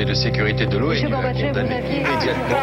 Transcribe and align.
Conseil 0.00 0.06
de 0.06 0.14
sécurité 0.14 0.64
de 0.66 0.78
l'eau 0.78 0.92
et 0.92 0.96
qui 0.96 1.08
l'a 1.08 1.32
condamné 1.32 1.78
immédiatement. 1.78 2.56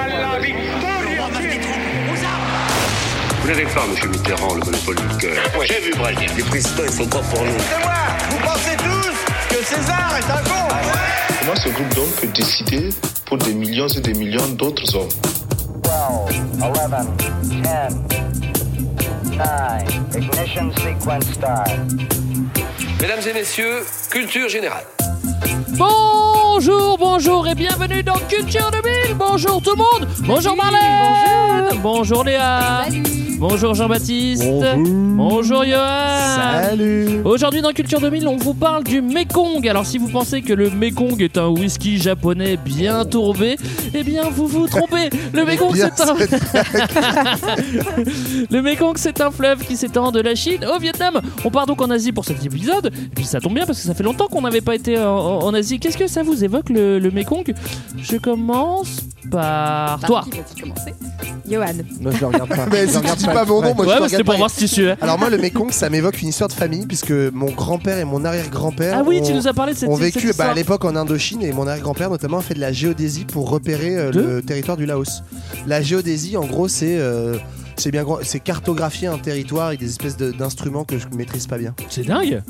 Vous 3.41 3.47
n'avez 3.47 3.65
pas, 3.65 3.85
monsieur 3.85 4.09
Mitterrand, 4.09 4.55
le 4.55 4.59
monopole 4.61 4.95
du 4.95 5.17
cœur. 5.17 5.43
Moi, 5.53 5.65
j'ai 5.65 5.79
vu 5.79 5.93
Brazil. 5.95 6.29
Les 6.35 6.43
présidents, 6.43 6.83
ils 6.83 6.91
sont 6.91 7.05
pas 7.05 7.19
pour 7.19 7.43
nous. 7.43 7.51
C'est 7.69 7.83
moi 7.83 7.93
Vous 8.31 8.39
pensez 8.39 8.75
tous 8.77 9.55
que 9.55 9.63
César 9.63 10.17
est 10.17 10.31
un 10.31 10.43
con 10.49 10.67
Comment 11.41 11.55
ce 11.55 11.69
groupe 11.69 11.93
d'hommes 11.93 12.11
peut 12.19 12.27
décider 12.27 12.89
pour 13.25 13.37
des 13.37 13.53
millions 13.53 13.87
et 13.87 14.01
des 14.01 14.13
millions 14.13 14.47
d'autres 14.55 14.95
hommes? 14.95 15.09
12, 15.83 16.41
11, 16.59 16.71
10, 17.19 17.55
9, 19.35 20.23
ignition 20.23 20.71
sequence 20.71 21.33
start. 21.33 21.69
Mesdames 22.99 23.21
et 23.29 23.33
messieurs, 23.33 23.85
culture 24.09 24.49
générale. 24.49 24.85
Bonjour, 26.59 26.97
bonjour 26.97 27.47
et 27.47 27.53
bienvenue 27.53 28.01
dans 28.01 28.17
Culture 28.27 28.71
2000. 28.71 29.15
Bonjour 29.15 29.61
tout 29.61 29.69
le 29.69 29.75
monde. 29.75 30.09
Bonjour 30.21 30.55
Marlène. 30.55 31.79
Bonjour, 31.83 32.23
Léa. 32.23 32.87
Bonjour 33.39 33.75
Jean-Baptiste. 33.75 34.43
Bonjour 34.77 35.63
Johan. 35.63 36.35
Salut 36.35 37.21
Aujourd'hui 37.23 37.61
dans 37.61 37.71
Culture 37.71 38.01
2000, 38.01 38.27
on 38.27 38.37
vous 38.37 38.55
parle 38.55 38.83
du 38.83 38.99
Mekong. 39.01 39.67
Alors 39.67 39.85
si 39.85 39.99
vous 39.99 40.07
pensez 40.07 40.41
que 40.41 40.53
le 40.53 40.71
Mekong 40.71 41.21
est 41.21 41.37
un 41.37 41.47
whisky 41.47 41.99
japonais 41.99 42.57
bien 42.57 43.05
tourbé, 43.05 43.57
eh 43.93 44.03
bien 44.03 44.23
vous 44.31 44.47
vous 44.47 44.65
trompez. 44.67 45.11
Le 45.33 45.45
Mekong 45.45 45.75
c'est 45.75 46.01
un 46.01 46.15
Le 48.49 48.61
Mekong 48.61 48.97
c'est 48.97 49.21
un 49.21 49.29
fleuve 49.29 49.63
qui 49.65 49.77
s'étend 49.77 50.11
de 50.11 50.19
la 50.19 50.33
Chine 50.33 50.65
au 50.65 50.79
Vietnam. 50.79 51.21
On 51.45 51.51
part 51.51 51.67
donc 51.67 51.79
en 51.83 51.91
Asie 51.91 52.11
pour 52.11 52.25
cet 52.25 52.43
épisode. 52.43 52.87
Et 52.87 53.15
puis 53.15 53.25
ça 53.25 53.39
tombe 53.39 53.53
bien 53.53 53.67
parce 53.67 53.79
que 53.79 53.85
ça 53.85 53.93
fait 53.93 54.03
longtemps 54.03 54.27
qu'on 54.27 54.41
n'avait 54.41 54.61
pas 54.61 54.73
été 54.73 54.97
en, 54.97 55.53
Asie. 55.53 55.79
Qu'est-ce 55.79 55.97
que 55.97 56.07
ça 56.07 56.23
vous 56.23 56.43
évoque 56.43 56.69
le, 56.69 56.97
le 56.97 57.11
Mekong? 57.11 57.53
Je 58.01 58.17
commence 58.17 59.01
par 59.29 59.99
toi. 60.01 60.25
Qui 60.31 60.37
va-t-il 60.37 60.63
commencer? 60.63 60.93
Johan. 61.49 61.73
Moi 62.01 62.11
je 62.11 62.19
le 62.19 62.25
regarde 62.27 62.49
pas. 62.49 62.65
Mais 62.71 62.85
Je 62.85 62.91
si 62.91 62.95
le 62.95 63.01
tu 63.01 63.07
regarde 63.07 63.25
dis 63.31 63.35
pas 63.35 63.45
mon 63.45 63.61
nom, 63.61 63.73
moi 63.75 63.85
Ouais, 63.85 63.93
je 63.95 63.99
bah, 63.99 64.05
te 64.05 64.09
c'était 64.09 64.15
regarde 64.17 64.23
pour 64.25 64.33
pas. 64.33 64.37
voir 64.37 64.49
si 64.51 64.67
tu. 64.67 64.87
Alors 65.01 65.19
moi 65.19 65.29
le 65.29 65.37
Mekong 65.37 65.71
ça 65.71 65.89
m'évoque 65.89 66.21
une 66.21 66.29
histoire 66.29 66.47
de 66.47 66.53
famille 66.53 66.85
puisque 66.85 67.11
mon 67.11 67.51
grand-père 67.51 67.97
et 67.97 68.05
mon 68.05 68.23
arrière-grand-père 68.25 68.95
Ah 68.99 69.03
oui, 69.05 69.19
ont, 69.21 69.25
tu 69.25 69.33
nous 69.33 69.47
as 69.47 69.53
parlé 69.53 69.73
de 69.73 69.77
cette 69.77 69.89
ont 69.89 69.95
cette 69.95 70.03
vécu 70.05 70.25
bah, 70.25 70.29
histoire. 70.31 70.49
à 70.49 70.53
l'époque 70.53 70.85
en 70.85 70.95
Indochine 70.95 71.43
et 71.43 71.51
mon 71.51 71.67
arrière-grand-père 71.67 72.09
notamment 72.09 72.39
a 72.39 72.41
fait 72.41 72.53
de 72.55 72.59
la 72.61 72.71
géodésie 72.71 73.25
pour 73.25 73.49
repérer 73.49 73.95
euh, 73.97 74.11
De 74.11 74.21
le 74.21 74.41
territoire 74.41 74.77
du 74.77 74.85
Laos. 74.85 75.23
La 75.67 75.81
géodésie 75.81 76.37
en 76.37 76.45
gros 76.45 76.67
c'est 76.67 76.97
euh, 76.97 77.37
c'est 77.77 77.91
bien 77.91 78.03
grand- 78.03 78.19
c'est 78.23 78.39
cartographier 78.39 79.07
un 79.07 79.17
territoire 79.17 79.67
avec 79.67 79.79
des 79.79 79.87
espèces 79.89 80.17
de- 80.17 80.31
d'instruments 80.31 80.83
que 80.83 80.97
je 80.97 81.05
maîtrise 81.15 81.47
pas 81.47 81.57
bien. 81.57 81.73
C'est 81.89 82.05
dingue. 82.05 82.41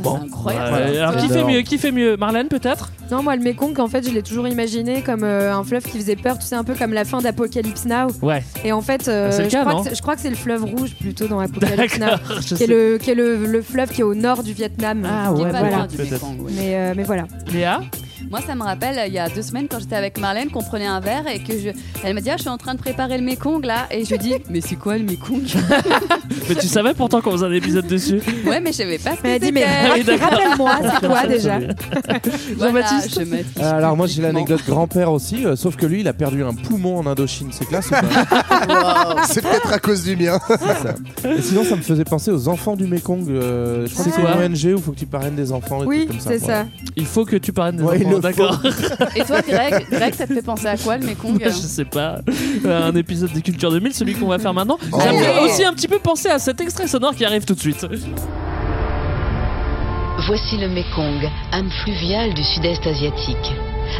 Bon. 0.00 0.16
incroyable. 0.16 0.72
Ouais, 0.92 0.98
alors 0.98 1.16
qui 1.16 1.26
fait 1.28 1.34
J'adore. 1.34 1.48
mieux 1.50 1.62
Qui 1.62 1.78
fait 1.78 1.92
mieux 1.92 2.16
Marlène 2.16 2.48
peut-être? 2.48 2.92
Non, 3.10 3.22
moi, 3.22 3.34
le 3.36 3.42
Mekong, 3.42 3.78
en 3.80 3.88
fait, 3.88 4.06
je 4.06 4.12
l'ai 4.14 4.22
toujours 4.22 4.46
imaginé 4.48 5.02
comme 5.02 5.24
euh, 5.24 5.54
un 5.54 5.64
fleuve 5.64 5.82
qui 5.82 5.98
faisait 5.98 6.16
peur, 6.16 6.38
tu 6.38 6.46
sais, 6.46 6.54
un 6.54 6.64
peu 6.64 6.74
comme 6.74 6.92
la 6.92 7.04
fin 7.04 7.20
d'Apocalypse 7.20 7.86
Now. 7.86 8.08
Ouais. 8.22 8.44
Et 8.64 8.72
en 8.72 8.82
fait, 8.82 9.08
euh, 9.08 9.28
Bah, 9.30 9.32
c'est 9.32 9.42
le 9.44 9.48
je, 9.48 9.52
cas, 9.54 9.64
crois 9.64 9.82
que 9.82 9.88
c'est- 9.88 9.94
je 9.96 10.02
crois 10.02 10.14
que 10.16 10.20
c'est 10.22 10.30
le 10.30 10.36
fleuve 10.36 10.64
rouge 10.64 10.94
plutôt 11.00 11.26
dans 11.26 11.38
Apocalypse 11.40 11.98
Now. 11.98 12.06
D'accord. 12.06 12.36
je 12.42 12.48
Qui 12.48 12.56
sais. 12.56 12.64
est, 12.64 12.66
le, 12.66 12.98
qui 12.98 13.10
est 13.10 13.14
le, 13.14 13.36
le 13.46 13.62
fleuve 13.62 13.90
qui 13.90 14.02
est 14.02 14.04
au 14.04 14.14
nord 14.14 14.42
du 14.42 14.52
Vietnam. 14.52 15.06
Ah 15.08 15.32
Qui 15.34 15.40
est 15.40 15.44
ouais, 15.46 15.50
pas 15.50 15.60
voilà. 15.60 15.76
loin 15.78 15.86
du 15.86 15.96
peut-être. 15.96 16.12
Mekong, 16.12 16.40
ouais. 16.42 16.52
Mais, 16.54 16.76
euh, 16.76 16.92
mais 16.96 17.04
voilà. 17.04 17.24
Léa? 17.52 17.80
Moi, 18.30 18.40
ça 18.46 18.54
me 18.54 18.62
rappelle, 18.62 18.98
il 19.08 19.12
y 19.14 19.18
a 19.18 19.28
deux 19.28 19.42
semaines, 19.42 19.68
quand 19.70 19.78
j'étais 19.80 19.96
avec 19.96 20.18
Marlène, 20.18 20.50
qu'on 20.50 20.62
prenait 20.62 20.86
un 20.86 21.00
verre 21.00 21.24
et 21.32 21.38
que 21.42 21.52
je... 21.58 21.70
elle 22.04 22.14
m'a 22.14 22.20
dit, 22.20 22.30
ah, 22.30 22.36
je 22.36 22.42
suis 22.42 22.50
en 22.50 22.58
train 22.58 22.74
de 22.74 22.78
préparer 22.80 23.16
le 23.18 23.24
Mekong 23.24 23.64
là. 23.64 23.86
Et 23.90 24.04
je 24.04 24.10
lui 24.10 24.18
dis, 24.18 24.34
mais 24.50 24.60
c'est 24.60 24.76
quoi 24.76 24.98
le 24.98 25.04
Mekong? 25.04 25.42
Mais 26.48 26.54
tu 26.54 26.66
savais 26.66 26.94
pourtant 26.94 27.20
qu'on 27.20 27.32
faisait 27.32 27.46
un 27.46 27.52
épisode 27.52 27.86
dessus. 27.86 28.20
Ouais, 28.46 28.60
mais 28.60 28.72
je 28.72 28.78
savais 28.78 28.98
pas 28.98 29.10
ce 29.16 29.20
que 29.20 29.26
Elle 29.26 29.34
a 29.34 29.38
dit, 29.38 29.52
mais 29.52 29.66
c'était. 29.96 30.16
D'accord. 30.18 30.30
rappelle-moi, 30.30 30.72
c'est 30.82 31.06
quoi 31.06 31.26
déjà 31.26 31.58
Voilà, 32.56 32.80
Jean-Baptiste 32.90 33.20
je 33.20 33.24
m'affiche 33.24 33.46
Euh, 33.60 33.72
alors 33.74 33.96
moi 33.96 34.06
j'ai 34.06 34.22
l'anecdote 34.22 34.62
grand-père 34.66 35.12
aussi, 35.12 35.44
euh, 35.44 35.56
sauf 35.56 35.76
que 35.76 35.84
lui 35.86 36.00
il 36.00 36.08
a 36.08 36.12
perdu 36.14 36.42
un 36.44 36.54
poumon 36.54 36.98
en 36.98 37.06
Indochine, 37.06 37.48
c'est 37.50 37.66
classe 37.66 37.88
ou 37.88 37.90
pas? 37.90 39.16
C'est 39.28 39.42
peut-être 39.42 39.72
à 39.72 39.78
cause 39.78 40.04
du 40.04 40.16
mien. 40.16 40.38
C'est 40.48 40.56
ça. 40.56 40.94
Et 41.36 41.42
sinon 41.42 41.64
ça 41.64 41.76
me 41.76 41.82
faisait 41.82 42.04
penser 42.04 42.30
aux 42.30 42.48
enfants 42.48 42.76
du 42.76 42.86
Mekong. 42.86 43.28
euh, 43.28 43.86
je 43.86 43.92
crois 43.92 44.04
que 44.06 44.10
C'est 44.10 44.16
c'est 44.16 44.22
une 44.22 44.72
ONG 44.72 44.74
où 44.74 44.78
il 44.78 44.82
faut 44.82 44.92
que 44.92 44.98
tu 44.98 45.06
parraines 45.06 45.34
des 45.36 45.52
enfants. 45.52 45.80
des 45.80 45.86
Oui, 45.86 46.06
comme 46.06 46.20
ça. 46.20 46.30
c'est 46.30 46.38
Voilà. 46.38 46.62
ça. 46.62 46.66
Il 46.96 47.06
faut 47.06 47.24
que 47.24 47.36
tu 47.36 47.52
parraines 47.52 47.76
des 47.76 47.82
Ouais, 47.82 47.96
enfants, 47.98 48.07
le 48.08 48.20
d'accord 48.20 48.60
Et 49.16 49.24
toi, 49.24 49.40
Greg, 49.42 49.86
Greg, 49.90 50.14
ça 50.14 50.26
te 50.26 50.34
fait 50.34 50.42
penser 50.42 50.66
à 50.66 50.76
quoi 50.76 50.96
le 50.96 51.06
Mekong 51.06 51.40
Je 51.42 51.50
sais 51.50 51.84
pas. 51.84 52.20
Un 52.64 52.94
épisode 52.94 53.32
des 53.32 53.42
Cultures 53.42 53.70
2000, 53.70 53.94
celui 53.94 54.14
qu'on 54.14 54.28
va 54.28 54.38
faire 54.38 54.54
maintenant. 54.54 54.78
Oh. 54.92 55.00
Ça 55.00 55.12
me 55.12 55.18
fait 55.18 55.38
aussi 55.40 55.64
un 55.64 55.72
petit 55.72 55.88
peu 55.88 55.98
penser 55.98 56.28
à 56.28 56.38
cet 56.38 56.60
extrait 56.60 56.86
sonore 56.86 57.14
qui 57.14 57.24
arrive 57.24 57.44
tout 57.44 57.54
de 57.54 57.60
suite. 57.60 57.86
Voici 60.26 60.58
le 60.58 60.68
Mekong, 60.68 61.30
âme 61.52 61.70
fluviale 61.82 62.34
du 62.34 62.42
sud-est 62.42 62.86
asiatique. 62.86 63.54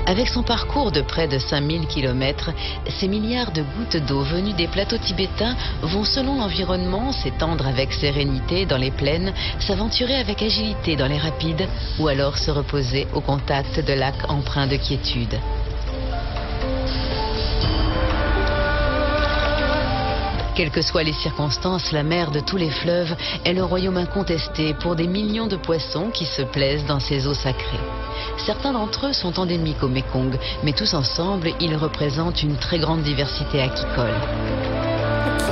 Avec 0.07 0.29
son 0.29 0.43
parcours 0.43 0.93
de 0.93 1.01
près 1.01 1.29
de 1.29 1.39
5000 1.39 1.87
km, 1.87 2.51
ces 2.99 3.09
milliards 3.09 3.53
de 3.53 3.63
gouttes 3.63 3.97
d'eau 4.07 4.23
venues 4.23 4.55
des 4.55 4.69
plateaux 4.69 4.99
tibétains 4.99 5.57
vont 5.83 6.05
selon 6.05 6.39
l'environnement 6.39 7.13
s'étendre 7.13 7.67
avec 7.67 7.93
sérénité 7.93 8.67
dans 8.67 8.77
les 8.77 8.91
plaines, 8.91 9.33
s'aventurer 9.61 10.17
avec 10.17 10.43
agilité 10.43 10.97
dans 10.97 11.07
les 11.07 11.19
rapides 11.19 11.69
ou 11.99 12.09
alors 12.09 12.39
se 12.39 12.51
reposer 12.51 13.07
au 13.15 13.21
contact 13.21 13.85
de 13.85 13.93
lacs 13.93 14.31
empreints 14.31 14.67
de 14.67 14.77
quiétude. 14.77 15.39
Quelles 20.59 20.73
que 20.73 20.83
soient 20.83 21.05
les 21.05 21.13
circonstances, 21.13 21.93
la 21.93 22.03
mer 22.03 22.33
de 22.33 22.41
tous 22.41 22.57
les 22.57 22.71
fleuves 22.71 23.15
est 23.45 23.53
le 23.53 23.63
royaume 23.63 23.97
incontesté 23.97 24.75
pour 24.75 24.97
des 24.97 25.07
millions 25.07 25.47
de 25.47 25.55
poissons 25.55 26.11
qui 26.11 26.25
se 26.25 26.43
plaisent 26.43 26.85
dans 26.85 26.99
ces 26.99 27.29
eaux 27.29 27.35
sacrées. 27.35 27.79
Certains 28.39 28.73
d'entre 28.73 29.07
eux 29.07 29.13
sont 29.13 29.39
endémiques 29.39 29.85
au 29.85 29.89
Mekong, 29.89 30.37
mais 30.65 30.73
tous 30.73 30.95
ensemble, 30.95 31.53
ils 31.61 31.77
représentent 31.77 32.43
une 32.43 32.57
très 32.57 32.81
grande 32.81 33.03
diversité 33.03 33.63
aquicole. 33.63 34.17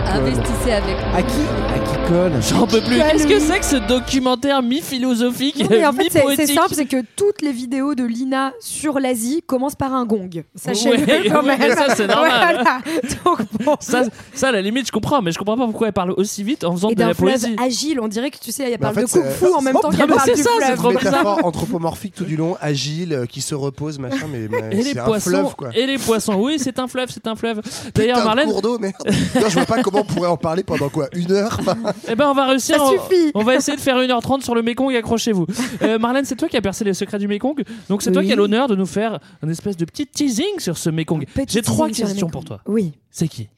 Investissez 0.09 0.73
avec 0.73 0.97
nous. 0.97 1.19
À 1.19 1.23
qui 1.23 1.41
À 1.75 1.79
qui 1.79 2.09
colle 2.09 2.33
J'en 2.41 2.67
peux 2.67 2.81
plus. 2.81 2.97
Qu'est-ce 2.99 3.27
que 3.27 3.39
c'est 3.39 3.59
que 3.59 3.65
ce 3.65 3.77
documentaire 3.77 4.63
mi-philosophique, 4.63 5.59
Non, 5.59 5.67
mais 5.71 5.87
en 5.87 5.93
fait, 5.93 6.09
c'est- 6.11 6.47
simple, 6.47 6.73
c'est 6.75 6.87
que 6.87 7.03
toutes 7.17 7.43
les 7.43 7.53
vidéos 7.53 7.95
de 7.95 8.05
Lina 8.05 8.53
sur 8.61 8.99
l'Asie 8.99 9.43
commencent 9.47 9.75
par 9.75 9.93
un 9.95 10.07
gong. 10.07 10.31
Sachez-le 10.55 11.05
Ouais, 11.05 11.29
quand 11.29 11.41
oui, 11.43 11.47
même. 11.59 11.75
ça, 11.77 11.95
c'est 11.95 12.07
normal. 12.07 12.63
Voilà. 12.63 12.79
Donc, 13.25 13.39
bon. 13.65 13.77
ça, 13.81 14.05
ça, 14.33 14.49
à 14.49 14.53
la 14.53 14.63
limite, 14.63 14.87
je 14.87 14.93
comprends, 14.93 15.21
mais 15.21 15.33
je 15.33 15.39
comprends 15.39 15.57
pas 15.59 15.67
pourquoi 15.67 15.89
elle 15.89 15.93
parle 15.93 16.13
aussi 16.13 16.43
vite 16.45 16.65
en 16.65 16.73
faisant 16.73 16.89
Et 16.91 16.95
de 16.95 17.01
la 17.05 17.15
poésie. 17.15 17.55
agile, 17.63 18.01
on 18.01 18.09
dirait 18.09 18.31
que 18.31 18.39
tu 18.39 18.53
sais, 18.53 18.63
elle 18.65 18.71
Mais 18.71 18.77
en 18.77 18.93
parle 18.93 18.95
fait, 18.95 19.03
de 19.03 19.07
kung 19.09 19.23
c'est- 19.25 19.45
fu 19.47 19.53
en 19.53 19.61
même 19.61 19.75
temps 19.75 19.91
qu'elle 19.91 20.07
parle 20.07 20.21
c'est 20.25 20.35
du 20.35 20.43
ça, 20.43 20.51
c'est 20.61 20.65
fleuve. 20.67 20.77
trop 20.79 20.89
bizarre. 20.93 21.13
Métaphore 21.13 21.45
anthropomorphique 21.45 22.15
tout 22.15 22.25
du 22.25 22.37
long, 22.37 22.57
agile, 22.61 23.13
euh, 23.13 23.27
qui 23.27 23.41
se 23.43 23.55
repose, 23.55 23.99
machin, 23.99 24.27
mais, 24.33 24.49
mais 24.51 24.69
Et 24.73 24.77
les 24.77 24.83
c'est 24.93 24.99
un 25.01 25.05
poissons, 25.05 25.31
fleuve 25.31 25.55
quoi. 25.57 25.71
et 25.75 25.87
les 25.87 25.99
poissons. 25.99 26.35
Oui, 26.37 26.57
c'est 26.59 26.79
un 26.79 26.87
fleuve, 26.87 27.09
c'est 27.13 27.27
un 27.27 27.35
fleuve. 27.37 27.61
D'ailleurs, 27.95 28.25
Marlène, 28.25 28.49
cours 28.49 28.63
d'eau, 28.63 28.79
merde. 28.79 28.95
Je 29.61 29.65
vois 29.65 29.77
pas 29.77 29.83
comment 29.83 30.01
on 30.01 30.05
pourrait 30.05 30.29
en 30.29 30.37
parler 30.37 30.63
pendant 30.63 30.89
quoi 30.89 31.09
Une 31.15 31.33
heure 31.33 31.59
eh 32.09 32.15
ben, 32.15 32.29
on 32.29 32.35
va 32.35 32.47
réussir. 32.47 32.77
Ça 32.77 32.85
on- 32.85 32.91
suffit. 32.93 33.31
On 33.35 33.43
va 33.43 33.55
essayer 33.57 33.77
de 33.77 33.81
faire 33.83 33.97
1h30 33.97 34.43
sur 34.43 34.55
le 34.55 34.63
Mekong, 34.63 34.95
accrochez-vous. 34.95 35.47
Euh, 35.83 35.99
Marlène, 35.99 36.25
c'est 36.25 36.37
toi 36.37 36.49
qui 36.49 36.57
as 36.57 36.61
percé 36.63 36.85
les 36.85 36.95
secrets 36.95 37.19
du 37.19 37.29
Mekong. 37.29 37.63
Donc 37.89 38.03
c'est 38.03 38.13
toi 38.13 38.21
Oui. 38.21 38.27
qui 38.27 38.33
as 38.33 38.37
l'honneur 38.37 38.69
de 38.69 38.77
nous 38.77 38.87
faire 38.87 39.19
un 39.43 39.49
espèce 39.49 39.77
de 39.77 39.85
petit 39.85 40.07
teasing 40.07 40.59
sur 40.59 40.77
ce 40.77 40.91
Mekong. 40.91 41.27
Petit 41.27 41.55
J'ai 41.55 41.63
trois 41.63 41.89
teasing 41.89 41.95
sur 41.97 42.07
le 42.07 42.11
questions 42.13 42.27
Mekong. 42.27 42.33
pour 42.33 42.45
toi. 42.45 42.61
Oui. 42.67 42.93
C'est 43.11 43.29
qui? 43.29 43.49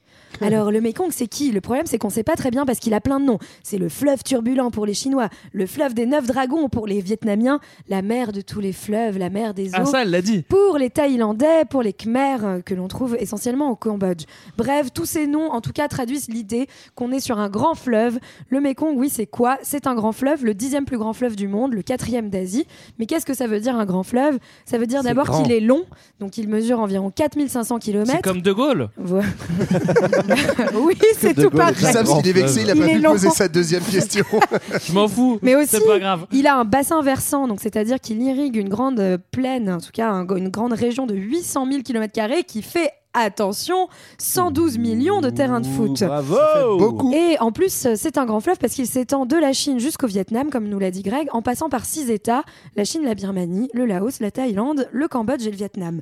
Alors 0.41 0.71
le 0.71 0.81
Mekong, 0.81 1.11
c'est 1.11 1.27
qui? 1.27 1.51
Le 1.53 1.61
problème, 1.61 1.87
c'est 1.87 1.99
qu'on 1.99 2.11
sait 2.11 2.23
pas 2.23 2.37
très 2.37 2.51
bien 2.51 2.65
parce 2.67 2.79
qu'il 2.79 2.95
a 2.95 3.01
plein 3.01 3.21
de 3.21 3.25
noms. 3.25 3.39
C'est 3.63 3.79
le 3.79 3.89
fleuve 3.89 4.23
turbulent 4.23 4.71
pour 4.71 4.87
les 4.87 4.95
Chinois, 4.95 5.29
le 5.53 5.67
fleuve 5.67 5.95
des 5.95 6.07
neuf 6.07 6.27
dragons 6.27 6.69
pour 6.69 6.87
les 6.87 7.01
Vietnamiens, 7.01 7.61
la 7.89 8.03
mer 8.03 8.33
de 8.33 8.41
tous 8.41 8.61
les 8.61 8.73
fleuves, 8.73 9.19
la 9.19 9.31
mer 9.31 9.55
des 9.55 9.71
eaux. 9.71 9.79
Ah 9.79 9.85
ça, 9.85 10.03
elle 10.03 10.11
l'a 10.11 10.23
dit. 10.23 10.43
pour 10.43 10.79
les 10.79 10.91
Thaïlandais, 10.91 11.65
pour 11.69 11.83
les 11.83 11.93
Khmers, 11.93 12.45
euh, 12.45 12.61
que 12.61 12.75
l'on 12.75 12.89
trouve 12.89 13.17
essentiellement 13.19 13.71
au 13.71 13.77
Cambodge. 13.77 14.25
Bref, 14.57 14.89
tous 14.93 15.07
ces 15.07 15.27
noms, 15.27 15.51
en 15.51 15.61
tout 15.61 15.73
cas, 15.73 15.89
traduisent 15.89 16.29
l'idée 16.29 16.67
qu'on 16.95 17.13
est 17.13 17.21
sur 17.21 17.39
un 17.39 17.49
grand 17.49 17.75
fleuve. 17.75 18.19
Le 18.49 18.61
Mekong, 18.61 18.97
oui, 18.97 19.09
c'est 19.11 19.27
quoi? 19.27 19.59
C'est 19.63 19.87
un 19.87 19.95
grand 19.95 20.13
fleuve, 20.13 20.45
le 20.45 20.55
dixième 20.55 20.85
plus 20.85 20.99
grand 20.99 21.13
fleuve 21.13 21.37
du 21.37 21.49
monde, 21.49 21.75
le 21.75 21.83
quatrième 21.83 22.31
d'Asie. 22.31 22.67
Mais 22.99 23.07
qu'est-ce 23.07 23.27
que 23.27 23.35
ça 23.35 23.47
veut 23.47 23.61
dire 23.61 23.77
un 23.77 23.85
grand 23.87 24.03
fleuve? 24.03 24.39
Ça 24.65 24.79
veut 24.79 24.87
dire 24.87 25.01
C'est 25.03 25.09
d'abord 25.09 25.43
qu'il 25.43 25.53
est 25.53 25.61
long, 25.61 25.85
donc 26.21 26.39
il 26.39 26.49
mesure 26.49 26.81
environ 26.81 27.11
4500 27.11 27.77
C'est 27.81 27.85
km. 27.93 28.23
comme 28.23 28.43
De 28.43 28.53
Gaulle. 28.53 28.89
oui, 30.75 30.97
c'est 31.19 31.35
tout 31.35 31.51
pareil. 31.51 31.75
Sam, 31.77 32.05
grand 32.05 32.21
s'il 32.21 32.29
est 32.29 32.33
vexé, 32.33 32.63
il 32.63 32.71
a 32.71 32.75
Il 32.75 32.81
pas 32.81 32.87
pu 32.89 32.99
long. 32.99 33.11
poser 33.13 33.31
sa 33.31 33.49
deuxième 33.49 33.83
question. 33.83 34.25
Je 34.87 34.93
m'en 34.93 35.09
fous. 35.09 35.39
Mais 35.43 35.55
aussi, 35.57 35.69
C'est 35.71 35.87
pas 35.87 35.99
grave. 35.99 36.27
il 36.33 36.47
a 36.47 36.57
un 36.57 36.65
bassin 36.65 37.03
versant, 37.03 37.49
donc 37.49 37.61
c'est-à-dire 37.61 37.99
qu'il 38.01 38.21
irrigue 38.23 38.57
une 38.57 38.69
grande 38.69 39.19
plaine, 39.33 39.71
en 39.71 39.79
tout 39.81 39.91
cas 39.93 40.11
un- 40.11 40.27
une 40.37 40.49
grande 40.51 40.73
région 40.73 41.07
de 41.07 41.15
800 41.15 41.67
000 41.71 41.83
km 41.83 42.13
qui 42.47 42.63
fait 42.63 42.91
attention, 43.19 43.89
112 44.19 44.79
millions 44.79 45.21
de 45.21 45.31
terrains 45.31 45.61
de 45.61 45.67
foot. 45.67 46.03
Bravo 46.03 46.79
Beaucoup. 46.79 47.13
Et 47.13 47.39
en 47.41 47.53
plus, 47.53 47.87
euh, 47.87 47.95
c'est 47.97 48.19
un 48.19 48.27
grand 48.27 48.41
fleuve 48.41 48.59
parce 48.59 48.75
qu'il 48.75 48.87
s'étend 48.87 49.27
de 49.27 49.37
la 49.37 49.53
Chine 49.53 49.79
jusqu'au 49.79 50.07
Vietnam, 50.07 50.51
comme 50.51 50.69
nous 50.69 50.79
l'a 50.79 50.91
dit 50.91 51.03
Greg, 51.03 51.29
en 51.33 51.43
passant 51.43 51.69
par 51.69 51.85
six 51.85 52.11
États 52.11 52.43
la 52.77 52.85
Chine, 52.85 53.03
la 53.05 53.15
Birmanie, 53.15 53.71
le 53.75 53.87
Laos, 53.87 54.21
la 54.21 54.31
Thaïlande, 54.31 54.89
le 54.93 55.09
Cambodge 55.09 55.47
et 55.47 55.51
le 55.51 55.57
Vietnam. 55.57 56.01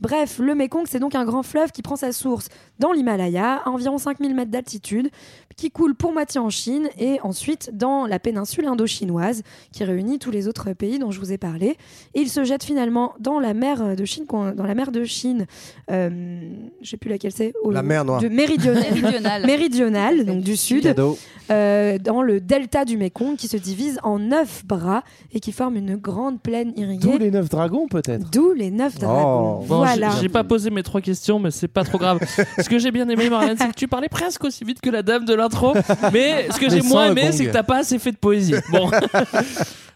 Bref, 0.00 0.38
le 0.38 0.54
Mekong, 0.54 0.86
c'est 0.88 0.98
donc 1.00 1.14
un 1.14 1.24
grand 1.24 1.42
fleuve 1.42 1.72
qui 1.72 1.82
prend 1.82 1.96
sa 1.96 2.12
source 2.12 2.48
dans 2.78 2.92
l'Himalaya, 2.92 3.62
à 3.64 3.70
environ 3.70 3.98
5000 3.98 4.34
mètres 4.34 4.50
d'altitude, 4.50 5.10
qui 5.56 5.70
coule 5.70 5.94
pour 5.94 6.12
moitié 6.12 6.40
en 6.40 6.50
Chine 6.50 6.88
et 6.98 7.20
ensuite 7.22 7.70
dans 7.72 8.06
la 8.06 8.18
péninsule 8.18 8.66
indo-chinoise, 8.66 9.42
qui 9.72 9.84
réunit 9.84 10.18
tous 10.18 10.30
les 10.30 10.48
autres 10.48 10.72
pays 10.72 10.98
dont 10.98 11.10
je 11.10 11.18
vous 11.18 11.32
ai 11.32 11.38
parlé. 11.38 11.76
Et 12.14 12.20
il 12.20 12.30
se 12.30 12.44
jette 12.44 12.62
finalement 12.62 13.14
dans 13.18 13.40
la 13.40 13.54
mer 13.54 13.96
de 13.96 14.04
Chine, 14.04 14.24
dans 14.28 14.66
la 14.66 14.74
mer 14.74 14.92
de 14.92 15.04
Chine, 15.04 15.46
euh, 15.90 16.50
je 16.82 16.90
sais 16.90 16.96
plus 16.96 17.10
laquelle 17.10 17.32
c'est, 17.32 17.52
au- 17.62 17.70
La 17.70 17.82
mer 17.82 18.04
Noire. 18.04 18.20
de 18.20 18.28
méridionale, 18.28 18.84
Méridionale. 18.94 19.46
méridionale, 19.46 20.24
donc 20.24 20.40
du 20.42 20.56
sud, 20.56 20.82
Cadeau. 20.84 21.18
euh, 21.50 21.98
dans 21.98 22.22
le 22.22 22.40
delta 22.40 22.84
du 22.84 22.96
Mekong, 22.96 23.36
qui 23.36 23.48
se 23.48 23.56
divise 23.56 23.98
en 24.02 24.18
neuf 24.18 24.64
bras 24.64 25.02
et 25.32 25.40
qui 25.40 25.52
forme 25.52 25.76
une 25.76 25.96
grande 25.96 26.40
plaine 26.40 26.72
irriguée. 26.76 27.08
Tous 27.10 27.18
les 27.18 27.30
neuf 27.30 27.48
dragons, 27.48 27.86
peut-être. 27.88 28.30
D'où 28.30 28.52
les 28.52 28.70
neuf 28.70 28.98
dragons. 28.98 29.58
Oh. 29.60 29.64
Voilà. 29.66 30.10
j'ai- 30.10 30.22
J'ai 30.22 30.28
pas 30.28 30.44
posé 30.44 30.70
mes 30.70 30.82
trois 30.82 31.00
questions, 31.00 31.38
mais 31.38 31.50
c'est 31.50 31.68
pas 31.68 31.84
trop 31.84 31.98
grave. 31.98 32.18
ce 32.58 32.68
que 32.68 32.78
j'ai 32.78 32.90
bien 32.90 33.08
aimé, 33.08 33.28
Marianne, 33.30 33.56
c'est 33.58 33.68
que 33.68 33.74
tu 33.74 33.88
parlais 33.88 34.08
presque 34.08 34.44
aussi 34.44 34.64
vite 34.64 34.80
que 34.80 34.90
la 34.90 35.02
dame 35.02 35.24
de 35.24 35.34
l'intro. 35.34 35.74
Mais 36.12 36.48
ce 36.50 36.58
que 36.58 36.68
j'ai 36.70 36.82
moins 36.82 37.10
aimé, 37.10 37.32
c'est 37.32 37.46
que 37.46 37.52
t'as 37.52 37.62
pas 37.62 37.78
assez 37.78 37.98
fait 37.98 38.12
de 38.12 38.16
poésie. 38.18 38.54
Bon. 38.70 38.90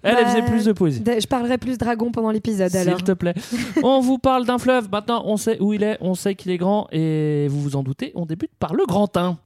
Elle, 0.03 0.17
elle 0.19 0.25
Bah, 0.25 0.31
faisait 0.31 0.43
plus 0.43 0.65
de 0.65 0.73
poésie. 0.73 1.03
Je 1.07 1.27
parlerai 1.27 1.59
plus 1.59 1.79
dragon 1.79 2.11
pendant 2.11 2.31
l'épisode 2.31 2.75
alors. 2.75 2.97
S'il 2.97 3.05
te 3.05 3.13
plaît. 3.13 3.35
on 3.83 4.01
vous 4.01 4.19
parle 4.19 4.45
d'un 4.45 4.59
fleuve. 4.59 4.89
Maintenant, 4.91 5.23
on 5.27 5.37
sait 5.37 5.59
où 5.61 5.73
il 5.73 5.83
est, 5.83 5.99
on 6.01 6.15
sait 6.15 6.35
qu'il 6.35 6.51
est 6.51 6.59
grand. 6.59 6.89
Et 6.93 7.47
vous 7.49 7.61
vous 7.61 7.77
en 7.77 7.83
doutez, 7.83 8.13
on 8.15 8.27
débute 8.27 8.51
par 8.59 8.75
le 8.75 8.85
Grand 8.87 9.17
1. 9.17 9.39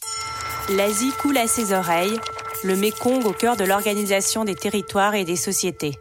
L'Asie 0.77 1.13
coule 1.21 1.37
à 1.39 1.47
ses 1.47 1.73
oreilles, 1.73 2.17
le 2.65 2.75
Mékong 2.77 3.25
au 3.27 3.33
cœur 3.33 3.57
de 3.57 3.65
l'organisation 3.65 4.45
des 4.45 4.55
territoires 4.55 5.15
et 5.15 5.25
des 5.25 5.37
sociétés. 5.37 5.93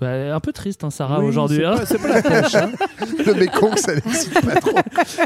Bah, 0.00 0.34
un 0.34 0.40
peu 0.40 0.52
triste, 0.52 0.84
hein, 0.84 0.90
Sarah, 0.90 1.20
Oui, 1.20 1.26
aujourd'hui. 1.28 1.58
c'est 1.58 1.64
hein. 1.64 1.76
pas- 1.76 1.86
C'est 1.86 1.98
pas 1.98 2.08
la 2.08 2.22
pêche. 2.22 2.54
hein. 2.54 2.70
Le 3.26 3.34
Mekong, 3.34 3.76
ça 3.78 3.94
n'excite 3.94 4.34
pas 4.44 4.56
trop. 4.60 4.76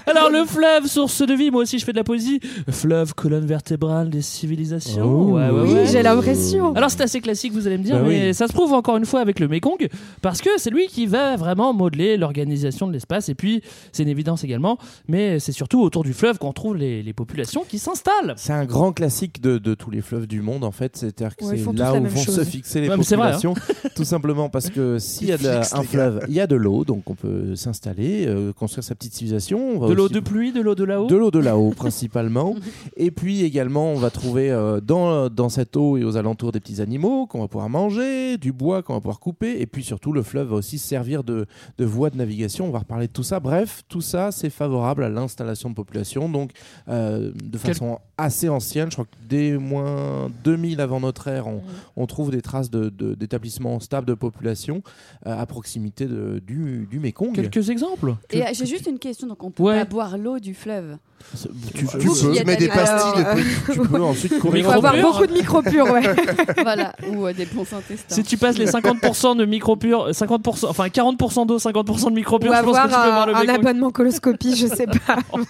Alors, 0.07 0.31
le 0.31 0.45
fleuve, 0.45 0.87
source 0.87 1.23
de 1.27 1.35
vie, 1.35 1.51
moi 1.51 1.63
aussi 1.63 1.79
je 1.79 1.85
fais 1.85 1.93
de 1.93 1.97
la 1.97 2.05
poésie. 2.05 2.41
Fleuve, 2.71 3.15
colonne 3.15 3.47
vertébrale 3.47 4.11
des 4.11 4.23
civilisations. 4.23 5.05
Oh. 5.05 5.33
Ouais, 5.37 5.49
ouais, 5.51 5.61
Oui, 5.63 5.73
ouais. 5.75 5.87
j'ai 5.87 6.03
l'impression. 6.03 6.75
Alors 6.75 6.91
c'est 6.91 7.03
assez 7.03 7.21
classique, 7.21 7.53
vous 7.53 7.67
allez 7.67 7.79
me 7.79 7.83
dire, 7.85 7.97
Bah 7.97 8.05
mais 8.07 8.29
oui. 8.29 8.35
ça 8.35 8.47
se 8.47 8.53
prouve 8.53 8.73
encore 8.73 8.97
une 8.97 9.07
fois 9.07 9.21
avec 9.21 9.41
le 9.41 9.49
Mekong, 9.49 9.89
parce 10.23 10.41
que 10.41 10.51
c'est 10.59 10.71
lui 10.71 10.87
qui 10.87 11.07
va 11.07 11.37
vraiment 11.37 11.73
modeler 11.73 12.17
l'organisation 12.17 12.87
de 12.87 12.93
l'espace, 12.93 13.29
et 13.29 13.35
puis 13.35 13.63
c'est 13.93 14.03
une 14.05 14.09
évidence 14.09 14.45
également, 14.45 14.79
mais 15.09 15.39
c'est 15.41 15.53
surtout 15.53 15.81
autour 15.83 16.05
du 16.05 16.13
fleuve 16.13 16.39
qu'on 16.39 16.53
trouve 16.53 16.77
les, 16.77 17.03
les 17.03 17.13
populations 17.13 17.65
qui 17.69 17.79
s'installent. 17.79 18.35
C'est 18.37 18.53
un 18.53 18.65
grand 18.65 18.93
classique 18.93 19.41
de, 19.41 19.59
de 19.59 19.75
tous 19.75 19.91
les 19.91 20.01
fleuves 20.01 20.27
du 20.27 20.43
monde 20.43 20.63
en 20.65 20.71
fait, 20.73 20.97
c'est-à-dire 20.97 21.37
que 21.37 21.45
c'est 21.45 21.57
là 21.73 21.95
où 21.95 22.05
vont 22.05 22.21
chose. 22.23 22.37
se 22.37 22.45
fixer 22.45 22.81
les 22.81 22.89
hein. 22.91 22.97
populations, 22.97 23.55
tout 23.97 24.05
simplement 24.05 24.49
parce 24.49 24.60
que 24.69 24.99
s'il 24.99 25.29
y 25.29 25.33
a 25.33 25.39
de 25.39 25.45
la- 25.45 25.61
un 25.75 25.83
fleuve, 25.83 26.21
il 26.29 26.35
y 26.35 26.41
a 26.41 26.47
de 26.47 26.57
l'eau, 26.57 26.85
donc 26.85 27.09
on 27.09 27.15
peut 27.15 27.57
s'installer, 27.57 28.27
euh, 28.27 28.53
construire 28.53 28.85
sa 28.85 28.95
petite 28.95 29.15
civilisation. 29.15 29.77
On 29.77 29.79
va 29.79 29.89
De 29.89 29.95
l'eau 29.95 30.05
aussi- 30.05 30.15
de 30.15 30.21
pluie, 30.21 30.53
de 30.53 30.61
l'eau 30.61 30.75
de 30.75 30.85
là-haut 30.85 31.07
De 31.07 31.17
l'eau 31.17 31.31
de 31.31 31.39
là-haut 31.39 31.71
principalement. 31.71 32.55
et 32.97 33.11
puis 33.11 33.43
également, 33.45 33.93
on 33.93 33.97
va 33.97 34.11
trouver 34.11 34.51
euh, 34.51 34.81
dans, 34.81 35.29
dans 35.31 35.49
cette 35.49 35.77
eau 35.77 35.97
et 35.97 36.05
aux 36.05 36.17
alentours 36.17 36.53
des 36.53 36.61
petits 36.61 36.81
animaux 36.83 37.27
qu'on 37.27 37.41
va 37.41 37.49
pouvoir 37.49 37.69
manger, 37.71 38.37
du 38.37 38.53
bois 38.53 38.83
qu'on 38.83 38.95
va 38.95 39.01
pouvoir 39.01 39.21
couper. 39.21 39.61
Et 39.61 39.67
puis 39.67 39.85
surtout, 39.85 40.13
le 40.13 40.23
fleuve 40.23 40.49
va 40.49 40.57
aussi 40.57 40.79
servir 40.79 41.23
de, 41.25 41.47
de 41.79 41.85
voie 41.85 42.11
de 42.11 42.17
navigation. 42.17 42.67
On 42.67 42.71
va 42.71 42.81
reparler 42.81 43.07
de 43.07 43.13
tout 43.13 43.23
ça. 43.23 43.39
Bref, 43.41 43.83
tout 43.89 44.01
ça, 44.01 44.33
c'est 44.33 44.51
favorable 44.51 45.05
à 45.05 45.09
l'installation 45.09 45.71
de 45.71 45.75
population. 45.75 46.29
Donc, 46.29 46.51
euh, 46.89 47.31
de 47.33 47.59
Quel- 47.59 47.75
façon 47.75 47.99
assez 48.19 48.49
ancienne, 48.49 48.89
je 48.91 48.97
crois 48.97 49.05
que 49.07 49.17
dès 49.29 49.57
moins 49.57 50.29
2000 50.45 50.81
avant 50.81 51.01
notre 51.01 51.29
ère, 51.29 51.47
on, 51.47 51.63
on 51.97 52.07
trouve 52.07 52.31
des 52.31 52.43
traces 52.43 52.71
de- 52.71 52.89
de- 52.91 53.15
d'établissements 53.15 53.81
stables 53.81 54.07
de 54.07 54.15
population 54.15 54.50
euh, 55.27 55.39
à 55.39 55.47
proximité 55.47 56.07
de- 56.07 56.41
du, 56.45 56.87
du 56.91 56.99
Mékong. 57.01 57.35
Quelques 57.35 57.71
exemples 57.71 58.17
Et 58.31 58.43
euh, 58.43 58.47
j'ai 58.53 58.67
juste 58.67 58.87
une 58.87 58.99
question, 58.99 59.27
donc 59.27 59.43
on 59.45 59.51
peut 59.51 59.63
Ouais. 59.63 59.79
pas 59.81 59.85
boire 59.85 60.19
l'eau 60.19 60.39
du 60.39 60.55
fleuve. 60.55 60.97
Tu, 61.75 61.87
Tu 61.87 62.09
peux, 62.09 62.45
mets 62.45 62.57
des- 62.57 62.69
pastilles 62.69 63.23
Alors, 63.25 63.37
de 63.37 63.73
tu 63.73 63.81
peux 63.81 64.03
ensuite 64.03 64.39
courir. 64.41 64.57
Il 64.59 64.65
faut 64.65 64.71
avoir 64.73 64.97
beaucoup 64.97 65.27
de 65.27 65.33
micro-purs, 65.33 65.91
ouais. 65.91 66.03
voilà, 66.63 66.93
ou 67.09 67.27
euh, 67.27 67.33
des 67.33 67.47
bons 67.47 67.63
intestins. 67.73 68.15
Si 68.15 68.23
tu 68.25 68.37
passes 68.37 68.59
les 68.59 68.67
50% 68.67 69.37
de 69.37 69.45
micro-pur, 69.45 70.11
50%, 70.11 70.67
enfin 70.69 70.87
40% 70.89 71.47
d'eau, 71.47 71.59
50% 71.59 72.07
de 72.11 72.15
micro-pur, 72.15 72.51
Ou 72.51 72.55
je 72.55 72.61
pense 72.63 72.77
que 72.77 72.81
avoir 72.83 72.89
tu 72.89 73.09
peux 73.09 73.15
voir 73.15 73.23
un, 73.29 73.45
le 73.45 73.51
un 73.51 73.55
abonnement 73.55 73.91
coloscopie, 73.91 74.57
je 74.57 74.67
sais 74.67 74.87
pas. 74.87 75.19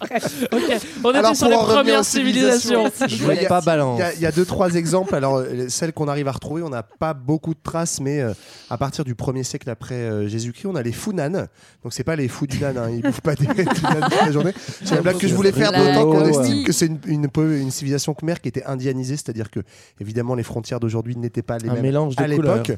Ok, 0.00 0.62
on 1.04 1.10
était 1.10 1.18
Alors, 1.18 1.36
sur 1.36 1.48
pour 1.50 1.58
les 1.60 1.64
premières 1.74 2.04
civilisations. 2.04 2.90
Je 3.08 3.24
vois 3.24 3.34
pas 3.48 3.58
Il 3.60 3.64
balance. 3.64 3.98
y, 3.98 4.02
a, 4.02 4.14
il 4.14 4.20
y 4.20 4.26
a 4.26 4.32
deux, 4.32 4.44
trois 4.44 4.74
exemples. 4.76 5.14
Alors, 5.14 5.38
euh, 5.38 5.66
celles 5.68 5.92
qu'on 5.92 6.08
arrive 6.08 6.28
à 6.28 6.32
retrouver, 6.32 6.62
on 6.62 6.68
n'a 6.68 6.82
pas 6.84 7.14
beaucoup 7.14 7.52
de 7.52 7.58
traces, 7.62 8.00
mais 8.00 8.20
euh, 8.20 8.32
à 8.70 8.78
partir 8.78 9.04
du 9.04 9.14
1er 9.14 9.42
siècle 9.42 9.68
après 9.68 9.96
euh, 9.96 10.28
Jésus-Christ, 10.28 10.66
on 10.66 10.76
a 10.76 10.82
les 10.82 10.92
Funan. 10.92 11.46
Donc, 11.82 11.92
c'est 11.92 12.04
pas 12.04 12.16
les 12.16 12.28
fous 12.28 12.46
du 12.46 12.58
nan, 12.58 12.78
hein, 12.78 12.90
ils 12.90 13.02
bouffent 13.02 13.20
pas 13.20 13.34
des 13.34 13.46
des 13.46 13.64
toute 13.64 13.82
la 13.82 14.30
journée. 14.32 14.52
C'est 14.84 14.94
la 14.94 15.02
blague 15.02 15.18
que 15.18 15.28
je 15.28 15.34
voulais 15.34 15.52
faire, 15.52 15.72
d'autant 15.72 16.10
qu'on 16.10 16.24
estime 16.26 16.64
que 16.64 16.72
c'est 16.72 16.86
une, 16.86 16.98
une, 17.06 17.70
civilisation 17.70 18.14
khmer 18.14 18.34
qui 18.42 18.48
était 18.48 18.64
indianisée, 18.64 19.16
c'est-à-dire 19.16 19.50
que, 19.50 19.60
évidemment, 20.00 20.34
les 20.34 20.42
frontières 20.42 20.80
d'aujourd'hui 20.80 21.16
n'étaient 21.16 21.42
pas 21.42 21.58
les 21.58 21.68
Un 21.68 21.74
mêmes 21.74 21.82
mélange 21.82 22.16
de 22.16 22.22
à 22.22 22.26
l'époque. 22.26 22.72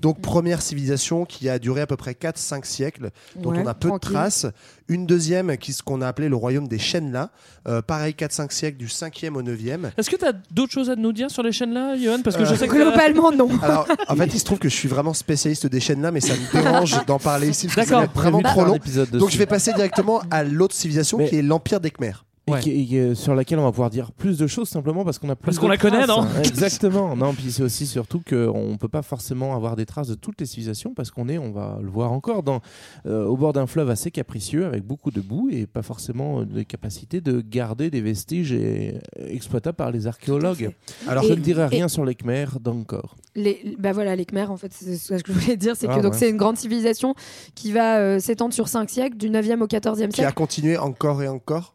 Donc, 0.00 0.20
première 0.20 0.62
civilisation 0.62 1.24
qui 1.24 1.48
a 1.48 1.58
duré 1.58 1.80
à 1.80 1.86
peu 1.86 1.96
près 1.96 2.12
4-5 2.12 2.64
siècles, 2.64 3.10
dont 3.36 3.52
Ouais, 3.52 3.62
on 3.62 3.66
a 3.66 3.74
peu 3.74 3.88
tranquille. 3.88 4.08
de 4.08 4.14
traces. 4.14 4.46
Une 4.92 5.06
deuxième, 5.06 5.56
qui 5.56 5.72
ce 5.72 5.82
qu'on 5.82 6.02
a 6.02 6.06
appelé 6.06 6.28
le 6.28 6.36
royaume 6.36 6.68
des 6.68 6.78
Shenla. 6.78 7.30
Euh, 7.66 7.80
pareil, 7.80 8.14
4-5 8.18 8.50
siècles, 8.52 8.76
du 8.76 8.86
5e 8.88 9.34
au 9.36 9.42
9e. 9.42 9.90
Est-ce 9.96 10.10
que 10.10 10.16
tu 10.16 10.24
as 10.26 10.32
d'autres 10.50 10.72
choses 10.72 10.90
à 10.90 10.96
nous 10.96 11.12
dire 11.12 11.30
sur 11.30 11.42
les 11.42 11.52
chaînes 11.52 11.72
là, 11.72 11.96
Johan? 11.96 12.18
Parce 12.22 12.36
que 12.36 12.44
je 12.44 12.52
Euh, 12.52 12.56
sais 12.56 12.68
que 12.68 12.74
Globalement, 12.74 13.32
non. 13.32 13.48
Alors, 13.62 13.88
en 14.08 14.16
fait, 14.16 14.26
il 14.26 14.38
se 14.38 14.44
trouve 14.44 14.58
que 14.58 14.68
je 14.68 14.74
suis 14.76 14.88
vraiment 14.88 15.14
spécialiste 15.14 15.66
des 15.66 15.80
chaînes 15.80 16.02
là, 16.02 16.10
mais 16.10 16.20
ça 16.20 16.34
me 16.34 16.62
dérange 16.62 17.06
d'en 17.06 17.18
parler 17.18 17.48
ici 17.48 17.66
parce 17.68 17.76
que 17.76 17.82
ça 17.84 17.86
D'accord. 17.86 17.98
va 18.00 18.04
être 18.04 18.14
vraiment 18.14 18.42
trop 18.42 18.64
long. 18.64 18.74
épisode 18.74 19.10
Donc, 19.10 19.30
je 19.30 19.38
vais 19.38 19.46
passer 19.46 19.72
directement 19.72 20.20
à 20.30 20.44
l'autre 20.44 20.74
civilisation 20.74 21.16
Mais- 21.18 21.28
qui 21.28 21.36
est 21.36 21.42
l'Empire 21.42 21.80
des 21.80 21.90
Khmers. 21.90 22.24
Et 22.58 22.60
qui- 22.60 23.16
sur 23.16 23.34
laquelle 23.34 23.58
on 23.58 23.64
va 23.64 23.70
pouvoir 23.70 23.90
dire 23.90 24.12
plus 24.12 24.38
de 24.38 24.46
choses 24.46 24.68
simplement 24.68 25.04
parce 25.04 25.18
qu'on 25.18 25.28
a 25.30 25.36
plus 25.36 25.44
Parce 25.46 25.56
de 25.56 25.60
qu'on 25.60 25.68
la 25.68 25.76
connaît, 25.76 26.06
non 26.06 26.26
Exactement. 26.44 27.16
Non, 27.16 27.34
puis 27.34 27.50
c'est 27.52 27.62
aussi 27.62 27.86
surtout 27.86 28.20
qu'on 28.28 28.76
peut 28.78 28.88
pas 28.88 29.02
forcément 29.02 29.54
avoir 29.54 29.76
des 29.76 29.86
traces 29.86 30.08
de 30.08 30.14
toutes 30.14 30.40
les 30.40 30.46
civilisations 30.46 30.94
parce 30.94 31.10
qu'on 31.10 31.28
est, 31.28 31.38
on 31.38 31.52
va 31.52 31.78
le 31.82 31.88
voir 31.90 32.12
encore, 32.12 32.42
dans, 32.42 32.60
euh, 33.06 33.24
au 33.26 33.36
bord 33.36 33.52
d'un 33.52 33.66
fleuve 33.66 33.90
assez 33.90 34.10
capricieux 34.10 34.64
avec 34.66 34.82
beaucoup 34.84 35.10
de 35.10 35.20
boue 35.20 35.48
et 35.50 35.66
pas 35.66 35.82
forcément 35.82 36.40
euh, 36.40 36.44
des 36.44 36.64
capacités 36.64 37.20
de 37.20 37.40
garder 37.40 37.90
des 37.90 38.00
vestiges 38.00 38.52
et, 38.52 38.94
euh, 39.18 39.26
exploitables 39.28 39.76
par 39.76 39.90
les 39.90 40.06
archéologues. 40.06 40.70
Alors, 41.08 41.24
Et- 41.24 41.28
je 41.28 41.32
ne 41.34 41.40
dirai 41.40 41.62
et- 41.62 41.66
rien 41.66 41.88
sur 41.88 42.04
les 42.04 42.14
Khmers 42.14 42.60
d'encore. 42.60 43.16
Les, 43.34 43.76
bah 43.78 43.92
voilà, 43.92 44.14
les 44.16 44.24
Khmers, 44.26 44.50
en 44.50 44.56
fait, 44.56 44.72
c'est 44.72 44.96
ce 44.96 45.22
que 45.22 45.32
je 45.32 45.38
voulais 45.38 45.56
dire, 45.56 45.74
c'est 45.76 45.86
que 45.86 45.92
Ah, 45.92 46.00
donc 46.02 46.12
ouais. 46.12 46.18
c'est 46.18 46.30
une 46.30 46.36
grande 46.36 46.56
civilisation 46.56 47.14
qui 47.54 47.72
va 47.72 47.98
euh, 47.98 48.18
s'étendre 48.18 48.52
sur 48.52 48.68
5 48.68 48.90
siècles, 48.90 49.16
du 49.16 49.30
9e 49.30 49.62
au 49.62 49.66
14e 49.66 50.08
Qui 50.10 50.20
a 50.20 50.24
siècle. 50.24 50.34
continué 50.34 50.76
encore 50.76 51.22
et 51.22 51.28
encore. 51.28 51.74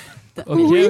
Oui. 0.47 0.87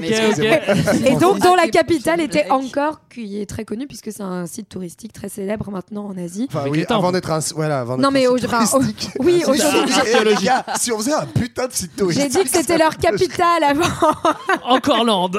Et 1.05 1.15
donc, 1.15 1.39
dont 1.39 1.55
la 1.55 1.67
capitale 1.67 2.21
était 2.21 2.49
Angkor, 2.51 3.01
qui 3.13 3.41
est 3.41 3.45
très 3.45 3.65
connue 3.65 3.87
puisque 3.87 4.11
c'est 4.11 4.21
un 4.21 4.45
site 4.45 4.69
touristique 4.69 5.13
très 5.13 5.29
célèbre 5.29 5.71
maintenant 5.71 6.05
en 6.05 6.17
Asie. 6.17 6.47
Enfin, 6.49 6.65
oui, 6.69 6.85
avant 6.89 7.11
d'être 7.11 7.31
un. 7.31 7.39
Voilà, 7.55 7.79
avant 7.81 7.97
Non, 7.97 8.11
d'être 8.11 8.13
mais 8.13 8.27
au- 8.27 8.37
oui, 9.19 9.43
aujourd'hui- 9.47 9.93
si, 10.77 10.91
on 10.91 10.97
faisait 10.99 11.13
un 11.13 11.25
putain 11.25 11.67
de 11.67 11.73
site 11.73 11.95
touristique. 11.95 12.23
J'ai 12.23 12.29
dit 12.29 12.43
que 12.43 12.55
c'était 12.57 12.77
leur 12.77 12.97
capitale 12.97 13.63
avant. 13.63 13.83
Encore 14.63 15.03
land. 15.03 15.31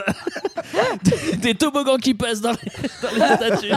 Des 1.38 1.54
toboggans 1.54 1.96
qui 1.98 2.14
passent 2.14 2.40
dans 2.40 2.52
les, 2.52 2.72
dans 3.02 3.26
les 3.26 3.34
statues. 3.36 3.72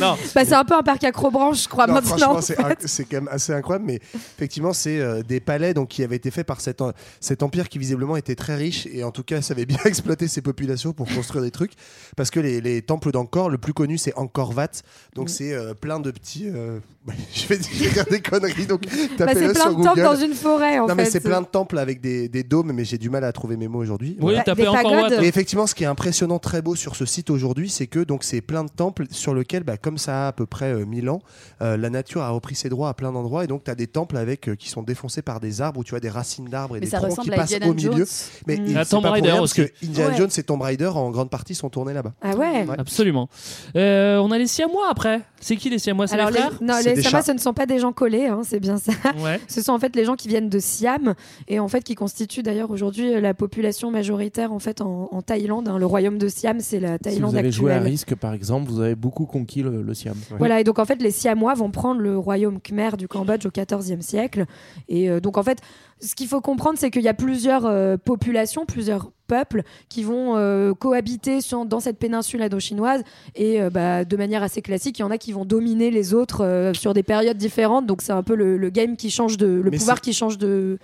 Non. 0.00 0.16
Bah, 0.34 0.44
c'est 0.44 0.54
un 0.54 0.64
peu 0.64 0.74
un 0.74 0.82
parc 0.82 1.04
acrobranche, 1.04 1.62
je 1.64 1.68
crois, 1.68 1.86
Non, 1.86 1.94
maintenant. 1.94 2.08
franchement, 2.16 2.32
en 2.36 2.40
c'est 2.40 2.56
fait. 2.56 2.78
c'est 2.86 3.04
quand 3.04 3.16
même 3.18 3.28
assez 3.30 3.52
incroyable, 3.52 3.84
mais 3.86 4.00
effectivement, 4.36 4.72
c'est 4.72 4.98
euh, 4.98 5.22
des 5.22 5.40
palais 5.40 5.74
donc, 5.74 5.88
qui 5.88 6.02
avaient 6.02 6.16
été 6.16 6.30
faits 6.30 6.46
par 6.46 6.60
cet, 6.60 6.80
en- 6.80 6.92
cet 7.20 7.42
empire 7.42 7.68
qui 7.68 7.78
visiblement 7.78 8.16
était 8.16 8.34
très 8.34 8.54
riche 8.56 8.86
et 8.92 9.04
en 9.04 9.10
tout 9.10 9.22
cas 9.22 9.40
savait 9.42 9.61
bien 9.66 9.78
exploiter 9.84 10.28
ses 10.28 10.42
populations 10.42 10.92
pour 10.92 11.08
construire 11.08 11.42
des 11.42 11.50
trucs. 11.50 11.72
Parce 12.16 12.30
que 12.30 12.40
les, 12.40 12.60
les 12.60 12.82
temples 12.82 13.10
d'Angkor, 13.12 13.50
le 13.50 13.58
plus 13.58 13.72
connu, 13.72 13.98
c'est 13.98 14.14
Angkor 14.16 14.54
Wat. 14.56 14.68
Donc, 15.14 15.28
c'est 15.30 15.52
euh, 15.52 15.74
plein 15.74 16.00
de 16.00 16.10
petits. 16.10 16.48
euh, 16.48 16.78
je, 17.34 17.46
vais 17.48 17.58
dire, 17.58 18.04
des 18.10 18.20
conneries, 18.20 18.66
donc 18.66 18.82
Bah, 19.18 19.26
c'est 19.32 19.52
plein 19.52 19.54
sur 19.60 19.76
de 19.76 19.82
temples 19.82 20.02
dans 20.02 20.14
une 20.14 20.34
forêt, 20.34 20.78
en 20.78 20.82
non, 20.82 20.88
fait. 20.90 20.94
mais 20.94 21.04
c'est 21.06 21.18
plein 21.20 21.40
de 21.40 21.46
temples 21.46 21.78
avec 21.78 22.00
des, 22.00 22.28
des 22.28 22.44
dômes, 22.44 22.70
mais 22.72 22.84
j'ai 22.84 22.96
du 22.98 23.10
mal 23.10 23.24
à 23.24 23.32
trouver 23.32 23.56
mes 23.56 23.66
mots 23.66 23.80
aujourd'hui. 23.80 24.16
Oui, 24.20 24.34
Bah, 24.36 24.42
tapez 24.44 24.64
pagodes. 24.66 25.10
Watt. 25.10 25.12
Et 25.22 25.26
effectivement, 25.26 25.66
ce 25.66 25.74
qui 25.74 25.82
est 25.82 25.88
impressionnant, 25.88 26.38
très 26.38 26.62
beau 26.62 26.76
sur 26.76 26.94
ce 26.94 27.04
site 27.04 27.28
aujourd'hui, 27.30 27.68
c'est 27.68 27.88
que 27.88 27.98
donc 27.98 28.22
c'est 28.22 28.40
plein 28.40 28.62
de 28.62 28.70
temples 28.70 29.06
sur 29.10 29.34
lesquels, 29.34 29.64
bah, 29.64 29.76
comme 29.78 29.98
ça 29.98 30.26
a 30.26 30.28
à 30.28 30.32
peu 30.32 30.46
près 30.46 30.72
euh, 30.72 30.84
1000 30.86 31.10
ans, 31.10 31.20
euh, 31.60 31.76
la 31.76 31.90
nature 31.90 32.22
a 32.22 32.30
repris 32.30 32.54
ses 32.54 32.68
droits 32.68 32.88
à 32.90 32.94
plein 32.94 33.10
d'endroits. 33.10 33.42
Et 33.42 33.48
donc, 33.48 33.64
tu 33.64 33.70
as 33.72 33.74
des 33.74 33.88
temples 33.88 34.16
avec, 34.16 34.48
euh, 34.48 34.54
qui 34.54 34.68
sont 34.68 34.82
défoncés 34.84 35.22
par 35.22 35.40
des 35.40 35.60
arbres 35.60 35.80
où 35.80 35.84
tu 35.84 35.96
as 35.96 36.00
des 36.00 36.08
racines 36.08 36.44
d'arbres 36.48 36.76
et 36.76 36.80
Mais 36.80 36.86
des 36.86 36.92
troncs 36.92 37.08
qui 37.08 37.16
ressemble 37.16 37.32
à 37.32 37.36
passent 37.36 37.52
Indiana 37.54 37.68
au 37.72 37.74
milieu. 37.74 37.92
Jones. 37.96 38.06
Mais 38.46 38.56
Mm. 38.58 38.76
À 38.76 38.84
c'est 38.84 38.90
Tomb 38.90 39.02
pas 39.02 39.08
pour 39.08 39.14
Raider 39.14 39.28
parce 39.56 39.68
que. 39.68 39.86
Indiana 39.86 40.10
Ouais. 40.10 40.16
Jones 40.16 40.30
et 40.36 40.42
Tomb 40.42 40.60
Raider 40.62 40.86
en 40.94 41.10
grande 41.10 41.30
partie 41.30 41.54
sont 41.54 41.70
tournés 41.70 41.92
là-bas. 41.94 42.12
Ah 42.22 42.34
ouais. 42.36 42.66
Absolument. 42.78 43.28
Euh, 43.76 44.18
on 44.18 44.30
a 44.30 44.38
les 44.38 44.46
Siamois 44.46 44.88
après. 44.90 45.22
C'est 45.40 45.56
qui 45.56 45.70
les 45.70 45.78
Siamois 45.78 46.06
C'est 46.06 46.16
les 46.16 46.22
frères? 46.30 46.58
non, 46.60 46.74
C'est 46.80 46.90
les 46.90 46.94
des 46.96 47.02
Siamois, 47.02 47.22
ce 47.22 47.32
ne 47.32 47.38
sont 47.38 47.52
pas 47.52 47.66
des 47.66 47.78
gens 47.78 47.92
collés, 47.92 48.26
hein, 48.26 48.40
c'est 48.44 48.60
bien 48.60 48.76
ça. 48.78 48.92
Ouais. 49.22 49.40
Ce 49.48 49.60
sont 49.62 49.72
en 49.72 49.78
fait 49.78 49.94
les 49.96 50.04
gens 50.04 50.14
qui 50.16 50.28
viennent 50.28 50.48
de 50.48 50.58
Siam 50.58 51.14
et 51.48 51.58
en 51.60 51.68
fait 51.68 51.82
qui 51.82 51.94
constituent 51.94 52.42
d'ailleurs 52.42 52.70
aujourd'hui 52.70 53.20
la 53.20 53.34
population 53.34 53.90
majoritaire 53.90 54.52
en 54.52 54.58
fait 54.58 54.80
en, 54.80 55.08
en 55.10 55.22
Thaïlande. 55.22 55.68
hein. 55.68 55.78
Le 55.78 55.86
royaume 55.86 56.18
de 56.18 56.28
Siam, 56.28 56.60
c'est 56.60 56.80
la 56.80 56.94
Si 56.94 56.98
Thaïlande 57.00 57.30
vous 57.32 57.36
avez 57.36 57.50
joué 57.52 57.72
à 57.72 57.76
actuelle. 57.76 57.90
risque, 57.92 58.14
par 58.14 58.34
exemple, 58.34 58.70
vous 58.70 58.80
avez 58.80 58.94
beaucoup 58.94 59.26
conquis 59.26 59.62
le, 59.62 59.82
le 59.82 59.94
Siam. 59.94 60.16
Voilà, 60.38 60.60
et 60.60 60.64
donc 60.64 60.78
en 60.78 60.84
fait, 60.84 61.00
les 61.02 61.10
Siamois 61.10 61.54
vont 61.54 61.70
prendre 61.70 62.00
le 62.00 62.16
royaume 62.18 62.60
Khmer 62.60 62.90
du 62.96 63.08
Cambodge 63.08 63.44
au 63.46 63.50
XIVe 63.50 64.00
siècle. 64.00 64.46
Et 64.88 65.10
euh, 65.10 65.20
donc 65.20 65.38
en 65.38 65.42
fait, 65.42 65.58
ce 66.00 66.14
qu'il 66.14 66.28
faut 66.28 66.40
comprendre, 66.40 66.78
c'est 66.78 66.90
qu'il 66.90 67.02
y 67.02 67.08
a 67.08 67.14
plusieurs 67.14 67.66
euh, 67.66 67.96
populations, 67.96 68.64
plusieurs 68.66 69.10
peuples 69.32 69.62
qui 69.88 70.02
vont 70.02 70.36
euh, 70.36 70.74
cohabiter 70.74 71.40
sur- 71.40 71.64
dans 71.64 71.80
cette 71.80 71.98
péninsule 71.98 72.42
indo-chinoise. 72.42 73.02
Et 73.34 73.52
euh, 73.60 73.70
bah, 73.70 74.04
de 74.04 74.16
manière 74.16 74.42
assez 74.42 74.62
classique, 74.62 74.98
il 74.98 75.02
y 75.02 75.04
en 75.04 75.10
a 75.10 75.18
qui 75.18 75.32
vont 75.32 75.46
dominer 75.46 75.90
les 75.90 76.12
autres 76.12 76.42
euh, 76.44 76.74
sur 76.74 76.92
des 76.92 77.02
périodes 77.02 77.38
différentes. 77.38 77.86
Donc 77.86 78.02
c'est 78.02 78.12
un 78.12 78.22
peu 78.22 78.34
le, 78.34 78.56
le 78.56 78.70
game 78.70 78.96
qui 78.96 79.10
change 79.10 79.36
de. 79.38 79.46
le 79.46 79.70
Mais 79.70 79.78
pouvoir 79.78 80.00
qui 80.00 80.12
change 80.12 80.36
de, 80.38 80.78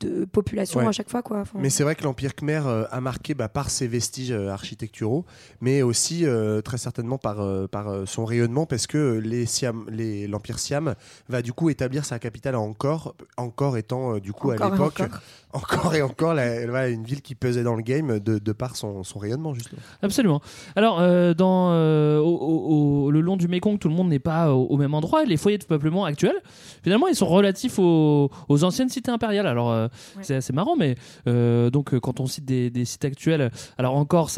de 0.00 0.24
population 0.24 0.80
Ouais. 0.80 0.86
à 0.86 0.92
chaque 0.92 1.10
fois. 1.10 1.22
Quoi. 1.22 1.40
Enfin, 1.40 1.58
Mais 1.60 1.70
c'est 1.70 1.82
vrai 1.82 1.94
que 1.94 2.04
l'Empire 2.04 2.34
Khmer 2.34 2.62
euh, 2.66 2.84
a 2.90 3.00
marqué 3.00 3.34
bah, 3.34 3.48
par 3.48 3.70
ses 3.70 3.86
vestiges 3.86 4.32
euh, 4.32 4.48
architecturaux, 4.48 5.24
mais 5.60 5.82
aussi 5.82 6.24
euh, 6.26 6.60
très 6.62 6.78
certainement 6.78 7.18
par, 7.18 7.40
euh, 7.40 7.66
par 7.66 7.88
euh, 7.88 8.06
son 8.06 8.24
rayonnement, 8.24 8.66
parce 8.66 8.86
que 8.86 9.18
les 9.22 9.46
Siam, 9.46 9.84
les- 9.90 10.26
l'Empire 10.26 10.58
Siam 10.58 10.94
va 11.28 11.42
du 11.42 11.52
coup 11.52 11.70
établir 11.70 12.04
sa 12.04 12.18
capitale 12.18 12.54
à 12.54 12.60
Angkor, 12.60 13.14
Angkor 13.36 13.76
étant 13.76 14.14
euh, 14.16 14.20
du 14.20 14.32
coup 14.32 14.50
Encore 14.52 14.66
à 14.66 14.70
l'époque 14.70 15.00
encore. 15.00 15.20
encore 15.52 15.94
et 15.94 16.02
encore 16.02 16.34
la- 16.34 16.66
voilà, 16.66 16.88
une 16.88 17.04
ville 17.04 17.22
qui 17.22 17.34
pesait 17.34 17.62
dans 17.62 17.74
le 17.76 17.82
game 17.82 18.18
de, 18.20 18.38
de 18.38 18.52
par 18.52 18.76
son, 18.76 19.02
son 19.04 19.18
rayonnement 19.18 19.54
justement. 19.54 19.80
Absolument. 20.02 20.40
Alors, 20.76 21.00
euh, 21.00 21.34
dans, 21.34 21.70
euh, 21.72 22.18
au, 22.18 22.24
au- 22.36 23.04
au- 23.06 23.10
le 23.10 23.20
long 23.20 23.36
du 23.36 23.48
Mékong, 23.48 23.78
tout 23.78 23.88
le 23.88 23.94
monde 23.94 24.08
n'est 24.08 24.18
pas 24.18 24.52
au, 24.54 24.64
au 24.66 24.76
même 24.76 24.94
endroit. 24.94 25.24
Les 25.24 25.36
foyers 25.36 25.58
de 25.58 25.64
peuplement 25.64 26.04
actuels, 26.04 26.40
finalement, 26.82 27.06
ils 27.08 27.14
sont 27.14 27.26
relatifs 27.26 27.78
aux, 27.78 28.30
aux 28.48 28.64
anciennes 28.64 28.88
cités 28.88 29.10
impériales. 29.10 29.46
Alors, 29.46 29.89
c'est 30.22 30.34
assez 30.34 30.52
marrant, 30.52 30.76
mais 30.76 30.94
euh, 31.26 31.70
donc, 31.70 31.92
euh, 31.94 32.00
quand 32.00 32.20
on 32.20 32.26
cite 32.26 32.44
des, 32.44 32.70
des 32.70 32.84
sites 32.84 33.04
actuels, 33.04 33.50
alors 33.78 33.94
encore, 33.96 34.30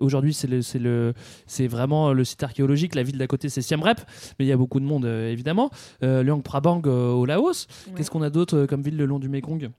aujourd'hui, 0.00 0.34
c'est 0.34 0.46
le- 0.48 0.62
c'est 0.62 0.78
le- 0.78 1.12
c'est 1.46 1.66
vraiment 1.66 2.12
le 2.12 2.24
site 2.24 2.42
archéologique. 2.42 2.94
La 2.94 3.02
ville 3.02 3.18
d'à 3.18 3.26
côté, 3.26 3.48
c'est 3.48 3.62
Siem 3.62 3.82
Reap, 3.82 4.00
mais 4.38 4.44
il 4.44 4.48
y 4.48 4.52
a 4.52 4.56
beaucoup 4.56 4.80
de 4.80 4.84
monde, 4.84 5.04
euh, 5.04 5.30
évidemment. 5.30 5.70
Euh, 6.02 6.22
Luang 6.22 6.42
Prabang 6.42 6.82
au 6.86 7.24
Laos. 7.26 7.66
Qu'est-ce 7.96 8.10
qu'on 8.10 8.22
a 8.22 8.30
d'autre 8.30 8.66
comme 8.66 8.82
ville 8.82 8.96
le 8.96 9.06
long 9.06 9.18
du 9.18 9.28
Mékong 9.28 9.70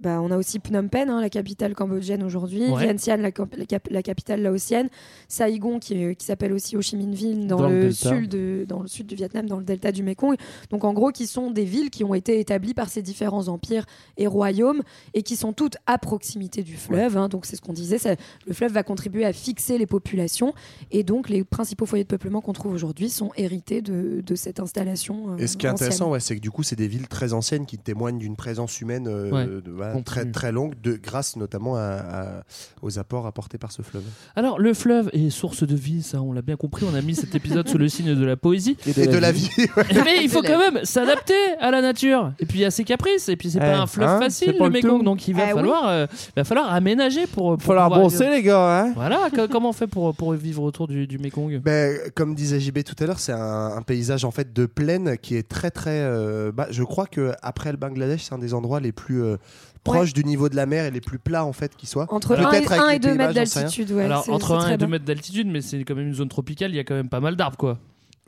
Bah, 0.00 0.20
on 0.22 0.30
a 0.30 0.36
aussi 0.38 0.58
Phnom 0.60 0.88
Penh, 0.88 1.08
hein, 1.10 1.20
la 1.20 1.28
capitale 1.30 1.74
cambodgienne 1.74 2.22
aujourd'hui, 2.22 2.70
Ouais. 2.70 2.82
Vientiane, 2.84 3.20
la, 3.22 3.32
cap- 3.32 3.54
la 3.56 3.66
cap- 3.66 3.88
la 3.90 4.02
capitale 4.02 4.42
laotienne, 4.42 4.88
Saigon, 5.28 5.78
qui, 5.78 5.94
est- 5.94 6.14
qui 6.16 6.26
s'appelle 6.26 6.52
aussi 6.52 6.76
Ho 6.76 6.82
Chi 6.82 6.96
Minh 6.96 7.14
Ville, 7.14 7.46
dans, 7.46 7.58
Dans 7.58 7.68
le 7.68 7.90
sud 7.92 8.28
de, 8.28 8.64
dans 8.68 8.80
le 8.80 8.88
sud 8.88 9.06
du 9.06 9.14
Vietnam, 9.14 9.46
dans 9.46 9.58
le 9.58 9.64
delta 9.64 9.92
du 9.92 10.02
Mekong. 10.02 10.36
Donc 10.70 10.84
en 10.84 10.92
gros, 10.92 11.10
qui 11.10 11.26
sont 11.26 11.50
des 11.50 11.64
villes 11.64 11.90
qui 11.90 12.04
ont 12.04 12.14
été 12.14 12.40
établies 12.40 12.74
par 12.74 12.88
ces 12.88 13.02
différents 13.02 13.48
empires 13.48 13.84
et 14.16 14.26
royaumes 14.26 14.82
et 15.14 15.22
qui 15.22 15.36
sont 15.36 15.52
toutes 15.52 15.76
à 15.86 15.98
proximité 15.98 16.62
du 16.62 16.76
fleuve. 16.76 17.16
hein. 17.16 17.28
donc 17.28 17.46
c'est 17.46 17.56
ce 17.56 17.60
qu'on 17.62 17.72
disait, 17.72 17.98
ça- 17.98 18.16
le 18.46 18.52
fleuve 18.54 18.72
va 18.72 18.82
contribuer 18.82 19.24
à 19.24 19.32
fixer 19.32 19.78
les 19.78 19.86
populations 19.86 20.52
et 20.90 21.02
donc 21.02 21.28
les 21.28 21.44
principaux 21.44 21.86
foyers 21.86 22.04
de 22.04 22.08
peuplement 22.08 22.40
qu'on 22.40 22.52
trouve 22.52 22.72
aujourd'hui 22.72 23.10
sont 23.10 23.30
hérités 23.36 23.82
de, 23.82 24.20
de 24.24 24.34
cette 24.34 24.60
installation. 24.60 25.32
euh, 25.32 25.36
Et 25.38 25.46
ce 25.46 25.56
qui 25.56 25.66
est 25.66 25.68
ancienne. 25.70 25.86
intéressant, 25.88 26.10
ouais, 26.10 26.20
c'est 26.20 26.36
que 26.36 26.40
du 26.40 26.50
coup, 26.50 26.62
c'est 26.62 26.76
des 26.76 26.88
villes 26.88 27.08
très 27.08 27.32
anciennes 27.32 27.66
qui 27.66 27.78
témoignent 27.78 28.18
d'une 28.18 28.36
présence 28.36 28.80
humaine 28.80 29.06
euh, 29.08 29.30
Ouais. 29.30 29.46
de- 29.46 29.60
voilà, 29.74 30.00
très, 30.02 30.24
très 30.30 30.52
longue, 30.52 30.74
de, 30.82 30.94
grâce 30.96 31.36
notamment 31.36 31.76
à- 31.76 31.80
à- 31.80 32.42
aux 32.82 32.98
apports 32.98 33.26
apportés 33.26 33.58
par 33.58 33.72
ce 33.72 33.82
fleuve. 33.82 34.02
Alors, 34.36 34.58
le 34.58 34.74
fleuve 34.74 35.10
est 35.12 35.30
source 35.30 35.66
de 35.66 35.74
vie, 35.74 36.02
ça, 36.02 36.20
on 36.22 36.32
l'a 36.32 36.42
bien 36.42 36.56
compris. 36.56 36.84
On 36.90 36.94
a 36.94 37.00
mis 37.02 37.14
cet 37.14 37.34
épisode 37.34 37.68
sous 37.68 37.78
le 37.78 37.88
signe 37.88 38.14
de 38.14 38.24
la 38.24 38.36
poésie. 38.36 38.76
Et 38.86 39.06
de 39.06 39.18
la 39.18 39.32
vie. 39.32 39.48
ouais. 39.58 39.84
Mais 40.04 40.22
il 40.22 40.28
faut 40.30 40.42
quand 40.42 40.58
même 40.58 40.84
s'adapter 40.84 41.34
à 41.60 41.70
la 41.70 41.80
nature. 41.80 42.32
Et 42.38 42.46
puis 42.46 42.58
il 42.58 42.62
y 42.62 42.64
a 42.64 42.70
ses 42.70 42.84
caprices. 42.84 43.28
Et 43.28 43.36
puis 43.36 43.50
c'est 43.50 43.58
Eh, 43.58 43.60
pas 43.60 43.78
un 43.78 43.86
fleuve 43.86 44.08
hein, 44.08 44.18
facile, 44.20 44.56
le 44.60 44.70
Mekong. 44.70 45.02
Donc 45.04 45.26
il 45.28 45.34
va 45.34 45.42
Ah 45.44 45.46
oui. 45.48 45.54
falloir, 45.54 45.88
euh, 45.88 46.06
va 46.36 46.44
falloir 46.44 46.72
aménager 46.72 47.26
pour. 47.26 47.56
pour 47.56 47.62
Falloir 47.62 47.88
bronzer, 47.90 48.30
les 48.30 48.42
gars. 48.42 48.80
Hein 48.82 48.92
Voilà, 48.94 49.28
co- 49.34 49.48
comment 49.48 49.70
on 49.70 49.72
fait 49.72 49.86
pour, 49.86 50.14
pour 50.14 50.32
vivre 50.34 50.62
autour 50.62 50.86
du, 50.88 51.06
du 51.06 51.18
Mekong? 51.18 51.60
Ben, 51.60 51.98
comme 52.14 52.34
disait 52.34 52.60
JB 52.60 52.82
tout 52.84 52.94
à 53.02 53.06
l'heure, 53.06 53.18
c'est 53.18 53.32
un, 53.32 53.72
un 53.76 53.82
paysage 53.82 54.24
en 54.24 54.30
fait 54.30 54.52
de 54.52 54.66
plaine 54.66 55.16
qui 55.18 55.36
est 55.36 55.48
très 55.48 55.70
très. 55.70 56.00
euh, 56.00 56.52
bah, 56.52 56.66
je 56.70 56.82
crois 56.82 57.06
que 57.06 57.32
après 57.42 57.70
le 57.70 57.78
Bangladesh, 57.78 58.24
c'est 58.24 58.34
un 58.34 58.38
des 58.38 58.54
endroits 58.54 58.80
les 58.80 58.92
plus 58.92 59.22
euh, 59.22 59.36
proches 59.84 60.12
du 60.12 60.24
niveau 60.24 60.48
de 60.48 60.56
la 60.56 60.66
mer 60.66 60.86
et 60.86 60.90
les 60.90 61.00
plus 61.00 61.18
plats 61.18 61.44
en 61.44 61.52
fait 61.52 61.76
qui 61.76 61.86
soit. 61.86 62.12
Entre 62.12 62.36
1 62.36 62.48
Peut-être 62.50 62.72
et, 62.72 62.74
avec 62.74 62.84
1 62.84 62.90
les 62.90 62.96
et 62.96 62.98
2 62.98 63.08
Pays-Bas, 63.08 63.28
mètres 63.28 63.34
d'altitude. 63.34 63.92
ouais, 63.92 64.04
Alors 64.04 64.28
entre 64.30 64.48
c'est 64.48 64.54
1 64.54 64.58
très 64.58 64.74
et 64.74 64.76
2 64.78 64.86
bas. 64.86 64.90
mètres 64.90 65.04
d'altitude, 65.04 65.46
mais 65.46 65.60
c'est 65.60 65.84
quand 65.84 65.94
même 65.94 66.08
une 66.08 66.14
zone 66.14 66.28
tropicale, 66.28 66.70
il 66.72 66.76
y 66.76 66.80
a 66.80 66.84
quand 66.84 66.94
même 66.94 67.08
pas 67.08 67.20
mal 67.20 67.36
d'arbres 67.36 67.56
quoi. 67.58 67.78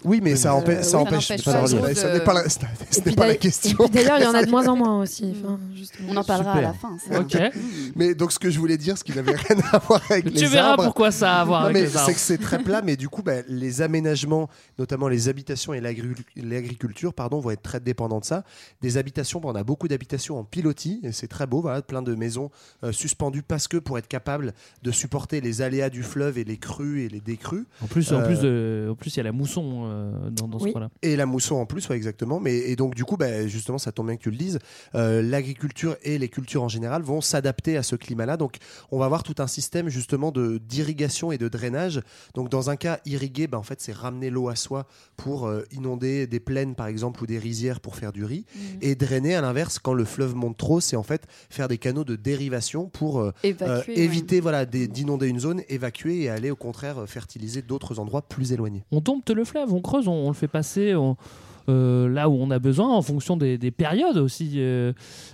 Oui, 0.04 0.20
mais 0.22 0.36
ça, 0.36 0.52
Euh, 0.54 0.60
empê- 0.60 0.82
ça 0.82 0.98
empêche. 0.98 1.26
ça- 1.28 1.34
pas 1.36 1.66
ça 1.66 1.74
n'est 1.74 1.80
la, 1.80 2.48
ce 2.48 3.00
n'est 3.00 3.14
pas 3.14 3.26
la 3.26 3.34
question. 3.36 3.70
et 3.86 3.88
puis 3.88 4.04
d'ailleurs, 4.04 4.18
il 4.18 4.24
y 4.24 4.26
en 4.26 4.34
a 4.34 4.44
de 4.44 4.50
moins 4.50 4.68
en 4.68 4.76
moins 4.76 5.00
aussi. 5.02 5.34
enfin. 5.42 5.58
On 6.06 6.16
en 6.16 6.22
parlera 6.22 6.52
Super. 6.54 6.68
à 6.68 6.72
la 6.72 6.74
fin. 6.74 6.96
ça. 6.98 7.18
Ok. 7.20 7.36
Mais 7.96 8.14
donc 8.14 8.30
ce 8.30 8.38
que 8.38 8.50
je 8.50 8.58
voulais 8.58 8.76
dire, 8.76 8.98
ce 8.98 9.02
qui 9.04 9.12
n'avait 9.16 9.34
rien 9.34 9.56
à 9.72 9.78
voir 9.78 10.02
avec 10.10 10.26
les 10.26 10.32
tu 10.32 10.46
verras 10.46 10.72
arbres, 10.72 10.84
pourquoi 10.84 11.10
ça 11.10 11.36
a 11.36 11.40
à 11.40 11.44
voir 11.44 11.60
Non, 11.62 11.66
avec 11.68 11.76
mais 11.76 11.82
les 11.88 11.96
arbres. 11.96 12.08
c'est 12.08 12.14
que 12.14 12.20
c'est 12.20 12.36
très 12.38 12.58
plat, 12.62 12.82
mais 12.82 12.96
du 12.96 13.08
coup, 13.08 13.22
bah, 13.22 13.36
les 13.48 13.80
aménagements, 13.80 14.50
notamment 14.78 15.08
les 15.08 15.28
habitations 15.30 15.72
et 15.72 15.80
l'agri- 15.80 16.14
l'agriculture, 16.36 17.14
pardon, 17.14 17.40
vont 17.40 17.50
être 17.50 17.62
très 17.62 17.80
dépendants 17.80 18.20
de 18.20 18.24
ça. 18.26 18.44
Des 18.82 18.98
habitations, 18.98 19.40
bah, 19.40 19.48
on 19.50 19.54
a 19.56 19.64
beaucoup 19.64 19.88
d'habitations 19.88 20.38
en 20.38 20.44
pilotis, 20.44 21.00
et 21.04 21.12
c'est 21.12 21.28
très 21.28 21.46
beau, 21.46 21.62
voilà, 21.62 21.80
plein 21.80 22.02
de 22.02 22.14
maisons 22.14 22.50
euh, 22.84 22.92
suspendues 22.92 23.42
parce 23.42 23.66
que 23.66 23.78
pour 23.78 23.96
être 23.98 24.08
capable 24.08 24.52
de 24.82 24.90
supporter 24.90 25.40
les 25.40 25.62
aléas 25.62 25.88
du 25.88 26.02
fleuve 26.02 26.36
et 26.38 26.44
les 26.44 26.58
crues 26.58 27.02
et 27.02 27.08
les 27.08 27.20
décrues. 27.20 27.66
En 27.82 27.86
plus, 27.86 28.12
en 28.12 28.20
Euh, 28.20 28.26
plus, 28.26 28.40
de- 28.40 28.88
en 28.92 28.94
plus, 28.94 29.14
il 29.14 29.16
y 29.16 29.20
a 29.20 29.24
la 29.24 29.32
mousson 29.32 29.85
euh, 29.86 30.30
dans, 30.30 30.48
dans 30.48 30.58
ce 30.58 30.68
coin-là. 30.68 30.90
Et 31.02 31.16
la 31.16 31.26
mousson 31.26 31.56
en 31.56 31.66
plus, 31.66 31.88
ouais, 31.88 31.96
exactement. 31.96 32.40
Mais, 32.40 32.56
et 32.56 32.76
donc, 32.76 32.94
du 32.94 33.04
coup, 33.04 33.16
bah, 33.16 33.46
justement, 33.46 33.78
ça 33.78 33.92
tombe 33.92 34.06
bien 34.06 34.16
que 34.16 34.22
tu 34.22 34.30
le 34.30 34.36
dises. 34.36 34.58
euh, 34.94 35.22
L'agriculture 35.22 35.96
et 36.02 36.18
les 36.18 36.28
cultures 36.28 36.62
en 36.62 36.68
général 36.68 37.02
vont 37.02 37.20
s'adapter 37.20 37.76
à 37.76 37.82
ce 37.82 37.96
climat-là. 37.96 38.36
Donc, 38.36 38.56
on 38.90 38.98
va 38.98 39.04
avoir 39.04 39.22
tout 39.22 39.34
un 39.38 39.46
système, 39.46 39.88
justement, 39.88 40.30
de- 40.32 40.58
d'irrigation 40.58 41.32
et 41.32 41.38
de 41.38 41.48
drainage. 41.48 42.00
Donc, 42.34 42.48
dans 42.48 42.70
un 42.70 42.76
cas, 42.76 43.00
irriguer, 43.06 43.46
bah, 43.46 43.58
en 43.58 43.62
fait, 43.62 43.80
c'est 43.80 43.92
ramener 43.92 44.30
l'eau 44.30 44.48
à 44.48 44.56
soi 44.56 44.86
pour 45.16 45.46
euh, 45.46 45.62
inonder 45.72 46.26
des 46.26 46.40
plaines, 46.40 46.74
par 46.74 46.86
exemple, 46.86 47.22
ou 47.22 47.26
des 47.26 47.38
rizières 47.38 47.80
pour 47.80 47.96
faire 47.96 48.12
du 48.12 48.24
riz. 48.24 48.44
Et 48.80 48.94
drainer, 48.94 49.34
à 49.34 49.40
l'inverse, 49.40 49.78
quand 49.78 49.94
le 49.94 50.04
fleuve 50.04 50.34
monte 50.34 50.56
trop, 50.56 50.80
c'est 50.80 50.96
en 50.96 51.02
fait 51.02 51.26
faire 51.50 51.68
des 51.68 51.78
canaux 51.78 52.04
de 52.04 52.16
dérivation 52.16 52.86
pour 52.88 53.20
euh, 53.20 53.32
Évacuer, 53.42 53.92
euh, 53.92 53.96
ouais. 53.96 53.98
éviter 54.04 54.40
voilà, 54.40 54.66
des- 54.66 54.88
d'inonder 54.88 55.28
une 55.28 55.40
zone, 55.40 55.62
évacuer 55.68 56.22
et 56.22 56.28
aller, 56.28 56.50
au 56.50 56.56
contraire, 56.56 57.04
fertiliser 57.06 57.62
d'autres 57.62 57.98
endroits 57.98 58.22
plus 58.22 58.52
éloignés. 58.52 58.84
On 58.90 59.00
dompte 59.00 59.30
le 59.30 59.44
fleuve, 59.44 59.72
on 59.76 59.80
creuse, 59.82 60.08
on, 60.08 60.12
on 60.26 60.28
le 60.28 60.34
fait 60.34 60.48
passer 60.48 60.94
on- 60.94 61.16
euh, 61.68 62.08
là 62.08 62.28
où 62.28 62.34
on 62.34 62.52
a 62.52 62.60
besoin 62.60 62.94
en 62.94 63.02
fonction 63.02 63.36
des, 63.36 63.58
des 63.58 63.72
périodes 63.72 64.18
aussi. 64.18 64.52
euh, 64.58 64.92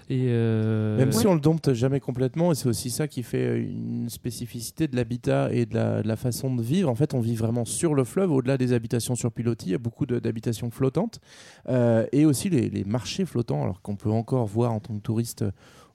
et 0.08 0.28
euh, 0.28 0.96
Même 0.96 1.12
si 1.12 1.26
on 1.26 1.34
le 1.34 1.40
dompte 1.40 1.74
jamais 1.74 2.00
complètement, 2.00 2.52
et 2.52 2.54
c'est 2.54 2.70
aussi 2.70 2.88
ça 2.88 3.06
qui 3.06 3.22
fait 3.22 3.58
une 3.60 4.08
spécificité 4.08 4.88
de 4.88 4.96
l'habitat 4.96 5.52
et 5.52 5.66
de 5.66 5.74
la, 5.74 6.02
de 6.02 6.08
la 6.08 6.16
façon 6.16 6.54
de 6.54 6.62
vivre. 6.62 6.88
En 6.88 6.94
fait, 6.94 7.12
on 7.12 7.20
vit 7.20 7.34
vraiment 7.36 7.66
sur 7.66 7.94
le 7.94 8.04
fleuve, 8.04 8.32
au-delà 8.32 8.56
des 8.56 8.72
habitations 8.72 9.14
sur 9.14 9.30
pilotis. 9.30 9.66
Il 9.66 9.72
y 9.72 9.74
a 9.74 9.78
beaucoup 9.78 10.06
d'habitations 10.06 10.70
flottantes 10.70 11.20
et 12.12 12.24
aussi 12.24 12.48
les, 12.48 12.70
les 12.70 12.84
marchés 12.84 13.26
flottants, 13.26 13.62
alors 13.62 13.82
qu'on 13.82 13.96
peut 13.96 14.10
encore 14.10 14.46
voir 14.46 14.72
en 14.72 14.80
tant 14.80 14.94
que 14.94 15.02
touriste 15.02 15.44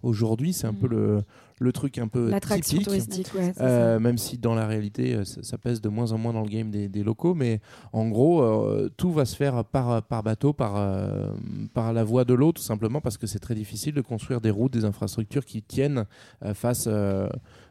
aujourd'hui. 0.07 0.53
C'est 0.53 0.67
un 0.67 0.73
peu 0.73 0.87
le, 0.87 1.23
le 1.59 1.71
truc 1.71 1.97
un 1.97 2.07
peu 2.07 2.29
L'attraction 2.29 2.77
typique. 2.77 2.85
touristique, 2.87 3.31
ouais, 3.35 3.53
Euh, 3.59 3.99
même 3.99 4.17
si 4.17 4.37
dans 4.37 4.55
la 4.55 4.65
réalité, 4.67 5.15
euh, 5.15 5.23
ça, 5.25 5.43
ça 5.43 5.57
pèse 5.57 5.81
de 5.81 5.89
moins 5.89 6.11
en 6.11 6.17
moins 6.17 6.33
dans 6.33 6.41
le 6.43 6.49
game 6.49 6.69
des, 6.71 6.87
des 6.87 7.03
locaux. 7.03 7.33
Mais 7.33 7.59
en 7.93 8.07
gros, 8.09 8.41
euh, 8.43 8.89
tout 8.97 9.11
va 9.11 9.25
se 9.25 9.35
faire 9.35 9.63
par, 9.65 10.01
par 10.03 10.23
bateau, 10.23 10.53
par, 10.53 10.73
euh, 10.77 11.27
par 11.73 11.93
la 11.93 12.03
voie 12.03 12.25
de 12.25 12.33
l'eau, 12.33 12.51
tout 12.51 12.61
simplement 12.61 13.01
parce 13.01 13.17
que 13.17 13.27
c'est 13.27 13.39
très 13.39 13.55
difficile 13.55 13.93
de 13.93 14.01
construire 14.01 14.41
des 14.41 14.51
routes, 14.51 14.73
des 14.73 14.85
infrastructures 14.85 15.45
qui 15.45 15.61
tiennent 15.61 16.05
euh, 16.43 16.53
face 16.53 16.85
euh, 16.87 17.27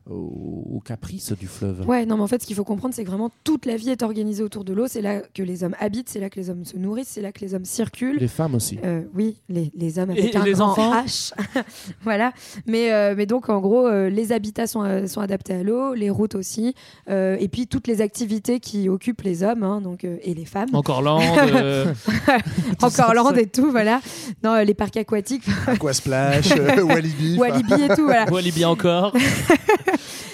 aux, 0.08 0.76
aux 0.76 0.80
caprices 0.80 1.32
du 1.32 1.46
fleuve. 1.46 1.86
Ouais, 1.86 2.06
non, 2.06 2.16
mais 2.16 2.22
en 2.22 2.26
fait, 2.26 2.42
ce 2.42 2.46
qu'il 2.46 2.56
faut 2.56 2.64
comprendre, 2.64 2.94
c'est 2.94 3.04
que 3.04 3.08
vraiment 3.08 3.30
toute 3.44 3.66
la 3.66 3.76
vie 3.76 3.90
est 3.90 4.02
organisée 4.02 4.42
autour 4.42 4.64
de 4.64 4.72
l'eau. 4.72 4.86
C'est 4.88 5.02
là 5.02 5.20
que 5.34 5.42
les 5.42 5.64
hommes 5.64 5.74
habitent, 5.80 6.08
c'est 6.08 6.20
là 6.20 6.30
que 6.30 6.38
les 6.38 6.50
hommes 6.50 6.64
se 6.64 6.76
nourrissent, 6.76 7.08
c'est 7.08 7.20
là 7.22 7.32
que 7.32 7.40
les 7.40 7.54
hommes 7.54 7.64
circulent. 7.64 8.18
Les 8.18 8.28
femmes 8.28 8.54
aussi. 8.54 8.78
Euh, 8.84 9.02
oui, 9.14 9.36
les, 9.48 9.70
les 9.74 9.98
hommes 9.98 10.10
avec 10.10 10.34
Et 10.34 10.36
un 10.36 10.44
les 10.44 10.52
grand 10.52 10.70
enfants 10.70 10.92
H. 11.02 11.32
voilà. 12.02 12.32
Mais, 12.66 12.92
euh, 12.92 13.14
mais 13.16 13.26
donc, 13.26 13.48
en 13.48 13.60
gros, 13.60 13.86
euh, 13.86 14.08
les 14.08 14.32
habitats 14.32 14.66
sont, 14.66 14.82
euh, 14.84 15.06
sont 15.06 15.20
adaptés 15.20 15.54
à 15.54 15.62
l'eau, 15.62 15.94
les 15.94 16.10
routes 16.10 16.34
aussi. 16.34 16.74
euh, 17.10 17.36
et 17.40 17.48
puis, 17.48 17.66
toutes 17.66 17.86
les 17.88 18.00
activités 18.00 18.60
qui 18.60 18.88
occupent 18.88 19.22
les 19.22 19.42
hommes 19.42 19.62
hein, 19.62 19.80
donc, 19.80 20.04
euh, 20.04 20.16
et 20.22 20.34
les 20.34 20.44
femmes. 20.44 20.68
Encore 20.72 21.02
land, 21.02 21.20
euh, 21.52 21.92
Encore 22.82 23.14
land 23.14 23.34
et 23.34 23.46
tout, 23.46 23.70
voilà. 23.70 24.00
Non, 24.44 24.52
euh, 24.52 24.64
les 24.64 24.74
parcs 24.74 24.96
aquatiques. 24.96 25.44
Aquasplash, 25.66 26.52
euh, 26.52 26.82
Walibi. 26.82 27.38
Walibi 27.38 27.72
et 27.74 27.88
tout, 27.94 28.04
voilà. 28.04 28.30
Walibi 28.30 28.64
encore. 28.64 29.12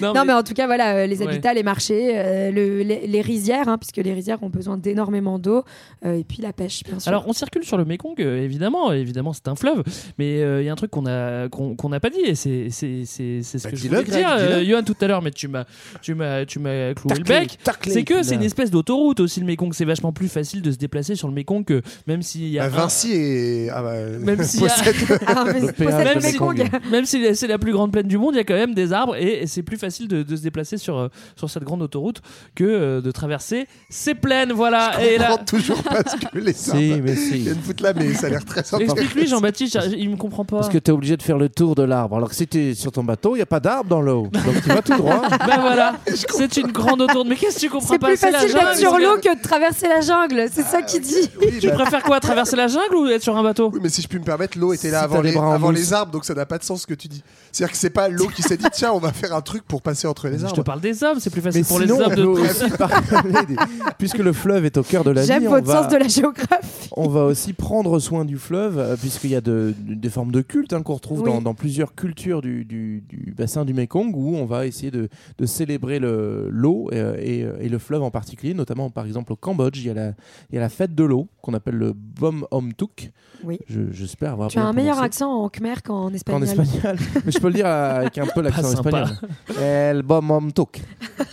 Non, 0.00 0.08
Non, 0.08 0.20
mais- 0.20 0.26
mais 0.26 0.32
en 0.34 0.42
tout 0.42 0.54
cas, 0.54 0.66
voilà, 0.66 0.96
euh, 0.96 1.06
les 1.06 1.18
Ouais. 1.20 1.28
habitats, 1.28 1.54
les 1.54 1.62
marchés, 1.62 2.12
euh, 2.14 2.50
le- 2.50 2.82
les, 2.82 3.06
les 3.06 3.20
rizières, 3.20 3.68
hein, 3.68 3.78
puisque 3.78 3.96
les 3.98 4.12
rizières 4.12 4.42
ont 4.42 4.48
besoin 4.48 4.76
d'énormément 4.76 5.38
d'eau, 5.38 5.64
euh, 6.04 6.14
et 6.18 6.24
puis 6.24 6.42
la 6.42 6.52
pêche, 6.52 6.82
bien 6.84 6.98
sûr. 6.98 7.08
Alors, 7.08 7.24
on 7.28 7.32
circule 7.32 7.64
sur 7.64 7.76
le 7.76 7.84
Mékong, 7.84 8.14
euh, 8.20 8.42
évidemment. 8.42 8.92
Évidemment, 8.92 9.32
c'est 9.32 9.48
un 9.48 9.54
fleuve. 9.56 9.82
Mais 10.18 10.42
euh, 10.42 10.62
il 10.62 10.66
y 10.66 10.68
a 10.68 10.72
un 10.72 10.76
truc 10.76 10.90
qu'on 10.90 11.06
a 11.06 11.48
qu'on 11.48 11.74
qu'on 11.76 11.88
n'a 11.88 12.00
pas 12.00 12.10
dit, 12.10 12.20
et 12.20 12.34
c'est 12.34 12.68
c'est 12.70 13.02
c'est 13.04 13.40
c'est 13.42 13.58
ce 13.58 13.64
Bah, 13.64 13.70
que 13.70 13.76
je 13.76 13.88
voulais 13.88 14.02
dire, 14.04 14.28
euh. 14.38 14.64
Johan, 14.64 14.82
tout 14.82 14.96
à 15.00 15.06
l'heure. 15.06 15.22
Mais 15.22 15.30
tu 15.30 15.48
m'as 15.48 15.64
tu 16.00 16.14
m'as 16.14 16.44
tu 16.44 16.58
m'as 16.58 16.94
cloué 16.94 17.14
le 17.18 17.24
bec. 17.24 17.58
C'est 17.86 18.04
que 18.04 18.22
c'est 18.22 18.34
une 18.36 18.42
espèce 18.42 18.70
d'autoroute 18.70 19.20
aussi 19.20 19.40
le 19.40 19.46
Mékong. 19.46 19.72
C'est 19.72 19.84
vachement 19.84 20.12
plus 20.12 20.28
facile 20.28 20.62
de 20.62 20.70
se 20.70 20.76
déplacer 20.78 21.14
sur 21.14 21.28
le 21.28 21.34
Mékong 21.34 21.64
que 21.64 21.82
même 22.06 22.22
s'il 22.22 22.48
y 22.48 22.58
a 22.58 22.68
Bah, 22.68 22.74
un- 22.76 22.80
Vinci 22.82 23.12
et 23.12 23.70
ah 23.70 23.82
bah, 23.82 23.94
Même 24.20 24.40
Ah, 25.26 25.44
si- 26.20 26.32
Mékong. 26.32 26.62
même 26.90 27.04
si 27.04 27.34
c'est 27.34 27.46
la 27.46 27.58
plus 27.58 27.72
grande 27.72 27.92
plaine 27.92 28.06
du 28.08 28.18
monde, 28.18 28.34
il 28.34 28.38
y 28.38 28.40
a 28.40 28.44
quand 28.44 28.54
même 28.54 28.74
des 28.74 28.92
arbres 28.92 29.16
et 29.16 29.46
c'est 29.52 29.62
plus 29.62 29.76
facile 29.76 30.08
de, 30.08 30.22
de 30.22 30.36
se 30.36 30.42
déplacer 30.42 30.78
sur, 30.78 30.96
euh, 30.96 31.08
sur 31.36 31.50
cette 31.50 31.64
grande 31.64 31.82
autoroute 31.82 32.20
que 32.54 32.64
euh, 32.64 33.00
de 33.00 33.10
traverser 33.10 33.66
ces 33.90 34.14
plaines. 34.14 34.52
Voilà. 34.52 34.92
Je 34.98 35.06
Et 35.06 35.18
là, 35.18 35.28
comprends 35.30 35.44
toujours 35.44 35.82
pas 35.82 36.02
ce 36.06 36.16
que 36.16 36.38
les 36.38 36.52
Si, 36.62 36.70
arbres 36.70 37.02
mais 37.04 37.16
si. 37.16 37.38
viennent 37.38 37.60
foutre 37.60 37.82
là, 37.82 37.92
mais 37.94 38.14
ça 38.14 38.26
a 38.28 38.30
l'air 38.30 38.44
très 38.44 38.62
sympa. 38.62 38.84
explique-lui, 38.84 39.26
Jean-Baptiste, 39.26 39.78
il 39.96 40.10
me 40.10 40.16
comprend 40.16 40.44
pas. 40.44 40.58
Parce 40.58 40.68
que 40.68 40.78
tu 40.78 40.90
es 40.90 40.94
obligé 40.94 41.16
de 41.16 41.22
faire 41.22 41.38
le 41.38 41.48
tour 41.48 41.74
de 41.74 41.82
l'arbre. 41.82 42.16
Alors 42.16 42.28
que 42.28 42.34
si 42.34 42.46
tu 42.46 42.58
es 42.58 42.74
sur 42.74 42.92
ton 42.92 43.04
bateau, 43.04 43.34
il 43.34 43.38
n'y 43.38 43.42
a 43.42 43.46
pas 43.46 43.60
d'arbre 43.60 43.88
dans 43.90 44.00
l'eau. 44.00 44.28
Donc 44.32 44.62
tu 44.62 44.68
vas 44.68 44.82
tout 44.82 44.96
droit. 44.96 45.22
Ben 45.42 45.60
voilà, 45.60 45.96
c'est 46.06 46.56
une 46.56 46.70
grande 46.70 47.00
autoroute. 47.02 47.26
Mais 47.26 47.36
qu'est-ce 47.36 47.56
que 47.56 47.60
tu 47.60 47.68
comprends 47.70 47.92
C'est 47.92 47.98
pas 47.98 48.08
plus 48.08 48.16
C'est 48.16 48.30
la 48.30 48.38
facile 48.40 48.54
d'être 48.54 48.76
jungle, 48.76 48.78
sur 48.78 48.98
l'eau 48.98 49.16
que 49.16 49.36
de 49.36 49.42
traverser 49.42 49.88
la 49.88 50.00
jungle, 50.00 50.46
c'est 50.52 50.62
ça 50.62 50.82
qu'il 50.82 51.00
dit. 51.00 51.28
Oui, 51.40 51.58
Tu 51.60 51.66
bah, 51.68 51.74
préfères 51.74 52.02
quoi 52.02 52.20
Traverser 52.20 52.56
la 52.56 52.68
jungle 52.68 52.94
ou 52.94 53.06
être 53.08 53.22
sur 53.22 53.36
un 53.36 53.42
bateau 53.42 53.70
oui, 53.72 53.80
mais 53.82 53.88
si 53.88 54.02
je 54.02 54.08
puis 54.08 54.18
me 54.18 54.24
permettre, 54.24 54.56
l'eau 54.58 54.72
était 54.72 54.90
là 54.90 55.00
Si 55.00 55.04
avant, 55.04 55.20
les 55.20 55.30
les, 55.30 55.36
bras 55.36 55.48
en 55.48 55.52
avant 55.52 55.70
les 55.70 55.92
arbres, 55.92 56.12
donc 56.12 56.24
ça 56.24 56.34
n'a 56.34 56.46
pas 56.46 56.58
de 56.58 56.64
sens 56.64 56.82
ce 56.82 56.86
que 56.86 56.94
tu 56.94 57.08
dis. 57.08 57.22
C'est-à-dire 57.50 57.72
que 57.72 57.78
c'est 57.78 57.90
pas 57.90 58.08
l'eau 58.08 58.28
qui 58.28 58.42
s'est 58.42 58.56
dit 58.56 58.66
tiens, 58.72 58.92
on 58.92 58.98
va 58.98 59.12
faire 59.12 59.34
un 59.34 59.41
truc 59.42 59.64
pour 59.64 59.82
passer 59.82 60.06
entre 60.08 60.28
les 60.28 60.38
Je 60.38 60.42
te 60.42 60.46
arbres. 60.46 60.64
parle 60.64 60.80
des 60.80 61.02
hommes, 61.04 61.18
c'est 61.20 61.30
plus 61.30 61.40
facile 61.42 61.60
Mais 61.62 61.68
pour 61.68 61.80
sinon, 61.80 61.98
les 61.98 62.02
on 62.02 62.06
hommes 62.06 62.14
peut 62.14 62.22
de. 62.22 62.26
aussi 62.26 62.70
parler 62.78 63.46
des- 63.46 63.56
Puisque 63.98 64.18
le 64.18 64.32
fleuve 64.32 64.64
est 64.64 64.76
au 64.78 64.82
cœur 64.82 65.04
de 65.04 65.10
la 65.10 65.24
J'aime 65.24 65.42
vie, 65.42 65.48
on 65.48 65.50
votre 65.50 65.66
va, 65.66 65.82
sens 65.82 65.92
de 65.92 65.96
la 65.98 66.08
géographie. 66.08 66.88
on 66.96 67.08
va 67.08 67.24
aussi 67.24 67.52
prendre 67.52 67.98
soin 67.98 68.24
du 68.24 68.38
fleuve, 68.38 68.78
euh, 68.78 68.96
puisqu'il 68.96 69.30
y 69.30 69.36
a 69.36 69.40
de- 69.40 69.74
de- 69.78 69.94
des 69.94 70.08
formes 70.10 70.32
de 70.32 70.40
culte 70.40 70.72
hein, 70.72 70.82
qu'on 70.82 70.94
retrouve 70.94 71.20
Oui. 71.22 71.30
dans, 71.30 71.42
dans 71.42 71.54
plusieurs 71.54 71.94
cultures 71.94 72.40
du, 72.42 72.64
du- 72.64 73.04
du 73.08 73.34
bassin 73.36 73.64
du 73.64 73.74
Mekong, 73.74 74.12
où 74.14 74.36
on 74.36 74.44
va 74.46 74.66
essayer 74.66 74.90
de, 74.90 75.08
de 75.38 75.46
célébrer 75.46 75.98
le- 75.98 76.48
l'eau 76.50 76.88
euh, 76.92 77.16
et, 77.20 77.40
et 77.64 77.68
le 77.68 77.78
fleuve 77.78 78.02
en 78.02 78.10
particulier, 78.10 78.54
notamment 78.54 78.90
par 78.90 79.06
exemple 79.06 79.32
au 79.32 79.36
Cambodge, 79.36 79.78
il 79.78 79.86
y 79.86 79.90
a 79.90 79.94
la, 79.94 80.08
il 80.50 80.54
y 80.54 80.58
a 80.58 80.60
la 80.60 80.68
fête 80.68 80.94
de 80.94 81.04
l'eau 81.04 81.28
qu'on 81.42 81.54
appelle 81.54 81.76
le 81.76 81.92
Bom 81.94 82.46
Om 82.50 82.72
Tuk. 82.74 83.10
Oui. 83.44 83.58
Je- 83.68 83.90
J'espère 83.90 84.32
avoir 84.32 84.48
Tu 84.48 84.58
as 84.58 84.62
bien 84.62 84.70
un 84.70 84.72
meilleur 84.72 84.92
prononcé. 84.96 85.06
accent 85.06 85.30
en 85.32 85.48
khmer 85.48 85.74
qu'en 85.84 86.04
En 86.04 86.12
espagnol. 86.12 86.44
espagnol. 86.44 86.96
Mais 87.26 87.32
je 87.32 87.38
peux 87.38 87.48
le 87.48 87.54
dire 87.54 87.66
avec 87.66 88.16
un 88.18 88.26
peu 88.26 88.40
l'accent 88.40 88.62
sympa. 88.68 89.02
espagnol. 89.02 89.16
El 89.60 90.02
bom 90.02 90.30
om 90.30 90.52
tuk. 90.52 90.80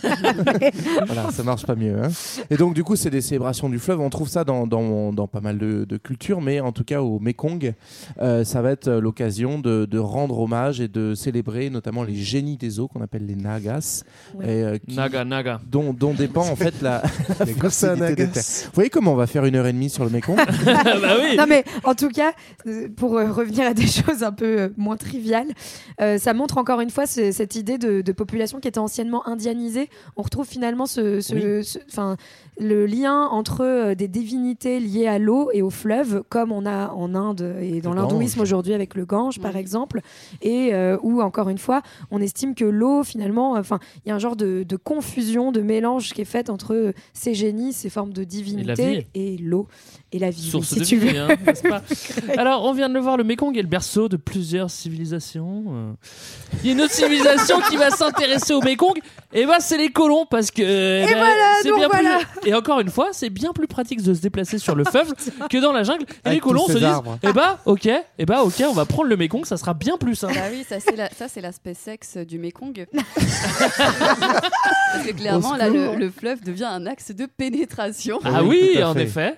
voilà, 1.06 1.30
ça 1.30 1.42
marche 1.42 1.66
pas 1.66 1.74
mieux. 1.74 1.96
hein. 2.02 2.08
Et 2.50 2.56
donc, 2.56 2.74
du 2.74 2.84
coup, 2.84 2.96
c'est 2.96 3.10
des 3.10 3.20
célébrations 3.20 3.68
du 3.68 3.78
fleuve. 3.78 4.00
On 4.00 4.10
trouve 4.10 4.28
ça 4.28 4.44
dans, 4.44 4.66
dans, 4.66 5.12
dans 5.12 5.26
pas 5.26 5.40
mal 5.40 5.58
de, 5.58 5.84
de 5.84 5.96
cultures, 5.96 6.40
mais 6.40 6.60
en 6.60 6.72
tout 6.72 6.84
cas, 6.84 7.00
au 7.02 7.18
Mekong, 7.18 7.74
euh, 8.20 8.44
ça 8.44 8.62
va 8.62 8.70
être 8.72 8.88
euh, 8.88 9.00
l'occasion 9.00 9.58
de, 9.58 9.86
de 9.86 9.98
rendre 9.98 10.38
hommage 10.38 10.80
et 10.80 10.88
de 10.88 11.14
célébrer 11.14 11.70
notamment 11.70 12.02
les 12.02 12.14
génies 12.16 12.56
des 12.56 12.80
eaux 12.80 12.88
qu'on 12.88 13.02
appelle 13.02 13.26
les 13.26 13.36
Nagas. 13.36 14.02
Ouais. 14.34 14.44
et, 14.46 14.64
euh, 14.64 14.78
qui- 14.78 14.96
Naga, 14.96 15.24
naga. 15.24 15.60
dont, 15.70 15.92
dont 15.92 16.14
dépend 16.14 16.46
en 16.48 16.56
fait 16.56 16.80
la, 16.82 17.02
la 17.38 17.46
fertilité 17.46 18.14
des 18.16 18.28
terres. 18.28 18.42
Vous 18.64 18.70
voyez 18.74 18.90
comment 18.90 19.12
on 19.12 19.16
va 19.16 19.26
faire 19.26 19.44
une 19.44 19.56
heure 19.56 19.66
et 19.66 19.72
demie 19.72 19.90
sur 19.90 20.04
le 20.04 20.10
Mekong? 20.10 20.36
Bah 20.36 21.14
oui. 21.20 21.36
Non 21.36 21.46
mais 21.48 21.64
en 21.84 21.94
tout 21.94 22.08
cas, 22.08 22.32
pour 22.96 23.16
euh, 23.16 23.30
revenir 23.30 23.66
à 23.66 23.74
des 23.74 23.86
choses 23.86 24.22
un 24.22 24.32
peu 24.32 24.72
moins 24.76 24.96
triviales, 24.96 25.48
euh, 26.00 26.18
ça 26.18 26.34
montre 26.34 26.58
encore 26.58 26.80
une 26.80 26.90
fois 26.90 27.06
ce- 27.06 27.32
cette 27.32 27.54
idée 27.56 27.78
de, 27.80 28.00
de 28.02 28.12
population 28.12 28.60
qui 28.60 28.68
était 28.68 28.78
anciennement 28.78 29.26
indianisée. 29.26 29.88
On 30.16 30.22
retrouve 30.22 30.46
finalement 30.46 30.86
ce, 30.86 31.20
ce- 31.20 31.34
ce- 31.62 31.78
enfin, 31.88 32.16
le 32.60 32.86
lien 32.86 33.26
entre 33.26 33.64
euh, 33.64 33.94
des 33.94 34.06
divinités 34.06 34.78
liées 34.78 35.06
à 35.08 35.18
l'eau 35.18 35.50
et 35.52 35.62
au 35.62 35.70
fleuve, 35.70 36.22
comme 36.28 36.52
on 36.52 36.66
a 36.66 36.90
en 36.90 37.14
Inde 37.14 37.56
et 37.60 37.80
dans 37.80 37.94
l'hindouisme 37.94 38.36
Gange. 38.38 38.42
aujourd'hui 38.42 38.74
avec 38.74 38.94
le 38.94 39.04
Gange 39.06 39.40
par 39.40 39.56
exemple, 39.56 40.00
et 40.42 40.74
euh, 40.74 40.96
où 41.02 41.22
encore 41.22 41.48
une 41.48 41.58
fois, 41.58 41.82
on 42.10 42.20
estime 42.20 42.54
que 42.54 42.64
l'eau 42.64 43.02
finalement, 43.02 43.52
enfin, 43.52 43.78
il 44.04 44.10
y 44.10 44.12
a 44.12 44.14
un 44.14 44.18
genre 44.18 44.36
de, 44.36 44.62
de 44.62 44.76
confusion, 44.76 45.50
de 45.52 45.60
mélange 45.62 46.12
qui 46.12 46.20
est 46.20 46.24
faite 46.26 46.50
entre 46.50 46.92
ces 47.14 47.34
génies, 47.34 47.72
ces 47.72 47.88
formes 47.90 48.12
de 48.12 48.24
divinité 48.24 49.06
et 49.14 49.36
l'eau 49.38 49.66
et 50.12 50.18
la 50.18 50.30
vie. 50.30 50.42
Source 50.50 50.68
si 50.74 50.80
de 50.80 50.84
tu 50.84 50.96
vie, 50.98 51.14
veux. 51.14 51.20
hein, 51.20 51.28
n'est-ce 51.46 51.62
pas 51.62 51.82
Alors, 52.36 52.64
on 52.64 52.72
vient 52.72 52.88
de 52.88 52.94
le 52.94 53.00
voir, 53.00 53.16
le 53.16 53.24
Mekong 53.24 53.56
est 53.56 53.62
le 53.62 53.68
berceau 53.68 54.08
de 54.08 54.16
plusieurs 54.16 54.68
civilisations. 54.70 55.64
Euh, 55.70 55.92
Il 56.62 56.66
y 56.66 56.70
a 56.70 56.72
une 56.74 56.80
autre 56.82 56.92
civilisation 56.92 57.60
qui 57.70 57.76
va 57.76 57.90
s'intéresser 57.90 58.52
au 58.52 58.60
Mekong, 58.60 58.98
et 59.32 59.46
bah 59.46 59.60
c'est 59.60 59.78
les 59.78 59.88
colons, 59.90 60.26
parce 60.28 60.50
que 60.50 60.62
eh 60.62 61.06
ben, 61.06 61.16
voilà, 61.16 61.54
c'est 61.62 61.68
donc 61.68 61.78
bien 61.78 61.88
voilà. 61.88 62.18
plus. 62.40 62.49
Et 62.50 62.54
encore 62.54 62.80
une 62.80 62.90
fois, 62.90 63.10
c'est 63.12 63.30
bien 63.30 63.52
plus 63.52 63.68
pratique 63.68 64.02
de 64.02 64.12
se 64.12 64.20
déplacer 64.20 64.58
sur 64.58 64.74
le 64.74 64.82
fleuve 64.82 65.14
que 65.50 65.58
dans 65.62 65.70
la 65.70 65.84
jungle. 65.84 66.02
Et 66.02 66.06
les 66.24 66.30
Avec 66.32 66.40
colons 66.42 66.62
tous 66.62 66.72
se 66.72 66.72
ces 66.72 66.78
disent, 66.80 66.88
arbres. 66.88 67.16
eh 67.22 67.32
bah 67.32 67.60
ok, 67.64 67.88
eh 68.18 68.26
bah 68.26 68.42
ok, 68.42 68.64
on 68.68 68.72
va 68.72 68.84
prendre 68.86 69.08
le 69.08 69.16
Mekong, 69.16 69.44
ça 69.44 69.56
sera 69.56 69.72
bien 69.72 69.96
plus 69.96 70.16
simple. 70.16 70.34
Bah 70.34 70.40
oui, 70.50 70.64
ça 70.68 70.80
c'est 70.80 70.96
la- 70.96 71.10
ça, 71.10 71.28
c'est 71.28 71.40
l'aspect 71.40 71.74
sexe 71.74 72.16
du 72.16 72.40
Mekong. 72.40 72.86
Parce 74.92 75.06
que 75.06 75.12
clairement, 75.12 75.54
là, 75.54 75.68
le, 75.68 76.10
fleuve 76.10 76.42
devient 76.42 76.64
un 76.64 76.86
axe 76.86 77.12
de 77.12 77.26
pénétration. 77.26 78.18
Ah 78.24 78.42
Oui, 78.42 78.70
tout 78.74 78.82
à 78.82 78.88
en 78.90 78.94
fait. 78.94 79.02
effet. 79.04 79.34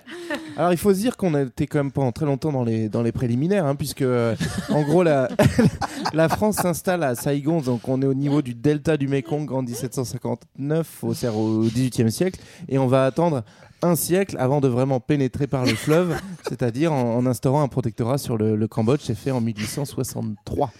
Alors 0.57 0.71
il 0.71 0.77
faut 0.77 0.91
se 0.91 0.99
dire 0.99 1.15
qu'on 1.15 1.35
a 1.35 1.41
été 1.43 1.67
quand 1.67 1.77
même 1.77 1.91
pendant 1.91 2.11
très 2.11 2.25
longtemps 2.25 2.51
dans 2.51 2.63
les, 2.63 2.89
dans 2.89 3.03
les 3.03 3.11
préliminaires, 3.11 3.65
hein, 3.67 3.75
puisque 3.75 4.01
euh, 4.01 4.35
en 4.69 4.81
gros 4.81 5.03
la, 5.03 5.27
la 6.13 6.29
France 6.29 6.55
s'installe 6.55 7.03
à 7.03 7.13
Saigon, 7.13 7.61
donc 7.61 7.87
on 7.87 8.01
est 8.01 8.05
au 8.07 8.15
niveau 8.15 8.41
du 8.41 8.55
delta 8.55 8.97
du 8.97 9.07
Mekong 9.07 9.51
en 9.51 9.61
1759, 9.61 11.03
au, 11.03 11.13
c'est-à-dire 11.13 11.39
au 11.39 11.59
XVIIIe 11.61 12.11
siècle, 12.11 12.39
et 12.69 12.77
on 12.79 12.87
va 12.87 13.02
attendre 13.05 13.43
un 13.81 13.95
siècle 13.95 14.37
avant 14.39 14.61
de 14.61 14.67
vraiment 14.67 14.99
pénétrer 14.99 15.47
par 15.47 15.65
le 15.65 15.75
fleuve, 15.75 16.15
c'est-à-dire 16.47 16.93
en, 16.93 17.25
instaurant 17.25 17.61
un 17.61 17.67
protectorat 17.67 18.17
sur 18.17 18.37
le 18.37 18.67
Cambodge, 18.67 19.01
c'est 19.03 19.15
fait 19.15 19.31
en 19.31 19.41
1863. 19.41 20.71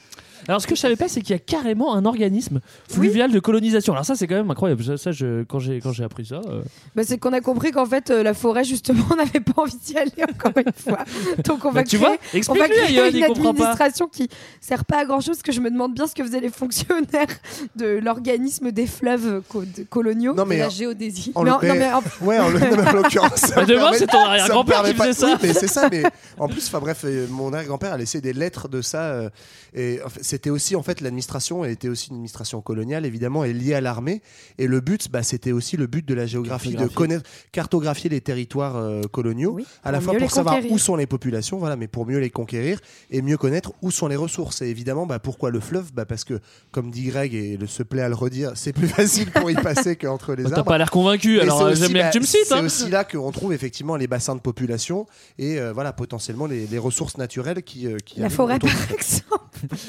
Alors 0.47 0.61
ce 0.61 0.67
que 0.67 0.75
je 0.75 0.79
savais 0.81 0.95
pas, 0.95 1.07
c'est 1.07 1.21
qu'il 1.21 1.31
y 1.31 1.35
a 1.35 1.39
carrément 1.39 1.95
un 1.95 2.05
organisme 2.05 2.59
fluvial 2.89 3.31
de 3.31 3.39
colonisation. 3.39 3.93
Alors 3.93 4.05
ça, 4.05 4.15
c'est 4.15 4.27
quand 4.27 4.35
même 4.35 4.51
incroyable. 4.51 4.83
Ça, 4.83 4.97
ça, 4.97 5.11
je, 5.11 5.43
quand 5.43 5.59
j'ai 5.59 5.79
quand 5.79 5.91
j'ai 5.91 6.03
appris 6.03 6.25
ça. 6.25 6.41
euh, 6.49 6.61
Bah, 6.95 7.03
c'est 7.05 7.17
qu'on 7.17 7.33
a 7.33 7.41
compris 7.41 7.71
qu'en 7.71 7.85
fait, 7.85 8.09
euh, 8.09 8.23
la 8.23 8.33
forêt, 8.33 8.63
justement, 8.63 9.03
on 9.11 9.15
n'avait 9.15 9.39
pas 9.39 9.61
envie 9.61 9.77
d'y 9.85 9.97
aller 9.97 10.11
encore 10.23 10.51
une 10.57 10.71
fois. 10.75 10.99
Donc, 11.45 11.63
on 11.65 11.69
Bah, 11.71 11.81
va 11.81 11.83
tu 11.83 11.97
créer, 11.97 11.99
vois, 12.07 12.09
on 12.09 12.13
va 12.13 12.37
explique-lui, 12.37 12.75
créer 12.83 12.95
Johan, 12.95 13.07
une 13.09 13.15
il 13.17 13.25
comprend 13.25 13.43
pas. 13.43 13.49
administration 13.63 14.07
qui 14.07 14.29
sert 14.61 14.85
pas 14.85 14.99
à 14.99 15.05
grand 15.05 15.19
chose. 15.21 15.41
Que 15.41 15.51
je 15.51 15.59
me 15.61 15.69
demande 15.69 15.93
bien 15.93 16.07
ce 16.07 16.15
que 16.15 16.23
faisaient 16.23 16.39
les 16.41 16.49
fonctionnaires 16.49 17.27
de 17.75 17.99
l'organisme 18.03 18.71
des 18.71 18.87
fleuves 18.87 19.41
co- 19.49 19.63
de- 19.65 19.83
coloniaux. 19.89 20.33
Non, 20.35 20.45
mais 20.45 20.57
la 20.57 20.67
en- 20.67 20.69
géodésie. 20.69 21.31
en 21.35 21.43
Mais 21.43 21.51
en- 21.51 21.59
le- 21.59 21.67
non, 21.67 21.73
mais 21.75 21.91
en- 21.93 22.03
Ouais, 22.25 22.39
en, 22.39 22.49
le- 22.49 22.59
non, 22.59 22.65
mais 22.77 22.87
en 22.87 22.93
l'occurrence. 22.93 23.35
ça 23.39 23.55
Bah, 23.55 23.65
demain, 23.65 23.81
permet- 23.91 23.97
c'est 23.97 24.07
ton 24.07 24.13
ça 24.17 24.23
me 24.23 24.27
arrière-grand-père 24.27 24.77
qui 24.83 24.93
permet 24.93 24.97
pas- 24.97 25.05
faisait 25.05 25.19
ça. 25.19 25.27
Oui, 25.27 25.33
mais 25.43 25.53
c'est 25.53 25.67
ça. 25.67 25.89
Mais 25.91 26.03
en 26.37 26.47
plus, 26.47 26.65
enfin 26.67 26.79
bref, 26.79 27.01
euh, 27.05 27.27
mon 27.29 27.51
arrière-grand-père 27.53 27.93
a 27.93 27.97
laissé 27.97 28.21
des 28.21 28.33
lettres 28.33 28.67
de 28.67 28.81
ça. 28.81 29.03
euh, 29.03 29.29
et 29.75 29.99
en 30.05 30.09
fait, 30.09 30.23
c'était 30.33 30.49
aussi 30.49 30.75
en 30.75 30.81
fait 30.81 30.99
l'administration 30.99 31.63
était 31.63 31.89
aussi 31.89 32.09
une 32.09 32.15
administration 32.15 32.59
coloniale 32.61 33.05
évidemment 33.05 33.43
et 33.43 33.53
liée 33.53 33.75
à 33.75 33.81
l'armée. 33.81 34.23
Et 34.57 34.65
le 34.65 34.79
but, 34.81 35.11
bah, 35.11 35.21
c'était 35.21 35.51
aussi 35.51 35.77
le 35.77 35.85
but 35.85 36.03
de 36.07 36.15
la 36.15 36.25
géographie, 36.25 36.73
de 36.73 36.87
connaître, 36.87 37.29
cartographier 37.51 38.09
les 38.09 38.19
territoires 38.19 38.75
euh, 38.77 39.03
coloniaux, 39.03 39.51
Oui, 39.53 39.65
à 39.83 39.91
la 39.91 40.01
fois 40.01 40.15
pour 40.15 40.31
savoir 40.31 40.55
conquérir. 40.55 40.73
où 40.73 40.79
sont 40.79 40.95
les 40.95 41.05
populations, 41.05 41.59
voilà, 41.59 41.75
mais 41.75 41.87
pour 41.87 42.07
mieux 42.07 42.17
les 42.17 42.31
conquérir 42.31 42.79
et 43.11 43.21
mieux 43.21 43.37
connaître 43.37 43.73
où 43.83 43.91
sont 43.91 44.07
les 44.07 44.15
ressources. 44.15 44.63
Et 44.63 44.69
évidemment, 44.69 45.05
bah, 45.05 45.19
pourquoi 45.19 45.51
le 45.51 45.59
fleuve? 45.59 45.93
Bah, 45.93 46.05
Parce 46.05 46.23
que, 46.23 46.39
comme 46.71 46.89
dit 46.89 47.03
Greg 47.03 47.35
et 47.35 47.55
le 47.55 47.67
se 47.67 47.83
plaît 47.83 48.01
à 48.01 48.09
le 48.09 48.15
redire, 48.15 48.53
c'est 48.55 48.73
plus 48.73 48.87
facile 48.99 49.29
pour 49.29 49.51
y 49.51 49.53
passer 49.53 49.95
qu'entre 49.97 50.33
les 50.33 50.45
Bah, 50.45 50.49
T'as 50.49 50.55
arbres. 50.57 50.69
pas 50.69 50.77
l'air 50.79 50.89
convaincu, 50.89 51.37
Et 51.37 51.41
alors 51.41 51.59
c'est 51.59 51.63
euh, 51.65 51.75
j'aime 51.75 51.93
bien 51.93 52.07
que 52.07 52.13
tu 52.13 52.19
me 52.21 52.25
cites. 52.25 52.45
C'est 52.47 52.55
hein. 52.55 52.65
aussi 52.65 52.89
là 52.89 53.03
qu'on 53.03 53.31
trouve 53.31 53.53
effectivement 53.53 53.97
les 53.97 54.07
bassins 54.07 54.33
de 54.35 54.41
population 54.41 55.05
et 55.37 55.59
euh, 55.59 55.73
voilà 55.73 55.93
potentiellement 55.93 56.47
les, 56.47 56.65
les 56.65 56.77
ressources 56.79 57.17
naturelles 57.17 57.61
qui, 57.61 57.85
euh, 57.85 57.97
qui 58.03 58.19
la 58.19 58.31
forêt, 58.31 58.57
par 58.57 58.71
exemple. 58.91 59.43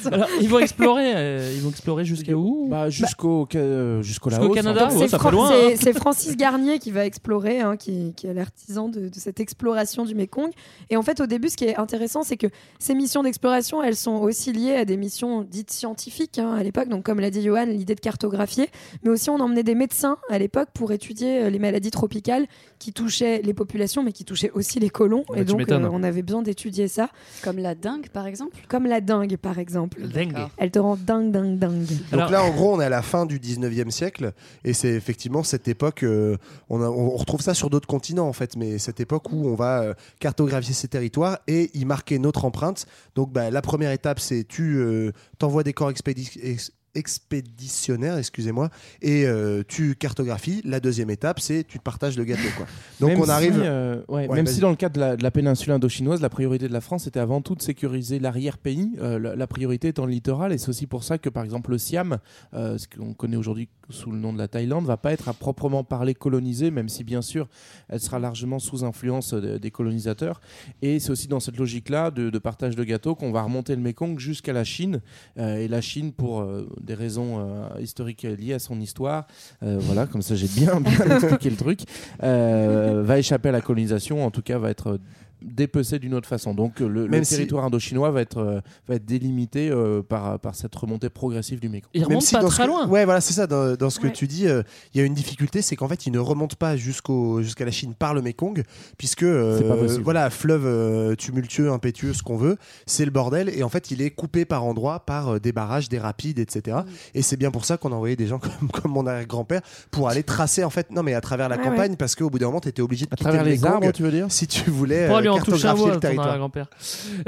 Alors, 0.04 0.28
ils 0.40 0.48
vont 0.48 0.58
explorer, 0.58 1.12
euh, 1.14 1.52
ils 1.54 1.60
vont 1.62 1.70
explorer 1.70 2.04
jusqu'à 2.04 2.34
où 2.34 2.68
Bah, 2.68 2.90
jusqu'au 2.90 3.46
euh, 3.54 4.02
jusqu'au 4.02 4.30
Canada. 4.54 4.88
Ouais, 4.88 4.92
C'est 4.98 5.08
ça 5.08 5.18
fait 5.18 5.22
Fran- 5.22 5.30
loin, 5.30 5.48
c'est- 5.50 5.72
hein. 5.74 5.76
c'est 5.80 5.92
Francis 5.92 6.36
Garnier 6.36 6.78
qui 6.78 6.90
va 6.90 7.06
explorer, 7.06 7.60
hein, 7.60 7.76
qui, 7.76 8.12
qui 8.16 8.26
est 8.26 8.34
l'artisan 8.34 8.88
de, 8.88 9.08
de 9.08 9.14
cette 9.14 9.40
exploration 9.40 10.04
du 10.04 10.14
Mékong. 10.14 10.50
Et 10.90 10.96
en 10.96 11.02
fait, 11.02 11.20
au 11.20 11.26
début, 11.26 11.48
ce 11.48 11.56
qui 11.56 11.64
est 11.64 11.76
intéressant, 11.76 12.22
c'est 12.22 12.36
que 12.36 12.46
ces 12.78 12.94
missions 12.94 13.22
d'exploration, 13.22 13.82
elles 13.82 13.96
sont 13.96 14.16
aussi 14.16 14.52
liées 14.52 14.74
à 14.74 14.84
des 14.84 14.96
missions 14.96 15.42
dites 15.42 15.70
scientifiques 15.70 16.38
hein, 16.38 16.54
à 16.54 16.62
l'époque. 16.62 16.88
Donc, 16.88 17.04
comme 17.04 17.20
l'a 17.20 17.30
dit 17.30 17.42
Johan, 17.42 17.66
l'idée 17.66 17.94
de 17.94 18.00
cartographier. 18.00 18.68
Mais 19.02 19.10
aussi, 19.10 19.30
on 19.30 19.40
emmenait 19.40 19.62
des 19.62 19.74
médecins 19.74 20.16
à 20.30 20.38
l'époque 20.38 20.68
pour 20.74 20.92
étudier 20.92 21.42
euh, 21.44 21.50
les 21.50 21.58
maladies 21.58 21.90
tropicales 21.90 22.46
qui 22.78 22.92
touchaient 22.92 23.40
les 23.42 23.54
populations, 23.54 24.02
mais 24.02 24.12
qui 24.12 24.24
touchaient 24.24 24.50
aussi 24.52 24.80
les 24.80 24.90
colons. 24.90 25.24
Et 25.36 25.44
donc, 25.44 25.58
euh, 25.84 25.88
on 25.92 26.02
avait 26.02 26.22
besoin 26.22 26.42
d'étudier 26.42 26.88
ça. 26.88 27.08
Comme 27.42 27.58
la 27.58 27.74
dingue, 27.74 28.08
par 28.08 28.26
exemple. 28.26 28.56
Comme 28.68 28.86
la 28.86 29.00
dingue, 29.00 29.36
par 29.36 29.58
exemple. 29.58 30.00
Dingue. 30.32 30.48
Elle 30.56 30.70
te 30.70 30.78
rend 30.78 30.96
dingue, 30.96 31.30
dingue, 31.30 31.58
dingue. 31.58 31.86
Donc 31.86 32.12
Alors- 32.12 32.30
là, 32.30 32.42
en 32.44 32.50
gros, 32.50 32.74
on 32.74 32.80
est 32.80 32.84
à 32.84 32.88
la 32.88 33.02
fin 33.02 33.26
du 33.26 33.38
19e 33.38 33.90
siècle 33.90 34.32
et 34.64 34.72
c'est 34.72 34.88
effectivement 34.94 35.42
cette 35.42 35.68
époque. 35.68 36.02
euh, 36.02 36.36
on, 36.70 36.80
a- 36.82 36.88
on 36.88 37.10
retrouve 37.10 37.40
ça 37.40 37.54
sur 37.54 37.70
d'autres 37.70 37.86
continents 37.88 38.26
en 38.28 38.32
fait, 38.32 38.56
mais 38.56 38.78
cette 38.78 39.00
époque 39.00 39.30
où 39.32 39.48
on 39.48 39.54
va 39.54 39.82
euh, 39.82 39.94
cartographier 40.20 40.74
ces 40.74 40.88
territoires 40.88 41.38
et 41.46 41.70
y 41.76 41.84
marquer 41.84 42.18
notre 42.18 42.44
empreinte. 42.44 42.86
Donc, 43.14 43.32
bah, 43.32 43.50
la 43.50 43.62
première 43.62 43.90
étape, 43.92 44.20
c'est 44.20 44.44
tu 44.46 44.76
euh, 44.78 45.12
t'envoies 45.38 45.62
des 45.62 45.72
corps 45.72 45.90
expédi- 45.90 46.38
ex- 46.42 46.72
expéditionnaire, 46.94 48.18
excusez-moi, 48.18 48.70
et 49.02 49.26
euh, 49.26 49.62
tu 49.66 49.94
cartographies. 49.94 50.60
La 50.64 50.80
deuxième 50.80 51.10
étape, 51.10 51.40
c'est 51.40 51.64
tu 51.64 51.78
partages 51.78 52.16
le 52.16 52.24
gâteau. 52.24 52.48
Quoi. 52.56 52.66
Donc 53.00 53.10
même 53.10 53.20
on 53.20 53.28
arrive. 53.28 53.54
Si, 53.54 53.60
euh, 53.62 53.96
ouais, 54.08 54.28
Ouais, 54.28 54.36
même 54.36 54.46
si 54.46 54.60
dans 54.60 54.70
le 54.70 54.76
cadre 54.76 54.94
de 54.94 55.00
la, 55.00 55.16
de 55.16 55.22
la 55.22 55.30
péninsule 55.30 55.72
indochinoise, 55.72 56.20
la 56.20 56.28
priorité 56.28 56.68
de 56.68 56.72
la 56.72 56.80
France 56.80 57.06
était 57.06 57.20
avant 57.20 57.42
tout 57.42 57.54
de 57.54 57.62
sécuriser 57.62 58.18
l'arrière-pays, 58.18 58.92
euh, 59.00 59.18
la, 59.18 59.36
la 59.36 59.46
priorité 59.46 59.88
étant 59.88 60.06
le 60.06 60.12
littoral. 60.12 60.52
Et 60.52 60.58
c'est 60.58 60.68
aussi 60.68 60.86
pour 60.86 61.04
ça 61.04 61.18
que, 61.18 61.28
par 61.28 61.44
exemple, 61.44 61.70
le 61.70 61.78
Siam, 61.78 62.18
ce 62.52 62.86
qu'on 62.86 63.12
connaît 63.12 63.36
aujourd'hui 63.36 63.68
sous 63.90 64.10
le 64.10 64.18
nom 64.18 64.32
de 64.32 64.38
la 64.38 64.48
Thaïlande, 64.48 64.86
va 64.86 64.96
pas 64.96 65.12
être 65.12 65.28
à 65.28 65.34
proprement 65.34 65.84
parler 65.84 66.14
colonisée, 66.14 66.70
même 66.70 66.88
si 66.88 67.04
bien 67.04 67.20
sûr 67.20 67.48
elle 67.88 68.00
sera 68.00 68.18
largement 68.18 68.58
sous 68.58 68.84
influence 68.84 69.34
des 69.34 69.70
colonisateurs. 69.70 70.40
Et 70.80 71.00
c'est 71.00 71.10
aussi 71.10 71.28
dans 71.28 71.40
cette 71.40 71.58
logique-là 71.58 72.10
de, 72.10 72.30
de 72.30 72.38
partage 72.38 72.76
de 72.76 72.84
gâteaux 72.84 73.14
qu'on 73.14 73.32
va 73.32 73.42
remonter 73.42 73.76
le 73.76 73.82
Mékong 73.82 74.18
jusqu'à 74.18 74.52
la 74.52 74.64
Chine. 74.64 75.00
Et 75.36 75.68
la 75.68 75.80
Chine, 75.80 76.12
pour 76.12 76.46
des 76.84 76.94
raisons 76.94 77.38
euh, 77.38 77.80
historiques 77.80 78.22
liées 78.22 78.54
à 78.54 78.58
son 78.58 78.80
histoire, 78.80 79.26
euh, 79.62 79.78
voilà, 79.80 80.06
comme 80.06 80.22
ça 80.22 80.34
j'ai 80.34 80.48
bien, 80.48 80.80
bien 80.80 81.16
expliqué 81.16 81.50
le 81.50 81.56
truc, 81.56 81.80
euh, 82.22 83.02
va 83.04 83.18
échapper 83.18 83.48
à 83.48 83.52
la 83.52 83.60
colonisation, 83.60 84.24
en 84.24 84.30
tout 84.30 84.42
cas 84.42 84.58
va 84.58 84.70
être 84.70 84.98
dépecé 85.44 85.98
d'une 85.98 86.14
autre 86.14 86.28
façon. 86.28 86.54
Donc 86.54 86.80
le, 86.80 87.06
le 87.06 87.24
si- 87.24 87.34
territoire 87.36 87.64
indochinois 87.64 88.10
va 88.10 88.20
être, 88.22 88.38
euh, 88.38 88.60
va 88.88 88.94
être 88.96 89.04
délimité 89.04 89.70
euh, 89.70 90.02
par, 90.02 90.38
par 90.40 90.54
cette 90.54 90.74
remontée 90.74 91.10
progressive 91.10 91.60
du 91.60 91.68
Mékong. 91.68 91.90
Il 91.94 92.00
Même 92.00 92.08
remonte 92.08 92.22
si 92.22 92.34
pas 92.34 92.40
dans 92.42 92.48
très 92.48 92.64
que- 92.64 92.68
loin. 92.68 92.86
Ouais, 92.88 93.04
voilà, 93.04 93.20
c'est 93.20 93.32
ça. 93.34 93.46
Dans, 93.46 93.76
dans 93.76 93.90
ce 93.90 94.00
que 94.00 94.08
tu 94.08 94.26
dis, 94.26 94.46
euh, 94.48 94.62
il 94.94 94.98
y 95.00 95.02
a 95.02 95.06
une 95.06 95.14
difficulté, 95.14 95.62
c'est 95.62 95.76
qu'en 95.76 95.88
fait, 95.88 96.06
il 96.06 96.12
ne 96.12 96.18
remonte 96.18 96.56
pas 96.56 96.76
jusqu'au 96.76 97.42
jusqu'à 97.42 97.64
la 97.64 97.70
Chine 97.70 97.94
par 97.94 98.14
le 98.14 98.22
Mekong, 98.22 98.62
puisque 98.98 99.22
euh, 99.22 99.98
voilà, 100.02 100.30
fleuve 100.30 100.64
euh, 100.66 101.14
tumultueux, 101.14 101.70
impétueux, 101.70 102.12
ce 102.12 102.22
qu'on 102.22 102.36
veut, 102.36 102.56
c'est 102.86 103.04
le 103.04 103.10
bordel. 103.10 103.50
Et 103.54 103.62
en 103.62 103.68
fait, 103.68 103.90
il 103.90 104.02
est 104.02 104.10
coupé 104.10 104.44
par 104.44 104.64
endroits 104.64 105.00
par 105.04 105.34
euh, 105.34 105.38
des 105.40 105.52
barrages, 105.52 105.88
des 105.88 105.98
rapides, 105.98 106.38
etc. 106.38 106.78
Et 107.14 107.22
c'est 107.22 107.36
bien 107.36 107.50
pour 107.50 107.64
ça 107.64 107.76
qu'on 107.76 107.92
a 107.92 107.94
envoyé 107.94 108.16
des 108.16 108.26
gens 108.26 108.38
comme, 108.60 108.70
comme 108.72 108.92
mon 108.92 109.06
arrière-grand-père 109.06 109.60
pour 109.90 110.08
aller 110.08 110.22
tracer 110.22 110.64
en 110.64 110.70
fait, 110.70 110.90
non 110.90 111.02
mais 111.02 111.14
à 111.14 111.20
travers 111.20 111.48
la 111.48 111.56
Ouais, 111.56 111.62
campagne, 111.62 111.96
parce 111.96 112.14
qu'au 112.14 112.30
bout 112.30 112.38
d'un 112.38 112.46
moment, 112.46 112.60
tu 112.60 112.68
étais 112.68 112.82
obligé 112.82 113.06
de 113.06 113.10
À 113.12 113.16
quitter 113.16 113.24
travers 113.30 113.44
le 113.44 113.50
les 113.50 113.56
Mekong 113.56 113.72
arbres, 113.74 113.92
tu 113.92 114.02
veux 114.02 114.10
dire? 114.10 114.26
si 114.30 114.46
tu 114.46 114.70
voulais 114.70 115.06
Pour 115.06 115.16
euh, 115.16 115.18
aller 115.20 115.28
en 115.34 115.44
toucher 115.44 115.68
un 115.68 115.74
bois, 115.74 115.94
le 115.94 116.00
ton 116.00 116.18
arrière-grand-père. 116.18 116.66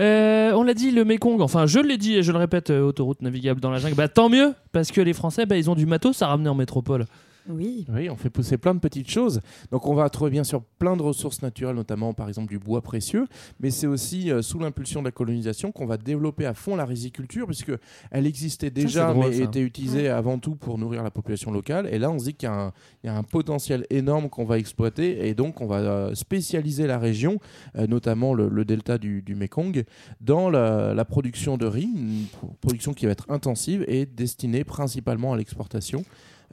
Euh, 0.00 0.52
on 0.52 0.62
l'a 0.62 0.74
dit, 0.74 0.90
le 0.90 1.04
Mékong, 1.04 1.40
enfin 1.40 1.66
je 1.66 1.78
l'ai 1.78 1.98
dit 1.98 2.16
et 2.16 2.22
je 2.22 2.32
le 2.32 2.38
répète, 2.38 2.70
euh, 2.70 2.80
autoroute 2.80 3.22
navigable 3.22 3.60
dans 3.60 3.70
la 3.70 3.78
jungle, 3.78 3.94
bah 3.94 4.08
tant 4.08 4.28
mieux, 4.28 4.54
parce 4.72 4.90
que 4.92 5.00
les 5.00 5.12
Français, 5.12 5.46
bah, 5.46 5.56
ils 5.56 5.70
ont 5.70 5.74
du 5.74 5.86
matos 5.86 6.22
à 6.22 6.28
ramener 6.28 6.48
en 6.48 6.54
métropole. 6.54 7.06
Oui. 7.48 7.86
Oui, 7.92 8.10
on 8.10 8.16
fait 8.16 8.30
pousser 8.30 8.56
plein 8.58 8.74
de 8.74 8.80
petites 8.80 9.10
choses. 9.10 9.40
Donc 9.70 9.86
on 9.86 9.94
va 9.94 10.08
trouver 10.10 10.30
bien 10.30 10.44
sûr 10.44 10.62
plein 10.78 10.96
de 10.96 11.02
ressources 11.02 11.42
naturelles, 11.42 11.76
notamment 11.76 12.12
par 12.14 12.28
exemple 12.28 12.48
du 12.48 12.58
bois 12.58 12.82
précieux, 12.82 13.26
mais 13.60 13.70
c'est 13.70 13.86
aussi 13.86 14.30
euh, 14.30 14.42
sous 14.42 14.58
l'impulsion 14.58 15.00
de 15.00 15.06
la 15.06 15.12
colonisation 15.12 15.72
qu'on 15.72 15.86
va 15.86 15.96
développer 15.96 16.46
à 16.46 16.54
fond 16.54 16.76
la 16.76 16.84
riziculture, 16.84 17.46
puisque 17.46 17.72
elle 18.10 18.26
existait 18.26 18.70
déjà, 18.70 19.12
drôle, 19.12 19.28
mais 19.30 19.36
ça. 19.38 19.44
était 19.44 19.60
utilisée 19.62 20.08
avant 20.08 20.38
tout 20.38 20.54
pour 20.56 20.78
nourrir 20.78 21.02
la 21.02 21.10
population 21.10 21.50
locale. 21.50 21.88
Et 21.92 21.98
là, 21.98 22.10
on 22.10 22.18
se 22.18 22.24
dit 22.24 22.34
qu'il 22.34 22.48
y, 22.48 22.52
a 22.52 22.54
un- 22.54 22.72
il 23.04 23.06
y 23.06 23.10
a 23.10 23.16
un 23.16 23.22
potentiel 23.22 23.86
énorme 23.90 24.28
qu'on 24.28 24.44
va 24.44 24.58
exploiter, 24.58 25.28
et 25.28 25.34
donc 25.34 25.60
on 25.60 25.66
va 25.66 25.76
euh, 25.78 26.14
spécialiser 26.14 26.86
la 26.86 26.98
région, 26.98 27.38
euh, 27.76 27.86
notamment 27.86 28.34
le, 28.34 28.48
le 28.48 28.64
delta 28.64 28.98
du, 28.98 29.22
du 29.22 29.34
Mekong, 29.34 29.84
dans 30.20 30.50
la, 30.50 30.94
la 30.94 31.04
production 31.04 31.56
de 31.56 31.66
riz, 31.66 31.88
une 31.96 32.26
pro- 32.32 32.56
production 32.60 32.92
qui 32.92 33.06
va 33.06 33.12
être 33.12 33.26
intensive 33.30 33.84
et 33.88 34.06
destinée 34.06 34.64
principalement 34.64 35.32
à 35.32 35.36
l'exportation. 35.36 36.04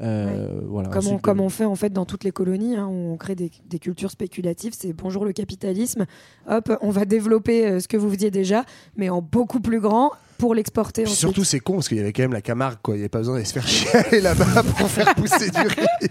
Euh, 0.01 0.61
voilà, 0.67 0.89
Comme 0.89 1.05
on, 1.05 1.09
Ensuite, 1.09 1.21
comme 1.21 1.39
on 1.39 1.49
fait 1.49 1.65
en 1.65 1.75
fait 1.75 1.91
dans 1.91 2.05
toutes 2.05 2.23
les 2.23 2.31
colonies, 2.31 2.75
hein, 2.75 2.87
on 2.87 3.15
crée 3.17 3.35
des, 3.35 3.51
des 3.69 3.79
cultures 3.79 4.11
spéculatives, 4.11 4.73
c'est 4.77 4.93
bonjour 4.93 5.25
le 5.25 5.33
capitalisme. 5.33 6.05
Hop, 6.49 6.71
on 6.81 6.89
va 6.89 7.05
développer 7.05 7.67
euh, 7.67 7.79
ce 7.79 7.87
que 7.87 7.97
vous 7.97 8.09
faisiez 8.09 8.31
déjà, 8.31 8.65
mais 8.97 9.09
en 9.09 9.21
beaucoup 9.21 9.59
plus 9.59 9.79
grand 9.79 10.11
pour 10.37 10.55
l'exporter. 10.55 11.05
Surtout, 11.05 11.43
c'est 11.43 11.59
con 11.59 11.73
parce 11.75 11.87
qu'il 11.87 11.97
y 11.97 12.01
avait 12.01 12.13
quand 12.13 12.23
même 12.23 12.33
la 12.33 12.41
Camargue, 12.41 12.77
quoi. 12.81 12.95
Il 12.95 12.97
n'y 12.97 13.03
avait 13.03 13.09
pas 13.09 13.19
besoin 13.19 13.35
d'aller 13.35 13.45
se 13.45 13.53
faire 13.53 13.67
chialer 13.67 14.21
là-bas 14.21 14.63
pour 14.77 14.89
faire 14.89 15.13
pousser 15.15 15.49
du 15.49 15.59
riz. 15.61 16.07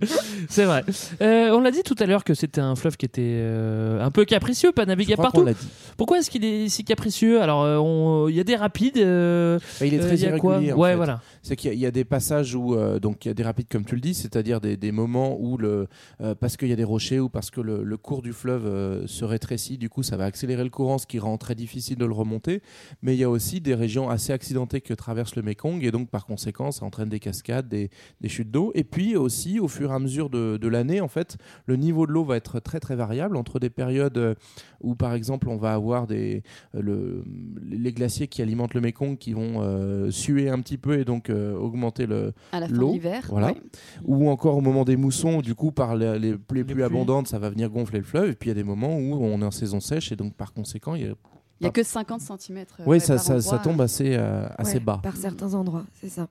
C'est 0.48 0.64
vrai. 0.64 0.84
Euh, 1.22 1.50
on 1.50 1.60
l'a 1.60 1.70
dit 1.70 1.82
tout 1.82 1.94
à 1.98 2.06
l'heure 2.06 2.24
que 2.24 2.34
c'était 2.34 2.60
un 2.60 2.76
fleuve 2.76 2.96
qui 2.96 3.06
était 3.06 3.22
euh, 3.24 4.00
un 4.04 4.10
peu 4.10 4.24
capricieux, 4.24 4.72
pas 4.72 4.84
navigable 4.86 5.22
partout. 5.22 5.44
dit. 5.44 5.54
Pourquoi 5.96 6.18
est-ce 6.18 6.30
qu'il 6.30 6.44
est 6.44 6.68
si 6.68 6.84
capricieux? 6.84 7.40
Alors, 7.40 7.62
euh, 7.62 8.30
il 8.30 8.36
y 8.36 8.40
a 8.40 8.44
des 8.44 8.56
rapides. 8.56 8.98
euh, 8.98 9.58
Bah, 9.80 9.86
il 9.86 9.94
est 9.94 9.98
très 9.98 10.16
y 10.18 10.26
a 10.26 10.38
quoi? 10.38 10.58
Ouais, 10.58 10.90
fait. 10.90 10.96
voilà. 10.96 11.20
C'est 11.42 11.56
qu'il 11.56 11.68
y, 11.68 11.72
a- 11.72 11.74
il 11.74 11.80
y 11.80 11.86
a 11.86 11.90
des 11.90 12.04
passages 12.04 12.54
où 12.54 12.74
euh, 12.74 12.98
donc 12.98 13.24
il 13.24 13.28
y 13.28 13.30
a 13.30 13.34
des 13.34 13.42
rapides 13.42 13.68
comme 13.70 13.84
tu 13.84 13.94
le 13.94 14.00
dis, 14.00 14.14
c'est-à-dire 14.14 14.60
des, 14.60 14.76
des 14.76 14.92
moments 14.92 15.36
où 15.40 15.56
le 15.56 15.86
euh, 16.20 16.34
parce 16.34 16.56
qu'il 16.56 16.68
y 16.68 16.72
a 16.72 16.76
des 16.76 16.84
rochers 16.84 17.20
ou 17.20 17.28
parce 17.28 17.50
que 17.50 17.60
le, 17.60 17.82
le 17.82 17.96
cours 17.96 18.22
du 18.22 18.32
fleuve 18.32 18.66
euh, 18.66 19.06
se 19.06 19.24
rétrécit, 19.24 19.78
du 19.78 19.88
coup 19.88 20.02
ça 20.02 20.16
va 20.16 20.24
accélérer 20.24 20.64
le 20.64 20.70
courant, 20.70 20.98
ce 20.98 21.06
qui 21.06 21.18
rend 21.18 21.38
très 21.38 21.54
difficile 21.54 21.96
de 21.96 22.04
le 22.04 22.12
remonter. 22.12 22.62
Mais 23.02 23.14
il 23.14 23.18
y 23.20 23.24
a 23.24 23.30
aussi 23.30 23.45
des 23.60 23.74
régions 23.74 24.08
assez 24.08 24.32
accidentées 24.32 24.80
que 24.80 24.94
traverse 24.94 25.36
le 25.36 25.42
Mekong 25.42 25.82
et 25.82 25.90
donc 25.90 26.08
par 26.10 26.26
conséquent 26.26 26.70
ça 26.72 26.84
entraîne 26.84 27.08
des 27.08 27.20
cascades, 27.20 27.68
des, 27.68 27.90
des 28.20 28.28
chutes 28.28 28.50
d'eau. 28.50 28.72
Et 28.74 28.84
puis 28.84 29.16
aussi 29.16 29.58
au 29.60 29.68
fur 29.68 29.90
et 29.90 29.94
à 29.94 29.98
mesure 29.98 30.28
de, 30.30 30.56
de 30.56 30.68
l'année, 30.68 31.00
en 31.00 31.08
fait, 31.08 31.36
le 31.66 31.76
niveau 31.76 32.06
de 32.06 32.12
l'eau 32.12 32.24
va 32.24 32.36
être 32.36 32.60
très 32.60 32.80
très 32.80 32.96
variable 32.96 33.36
entre 33.36 33.58
des 33.58 33.70
périodes 33.70 34.18
euh, 34.18 34.34
où 34.80 34.94
par 34.94 35.14
exemple 35.14 35.48
on 35.48 35.56
va 35.56 35.72
avoir 35.72 36.06
des 36.06 36.42
euh, 36.74 36.82
le, 36.82 37.24
les 37.68 37.92
glaciers 37.92 38.28
qui 38.28 38.42
alimentent 38.42 38.74
le 38.74 38.80
Mekong 38.80 39.16
qui 39.18 39.32
vont 39.32 39.62
euh, 39.62 40.10
suer 40.10 40.48
un 40.50 40.60
petit 40.60 40.78
peu 40.78 40.98
et 40.98 41.04
donc 41.04 41.30
euh, 41.30 41.56
augmenter 41.56 42.06
le 42.06 42.32
À 42.52 42.60
la 42.60 42.66
fin 42.68 42.74
de 42.74 42.78
l'eau, 42.78 42.92
l'hiver, 42.92 43.24
voilà. 43.28 43.48
ouais. 43.48 43.62
Ou 44.04 44.28
encore 44.28 44.56
au 44.56 44.60
moment 44.60 44.84
des 44.84 44.96
moussons, 44.96 45.40
du 45.40 45.54
coup 45.54 45.72
par 45.72 45.96
les, 45.96 46.18
les 46.18 46.36
pluies 46.36 46.64
pluies. 46.64 46.82
abondantes, 46.82 47.28
ça 47.28 47.38
va 47.38 47.50
venir 47.50 47.70
gonfler 47.70 47.98
le 47.98 48.04
fleuve. 48.04 48.30
Et 48.30 48.34
puis 48.34 48.48
il 48.48 48.50
y 48.50 48.56
a 48.58 48.62
des 48.62 48.64
moments 48.64 48.96
où 48.96 49.14
on 49.14 49.40
est 49.40 49.44
en 49.44 49.50
saison 49.50 49.80
sèche 49.80 50.12
et 50.12 50.16
donc 50.16 50.34
par 50.34 50.52
conséquent 50.52 50.94
il 50.94 51.02
y 51.02 51.06
a 51.06 51.14
Il 51.60 51.64
n'y 51.64 51.68
a 51.68 51.70
que 51.72 51.82
50 51.82 52.20
cm. 52.20 52.64
oui, 52.86 53.00
ça, 53.00 53.18
ça, 53.18 53.40
ça 53.40 53.58
tombe 53.58 53.80
assez, 53.80 54.14
euh, 54.16 54.46
assez 54.58 54.74
Ouais, 54.74 54.80
bas. 54.80 55.00
Par 55.02 55.16
certains 55.16 55.54
endroits, 55.54 55.84
c'est 56.00 56.08
ça. 56.10 56.28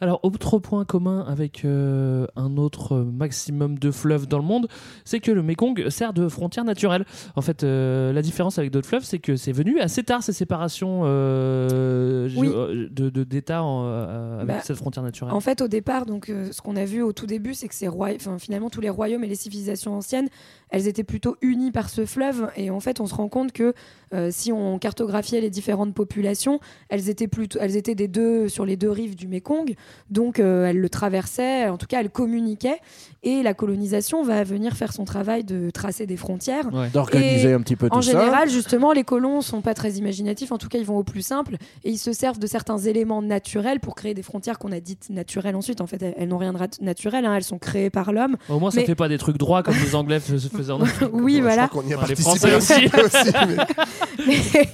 Alors, 0.00 0.18
autre 0.24 0.58
point 0.58 0.84
commun 0.84 1.24
avec 1.26 1.64
euh, 1.64 2.26
un 2.34 2.56
autre 2.56 2.98
maximum 2.98 3.78
de 3.78 3.92
fleuves 3.92 4.26
dans 4.26 4.38
le 4.38 4.44
monde, 4.44 4.66
c'est 5.04 5.20
que 5.20 5.30
le 5.30 5.40
Mekong 5.42 5.88
sert 5.88 6.12
de 6.12 6.28
frontière 6.28 6.64
naturelle. 6.64 7.06
En 7.36 7.40
fait, 7.42 7.62
euh, 7.62 8.12
la 8.12 8.20
différence 8.20 8.58
avec 8.58 8.72
d'autres 8.72 8.88
fleuves, 8.88 9.04
c'est 9.04 9.20
que 9.20 9.36
c'est 9.36 9.52
venu 9.52 9.78
assez 9.80 10.02
tard 10.02 10.22
ces 10.22 10.32
séparations 10.32 11.02
euh, 11.04 12.28
Oui. 12.36 12.48
géo- 12.48 12.54
euh, 12.56 12.88
de 12.90 13.08
de- 13.08 13.24
d'États 13.24 13.62
euh, 13.62 14.40
avec 14.40 14.48
Bah, 14.56 14.62
cette 14.62 14.76
frontière 14.76 15.04
naturelle. 15.04 15.32
En 15.32 15.40
fait, 15.40 15.60
au 15.62 15.68
départ, 15.68 16.06
donc, 16.06 16.28
euh, 16.28 16.48
ce 16.50 16.60
qu'on 16.60 16.76
a 16.76 16.84
vu 16.84 17.00
au 17.00 17.12
tout 17.12 17.26
début, 17.26 17.54
c'est 17.54 17.68
que 17.68 17.74
ces 17.74 17.88
roya- 17.88 18.16
enfin, 18.16 18.38
finalement 18.38 18.70
tous 18.70 18.80
les 18.80 18.90
royaumes 18.90 19.24
et 19.24 19.28
les 19.28 19.36
civilisations 19.36 19.94
anciennes, 19.94 20.28
elles 20.74 20.88
étaient 20.88 21.04
plutôt 21.04 21.36
unies 21.40 21.70
par 21.70 21.88
ce 21.88 22.04
fleuve. 22.04 22.48
Et 22.56 22.68
en 22.70 22.80
fait, 22.80 22.98
on 23.00 23.06
se 23.06 23.14
rend 23.14 23.28
compte 23.28 23.52
que 23.52 23.74
euh, 24.12 24.30
si 24.32 24.50
on 24.50 24.78
cartographiait 24.80 25.40
les 25.40 25.48
différentes 25.50 25.94
populations, 25.94 26.58
elles 26.88 27.08
étaient 27.08 27.28
plutôt, 27.28 27.58
elles 27.60 27.76
étaient 27.76 27.94
des 27.94 28.08
deux 28.08 28.48
sur 28.48 28.66
les 28.66 28.76
deux 28.76 28.90
rives 28.90 29.14
du 29.14 29.28
Mékong. 29.28 29.74
Donc, 30.10 30.40
euh, 30.40 30.66
elles 30.66 30.78
le 30.80 30.88
traversaient. 30.88 31.68
En 31.68 31.78
tout 31.78 31.86
cas, 31.86 32.00
elles 32.00 32.10
communiquaient. 32.10 32.78
Et 33.22 33.42
la 33.44 33.54
colonisation 33.54 34.24
va 34.24 34.42
venir 34.42 34.76
faire 34.76 34.92
son 34.92 35.04
travail 35.04 35.44
de 35.44 35.70
tracer 35.70 36.06
des 36.06 36.16
frontières. 36.16 36.72
Ouais. 36.74 36.88
D'organiser 36.90 37.52
un 37.52 37.60
petit 37.60 37.76
peu 37.76 37.86
En 37.86 37.96
tout 38.00 38.02
ça. 38.02 38.10
général, 38.10 38.50
justement, 38.50 38.92
les 38.92 39.04
colons 39.04 39.40
sont 39.42 39.60
pas 39.62 39.74
très 39.74 39.92
imaginatifs. 39.92 40.50
En 40.50 40.58
tout 40.58 40.68
cas, 40.68 40.78
ils 40.78 40.84
vont 40.84 40.98
au 40.98 41.04
plus 41.04 41.22
simple 41.22 41.54
et 41.84 41.90
ils 41.90 41.98
se 41.98 42.12
servent 42.12 42.40
de 42.40 42.46
certains 42.48 42.78
éléments 42.78 43.22
naturels 43.22 43.78
pour 43.78 43.94
créer 43.94 44.14
des 44.14 44.22
frontières 44.22 44.58
qu'on 44.58 44.72
a 44.72 44.80
dites 44.80 45.08
naturelles 45.10 45.54
ensuite. 45.56 45.80
En 45.80 45.86
fait, 45.86 46.02
elles, 46.02 46.14
elles 46.18 46.28
n'ont 46.28 46.38
rien 46.38 46.52
de 46.52 46.58
naturel. 46.84 47.24
hein. 47.24 47.34
Elles 47.36 47.44
sont 47.44 47.58
créées 47.58 47.90
par 47.90 48.12
l'homme. 48.12 48.36
Au 48.48 48.58
moins, 48.58 48.70
ça 48.70 48.80
mais- 48.80 48.86
fait 48.86 48.94
pas 48.94 49.08
des 49.08 49.18
trucs 49.18 49.38
droits 49.38 49.62
comme 49.62 49.74
les 49.76 49.94
Anglais 49.94 50.20
fais- 50.20 50.38
en 50.70 50.80
Afrique. 50.82 51.08
Oui, 51.12 51.36
Je 51.36 51.42
voilà. 51.42 51.68
crois 51.68 51.82
qu'on 51.82 51.88
y 51.88 51.94
a 51.94 51.96
Ouais, 51.98 52.06
les 52.08 52.14
participé 52.14 52.50
Français 52.50 52.56
aussi. 52.56 52.86
aussi, 53.04 53.32
mais- 54.26 54.26
mais, 54.26 54.68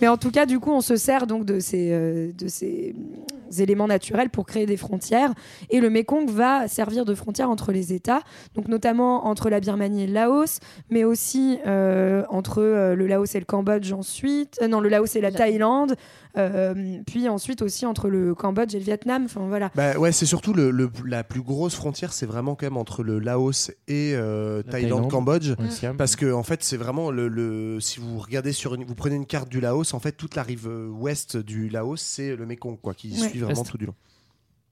mais 0.00 0.08
en 0.08 0.16
tout 0.16 0.30
cas, 0.30 0.46
du 0.46 0.58
coup, 0.60 0.72
on 0.72 0.80
se 0.80 0.96
sert 0.96 1.26
donc 1.26 1.44
de 1.44 1.58
ces, 1.60 1.90
euh, 1.92 2.30
de 2.36 2.48
ces 2.48 2.94
éléments 3.58 3.86
naturels 3.86 4.30
pour 4.30 4.46
créer 4.46 4.66
des 4.66 4.76
frontières. 4.76 5.32
Et 5.70 5.80
le 5.80 5.90
Mékong 5.90 6.28
va 6.30 6.68
servir 6.68 7.04
de 7.04 7.14
frontière 7.14 7.50
entre 7.50 7.72
les 7.72 7.92
États, 7.92 8.20
donc 8.54 8.68
notamment 8.68 9.26
entre 9.26 9.50
la 9.50 9.60
Birmanie 9.60 10.04
et 10.04 10.06
le 10.06 10.12
Laos, 10.12 10.60
mais 10.90 11.04
aussi 11.04 11.58
euh, 11.66 12.24
entre 12.30 12.62
euh, 12.62 12.94
le 12.94 13.06
Laos 13.06 13.34
et 13.34 13.38
le 13.38 13.44
Cambodge 13.44 13.92
ensuite. 13.92 14.58
Euh, 14.62 14.68
non, 14.68 14.80
le 14.80 14.88
Laos 14.88 15.14
et 15.16 15.20
la 15.20 15.30
La- 15.30 15.38
Thaïlande. 15.38 15.94
euh, 16.36 16.98
puis 17.06 17.28
ensuite 17.28 17.62
aussi 17.62 17.86
entre 17.86 18.08
le 18.08 18.34
Cambodge 18.34 18.74
et 18.74 18.78
le 18.78 18.84
Vietnam. 18.84 19.24
Enfin 19.24 19.46
voilà. 19.48 19.70
Bah 19.74 19.96
ouais, 19.98 20.12
c'est 20.12 20.26
surtout 20.26 20.52
le, 20.52 20.70
le- 20.70 20.90
la 21.06 21.24
plus 21.24 21.40
grosse 21.42 21.74
frontière, 21.74 22.12
c'est 22.12 22.26
vraiment 22.26 22.54
quand 22.54 22.66
même 22.66 22.76
entre 22.76 23.02
le 23.02 23.18
Laos 23.18 23.70
et 23.88 24.12
euh, 24.14 24.62
La 24.66 24.72
Thaïlande, 24.72 25.08
Thaïlande. 25.08 25.10
Cambodge. 25.10 25.52
Parce 25.96 26.16
que 26.16 26.32
en 26.32 26.42
fait, 26.42 26.62
c'est 26.62 26.76
vraiment 26.76 27.10
le, 27.10 27.28
le- 27.28 27.80
si 27.80 28.00
vous 28.00 28.18
regardez 28.18 28.52
sur 28.52 28.74
une, 28.74 28.84
vous 28.84 28.94
prenez 28.94 29.16
une 29.16 29.26
carte 29.26 29.48
du 29.48 29.60
Laos, 29.60 29.94
en 29.94 29.98
fait, 30.00 30.12
toute 30.12 30.34
la 30.36 30.42
rive 30.42 30.68
ouest 30.98 31.36
du 31.36 31.68
Laos, 31.68 32.00
c'est 32.00 32.36
le 32.36 32.44
Mekong, 32.46 32.78
quoi, 32.80 32.92
qui 32.94 33.12
Ouais. 33.20 33.28
suit 33.28 33.35
vraiment 33.44 33.62
Est. 33.62 33.70
tout 33.70 33.78
du 33.78 33.86
long. 33.86 33.94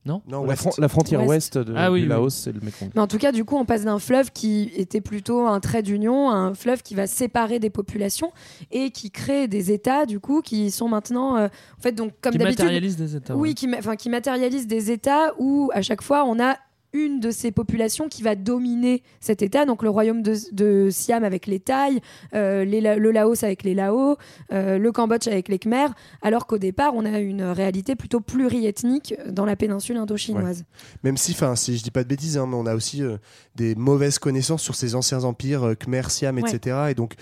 Non 0.07 0.21
Non, 0.29 0.43
la, 0.43 0.49
ouest. 0.51 0.61
fron- 0.61 0.73
la 0.77 0.89
frontière 0.89 1.21
Ouest. 1.21 1.55
ouest, 1.57 1.67
de, 1.67 1.73
Ah 1.75 1.91
oui, 1.91 2.01
du 2.01 2.05
oui. 2.05 2.09
Laos, 2.11 2.29
c'est 2.35 2.53
le 2.53 2.61
Mekong. 2.61 2.91
Mais 2.95 3.01
en 3.01 3.07
tout 3.07 3.17
cas, 3.17 3.33
du 3.33 3.47
coup, 3.47 3.57
on 3.57 3.65
passe 3.65 3.85
d'un 3.85 3.99
fleuve 3.99 4.33
qui 4.33 4.71
était 4.77 5.01
plutôt 5.01 5.47
un 5.47 5.61
trait 5.61 5.83
d'union 5.83 6.29
à 6.29 6.35
un 6.35 6.53
fleuve 6.53 6.83
qui 6.83 6.95
va 6.95 7.07
séparer 7.07 7.59
des 7.59 7.71
populations 7.71 8.31
et 8.71 8.91
qui 8.91 9.11
crée 9.11 9.49
des 9.49 9.73
États, 9.73 10.05
du 10.05 10.21
coup, 10.21 10.43
qui 10.43 10.71
sont 10.71 10.89
maintenant, 10.89 11.39
euh, 11.39 11.47
en 11.79 11.81
fait, 11.83 11.93
donc 11.93 12.13
comme 12.21 12.33
Qui 12.33 12.39
d'habitude, 12.39 12.59
matérialise 12.61 12.97
des 12.99 13.17
États. 13.17 13.35
oui, 13.35 13.49
ouais. 13.49 13.55
qui, 13.55 13.67
ma- 13.67 13.79
enfin, 13.79 13.97
qui 13.97 14.11
matérialisent 14.11 14.67
des 14.67 14.91
États 14.91 15.33
où 15.39 15.71
à 15.73 15.81
chaque 15.81 16.03
fois 16.03 16.25
on 16.27 16.39
a 16.39 16.57
une 16.95 17.21
de 17.21 17.31
ces 17.31 17.51
populations 17.51 18.09
qui 18.09 18.23
va 18.23 18.35
dominer 18.37 19.03
cet 19.21 19.43
État, 19.43 19.67
donc 19.67 19.83
le 19.83 19.91
royaume 19.91 20.23
de, 20.23 20.37
de 20.53 20.89
Siam 20.91 21.25
avec 21.25 21.47
les 21.47 21.61
Thaïs, 21.61 22.01
euh, 22.35 22.65
les 22.65 22.81
le 22.81 23.11
Laos 23.11 23.43
avec 23.45 23.65
les 23.65 23.75
Lao, 23.75 24.17
euh, 24.53 24.79
le 24.79 24.93
Cambodge 24.93 25.27
avec 25.29 25.49
les 25.49 25.59
Khmers, 25.59 25.93
alors 26.23 26.47
qu'au 26.47 26.59
départ, 26.59 26.93
on 26.95 27.05
a 27.05 27.19
une 27.19 27.43
réalité 27.43 27.97
plutôt 27.97 28.21
pluriethnique 28.21 29.15
dans 29.29 29.45
la 29.45 29.57
péninsule 29.57 29.97
indochinoise. 29.97 30.65
Même 31.03 31.17
si, 31.17 31.33
enfin, 31.33 31.57
si 31.57 31.77
je 31.77 31.83
dis 31.83 31.91
pas 31.91 32.05
de 32.05 32.09
bêtises, 32.09 32.39
hein, 32.39 32.47
mais 32.49 32.57
on 32.57 32.67
a 32.67 32.75
aussi 32.75 33.03
euh, 33.03 33.17
des 33.57 33.75
mauvaises 33.75 34.19
connaissances 34.19 34.63
sur 34.63 34.77
ces 34.77 34.95
anciens 34.95 35.25
empires, 35.25 35.75
Khmer, 35.79 36.03
Siam, 36.09 36.37
Ouais. 36.39 36.49
etc. 36.55 36.77
Et 36.91 36.95
donc, 36.95 37.15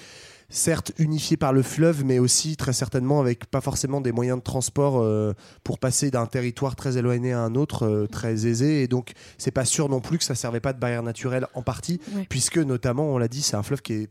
certes 0.55 0.93
unifiés 0.99 1.39
par 1.39 1.53
le 1.55 1.63
fleuve, 1.63 2.05
mais 2.05 2.19
aussi 2.19 2.57
très 2.57 2.75
certainement 2.75 3.21
avec 3.21 3.47
pas 3.47 3.63
forcément 3.63 4.01
des 4.03 4.13
moyens 4.13 4.39
de 4.39 4.43
transport 4.45 5.01
euh, 5.01 5.33
pour 5.65 5.79
passer 5.79 6.11
d'un 6.11 6.27
territoire 6.27 6.77
très 6.77 6.99
éloigné 6.99 7.33
à 7.33 7.41
un 7.41 7.55
autre 7.55 7.87
euh, 7.87 8.07
très 8.07 8.47
aisé. 8.47 8.83
Et 8.83 8.87
donc, 8.87 9.13
c'est 9.39 9.51
pas 9.51 9.65
sûr 9.65 9.89
non 9.89 10.01
plus 10.01 10.19
que 10.19 10.25
ça 10.25 10.35
servait 10.35 10.61
pas 10.61 10.75
de 10.75 10.79
barrière 10.79 11.03
naturelle 11.03 11.47
en 11.55 11.63
partie, 11.63 12.01
Ouais. 12.15 12.27
puisque 12.29 12.59
notamment, 12.59 13.07
on 13.15 13.17
l'a 13.19 13.29
dit, 13.29 13.41
c'est 13.43 13.57
un 13.57 13.63
fleuve 13.63 13.81
qui 13.81 13.95
est 13.95 14.09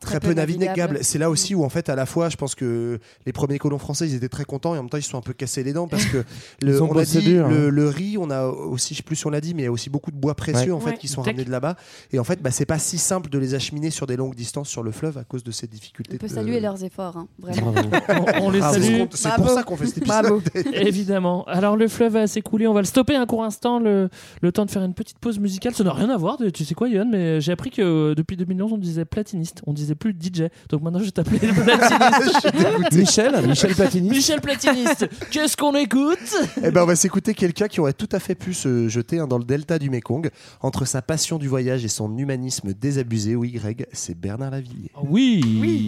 très, 0.00 0.12
Très 0.12 0.20
peu 0.20 0.28
peu 0.28 0.34
navigable. 0.34 0.64
navigable. 0.64 0.98
C'est 1.02 1.18
là 1.18 1.28
aussi 1.30 1.54
où 1.54 1.62
en 1.62 1.68
fait 1.68 1.88
à 1.90 1.94
la 1.94 2.06
fois 2.06 2.28
je 2.30 2.36
pense 2.36 2.54
que 2.54 2.98
les 3.26 3.32
premiers 3.32 3.58
colons 3.58 3.78
français 3.78 4.08
ils 4.08 4.14
étaient 4.14 4.28
très 4.30 4.44
contents 4.44 4.74
et 4.74 4.78
en 4.78 4.82
même 4.82 4.90
temps 4.90 4.96
ils 4.96 5.02
se 5.02 5.10
sont 5.10 5.18
un 5.18 5.22
peu 5.22 5.32
cassés 5.34 5.62
les 5.62 5.72
dents 5.74 5.88
parce 5.88 6.06
que 6.06 6.24
le, 6.62 6.82
on 6.82 6.96
a 6.96 7.04
dit 7.04 7.18
dur, 7.20 7.46
hein. 7.46 7.50
le, 7.50 7.68
le 7.70 7.88
riz 7.88 8.16
on 8.18 8.30
a 8.30 8.46
aussi 8.46 8.94
je 8.94 8.98
sais 8.98 9.02
plus 9.02 9.16
si 9.16 9.26
on 9.26 9.30
l'a 9.30 9.40
dit 9.42 9.52
mais 9.54 9.62
il 9.62 9.64
y 9.66 9.68
a 9.68 9.72
aussi 9.72 9.90
beaucoup 9.90 10.10
de 10.10 10.16
bois 10.16 10.34
précieux 10.34 10.60
Ouais. 10.60 10.70
en 10.72 10.80
fait 10.80 10.90
Ouais. 10.92 10.96
qui 10.98 11.06
sont 11.08 11.22
Tac. 11.22 11.32
ramenés 11.32 11.44
de 11.44 11.50
là-bas 11.50 11.76
et 12.12 12.18
en 12.18 12.24
fait 12.24 12.40
bah, 12.42 12.50
c'est 12.50 12.64
pas 12.66 12.78
si 12.78 12.96
simple 12.98 13.28
de 13.30 13.38
les 13.38 13.54
acheminer 13.54 13.90
sur 13.90 14.06
des 14.06 14.16
longues 14.16 14.34
distances 14.34 14.68
sur 14.70 14.82
le 14.82 14.90
fleuve 14.90 15.18
à 15.18 15.24
cause 15.24 15.44
de 15.44 15.50
ces 15.50 15.66
difficultés 15.66 16.14
On 16.14 16.18
peut 16.18 16.28
de- 16.28 16.32
saluer 16.34 16.60
leurs 16.60 16.82
efforts, 16.82 17.16
hein, 17.18 17.28
vraiment. 17.38 17.74
On, 18.40 18.44
on 18.46 18.50
les 18.50 18.60
Ah, 18.62 18.72
salue. 18.72 19.02
c'est 19.12 19.28
pour 19.34 19.44
Bravo. 19.44 19.54
ça 19.54 19.62
qu'on 19.64 19.76
fait 19.76 19.86
cet 19.86 19.98
épisode. 19.98 20.42
Évidemment. 20.74 21.44
Alors 21.44 21.76
le 21.76 21.88
fleuve 21.88 22.12
va 22.14 22.26
s'écouler, 22.26 22.66
on 22.66 22.72
va 22.72 22.80
le 22.80 22.86
stopper 22.86 23.16
un 23.16 23.26
court 23.26 23.44
instant, 23.44 23.78
le, 23.78 24.08
le 24.42 24.52
temps 24.52 24.64
de 24.64 24.70
faire 24.70 24.82
une 24.82 24.94
petite 24.94 25.18
pause 25.18 25.38
musicale. 25.38 25.74
Ça 25.74 25.84
n'a 25.84 25.92
rien 25.92 26.08
à 26.10 26.16
voir, 26.16 26.38
tu 26.52 26.64
sais 26.64 26.74
quoi 26.74 26.88
Yann, 26.88 27.08
mais 27.10 27.40
j'ai 27.40 27.52
appris 27.52 27.70
que 27.70 27.82
euh, 27.82 28.14
depuis 28.14 28.36
2011 28.36 28.72
on 28.72 28.78
disait 28.78 29.04
platiniste, 29.04 29.62
on 29.66 29.72
disait 29.72 29.89
plus 29.94 30.12
DJ. 30.12 30.44
Donc 30.68 30.82
maintenant 30.82 30.98
je 30.98 31.06
vais 31.06 31.10
t'appeler 31.10 31.38
platiniste. 31.38 32.92
Michel, 32.92 33.46
Michel 33.46 33.74
Platini. 33.74 34.10
Michel 34.10 34.40
platiniste, 34.40 35.08
qu'est-ce 35.30 35.56
qu'on 35.56 35.74
écoute? 35.74 36.18
Eh 36.62 36.70
ben, 36.70 36.82
on 36.82 36.86
va 36.86 36.96
s'écouter 36.96 37.34
quelqu'un 37.34 37.68
qui 37.68 37.80
aurait 37.80 37.92
tout 37.92 38.08
à 38.12 38.18
fait 38.18 38.34
pu 38.34 38.54
se 38.54 38.88
jeter 38.88 39.18
hein, 39.18 39.26
dans 39.26 39.38
le 39.38 39.44
delta 39.44 39.78
du 39.78 39.90
Mékong. 39.90 40.30
Entre 40.60 40.84
sa 40.84 41.02
passion 41.02 41.38
du 41.38 41.48
voyage 41.48 41.84
et 41.84 41.88
son 41.88 42.16
humanisme 42.18 42.72
désabusé, 42.72 43.36
oui, 43.36 43.52
Greg, 43.52 43.86
c'est 43.92 44.18
Bernard 44.18 44.50
Lavillier. 44.50 44.90
Oui. 45.02 45.86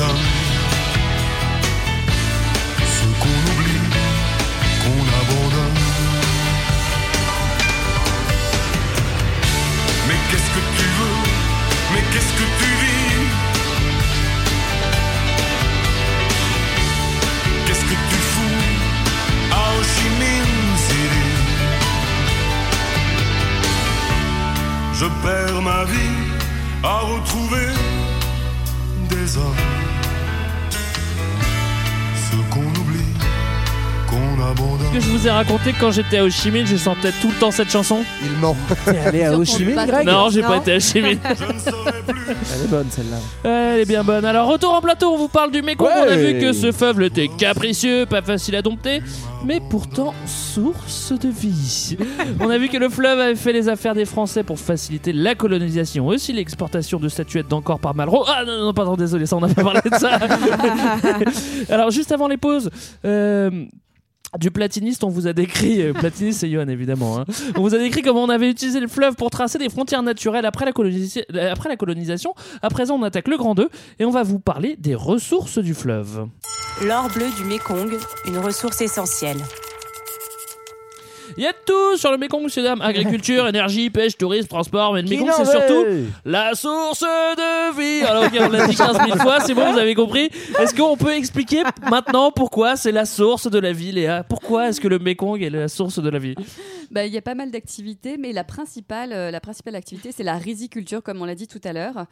Ce 0.00 0.06
qu'on 3.20 3.38
oublie, 3.50 3.84
qu'on 4.82 5.04
abandonne. 5.20 5.80
Mais 10.08 10.18
qu'est-ce 10.30 10.50
que 10.56 10.62
tu 10.78 10.86
veux? 10.98 11.20
Mais 11.92 12.02
qu'est-ce 12.12 12.32
que 12.32 12.46
tu 12.60 12.68
vis? 12.80 13.26
Qu'est-ce 17.66 17.84
que 17.84 17.96
tu 18.10 18.18
fous? 18.32 18.58
À 19.52 19.54
Ho 19.54 19.82
Chi 19.82 20.08
Je 24.94 25.06
perds 25.22 25.60
ma 25.62 25.84
vie 25.84 26.18
à 26.82 26.98
retrouver 27.00 27.68
des 29.10 29.36
hommes. 29.36 29.69
Ce 34.92 34.96
que 34.96 35.00
je 35.04 35.08
vous 35.10 35.26
ai 35.28 35.30
raconté 35.30 35.72
quand 35.78 35.92
j'étais 35.92 36.18
à 36.18 36.24
Ho 36.24 36.30
Chi 36.30 36.50
Minh, 36.50 36.66
je 36.66 36.76
sentais 36.76 37.12
tout 37.22 37.28
le 37.28 37.34
temps 37.34 37.52
cette 37.52 37.70
chanson. 37.70 38.02
Il 38.24 38.32
ment. 38.40 38.56
T'es 38.84 38.98
allé 38.98 39.22
à 39.24 39.32
Ho 39.38 39.44
Chi 39.44 39.64
Minh, 39.64 39.76
Greg 39.86 40.04
Non, 40.04 40.30
j'ai 40.30 40.42
pas 40.42 40.56
été 40.56 40.72
à 40.72 40.76
Ho 40.76 40.80
Chi 40.80 41.00
Minh. 41.00 41.18
Elle 41.28 42.64
est 42.64 42.68
bonne 42.68 42.86
celle-là. 42.90 43.18
Elle 43.44 43.80
est 43.80 43.84
bien 43.84 44.02
bonne. 44.02 44.24
Alors, 44.24 44.48
retour 44.48 44.74
en 44.74 44.80
plateau, 44.80 45.12
on 45.12 45.16
vous 45.16 45.28
parle 45.28 45.52
du 45.52 45.62
Mekong. 45.62 45.86
On 45.96 46.02
a 46.02 46.06
Ouais. 46.06 46.32
vu 46.32 46.40
que 46.40 46.52
ce 46.52 46.72
fleuve 46.72 47.02
était 47.02 47.28
capricieux, 47.28 48.04
pas 48.06 48.20
facile 48.20 48.56
à 48.56 48.62
dompter, 48.62 49.00
mais 49.44 49.60
pourtant 49.70 50.12
source 50.26 51.12
de 51.12 51.28
vie. 51.28 51.96
on 52.40 52.50
a 52.50 52.58
vu 52.58 52.68
que 52.68 52.76
le 52.76 52.88
fleuve 52.88 53.20
avait 53.20 53.36
fait 53.36 53.52
les 53.52 53.68
affaires 53.68 53.94
des 53.94 54.04
Français 54.06 54.42
pour 54.42 54.58
faciliter 54.58 55.12
la 55.12 55.36
colonisation, 55.36 56.08
aussi 56.08 56.32
l'exportation 56.32 56.98
de 56.98 57.08
statuettes 57.08 57.46
d'encore 57.48 57.78
par 57.78 57.94
Malraux. 57.94 58.24
Ah 58.26 58.42
non, 58.44 58.64
non, 58.64 58.72
pardon, 58.74 58.96
désolé, 58.96 59.26
ça, 59.26 59.36
on 59.36 59.40
n'a 59.40 59.54
pas 59.54 59.62
parlé 59.62 59.80
de 59.88 59.96
ça. 59.96 60.18
Alors, 61.72 61.92
juste 61.92 62.10
avant 62.10 62.26
les 62.26 62.38
pauses. 62.38 62.70
euh, 63.04 63.50
du 64.38 64.50
platiniste, 64.50 65.02
on 65.04 65.08
vous 65.08 65.26
a 65.26 65.32
décrit, 65.32 65.82
euh, 65.82 65.92
platiniste 65.92 66.40
c'est 66.40 66.50
Johan 66.50 66.68
évidemment, 66.68 67.18
hein. 67.20 67.24
on 67.56 67.62
vous 67.62 67.74
a 67.74 67.78
décrit 67.78 68.02
comment 68.02 68.22
on 68.24 68.28
avait 68.28 68.48
utilisé 68.50 68.78
le 68.80 68.86
fleuve 68.88 69.16
pour 69.16 69.30
tracer 69.30 69.58
des 69.58 69.68
frontières 69.68 70.02
naturelles 70.02 70.46
après 70.46 70.64
la, 70.64 70.72
colonisa- 70.72 71.24
euh, 71.34 71.76
colonisation. 71.76 72.34
À 72.62 72.68
présent, 72.70 72.96
on 72.96 73.02
attaque 73.02 73.28
le 73.28 73.36
Grand 73.36 73.54
2 73.54 73.68
et 73.98 74.04
on 74.04 74.10
va 74.10 74.22
vous 74.22 74.38
parler 74.38 74.76
des 74.78 74.94
ressources 74.94 75.58
du 75.58 75.74
fleuve. 75.74 76.26
L'or 76.86 77.08
bleu 77.08 77.26
du 77.36 77.44
Mékong, 77.44 77.90
une 78.26 78.38
ressource 78.38 78.80
essentielle. 78.80 79.38
Il 81.36 81.42
y 81.42 81.46
a 81.46 81.52
de 81.52 81.58
tout 81.64 81.96
sur 81.96 82.10
le 82.10 82.18
Mékong, 82.18 82.42
monsieur 82.42 82.62
dames. 82.62 82.80
Agriculture, 82.80 83.46
énergie, 83.48 83.90
pêche, 83.90 84.16
tourisme, 84.16 84.48
transport. 84.48 84.94
Mais 84.94 85.02
le 85.02 85.16
n'en 85.16 85.32
c'est 85.32 85.44
surtout 85.44 85.84
la 86.24 86.54
source 86.54 87.00
de 87.02 87.76
vie. 87.78 88.04
Alors, 88.04 88.24
ok, 88.24 88.38
on 88.40 88.48
l'a 88.48 88.66
dit 88.66 88.76
15 88.76 88.98
000 89.06 89.18
fois, 89.18 89.40
c'est 89.40 89.54
bon, 89.54 89.72
vous 89.72 89.78
avez 89.78 89.94
compris. 89.94 90.30
Est-ce 90.58 90.74
qu'on 90.74 90.96
peut 90.96 91.14
expliquer 91.14 91.62
maintenant 91.90 92.30
pourquoi 92.30 92.76
c'est 92.76 92.92
la 92.92 93.04
source 93.04 93.50
de 93.50 93.58
la 93.58 93.72
vie, 93.72 93.92
Léa? 93.92 94.24
Pourquoi 94.24 94.68
est-ce 94.68 94.80
que 94.80 94.88
le 94.88 94.98
Mékong 94.98 95.40
est 95.42 95.50
la 95.50 95.68
source 95.68 95.98
de 96.00 96.08
la 96.08 96.18
vie? 96.18 96.34
Bah, 96.90 97.06
Il 97.06 97.12
y 97.12 97.18
a 97.18 97.22
pas 97.22 97.34
mal 97.34 97.50
d'activités, 97.50 98.16
mais 98.18 98.32
la 98.32 98.44
principale, 98.44 99.12
euh, 99.12 99.30
la 99.30 99.40
principale 99.40 99.76
activité, 99.76 100.10
c'est 100.12 100.24
la 100.24 100.36
riziculture, 100.36 101.02
comme 101.02 101.22
on 101.22 101.24
l'a 101.24 101.34
dit 101.36 101.46
tout 101.46 101.60
à 101.64 101.72
l'heure. 101.72 102.06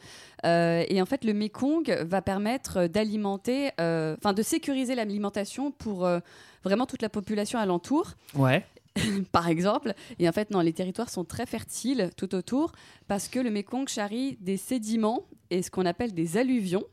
Euh, 0.45 0.83
et 0.87 1.01
en 1.01 1.05
fait, 1.05 1.23
le 1.25 1.33
Mékong 1.33 1.89
va 2.07 2.21
permettre 2.21 2.87
d'alimenter, 2.87 3.71
euh, 3.81 4.15
enfin 4.17 4.33
de 4.33 4.41
sécuriser 4.41 4.95
l'alimentation 4.95 5.71
pour 5.71 6.05
euh, 6.05 6.19
vraiment 6.63 6.85
toute 6.85 7.01
la 7.01 7.09
population 7.09 7.59
alentour. 7.59 8.13
Ouais. 8.35 8.65
par 9.31 9.47
exemple. 9.47 9.93
Et 10.19 10.27
en 10.27 10.31
fait, 10.31 10.51
non, 10.51 10.59
les 10.61 10.73
territoires 10.73 11.09
sont 11.09 11.25
très 11.25 11.45
fertiles 11.45 12.09
tout 12.17 12.35
autour 12.35 12.71
parce 13.07 13.27
que 13.27 13.39
le 13.39 13.51
Mékong 13.51 13.87
charrie 13.87 14.37
des 14.41 14.57
sédiments 14.57 15.25
et 15.49 15.61
ce 15.61 15.71
qu'on 15.71 15.85
appelle 15.85 16.13
des 16.13 16.37
alluvions. 16.37 16.83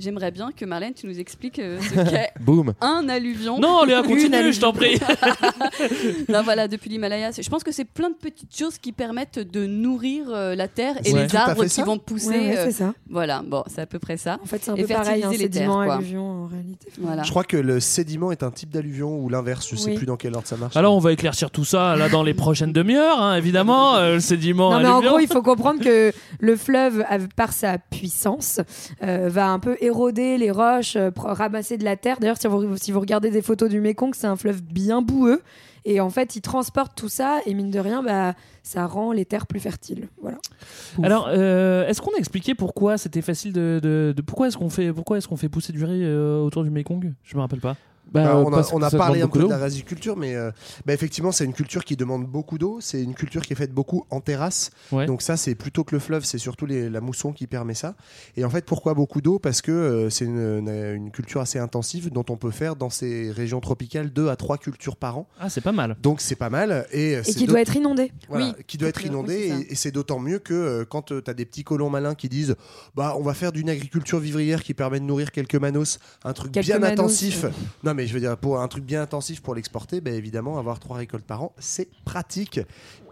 J'aimerais 0.00 0.30
bien 0.30 0.50
que 0.50 0.64
Marlène, 0.64 0.94
tu 0.94 1.06
nous 1.06 1.18
expliques 1.20 1.58
euh, 1.58 1.78
ce 1.80 1.94
qu'est 2.10 2.32
un 2.80 3.08
alluvion. 3.08 3.58
Non, 3.60 3.84
Léa, 3.84 4.02
continue, 4.02 4.34
alluvion. 4.34 4.52
je 4.52 4.60
t'en 4.60 4.72
prie. 4.72 4.98
non, 6.28 6.42
voilà, 6.42 6.68
depuis 6.68 6.90
l'Himalaya. 6.90 7.32
c'est- 7.32 7.42
Je 7.42 7.50
pense 7.50 7.62
que 7.64 7.72
c'est 7.72 7.84
plein 7.84 8.10
de 8.10 8.14
petites 8.14 8.56
choses 8.56 8.78
qui 8.78 8.92
permettent 8.92 9.38
de 9.38 9.66
nourrir 9.66 10.24
euh, 10.30 10.54
la 10.54 10.68
terre 10.68 10.96
et 11.04 11.12
Ouais. 11.12 11.22
les 11.22 11.28
Tout 11.28 11.36
à 11.36 11.40
arbres 11.40 11.62
fait 11.62 11.68
qui 11.68 11.74
ça. 11.74 11.84
vont 11.84 11.98
pousser. 11.98 12.28
Ouais, 12.30 12.38
ouais, 12.38 12.56
euh, 12.58 12.64
c'est 12.66 12.72
ça. 12.78 12.94
Voilà, 13.08 13.42
bon, 13.44 13.62
c'est 13.66 13.80
à 13.82 13.86
peu 13.86 13.98
près 13.98 14.16
ça. 14.16 14.38
En 14.42 14.46
fait, 14.46 14.58
c'est 14.62 14.70
un 14.70 14.76
Et 14.76 14.82
peu 14.82 14.88
pareil, 14.88 15.22
un 15.22 15.28
fertiliser 15.30 15.48
les 15.48 15.52
sédiment, 15.52 15.76
terres, 15.78 15.84
quoi. 15.86 15.94
alluvion 15.96 16.30
en 16.44 16.46
réalité. 16.46 16.88
Voilà. 17.00 17.22
Je 17.22 17.30
crois 17.30 17.44
que 17.44 17.56
le 17.56 17.80
sédiment 17.80 18.32
est 18.32 18.42
un 18.42 18.50
type 18.50 18.70
d'alluvion 18.70 19.18
ou 19.18 19.28
l'inverse, 19.28 19.68
je 19.70 19.76
sais 19.76 19.90
Oui. 19.90 19.96
plus 19.96 20.06
dans 20.06 20.16
quel 20.16 20.34
ordre 20.34 20.46
ça 20.48 20.56
marche. 20.56 20.76
Alors, 20.76 20.94
on 20.96 21.00
va 21.00 21.12
éclaircir 21.12 21.50
tout 21.50 21.64
ça 21.64 21.96
là 21.96 22.08
dans 22.08 22.22
les 22.22 22.34
prochaines 22.34 22.72
demi-heures, 22.72 23.20
hein, 23.20 23.34
évidemment. 23.36 23.96
Euh, 23.96 24.14
le 24.14 24.20
sédiment. 24.20 24.70
Non, 24.72 24.78
mais 24.80 24.86
en 24.88 24.92
alluvion. 24.98 25.10
gros, 25.10 25.20
il 25.20 25.28
faut 25.28 25.42
comprendre 25.42 25.82
que 25.82 26.12
le 26.40 26.56
fleuve, 26.56 27.04
av- 27.08 27.28
par 27.36 27.52
sa 27.52 27.78
puissance, 27.78 28.60
euh, 29.02 29.28
va 29.30 29.48
un 29.48 29.58
peu 29.58 29.76
éroder 29.90 30.38
les 30.38 30.50
roches, 30.50 30.96
euh, 30.96 31.10
ramasser 31.16 31.76
de 31.76 31.84
la 31.84 31.96
terre. 31.96 32.18
D'ailleurs, 32.20 32.38
si 32.40 32.46
vous, 32.46 32.76
si 32.76 32.92
vous 32.92 33.00
regardez 33.00 33.30
des 33.30 33.42
photos 33.42 33.68
du 33.68 33.80
Mékong, 33.80 34.14
c'est 34.14 34.26
un 34.26 34.36
fleuve 34.36 34.62
bien 34.62 35.02
boueux. 35.02 35.42
Et 35.86 35.98
en 36.00 36.10
fait, 36.10 36.36
il 36.36 36.42
transporte 36.42 36.92
tout 36.94 37.08
ça, 37.08 37.40
et 37.46 37.54
mine 37.54 37.70
de 37.70 37.78
rien, 37.78 38.02
bah, 38.02 38.34
ça 38.62 38.84
rend 38.86 39.12
les 39.12 39.24
terres 39.24 39.46
plus 39.46 39.60
fertiles. 39.60 40.08
Voilà. 40.20 40.36
Alors, 41.02 41.26
euh, 41.30 41.86
est-ce 41.88 42.02
qu'on 42.02 42.12
a 42.14 42.18
expliqué 42.18 42.54
pourquoi 42.54 42.98
c'était 42.98 43.22
facile 43.22 43.54
de- 43.54 44.14
pourquoi 44.26 44.48
est-ce 44.48 44.58
qu'on 44.58 44.68
fait 44.68 44.92
pourquoi 44.92 45.16
est-ce 45.16 45.26
qu'on 45.26 45.38
fait 45.38 45.48
pousser 45.48 45.72
du 45.72 45.82
riz 45.84 46.02
euh, 46.04 46.38
autour 46.42 46.64
du 46.64 46.70
Mékong 46.70 47.14
Je 47.24 47.34
me 47.36 47.40
rappelle 47.40 47.60
pas. 47.60 47.76
Bah, 48.12 48.24
Bah, 48.24 48.30
euh, 48.36 48.44
on 48.44 48.52
a, 48.52 48.62
on 48.72 48.96
parlé 48.96 49.22
un 49.22 49.28
peu 49.28 49.38
de 49.40 49.46
la 49.48 49.56
d'eau. 49.58 49.64
riziculture, 49.64 50.16
mais 50.16 50.34
euh, 50.34 50.50
bah, 50.86 50.92
effectivement, 50.92 51.32
c'est 51.32 51.44
une 51.44 51.52
culture 51.52 51.84
qui 51.84 51.96
demande 51.96 52.26
beaucoup 52.26 52.58
d'eau. 52.58 52.78
C'est 52.80 53.02
une 53.02 53.14
culture 53.14 53.42
qui 53.42 53.52
est 53.52 53.56
faite 53.56 53.72
beaucoup 53.72 54.04
en 54.10 54.20
terrasse. 54.20 54.70
Ouais. 54.92 55.06
Donc 55.06 55.22
ça, 55.22 55.36
c'est 55.36 55.54
plutôt 55.54 55.84
que 55.84 55.94
le 55.94 56.00
fleuve, 56.00 56.24
c'est 56.24 56.38
surtout 56.38 56.66
les- 56.66 56.90
la 56.90 57.00
mousson 57.00 57.32
qui 57.32 57.46
permet 57.46 57.74
ça. 57.74 57.94
Et 58.36 58.44
en 58.44 58.50
fait, 58.50 58.64
pourquoi 58.64 58.94
beaucoup 58.94 59.20
d'eau? 59.20 59.38
Parce 59.38 59.62
que 59.62 59.70
euh, 59.70 60.10
c'est 60.10 60.24
une, 60.24 60.38
une- 60.38 60.94
une 60.96 61.10
culture 61.10 61.40
assez 61.40 61.58
intensive 61.58 62.10
dont 62.10 62.24
on 62.28 62.36
peut 62.36 62.50
faire 62.50 62.76
dans 62.76 62.90
ces 62.90 63.30
régions 63.30 63.60
tropicales 63.60 64.10
deux 64.10 64.28
à 64.28 64.36
trois 64.36 64.58
cultures 64.58 64.96
par 64.96 65.18
an. 65.18 65.28
Ah, 65.38 65.48
c'est 65.48 65.60
pas 65.60 65.72
mal. 65.72 65.96
Donc 66.02 66.20
c'est 66.20 66.36
pas 66.36 66.50
mal. 66.50 66.86
Et, 66.92 67.12
Et 67.14 67.22
qui 67.22 67.46
doit 67.46 67.60
être 67.60 67.76
inondé. 67.76 68.12
Voilà, 68.28 68.46
Oui. 68.56 68.64
qui 68.66 68.76
doit 68.78 68.88
être 68.88 69.00
Oui, 69.02 69.08
inondé 69.08 69.38
c'est 69.38 69.48
ça. 69.48 69.58
et, 69.60 69.72
et 69.72 69.74
c'est 69.76 69.90
d'autant 69.92 70.18
mieux 70.18 70.38
que 70.38 70.54
euh, 70.54 70.84
quand 70.88 71.02
tu 71.02 71.14
as 71.26 71.34
des 71.34 71.44
petits 71.44 71.64
colons 71.64 71.90
malins 71.90 72.14
qui 72.14 72.28
disent 72.28 72.56
bah 72.94 73.14
on 73.18 73.22
va 73.22 73.34
faire 73.34 73.52
d'une 73.52 73.68
agriculture 73.70 74.18
vivrière 74.18 74.62
qui 74.62 74.74
permet 74.74 74.98
de 75.00 75.04
nourrir 75.04 75.30
quelques 75.32 75.54
manos, 75.54 75.98
un 76.24 76.32
truc 76.32 76.52
Quelques 76.52 76.66
bien 76.66 76.78
manos, 76.78 76.98
intensif. 77.00 77.44
Non 77.84 77.94
mais 77.94 77.99
je 78.06 78.14
veux 78.14 78.20
dire 78.20 78.36
pour 78.36 78.60
un 78.60 78.68
truc 78.68 78.84
bien 78.84 79.02
intensif 79.02 79.42
pour 79.42 79.54
l'exporter, 79.54 80.00
bah, 80.00 80.10
évidemment 80.10 80.58
avoir 80.58 80.78
trois 80.78 80.96
récoltes 80.96 81.24
par 81.24 81.42
an, 81.42 81.52
c'est 81.58 81.88
pratique. 82.04 82.60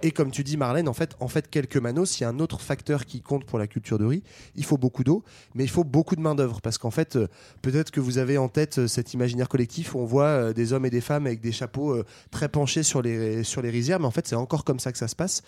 Et 0.02 0.11
comme 0.11 0.30
tu 0.30 0.44
dis 0.44 0.56
Marlène, 0.56 0.88
en 0.88 0.92
fait 0.92 1.16
en 1.20 1.28
fait 1.28 1.48
quelques 1.50 1.76
manos, 1.76 2.18
il 2.18 2.22
y 2.22 2.26
a 2.26 2.28
un 2.28 2.38
autre 2.38 2.61
facteur 2.61 3.04
qui 3.06 3.20
compte 3.20 3.44
pour 3.44 3.58
la 3.58 3.66
culture 3.66 3.98
de 3.98 4.04
riz, 4.04 4.22
il 4.56 4.64
faut 4.64 4.78
beaucoup 4.78 5.04
d'eau, 5.04 5.22
mais 5.54 5.64
il 5.64 5.70
faut 5.70 5.84
beaucoup 5.84 6.16
de 6.16 6.20
main 6.20 6.34
d'œuvre 6.34 6.61
parce 6.61 6.78
qu'en 6.78 6.90
fait 6.90 7.16
euh, 7.16 7.26
peut-être 7.62 7.90
que 7.90 8.00
vous 8.00 8.18
avez 8.18 8.38
en 8.38 8.48
tête 8.48 8.78
euh, 8.78 8.87
cet 8.87 9.14
imaginaire 9.14 9.48
collectif 9.48 9.94
où 9.94 9.98
on 9.98 10.04
voit 10.04 10.24
euh, 10.26 10.52
des 10.52 10.72
hommes 10.72 10.87
et 10.87 10.90
des 10.90 11.00
femmes 11.00 11.26
avec 11.26 11.40
des 11.40 11.52
chapeaux 11.52 12.02
très 12.30 12.48
penchés 12.48 12.82
sur 12.82 13.02
les 13.02 13.42
sur 13.44 13.62
les 13.62 13.70
rizières, 13.70 14.00
mais 14.00 14.06
en 14.06 14.11
fait 14.11 14.26
c'est 14.26 14.37
encore 14.37 14.64
comme 14.64 14.78
ça 14.80 14.92
que 14.92 14.98
ça 14.98 15.08
se 15.08 15.16
passe. 15.16 15.42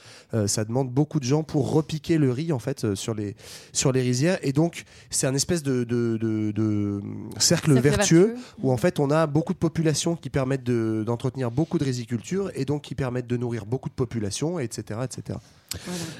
Ça 0.46 0.64
demande 0.64 0.90
beaucoup 0.90 1.20
de 1.20 1.24
gens 1.24 1.42
pour 1.42 1.72
repiquer 1.72 2.18
le 2.18 2.30
riz 2.32 2.52
en 2.52 2.58
fait 2.58 2.94
sur 2.94 3.14
les 3.14 3.34
sur 3.72 3.92
les 3.92 4.02
rizières. 4.02 4.38
Et 4.42 4.52
donc 4.52 4.84
c'est 5.10 5.26
un 5.26 5.34
espèce 5.34 5.62
de, 5.62 5.84
de, 5.84 6.16
de- 6.20 6.50
de 6.52 7.00
cercle, 7.38 7.72
Cercle 7.72 7.80
vertueux, 7.80 8.26
vertueux. 8.26 8.36
où 8.62 8.72
en 8.72 8.76
fait 8.76 8.98
on 9.00 9.10
a 9.10 9.26
beaucoup 9.26 9.52
de 9.52 9.58
populations 9.58 10.16
qui 10.16 10.30
permettent 10.30 10.64
de- 10.64 11.02
d'entretenir 11.06 11.50
beaucoup 11.50 11.78
de 11.78 11.84
riziculture 11.84 12.50
et 12.54 12.64
donc 12.64 12.82
qui 12.82 12.94
permettent 12.94 13.26
de 13.26 13.36
nourrir 13.36 13.66
beaucoup 13.66 13.88
de 13.88 13.94
populations 13.94 14.39
etc 14.59 15.00
etc. 15.05 15.38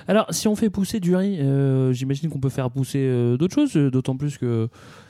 Alors, 0.07 0.27
si 0.31 0.47
on 0.49 0.55
fait 0.55 0.71
pousser 0.71 1.01
du 1.01 1.17
riz, 1.17 1.39
euh, 1.41 1.93
j'imagine 1.93 2.31
qu'on 2.31 2.39
peut 2.39 2.49
faire 2.51 2.71
pousser 2.71 3.01
euh, 3.01 3.37
d'autres 3.37 3.55
choses, 3.55 3.77
euh, 3.77 3.91
d'autant 3.91 4.17
plus 4.17 4.39
que 4.39 4.69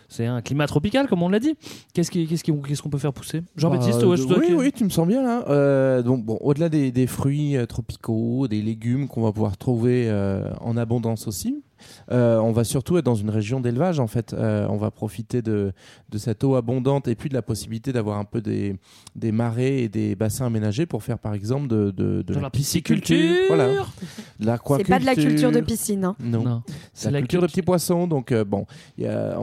c'est 0.09 0.27
un 0.27 0.41
climat 0.41 0.67
tropical, 0.67 1.07
comme 1.09 1.23
on 1.23 1.29
l'a 1.29 1.39
dit. 1.39 1.55
Qu'est-ce 1.95 2.81
qu'on 2.83 2.89
peut 2.89 2.99
faire 2.99 3.13
pousser? 3.13 3.43
Jean-Baptiste, 3.57 4.01
Bah, 4.01 4.07
ouais, 4.09 4.17
je 4.17 4.25
dois- 4.25 4.39
oui, 4.39 4.55
oui, 4.57 4.73
tu 4.73 4.85
me 4.85 4.89
sens 4.89 5.07
bien 5.07 5.23
là. 5.23 5.45
Euh, 5.49 6.03
donc 6.03 6.25
bon, 6.25 6.39
au-delà 6.41 6.69
des, 6.69 6.91
des 6.91 7.07
fruits 7.07 7.57
euh, 7.57 7.67
tropicaux, 7.67 8.49
des 8.49 8.63
légumes 8.63 9.09
qu'on 9.09 9.23
va 9.23 9.31
pouvoir 9.33 9.57
trouver 9.57 10.09
euh, 10.09 10.51
en 10.61 10.77
abondance 10.77 11.29
aussi, 11.29 11.63
euh, 12.11 12.39
on 12.39 12.53
va 12.53 12.65
surtout 12.65 12.97
être 12.99 13.05
dans 13.05 13.15
une 13.15 13.31
région 13.31 13.61
d'élevage 13.61 14.01
en 14.01 14.07
fait. 14.07 14.33
Euh, 14.33 14.67
on 14.69 14.77
va 14.77 14.91
profiter 14.91 15.43
de, 15.43 15.73
de 16.11 16.19
cette 16.19 16.45
eau 16.45 16.55
abondante 16.57 17.09
et 17.09 17.15
puis 17.15 17.29
de 17.29 17.35
la 17.35 17.43
possibilité 17.43 17.93
d'avoir 17.93 18.19
un 18.19 18.25
peu 18.25 18.41
des, 18.41 18.77
des 19.17 19.33
marais 19.33 19.79
et 19.83 19.89
des 19.89 20.15
bassins 20.15 20.47
aménagés 20.47 20.87
pour 20.87 21.03
faire 21.03 21.19
par 21.19 21.35
exemple 21.35 21.69
de, 21.69 21.91
de, 21.91 22.23
De 22.23 22.35
la, 22.35 22.41
la 22.43 22.51
pisciculture. 22.51 23.37
Voilà. 23.49 23.69
De 23.69 24.47
C'est 24.79 24.85
pas 24.89 24.99
de 24.99 25.07
la 25.07 25.15
culture 25.15 25.53
de 25.53 25.61
piscine. 25.61 26.05
hein. 26.05 26.17
Non. 26.21 26.43
Non, 26.43 26.63
C'est 26.93 27.11
la 27.11 27.19
culture 27.21 27.43
de 27.43 27.47
petits 27.47 27.63
poissons. 27.63 28.07
Donc, 28.07 28.33
euh, 28.33 28.45
bon, 28.45 28.67
il 28.99 29.05
y 29.05 29.07
a- 29.07 29.39
on- 29.39 29.43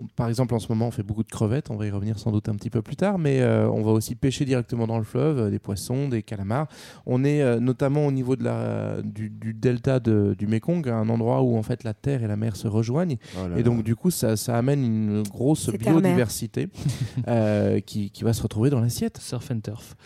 on- 0.00 0.06
par 0.16 0.28
exemple, 0.28 0.54
en 0.54 0.58
ce 0.58 0.68
moment, 0.70 0.88
on 0.88 0.90
fait 0.90 1.02
beaucoup 1.02 1.22
de 1.22 1.28
crevettes. 1.30 1.70
On 1.70 1.76
va 1.76 1.86
y 1.86 1.90
revenir 1.90 2.18
sans 2.18 2.30
doute 2.32 2.48
un 2.48 2.54
petit 2.54 2.70
peu 2.70 2.82
plus 2.82 2.96
tard. 2.96 3.18
Mais 3.18 3.40
euh, 3.40 3.68
on 3.68 3.82
va 3.82 3.90
aussi 3.92 4.14
pêcher 4.14 4.44
directement 4.44 4.86
dans 4.86 4.98
le 4.98 5.04
fleuve 5.04 5.38
euh, 5.38 5.50
des 5.50 5.58
poissons, 5.58 6.08
des 6.08 6.22
calamars. 6.22 6.66
On 7.06 7.24
est 7.24 7.42
euh, 7.42 7.60
notamment 7.60 8.06
au 8.06 8.12
niveau 8.12 8.36
de 8.36 8.44
la, 8.44 9.02
du, 9.02 9.28
du 9.30 9.54
delta 9.54 10.00
de- 10.00 10.34
du 10.38 10.46
Mekong, 10.46 10.88
un 10.88 11.08
endroit 11.08 11.42
où 11.42 11.56
en 11.56 11.62
fait 11.62 11.77
la 11.84 11.94
terre 11.94 12.22
et 12.22 12.26
la 12.26 12.36
mer 12.36 12.56
se 12.56 12.68
rejoignent. 12.68 13.16
et 13.56 13.62
donc, 13.62 13.82
du 13.82 13.94
coup, 13.96 14.10
ça, 14.10 14.36
ça 14.36 14.56
amène 14.56 14.84
une 14.84 15.22
grosse 15.22 15.68
biodiversité 15.70 16.68
euh, 17.28 17.80
qui, 17.80 18.10
qui 18.10 18.24
va 18.24 18.32
se 18.32 18.42
retrouver 18.42 18.70
dans 18.70 18.80
l'assiette. 18.80 19.18
Surf 19.20 19.50
and 19.50 19.60
turf. 19.60 19.96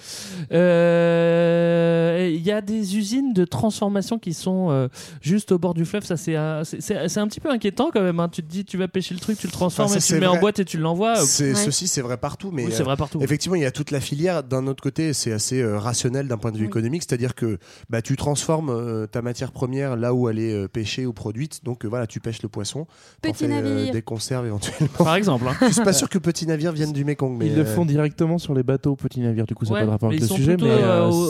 Euh, 0.53 2.29
Il 2.33 2.43
y 2.43 2.51
a 2.53 2.61
des 2.61 2.97
usines 2.97 3.33
de 3.33 3.45
transformation 3.45 4.19
qui 4.19 4.33
sont 4.35 4.71
euh, 4.71 4.89
juste 5.21 5.53
au 5.53 5.59
bord 5.59 5.75
du 5.75 5.85
fleuve. 5.85 6.05
Ça, 6.05 6.17
c'est 6.17 6.37
un, 6.37 6.65
c'est- 6.65 6.81
c'est- 6.81 7.09
c'est 7.09 7.21
un 7.21 7.27
petit 7.27 7.41
peu 7.41 7.51
inquiétant 7.51 7.91
quand 7.93 8.03
même. 8.03 8.21
hein. 8.21 8.29
Tu 8.29 8.43
te 8.43 8.49
dis, 8.49 8.65
tu 8.65 8.77
vas 8.79 8.89
pêcher 8.89 9.15
le 9.15 9.21
truc, 9.21 9.39
tu 9.39 9.47
le 9.47 9.53
transformes 9.53 9.89
ça, 9.89 9.99
et 9.99 10.01
tu 10.01 10.15
le 10.15 10.21
mets 10.21 10.27
en 10.27 10.39
boîte 10.39 10.59
et 10.61 10.65
tu 10.65 10.79
l'envoies. 10.79 11.17
C'est- 11.17 11.53
Ouais. 11.53 11.65
Ceci, 11.65 11.87
c'est 11.89 12.01
vrai 12.03 12.17
partout. 12.17 12.51
Mais 12.53 12.65
Oui, 12.67 12.73
c'est 12.75 12.83
vrai 12.83 12.97
partout. 12.97 13.21
Effectivement, 13.21 13.57
il 13.57 13.63
y 13.63 13.67
a 13.67 13.71
toute 13.71 13.91
la 13.91 14.01
filière. 14.01 14.43
D'un 14.43 14.67
autre 14.67 14.83
côté, 14.83 15.13
c'est 15.13 15.33
assez 15.33 15.61
euh, 15.61 15.79
rationnel 15.79 16.29
d'un 16.29 16.39
point 16.39 16.51
de 16.53 16.57
vue 16.57 16.65
Oui. 16.65 16.69
économique, 16.69 17.03
c'est-à-dire 17.07 17.35
que 17.35 17.59
bah, 17.91 18.01
tu 18.03 18.17
transformes 18.17 18.71
euh, 18.71 19.07
ta 19.07 19.23
matière 19.23 19.53
première 19.53 19.97
là 19.97 20.15
où 20.15 20.29
elle 20.29 20.39
est 20.39 20.53
euh, 20.55 20.69
pêchée 20.69 21.07
ou 21.07 21.13
produite. 21.13 21.61
Donc 21.63 21.85
euh, 21.85 21.89
voilà, 21.89 22.07
tu 22.09 22.19
pêches 22.19 22.43
le 22.43 22.49
poisson, 22.49 22.87
Petit 23.21 23.45
euh, 23.45 23.49
navire. 23.49 23.93
des 23.93 24.03
conserves 24.03 24.47
éventuellement. 24.47 24.89
Par 24.99 25.15
exemple. 25.15 25.45
hein. 25.49 25.55
Je 25.63 25.73
suis 25.75 25.83
pas 25.85 25.93
sûr 25.93 26.09
que 26.09 26.19
Petit 26.19 26.47
Navire 26.47 26.73
vienne 26.73 26.93
du 26.93 27.05
Mekong, 27.05 27.37
mais 27.39 27.47
Ils 27.47 27.55
le 27.55 27.63
euh, 27.63 27.65
font 27.65 27.85
directement 27.85 28.39
sur 28.39 28.53
les 28.55 28.63
bateaux, 28.65 28.97
petits 28.97 29.21
navires. 29.21 29.47
Du 29.47 29.55
coup, 29.55 29.65
ça 29.65 29.75
n'a 29.75 29.75
Ouais, 29.75 29.81
pas 29.83 29.87
de 29.87 29.91
rapport 29.93 30.09
avec 30.09 30.19
ils 30.21 30.23
le 30.23 30.29
sont 30.29 30.35
sujet. 30.37 30.57
plutôt, 30.57 30.67
mais 30.67 30.83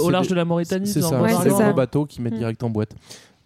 au- 0.05 0.09
large 0.11 0.29
de 0.29 0.35
la 0.35 0.45
Mauritanie, 0.47 0.87
C'est 0.87 1.03
ça, 1.03 1.21
c'est 1.42 1.49
gros 1.51 1.73
bateaux 1.75 2.07
qui 2.07 2.23
mettent 2.23 2.35
Mm. 2.35 2.38
direct 2.38 2.62
en 2.62 2.71
boîte. 2.71 2.95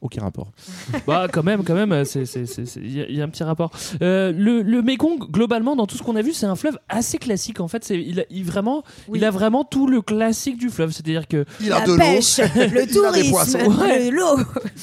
Aucun 0.03 0.23
rapport. 0.23 0.51
Bah 1.07 1.27
quand 1.33 1.43
même, 1.43 1.63
quand 1.65 1.75
même, 1.75 1.93
il 1.93 2.97
y, 2.97 3.01
a- 3.01 3.09
il 3.09 3.17
y 3.17 3.21
a 3.21 3.25
un 3.25 3.29
petit 3.29 3.45
rapport. 3.45 3.71
Euh, 4.03 4.33
le, 4.33 4.63
le 4.63 4.83
Mekong, 4.83 5.19
globalement, 5.31 5.75
dans 5.77 5.87
tout 5.87 5.97
ce 5.97 6.03
qu'on 6.03 6.17
a 6.17 6.23
vu, 6.23 6.33
c'est 6.33 6.47
un 6.47 6.55
fleuve 6.57 6.79
assez 6.89 7.19
classique. 7.19 7.61
En 7.61 7.69
fait, 7.69 7.85
c'est 7.85 8.01
il, 8.01 8.21
a- 8.21 8.25
il 8.31 8.45
vraiment, 8.45 8.83
il 9.15 9.25
a 9.25 9.31
vraiment 9.31 9.65
tout 9.65 9.87
le 9.87 10.03
classique 10.03 10.59
du 10.59 10.69
fleuve. 10.69 10.91
C'est-à-dire 10.93 11.27
que 11.29 11.45
Il 11.61 11.73
a 11.73 11.81
La 11.81 11.87
de 11.87 11.93
l'eau. 11.93 11.99
pêche, 11.99 12.39
le 12.57 12.93
tourisme. 12.93 13.59
Ouais. 13.81 14.11
l'eau. 14.11 14.37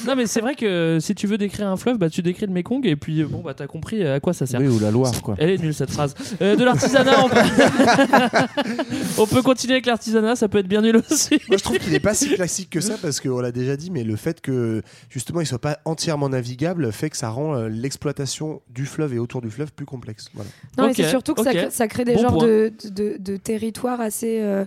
Non 0.06 0.16
mais 0.16 0.26
c'est 0.26 0.40
vrai 0.40 0.54
que 0.54 0.98
si 1.00 1.14
tu 1.14 1.26
veux 1.26 1.38
décrire 1.38 1.68
un 1.68 1.76
fleuve, 1.76 1.98
bah 1.98 2.10
tu 2.10 2.22
décris 2.22 2.46
le 2.46 2.52
Mekong 2.52 2.84
et 2.86 2.96
puis 2.96 3.22
bon 3.24 3.40
bah 3.40 3.54
t'as 3.54 3.66
compris 3.66 4.04
à 4.06 4.20
quoi 4.20 4.32
ça 4.32 4.46
sert. 4.46 4.60
Oui, 4.60 4.68
ou 4.68 4.78
la 4.78 4.90
Loire, 4.90 5.20
quoi. 5.22 5.34
Elle 5.38 5.50
est 5.50 5.58
nulle 5.58 5.74
cette 5.74 5.90
phrase. 5.90 6.14
Euh, 6.42 6.56
de 6.56 6.64
l'artisanat, 6.64 7.24
on 7.24 7.28
peut... 7.28 7.36
on 9.18 9.26
peut 9.26 9.42
continuer 9.42 9.74
avec 9.74 9.86
l'artisanat, 9.86 10.36
ça 10.36 10.48
peut 10.48 10.58
être 10.58 10.68
bien 10.68 10.82
nul 10.82 10.96
aussi. 11.10 11.38
Moi, 11.48 11.56
je 11.58 11.62
trouve 11.64 11.78
qu'il 11.78 11.92
n'est 11.92 12.00
pas 12.00 12.14
si 12.14 12.34
classique 12.34 12.70
que 12.70 12.80
ça 12.80 12.94
parce 13.00 13.20
qu'on 13.20 13.40
l'a 13.40 13.52
déjà 13.52 13.76
dit, 13.76 13.90
mais 13.90 14.04
le 14.04 14.16
fait 14.16 14.40
que 14.40 14.82
justement 15.10 15.40
il 15.40 15.46
soit 15.46 15.58
pas 15.58 15.78
entièrement 15.84 16.28
navigable 16.28 16.92
fait 16.92 17.10
que 17.10 17.16
ça 17.16 17.28
rend 17.30 17.54
euh, 17.54 17.68
l'exploitation 17.68 18.62
du 18.70 18.86
fleuve 18.86 19.14
et 19.14 19.18
autour 19.18 19.40
du 19.42 19.50
fleuve 19.50 19.72
plus 19.72 19.86
complexe. 19.86 20.28
Voilà. 20.34 20.50
Non, 20.78 20.86
mais 20.86 20.94
c'est 20.94 21.08
surtout 21.08 21.34
que 21.34 21.42
ça, 21.42 21.52
crée- 21.52 21.70
ça 21.70 21.88
crée 21.88 22.04
des 22.04 22.14
Bon 22.14 22.22
genres 22.22 22.38
de, 22.38 22.72
de, 22.90 23.16
de 23.18 23.36
territoires 23.36 24.00
assez 24.00 24.40
euh, 24.40 24.64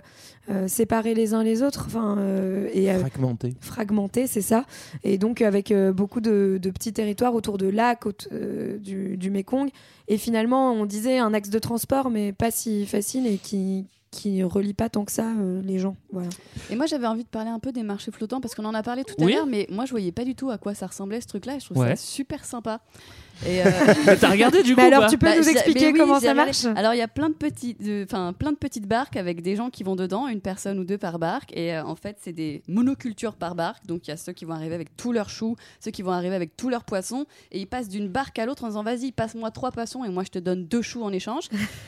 euh, 0.50 0.66
séparés 0.68 1.14
les 1.14 1.34
uns 1.34 1.42
les 1.42 1.62
autres. 1.62 1.84
Enfin, 1.86 2.16
euh, 2.18 2.68
et, 2.72 2.90
euh, 2.90 2.98
Fragmenté. 2.98 3.54
fragmentés, 3.60 4.26
c'est 4.26 4.40
ça. 4.42 4.64
Et 5.04 5.18
donc 5.18 5.42
avec 5.42 5.70
euh, 5.70 5.92
beaucoup 5.92 6.20
de, 6.20 6.58
de 6.60 6.70
petits 6.70 6.92
territoires 6.92 7.34
autour 7.34 7.58
de 7.58 7.66
lacs 7.68 8.04
euh, 8.32 8.78
du, 8.78 9.16
du 9.16 9.30
Mékong. 9.30 9.68
Et 10.08 10.16
finalement, 10.16 10.72
on 10.72 10.86
disait 10.86 11.18
un 11.18 11.34
axe 11.34 11.50
de 11.50 11.58
transport, 11.58 12.08
mais 12.10 12.32
pas 12.32 12.50
si 12.50 12.86
facile 12.86 13.26
et 13.26 13.36
qui 13.36 13.86
qui 14.10 14.42
relie 14.42 14.74
pas 14.74 14.88
tant 14.88 15.04
que 15.04 15.12
ça 15.12 15.26
euh, 15.38 15.60
les 15.62 15.78
gens. 15.78 15.96
Voilà. 16.12 16.28
Et 16.70 16.76
moi, 16.76 16.86
j'avais 16.86 17.06
envie 17.06 17.24
de 17.24 17.28
parler 17.28 17.50
un 17.50 17.58
peu 17.58 17.72
des 17.72 17.82
marchés 17.82 18.10
flottants 18.10 18.40
parce 18.40 18.54
qu'on 18.54 18.64
en 18.64 18.74
a 18.74 18.82
parlé 18.82 19.04
tout 19.04 19.14
Oui. 19.18 19.32
à 19.32 19.36
l'heure, 19.36 19.46
mais 19.46 19.66
moi, 19.70 19.84
je 19.84 19.90
voyais 19.90 20.12
pas 20.12 20.24
du 20.24 20.34
tout 20.34 20.50
à 20.50 20.58
quoi 20.58 20.74
ça 20.74 20.86
ressemblait 20.86 21.20
ce 21.20 21.26
truc-là 21.26 21.56
et 21.56 21.60
je 21.60 21.66
trouve 21.66 21.78
Ouais. 21.78 21.90
ça 21.90 21.96
super 21.96 22.44
sympa. 22.44 22.80
Et 23.46 23.62
euh, 23.62 23.70
Mais 24.06 24.16
t'as 24.16 24.30
regardé 24.30 24.62
du 24.62 24.74
coup 24.74 24.80
Mais 24.80 24.92
alors, 24.92 25.08
tu 25.08 25.18
peux 25.18 25.26
Bah, 25.26 25.36
nous 25.38 25.48
expliquer 25.48 25.86
mais 25.86 25.92
oui, 25.92 25.98
comment 25.98 26.14
ça 26.20 26.30
regardé. 26.32 26.46
marche 26.46 26.64
Alors 26.76 26.94
il 26.94 26.98
y 26.98 27.02
a 27.02 27.08
plein 27.08 27.28
de 27.30 28.04
enfin 28.04 28.32
plein 28.32 28.52
de 28.52 28.56
petites 28.56 28.86
barques 28.86 29.16
avec 29.16 29.42
des 29.42 29.56
gens 29.56 29.70
qui 29.70 29.84
vont 29.84 29.96
dedans, 29.96 30.26
une 30.28 30.40
personne 30.40 30.78
ou 30.78 30.84
deux 30.84 30.98
par 30.98 31.18
barque, 31.18 31.50
et 31.56 31.74
euh, 31.74 31.84
en 31.84 31.94
fait 31.94 32.16
c'est 32.20 32.32
des 32.32 32.62
monocultures 32.68 33.34
par 33.36 33.54
barque. 33.54 33.86
Donc 33.86 34.06
il 34.06 34.10
y 34.10 34.14
a 34.14 34.16
ceux 34.16 34.32
qui 34.32 34.44
vont 34.44 34.52
arriver 34.54 34.74
avec 34.74 34.96
tous 34.96 35.12
leurs 35.12 35.30
choux, 35.30 35.56
ceux 35.80 35.90
qui 35.90 36.02
vont 36.02 36.12
arriver 36.12 36.34
avec 36.34 36.56
tous 36.56 36.68
leurs 36.68 36.84
poissons, 36.84 37.26
et 37.52 37.60
ils 37.60 37.66
passent 37.66 37.88
d'une 37.88 38.08
barque 38.08 38.38
à 38.38 38.46
l'autre 38.46 38.64
en 38.64 38.68
disant 38.68 38.82
vas-y 38.82 39.12
passe-moi 39.12 39.50
trois 39.50 39.70
poissons 39.70 40.04
et 40.04 40.08
moi 40.08 40.24
je 40.24 40.30
te 40.30 40.38
donne 40.38 40.66
deux 40.66 40.82
choux 40.82 41.02
en 41.02 41.12
échange. 41.12 41.44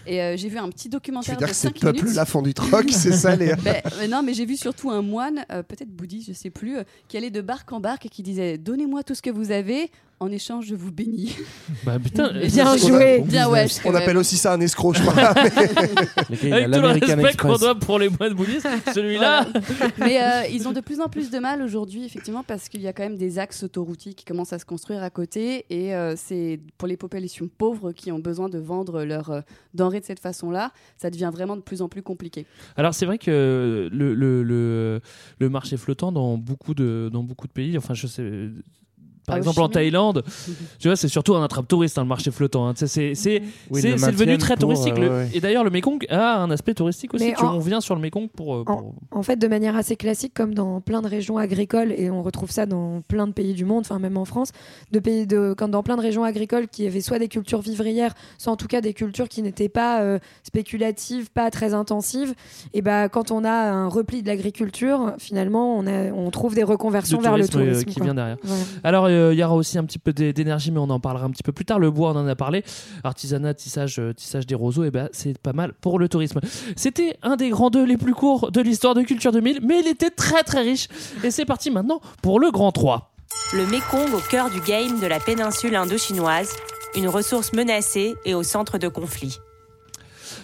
Et 0.06 0.22
euh, 0.22 0.36
j'ai 0.36 0.48
vu 0.48 0.58
un 0.58 0.68
petit 0.68 0.84
Tu 0.84 0.90
documentaire 0.90 1.34
veux 1.34 1.38
dire 1.38 1.48
de 1.48 1.52
que 1.52 1.56
ces 1.56 1.68
5 1.68 1.82
minutes. 1.82 2.00
peuples-là 2.00 2.24
font 2.24 2.42
du 2.42 2.54
troc, 2.54 2.86
c'est 2.90 3.12
ça 3.12 3.34
les. 3.36 3.54
Ben, 3.56 3.76
euh, 4.00 4.06
non, 4.08 4.22
mais 4.22 4.34
j'ai 4.34 4.46
vu 4.46 4.56
surtout 4.56 4.90
un 4.90 5.02
moine, 5.02 5.44
euh, 5.52 5.62
peut-être 5.62 5.90
bouddhiste, 5.90 6.28
je 6.28 6.32
sais 6.32 6.50
plus, 6.50 6.78
euh, 6.78 6.82
qui 7.08 7.16
allait 7.16 7.30
de 7.30 7.40
barque 7.40 7.72
en 7.72 7.80
barque 7.80 8.06
et 8.06 8.08
qui 8.08 8.22
disait 8.22 8.56
Donnez-moi 8.58 9.02
tout 9.02 9.14
ce 9.14 9.22
que 9.22 9.30
vous 9.30 9.50
avez, 9.52 9.90
en 10.20 10.30
échange 10.30 10.66
je 10.66 10.74
vous 10.74 10.92
bénis. 10.92 11.34
Bah 11.84 11.98
putain, 11.98 12.32
Bien 12.32 12.76
joué. 12.76 13.22
Bien 13.24 13.48
ouais. 13.48 13.66
On 13.86 13.94
appelle 13.94 14.18
aussi 14.18 14.36
ça 14.36 14.52
un 14.52 14.60
escroc, 14.60 14.94
je 14.94 15.02
crois. 15.02 15.14
Avec 15.28 16.40
tout 16.40 16.80
le 16.80 16.86
respect 16.88 17.36
qu'on 17.36 17.56
doit 17.56 17.74
pour 17.74 17.98
les 17.98 18.10
moines 18.10 18.34
bouddhistes, 18.34 18.68
celui-là. 18.92 19.46
Mais 19.98 20.20
euh, 20.22 20.46
ils 20.52 20.68
ont 20.68 20.72
de 20.72 20.80
plus 20.80 21.00
en 21.00 21.08
plus 21.08 21.30
de 21.30 21.38
mal 21.38 21.62
aujourd'hui, 21.62 22.04
effectivement, 22.04 22.42
parce 22.42 22.68
qu'il 22.68 22.82
y 22.82 22.88
a 22.88 22.92
quand 22.92 23.02
même 23.02 23.16
des 23.16 23.38
axes 23.38 23.62
autoroutiers 23.62 24.12
qui 24.12 24.24
commencent 24.26 24.52
à 24.52 24.58
se 24.58 24.66
construire 24.66 25.02
à 25.02 25.08
côté. 25.08 25.64
Et 25.70 25.94
euh, 25.94 26.14
c'est 26.16 26.60
pour 26.76 26.86
les 26.86 26.98
populations 26.98 27.48
pauvres 27.48 27.92
qui 27.92 28.12
ont 28.12 28.18
besoin 28.18 28.50
de 28.50 28.58
vendre 28.58 29.04
leurs 29.04 29.30
euh, 29.30 29.40
denrées 29.72 30.00
de 30.00 30.04
cette 30.04 30.20
façon-là, 30.20 30.72
ça 30.98 31.08
devient 31.08 31.30
vraiment 31.32 31.56
de 31.56 31.62
plus 31.62 31.80
en 31.80 31.88
plus 31.88 32.02
compliqué. 32.02 32.46
Alors 32.76 32.94
c'est 32.94 33.06
vrai 33.06 33.16
que 33.16 33.88
le, 33.90 34.14
le, 34.14 34.42
le, 34.42 35.00
le 35.38 35.48
marché 35.48 35.76
flottant 35.76 36.12
dans 36.12 36.36
beaucoup 36.36 36.74
de, 36.74 37.08
dans 37.10 37.22
beaucoup 37.22 37.46
de 37.46 37.52
pays, 37.52 37.78
enfin 37.78 37.94
je 37.94 38.06
sais... 38.06 38.50
Par 39.30 39.36
Ah, 39.36 39.38
exemple 39.38 39.60
en. 39.60 39.68
Thaïlande, 39.68 40.24
tu 40.78 40.88
vois, 40.88 40.96
c'est 40.96 41.08
surtout 41.08 41.34
un 41.36 41.44
attrape 41.44 41.68
touriste 41.68 41.96
hein, 41.98 42.02
le 42.02 42.08
marché 42.08 42.30
flottant. 42.30 42.66
hein. 42.68 42.72
C'est 42.76 43.14
c'est 43.14 43.42
Oui, 43.70 43.80
devenu 43.82 44.36
très 44.38 44.54
pour, 44.56 44.62
touristique. 44.62 44.94
euh, 44.98 45.00
Le- 45.00 45.08
ouais, 45.08 45.14
ouais. 45.16 45.28
Et 45.32 45.40
d'ailleurs, 45.40 45.64
le 45.64 45.70
Mekong 45.70 46.04
a 46.10 46.38
un 46.42 46.50
aspect 46.50 46.74
touristique 46.74 47.14
aussi. 47.14 47.32
Tu- 47.36 47.44
en- 47.44 47.54
On 47.56 47.58
vient 47.60 47.80
sur 47.80 47.94
le 47.94 48.00
Mekong 48.00 48.28
pour, 48.28 48.56
euh, 48.56 48.64
pour- 48.64 48.94
En 49.12 49.22
fait, 49.22 49.36
de 49.36 49.46
manière 49.48 49.76
assez 49.76 49.96
classique, 49.96 50.32
comme 50.34 50.54
dans 50.54 50.80
plein 50.80 51.02
de 51.02 51.08
régions 51.08 51.36
agricoles, 51.38 51.92
et 51.96 52.10
on 52.10 52.22
retrouve 52.22 52.50
ça 52.50 52.66
dans 52.66 53.00
plein 53.02 53.26
de 53.26 53.32
pays 53.32 53.54
du 53.54 53.64
monde, 53.64 53.80
enfin 53.80 53.98
même 53.98 54.16
en 54.16 54.24
France, 54.24 54.50
de 54.92 54.98
pays 54.98 55.26
de, 55.26 55.54
quand 55.56 55.68
dans 55.68 55.82
plein 55.82 55.96
de 55.96 56.02
régions 56.02 56.24
agricoles 56.24 56.68
qui 56.68 56.86
avaient 56.86 57.00
soit 57.00 57.18
des 57.18 57.28
cultures 57.28 57.60
vivrières, 57.60 58.14
soit 58.38 58.52
en 58.52 58.56
tout 58.56 58.66
cas 58.66 58.80
des 58.80 58.92
cultures 58.94 59.28
qui 59.28 59.42
n'étaient 59.42 59.68
pas 59.68 60.02
euh, 60.02 60.18
spéculatives, 60.42 61.30
pas 61.30 61.50
très 61.50 61.74
intensives, 61.74 62.34
et 62.74 62.82
bah 62.82 63.08
quand 63.08 63.30
on 63.30 63.44
a 63.44 63.50
un 63.70 63.88
repli 63.88 64.22
de 64.22 64.26
l'agriculture, 64.28 65.12
finalement, 65.18 65.76
on, 65.78 65.86
a, 65.86 66.10
on 66.12 66.30
trouve 66.30 66.54
des 66.54 66.62
reconversions 66.64 67.20
vers 67.20 67.36
le 67.36 67.48
tourisme, 67.48 67.80
euh, 67.80 67.82
qui 67.82 67.94
quoi. 67.96 68.04
vient 68.04 68.14
derrière. 68.14 68.36
Alors, 68.84 69.06
euh, 69.06 69.10
il 69.32 69.38
y 69.38 69.44
aura 69.44 69.54
aussi 69.54 69.78
un 69.78 69.84
petit 69.84 69.98
peu 69.98 70.12
d'é- 70.12 70.32
d'énergie, 70.32 70.70
mais 70.70 70.78
on 70.80 70.90
en 70.90 71.00
parlera 71.00 71.24
un 71.26 71.30
petit 71.30 71.42
peu 71.42 71.52
plus 71.52 71.64
tard. 71.64 71.78
Le 71.78 71.90
bois, 71.90 72.10
on 72.12 72.16
en 72.16 72.26
a 72.26 72.34
parlé. 72.36 72.64
Artisanat, 73.04 73.54
tissage, 73.54 73.98
euh, 73.98 74.12
tissage 74.14 74.46
des 74.46 74.54
roseaux, 74.54 74.84
et 74.84 74.90
ben 74.90 75.08
c'est 75.12 75.38
pas 75.38 75.52
mal 75.52 75.72
pour 75.80 75.98
le 75.98 76.08
tourisme. 76.08 76.40
C'était 76.76 77.16
un 77.22 77.36
des 77.36 77.50
grands 77.50 77.70
deux 77.70 77.84
les 77.84 77.96
plus 77.96 78.14
courts 78.14 78.50
de 78.50 78.60
l'histoire 78.60 78.94
de 78.94 79.02
Culture 79.02 79.32
2000, 79.32 79.60
mais 79.62 79.80
il 79.80 79.88
était 79.88 80.10
très 80.10 80.42
très 80.42 80.62
riche. 80.62 80.88
Et 81.24 81.30
c'est 81.30 81.44
parti 81.44 81.70
maintenant 81.70 82.00
pour 82.22 82.40
le 82.40 82.50
grand 82.50 82.72
3. 82.72 83.12
Le 83.54 83.66
Mékong 83.66 84.12
au 84.14 84.20
cœur 84.30 84.50
du 84.50 84.60
game 84.60 85.00
de 85.00 85.06
la 85.06 85.20
péninsule 85.20 85.74
indo-chinoise, 85.76 86.50
une 86.96 87.08
ressource 87.08 87.52
menacée 87.52 88.14
et 88.24 88.34
au 88.34 88.42
centre 88.42 88.78
de 88.78 88.88
conflits. 88.88 89.38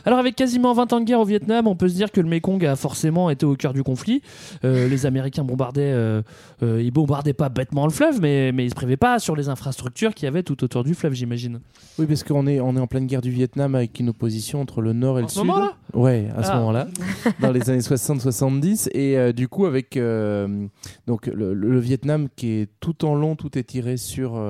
Alors 0.07 0.21
avec 0.21 0.37
quasiment 0.37 0.73
20 0.73 0.93
ans 0.93 1.01
de 1.01 1.05
guerre 1.05 1.19
au 1.19 1.25
Vietnam, 1.25 1.67
on 1.67 1.75
peut 1.75 1.89
se 1.89 1.95
dire 1.95 2.13
que 2.13 2.21
le 2.21 2.29
Mekong 2.29 2.65
a 2.65 2.77
forcément 2.77 3.29
été 3.29 3.45
au 3.45 3.57
cœur 3.57 3.73
du 3.73 3.83
conflit. 3.83 4.23
Euh, 4.65 4.89
les 4.89 5.05
Américains 5.05 5.43
bombardaient, 5.43 5.83
euh, 5.93 6.23
euh, 6.63 6.81
ils 6.81 6.93
bombardaient 6.93 7.33
pas 7.33 7.49
bêtement 7.49 7.85
le 7.87 7.91
fleuve, 7.91 8.21
mais, 8.21 8.53
mais 8.53 8.65
ils 8.65 8.71
se 8.71 8.75
privaient 8.77 8.97
pas 8.97 9.19
sur 9.19 9.35
les 9.35 9.49
infrastructures 9.49 10.15
qu'il 10.15 10.27
y 10.27 10.29
avait 10.29 10.45
tout 10.45 10.63
autour 10.63 10.85
du 10.85 10.95
fleuve, 10.95 11.15
j'imagine. 11.15 11.59
Oui, 11.99 12.07
parce 12.07 12.23
qu'on 12.23 12.47
est, 12.47 12.61
on 12.61 12.77
est 12.77 12.81
en 12.81 12.87
pleine 12.87 13.07
guerre 13.07 13.21
du 13.21 13.31
Vietnam 13.33 13.75
avec 13.75 13.99
une 13.99 14.09
opposition 14.11 14.61
entre 14.61 14.81
le 14.81 14.93
nord 14.93 15.19
et 15.19 15.23
En 15.23 15.25
le 15.25 15.29
ce 15.29 15.41
sud. 15.41 15.45
moment-là? 15.47 15.73
Ouais, 15.93 16.29
à 16.37 16.45
ce 16.45 16.51
Ah. 16.53 16.59
moment-là, 16.61 16.87
dans 17.41 17.51
les 17.51 17.69
années 17.69 17.81
60-70. 17.81 18.89
Et 18.95 19.33
du 19.33 19.49
coup, 19.49 19.67
avec 19.67 19.99
donc, 21.07 21.27
le, 21.27 21.53
le 21.53 21.79
Vietnam 21.81 22.29
qui 22.37 22.53
est 22.61 22.69
tout 22.79 23.05
en 23.05 23.17
long, 23.17 23.35
tout 23.35 23.59
est 23.59 23.65
tiré 23.65 23.97
sur, 23.97 24.41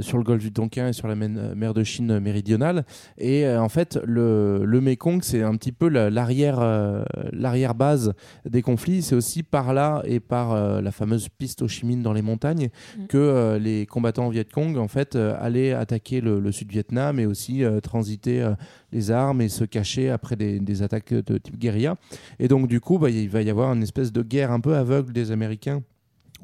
sur 0.00 0.18
le 0.18 0.24
golfe 0.24 0.42
du 0.42 0.52
Tonkin 0.52 0.88
et 0.88 0.92
sur 0.92 1.08
la 1.08 1.14
men- 1.14 1.54
mer 1.54 1.74
de 1.74 1.84
Chine 1.84 2.18
méridionale. 2.20 2.84
Et 3.18 3.46
euh, 3.46 3.60
en 3.60 3.68
fait, 3.68 3.98
le, 4.04 4.62
le 4.64 4.80
Mekong, 4.80 5.20
c'est 5.22 5.42
un 5.42 5.54
petit 5.56 5.72
peu 5.72 5.88
la- 5.88 6.10
l'arrière 6.10 6.58
euh, 6.60 7.02
l'arrière 7.32 7.74
base 7.74 8.12
des 8.48 8.62
conflits. 8.62 9.02
C'est 9.02 9.14
aussi 9.14 9.42
par 9.42 9.72
là 9.74 10.02
et 10.04 10.20
par 10.20 10.52
euh, 10.52 10.80
la 10.80 10.90
fameuse 10.92 11.28
piste 11.28 11.62
Ho 11.62 11.68
Chi 11.68 11.86
Minh 11.86 12.02
dans 12.02 12.12
les 12.12 12.22
montagnes 12.22 12.68
Mm. 12.98 13.06
que 13.08 13.18
euh, 13.18 13.58
les 13.58 13.86
combattants 13.86 14.28
Viet 14.28 14.44
Cong 14.52 14.76
en 14.78 14.88
fait 14.88 15.14
euh, 15.16 15.34
allaient 15.40 15.72
attaquer 15.72 16.20
le, 16.20 16.40
le 16.40 16.52
sud 16.52 16.70
Vietnam 16.70 17.18
et 17.20 17.26
aussi 17.26 17.62
euh, 17.64 17.80
transiter 17.80 18.42
euh, 18.42 18.52
les 18.92 19.10
armes 19.10 19.40
et 19.40 19.48
se 19.48 19.64
cacher 19.64 20.10
après 20.10 20.36
des, 20.36 20.58
des 20.60 20.82
attaques 20.82 21.12
de 21.14 21.38
type 21.38 21.58
guérilla. 21.58 21.96
Et 22.38 22.48
donc 22.48 22.66
du 22.68 22.80
coup, 22.80 22.98
bah, 22.98 23.10
il 23.10 23.28
va 23.28 23.42
y 23.42 23.50
avoir 23.50 23.72
une 23.72 23.82
espèce 23.82 24.12
de 24.12 24.22
guerre 24.22 24.50
un 24.52 24.60
peu 24.60 24.74
aveugle 24.74 25.12
des 25.12 25.30
Américains. 25.30 25.82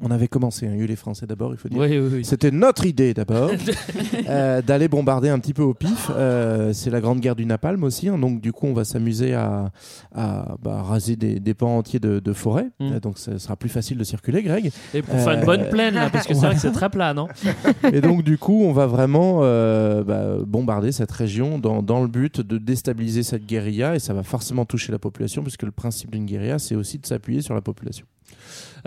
On 0.01 0.11
avait 0.11 0.27
commencé, 0.27 0.67
hein, 0.67 0.71
il 0.73 0.77
y 0.77 0.81
a 0.81 0.83
eu 0.83 0.87
les 0.87 0.95
Français 0.95 1.25
d'abord, 1.25 1.53
il 1.53 1.57
faut 1.57 1.69
dire. 1.69 1.79
Oui, 1.79 1.97
oui, 1.97 2.09
oui. 2.17 2.25
C'était 2.25 2.51
notre 2.51 2.85
idée 2.85 3.15
d'abord 3.15 3.49
euh, 4.29 4.61
d'aller 4.61 4.87
bombarder 4.87 5.29
un 5.29 5.39
petit 5.39 5.53
peu 5.53 5.63
au 5.63 5.73
pif. 5.73 6.11
Euh, 6.15 6.71
c'est 6.73 6.91
la 6.91 7.01
grande 7.01 7.19
guerre 7.19 7.35
du 7.35 7.45
napalm 7.45 7.83
aussi, 7.83 8.07
hein, 8.07 8.19
donc 8.19 8.39
du 8.39 8.51
coup 8.51 8.67
on 8.67 8.73
va 8.73 8.83
s'amuser 8.83 9.33
à, 9.33 9.71
à, 10.13 10.55
bah, 10.61 10.83
raser 10.83 11.15
des, 11.15 11.39
des 11.39 11.53
pans 11.55 11.77
entiers 11.77 11.99
de, 11.99 12.19
de 12.19 12.33
forêt. 12.33 12.67
Mm. 12.79 12.91
Euh, 12.93 12.99
donc 12.99 13.17
ça 13.17 13.39
sera 13.39 13.55
plus 13.55 13.69
facile 13.69 13.97
de 13.97 14.03
circuler, 14.03 14.43
Greg. 14.43 14.71
Et 14.93 15.01
pour 15.01 15.19
faire 15.19 15.33
une 15.33 15.45
bonne 15.45 15.67
plaine, 15.69 15.95
là, 15.95 16.09
parce 16.11 16.27
que 16.27 16.35
c'est 16.35 16.45
vrai 16.45 16.55
que 16.55 16.61
c'est 16.61 16.71
très 16.71 16.89
plat, 16.89 17.15
non 17.15 17.27
et 17.91 18.01
donc 18.01 18.23
du 18.23 18.37
coup, 18.37 18.63
on 18.65 18.73
va 18.73 18.85
vraiment 18.85 19.39
bah, 19.39 20.37
bombarder 20.45 20.91
cette 20.91 21.11
région 21.11 21.57
dans, 21.57 21.81
dans 21.81 22.01
le 22.01 22.07
but 22.07 22.41
de 22.41 22.57
déstabiliser 22.57 23.23
cette 23.23 23.45
guérilla 23.45 23.95
et 23.95 23.99
ça 23.99 24.13
va 24.13 24.23
forcément 24.23 24.65
toucher 24.65 24.91
la 24.91 24.99
population 24.99 25.41
puisque 25.41 25.63
le 25.63 25.71
principe 25.71 26.11
d'une 26.11 26.25
guérilla, 26.25 26.59
c'est 26.59 26.75
aussi 26.75 26.99
de 26.99 27.05
s'appuyer 27.05 27.41
sur 27.41 27.55
la 27.55 27.61
population. 27.61 28.05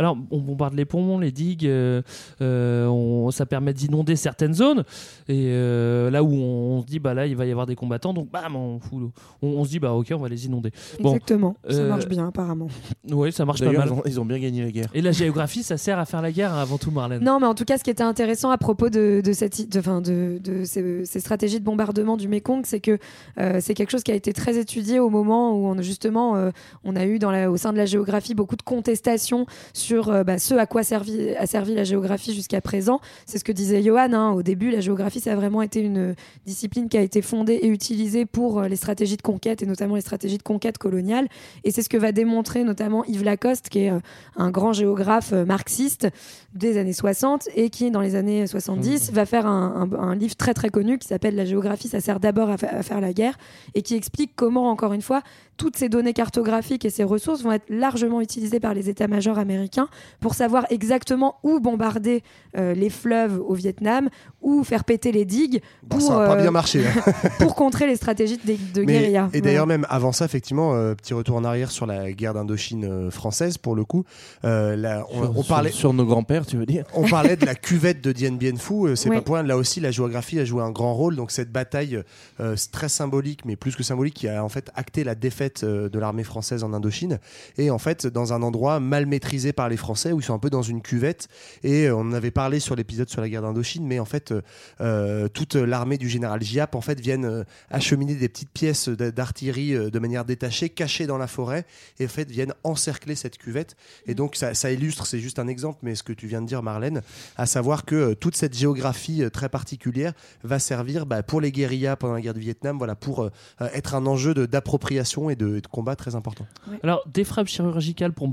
Alors, 0.01 0.16
on 0.30 0.38
bombarde 0.38 0.72
les 0.72 0.86
ponts, 0.86 1.18
les 1.18 1.30
digues, 1.30 1.66
euh, 1.66 2.01
euh, 2.40 2.86
on- 2.86 3.30
ça 3.30 3.44
permet 3.44 3.74
d'inonder 3.74 4.16
certaines 4.16 4.55
zones. 4.55 4.82
Et 5.28 5.48
euh, 5.48 6.11
là 6.11 6.24
où 6.24 6.32
on, 6.32 6.78
on 6.78 6.80
se 6.80 6.86
dit, 6.86 6.98
bah 6.98 7.12
là, 7.12 7.26
il 7.26 7.36
va 7.36 7.44
y 7.44 7.51
avoir 7.51 7.66
des 7.66 7.74
combattants, 7.76 8.14
donc 8.14 8.30
bam, 8.30 8.57
on, 8.57 8.80
fout 8.80 9.11
on, 9.42 9.46
on 9.46 9.64
se 9.64 9.68
dit, 9.68 9.78
bah 9.78 9.92
ok, 9.92 10.11
on 10.14 10.18
va 10.20 10.30
les 10.30 10.46
inonder. 10.46 10.70
Bon, 11.01 11.11
Exactement, 11.11 11.55
ça 11.68 11.76
euh, 11.76 11.88
marche 11.90 12.09
bien 12.09 12.26
apparemment. 12.28 12.68
Oui, 13.11 13.30
ça 13.30 13.44
marche 13.44 13.61
pas 13.61 13.70
mal. 13.72 13.88
ils 13.88 13.92
ont, 13.92 14.03
ils 14.07 14.20
ont 14.20 14.24
bien 14.24 14.38
gagné 14.38 14.64
la 14.64 14.70
guerre. 14.70 14.88
Et 14.94 15.03
la 15.03 15.12
géographie, 15.12 15.62
ça 15.62 15.76
sert 15.76 15.98
à 15.98 16.07
faire 16.07 16.22
la 16.22 16.32
guerre 16.32 16.55
hein, 16.55 16.62
avant 16.62 16.78
tout, 16.78 16.90
Marlène. 16.90 17.22
Non, 17.22 17.38
mais 17.38 17.46
en 17.46 17.55
tout 17.55 17.66
cas, 17.66 17.76
ce 17.76 17.84
qui 17.84 17.90
était 17.90 18.03
intéressant 18.03 18.48
à 18.51 18.57
propos 18.57 18.88
de, 18.88 19.20
de, 19.22 19.32
cette, 19.34 19.70
de, 19.70 19.78
enfin, 19.80 20.01
de, 20.01 20.38
de 20.42 20.64
ces, 20.64 21.05
ces 21.05 21.20
stratégies 21.20 21.61
de 21.61 21.64
bombardement 21.66 22.16
du 22.16 22.26
Mekong, 22.26 22.62
c'est 22.64 22.80
que 22.80 22.96
euh, 23.38 23.59
c'est 23.61 23.74
quelque 23.74 23.90
chose 23.90 24.03
qui 24.03 24.12
a 24.12 24.14
été 24.14 24.32
très 24.32 24.57
étudié 24.57 24.98
au 24.98 25.11
moment 25.11 25.53
où 25.55 25.66
on, 25.66 25.82
justement 25.82 26.36
euh, 26.36 26.51
on 26.84 26.96
a 26.96 27.05
eu 27.05 27.18
dans 27.18 27.30
la, 27.30 27.51
au 27.51 27.59
sein 27.59 27.72
de 27.74 27.76
la 27.78 27.84
géographie 27.84 28.34
beaucoup 28.34 28.57
de 28.57 28.62
contestations 28.62 29.11
informations 29.11 29.46
sur 29.91 30.09
euh, 30.11 30.22
bah, 30.22 30.38
ce 30.38 30.55
à 30.55 30.66
quoi 30.66 30.84
servi, 30.84 31.30
a 31.36 31.47
servi 31.47 31.74
la 31.74 31.82
géographie 31.82 32.32
jusqu'à 32.32 32.61
présent. 32.61 33.01
C'est 33.26 33.38
ce 33.38 33.45
que 33.45 33.51
disait 33.51 33.82
Johan. 33.82 34.12
hein. 34.12 34.30
Au 34.30 34.43
début, 34.45 34.70
la 34.70 34.78
géographie, 34.80 35.18
ça 35.18 35.32
a 35.32 35.34
vraiment 35.34 35.62
été 35.62 35.80
une 35.80 36.14
discipline 36.47 36.88
qui 36.88 36.97
a 36.97 37.01
été 37.01 37.22
fondée 37.22 37.55
et 37.55 37.66
utilisée 37.66 38.24
pour 38.24 38.61
euh, 38.61 38.68
les 38.68 38.76
stratégies 38.76 39.16
de 39.16 39.22
conquête 39.22 39.62
et 39.62 39.66
notamment 39.66 39.97
les 39.97 40.01
stratégies 40.01 40.38
de 40.38 40.45
conquête 40.45 40.78
coloniale. 40.78 41.26
Et 41.64 41.72
c'est 41.72 41.82
ce 41.82 41.88
que 41.88 41.97
va 41.97 42.12
démontrer 42.12 42.62
notamment 42.62 43.05
Yves 43.07 43.24
Lacoste, 43.24 43.68
qui 43.68 43.80
est 43.80 43.91
euh, 43.91 43.99
un 44.36 44.51
grand 44.53 44.72
géographe 44.72 45.32
marxiste 45.32 46.07
des 46.55 46.78
années 46.78 46.93
60 46.93 47.49
et 47.57 47.68
qui, 47.68 47.91
dans 47.91 48.01
les 48.01 48.14
années 48.14 48.47
70, 48.47 49.11
va 49.12 49.26
faire 49.26 49.47
un, 49.47 49.88
un- 49.93 49.99
un 49.99 50.14
livre 50.14 50.36
très 50.36 50.55
très 50.55 50.68
connu 50.68 50.99
qui 50.99 51.09
s'appelle 51.09 51.34
La 51.34 51.45
géographie, 51.45 51.88
ça 51.88 51.99
sert 52.01 52.20
d'abord 52.20 52.49
à 52.51 52.59
faire 52.59 53.01
la 53.01 53.12
guerre 53.12 53.36
et 53.74 53.82
qui 53.82 53.97
explique 53.97 54.32
comment, 54.36 54.70
encore 54.70 54.93
une 54.93 55.03
fois, 55.03 55.22
toutes 55.61 55.77
ces 55.77 55.91
données 55.91 56.15
cartographiques 56.15 56.87
et 56.87 56.91
ces 56.91 57.05
ressources 57.05 57.43
vont 57.43 57.53
être 57.53 57.69
largement 57.69 58.23
utilisées 58.23 58.61
par 58.61 58.73
les 58.73 58.89
états-majors 58.89 59.39
américains 59.39 59.89
pour 60.19 60.33
savoir 60.33 60.65
exactement 60.71 61.37
où 61.43 61.61
bombarder 61.61 62.23
euh, 62.57 62.73
les 62.73 62.89
fleuves 62.89 63.39
au 63.47 63.53
Vietnam, 63.53 64.09
où 64.41 64.65
faire 64.65 64.85
péter 64.85 65.13
les 65.13 65.27
digues 65.27 65.61
Bon, 65.83 65.99
pour, 65.99 66.07
ça 66.09 66.15
pas 66.15 66.37
euh, 66.39 66.41
bien 66.41 66.51
marché. 66.51 66.83
hein. 66.87 67.13
pour 67.39 67.55
contrer 67.55 67.87
les 67.87 67.97
stratégies 67.97 68.39
de, 68.39 68.55
de 68.73 68.87
Mais- 68.87 68.93
guérilla. 69.01 69.29
Et 69.35 69.43
d'ailleurs, 69.43 69.67
même 69.67 69.87
avant 69.91 70.13
ça, 70.13 70.25
effectivement, 70.25 70.73
euh, 70.75 70.95
petit 70.95 71.13
retour 71.13 71.37
en 71.37 71.45
arrière 71.45 71.71
sur 71.71 71.85
la 71.85 72.11
guerre 72.13 72.33
d'Indochine 72.33 73.11
française, 73.11 73.59
pour 73.59 73.75
le 73.77 73.85
coup. 73.85 74.05
Euh, 74.47 74.77
là, 74.77 75.05
on, 75.11 75.21
Sur- 75.25 75.39
on 75.39 75.43
parlait. 75.45 75.71
sur 75.73 75.93
nos 75.93 76.07
grands-pères, 76.07 76.47
tu 76.47 76.57
veux 76.57 76.65
dire 76.65 76.85
On 76.95 77.07
parlait 77.07 77.37
de 77.37 77.45
la 77.45 77.55
cuvette 77.67 78.03
de 78.03 78.13
Dien 78.13 78.33
Bien 78.33 78.57
Phu, 78.57 78.97
c'est 78.97 79.11
Oui. 79.11 79.17
pas 79.17 79.23
point. 79.23 79.43
Là 79.43 79.59
aussi, 79.59 79.79
la 79.81 79.91
géographie 79.91 80.39
a 80.41 80.47
joué 80.47 80.63
un 80.63 80.71
grand 80.71 80.95
rôle. 80.95 81.17
Donc 81.17 81.31
cette 81.31 81.53
bataille 81.53 82.03
euh, 82.41 82.57
très 82.73 82.89
symbolique, 82.89 83.45
mais 83.45 83.57
plus 83.57 83.77
que 83.77 83.83
symbolique, 83.83 84.15
qui 84.15 84.27
a 84.29 84.43
en 84.43 84.49
fait 84.49 84.71
acté 84.75 85.05
la 85.05 85.15
défaite 85.15 85.49
euh, 85.62 85.88
de 85.88 85.98
l'armée 85.98 86.24
française 86.24 86.64
en 86.64 86.72
Indochine. 86.72 87.18
Et 87.59 87.70
en 87.70 87.78
fait, 87.78 88.07
dans 88.07 88.32
un 88.32 88.42
endroit 88.42 88.80
mal 88.80 89.07
maîtrisé 89.07 89.53
par 89.53 89.68
les 89.68 89.76
Français, 89.76 90.12
où 90.12 90.20
ils 90.20 90.22
sont 90.22 90.34
un 90.34 90.38
peu 90.38 90.51
dans 90.51 90.62
une 90.62 90.82
cuvette. 90.82 91.28
Et 91.62 91.86
euh, 91.86 91.96
on 91.96 92.12
avait 92.12 92.30
parlé 92.30 92.61
sur 92.61 92.76
l'épisode 92.76 93.09
sur 93.09 93.20
la 93.20 93.28
guerre 93.28 93.42
d'Indochine, 93.42 93.86
mais 93.86 93.98
en 93.98 94.05
fait, 94.05 94.32
euh, 94.80 95.28
toute 95.28 95.55
l'armée 95.55 95.98
du 95.98 96.09
général 96.09 96.42
Giap 96.42 96.74
en 96.74 96.80
fait 96.80 97.01
viennent 97.01 97.44
acheminer 97.70 98.14
des 98.14 98.28
petites 98.28 98.51
pièces 98.51 98.88
d'artillerie 98.88 99.90
de 99.90 99.98
manière 99.98 100.24
détachée, 100.24 100.68
cachées 100.68 101.07
dans 101.07 101.18
la 101.18 101.26
forêt, 101.26 101.64
et 101.98 102.05
en 102.05 102.09
fait 102.09 102.30
viennent 102.30 102.55
encercler 102.64 103.14
cette 103.14 103.38
cuvette. 103.38 103.76
Et 104.07 104.14
donc 104.14 104.36
ça, 104.36 104.72
illustre, 104.72 105.07
c'est 105.07 105.20
juste 105.20 105.38
un 105.38 105.48
exemple, 105.48 105.80
mais 105.82 105.94
ce 105.94 106.03
que 106.03 106.12
tu 106.12 106.26
viens 106.26 106.42
de 106.42 106.46
dire, 106.46 106.62
Marlène, 106.62 107.03
à 107.36 107.46
savoir 107.46 107.84
que 107.84 108.14
toute 108.14 108.36
cette 108.36 108.57
géographie 108.57 109.22
très 109.32 109.48
particulière 109.48 110.12
va 110.44 110.59
servir 110.59 111.07
bah, 111.07 111.22
pour 111.22 111.40
les 111.40 111.53
guérillas 111.53 111.96
pendant 111.96 112.14
la 112.14 112.20
guerre 112.20 112.34
du 112.34 112.40
Vietnam, 112.40 112.78
voilà, 112.78 112.94
pour 112.94 113.30
être 113.61 113.94
un 113.94 114.07
enjeu 114.07 114.34
d'appropriation 114.34 115.30
et 115.30 115.36
de, 115.41 115.57
et 115.57 115.61
de 115.61 115.66
combat 115.66 115.97
très 115.97 116.14
important. 116.14 116.47
Alors, 116.82 117.03
des 117.12 117.24
frappes 117.24 117.49
chirurgicales 117.49 118.12
pour, 118.12 118.30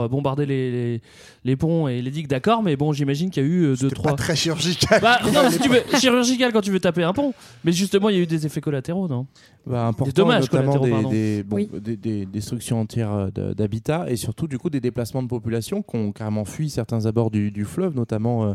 euh, 0.00 0.08
bombarder 0.08 0.46
les, 0.46 0.70
les, 0.70 1.02
les 1.44 1.56
ponts 1.56 1.88
et 1.88 2.02
les 2.02 2.10
digues, 2.10 2.26
d'accord, 2.28 2.62
mais 2.62 2.76
bon, 2.76 2.92
j'imagine 2.92 3.30
qu'il 3.30 3.42
y 3.42 3.46
a 3.46 3.48
eu 3.48 3.62
euh, 3.64 3.76
deux, 3.76 3.90
trois. 3.90 4.10
Pas 4.12 4.16
très 4.16 4.36
chirurgical. 4.36 5.00
Bah, 5.00 5.18
non, 5.32 5.48
si 5.50 5.58
tu 5.58 5.68
veux, 5.68 5.80
chirurgical 5.98 6.52
quand 6.52 6.60
tu 6.60 6.70
veux 6.70 6.80
taper 6.80 7.02
un 7.04 7.12
pont. 7.12 7.32
Mais 7.64 7.72
justement, 7.72 8.08
il 8.08 8.16
y 8.16 8.18
a 8.18 8.22
eu 8.22 8.26
des 8.26 8.44
effets 8.46 8.60
collatéraux, 8.60 9.08
non? 9.08 9.26
Bah, 9.66 9.86
important, 9.86 10.04
Des 10.06 10.12
dommages 10.12 10.42
notamment 10.50 10.72
collatéraux, 10.78 10.84
des, 10.86 10.90
pardon. 10.90 11.10
des, 11.10 11.42
bon, 11.42 11.56
Oui. 11.56 11.68
des- 11.80 11.96
des 11.96 12.26
destructions 12.26 12.80
entières 12.80 13.12
euh, 13.12 13.54
d'habitats 13.54 14.06
et 14.10 14.16
surtout 14.16 14.48
du 14.48 14.58
coup 14.58 14.70
des 14.70 14.80
déplacements 14.80 15.22
de 15.22 15.28
population 15.28 15.82
qui 15.82 15.96
ont 15.96 16.12
carrément 16.12 16.44
fui 16.44 16.70
certains 16.70 17.06
abords 17.06 17.30
du, 17.30 17.50
du 17.50 17.64
fleuve, 17.64 17.94
notamment 17.94 18.44
euh, 18.46 18.54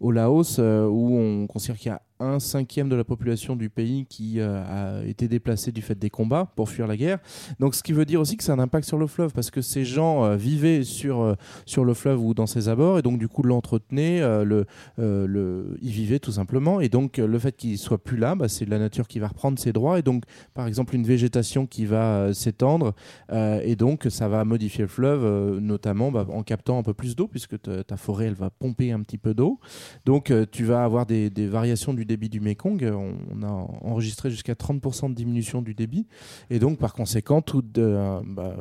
au 0.00 0.10
Laos, 0.12 0.56
euh, 0.58 0.86
où 0.86 1.16
on 1.18 1.46
considère 1.46 1.76
qu'il 1.76 1.88
y 1.88 1.92
a 1.94 2.00
un 2.20 2.38
cinquième 2.38 2.88
de 2.88 2.96
la 2.96 3.04
population 3.04 3.56
du 3.56 3.70
pays 3.70 4.06
qui 4.08 4.38
euh, 4.38 5.00
a 5.02 5.04
été 5.04 5.26
déplacée 5.26 5.72
du 5.72 5.82
fait 5.82 5.98
des 5.98 6.10
combats 6.10 6.52
pour 6.54 6.68
fuir 6.68 6.86
la 6.86 6.96
guerre. 6.96 7.18
Donc 7.58 7.74
ce 7.74 7.82
qui 7.82 7.92
veut 7.92 8.04
dire 8.04 8.20
aussi 8.20 8.36
que 8.36 8.44
c'est 8.44 8.52
un 8.52 8.58
impact 8.58 8.86
sur 8.86 8.98
le 8.98 9.06
fleuve 9.06 9.32
parce 9.32 9.50
que 9.50 9.60
ces 9.60 9.84
gens 9.84 10.24
euh, 10.24 10.36
vivaient 10.36 10.84
sur, 10.84 11.20
euh, 11.20 11.34
sur 11.66 11.84
le 11.84 11.92
fleuve 11.92 12.22
ou 12.22 12.32
dans 12.32 12.46
ses 12.46 12.68
abords 12.68 12.98
et 12.98 13.02
donc 13.02 13.18
du 13.18 13.28
coup 13.28 13.42
l'entretenaient, 13.42 14.20
le, 14.44 14.66
le, 14.96 15.76
y 15.82 15.90
vivaient 15.90 16.18
tout 16.18 16.32
simplement. 16.32 16.80
Et 16.80 16.88
donc 16.88 17.18
le 17.18 17.38
fait 17.38 17.56
qu'il 17.56 17.78
soit 17.78 18.02
plus 18.02 18.16
là, 18.16 18.34
bah, 18.34 18.48
c'est 18.48 18.64
la 18.64 18.78
nature 18.78 19.08
qui 19.08 19.18
va 19.18 19.28
reprendre 19.28 19.58
ses 19.58 19.72
droits. 19.72 19.98
Et 19.98 20.02
donc 20.02 20.24
par 20.54 20.66
exemple 20.66 20.94
une 20.94 21.04
végétation 21.04 21.66
qui 21.66 21.86
va 21.86 22.32
s'étendre 22.32 22.94
et 23.30 23.76
donc 23.76 24.06
ça 24.08 24.28
va 24.28 24.44
modifier 24.44 24.82
le 24.82 24.88
fleuve 24.88 25.58
notamment 25.58 26.10
bah, 26.10 26.26
en 26.30 26.42
captant 26.42 26.78
un 26.78 26.82
peu 26.82 26.94
plus 26.94 27.16
d'eau 27.16 27.26
puisque 27.26 27.56
ta 27.60 27.96
forêt 27.96 28.26
elle 28.26 28.34
va 28.34 28.50
pomper 28.50 28.92
un 28.92 29.00
petit 29.00 29.18
peu 29.18 29.34
d'eau. 29.34 29.58
Donc 30.04 30.32
tu 30.52 30.64
vas 30.64 30.84
avoir 30.84 31.06
des, 31.06 31.30
des 31.30 31.46
variations 31.46 31.94
du 31.94 32.03
débit 32.06 32.28
du 32.28 32.40
Mekong 32.40 32.82
on, 32.92 33.42
a 33.42 33.48
enregistré 33.82 34.30
jusqu'à 34.30 34.54
30% 34.54 35.10
de 35.10 35.14
diminution 35.14 35.62
du 35.62 35.74
débit 35.74 36.06
et 36.50 36.58
donc 36.58 36.78
par 36.78 36.92
conséquent 36.94 37.42
tout 37.42 37.62
de, 37.62 37.82
euh, 37.82 38.20
bah, 38.26 38.56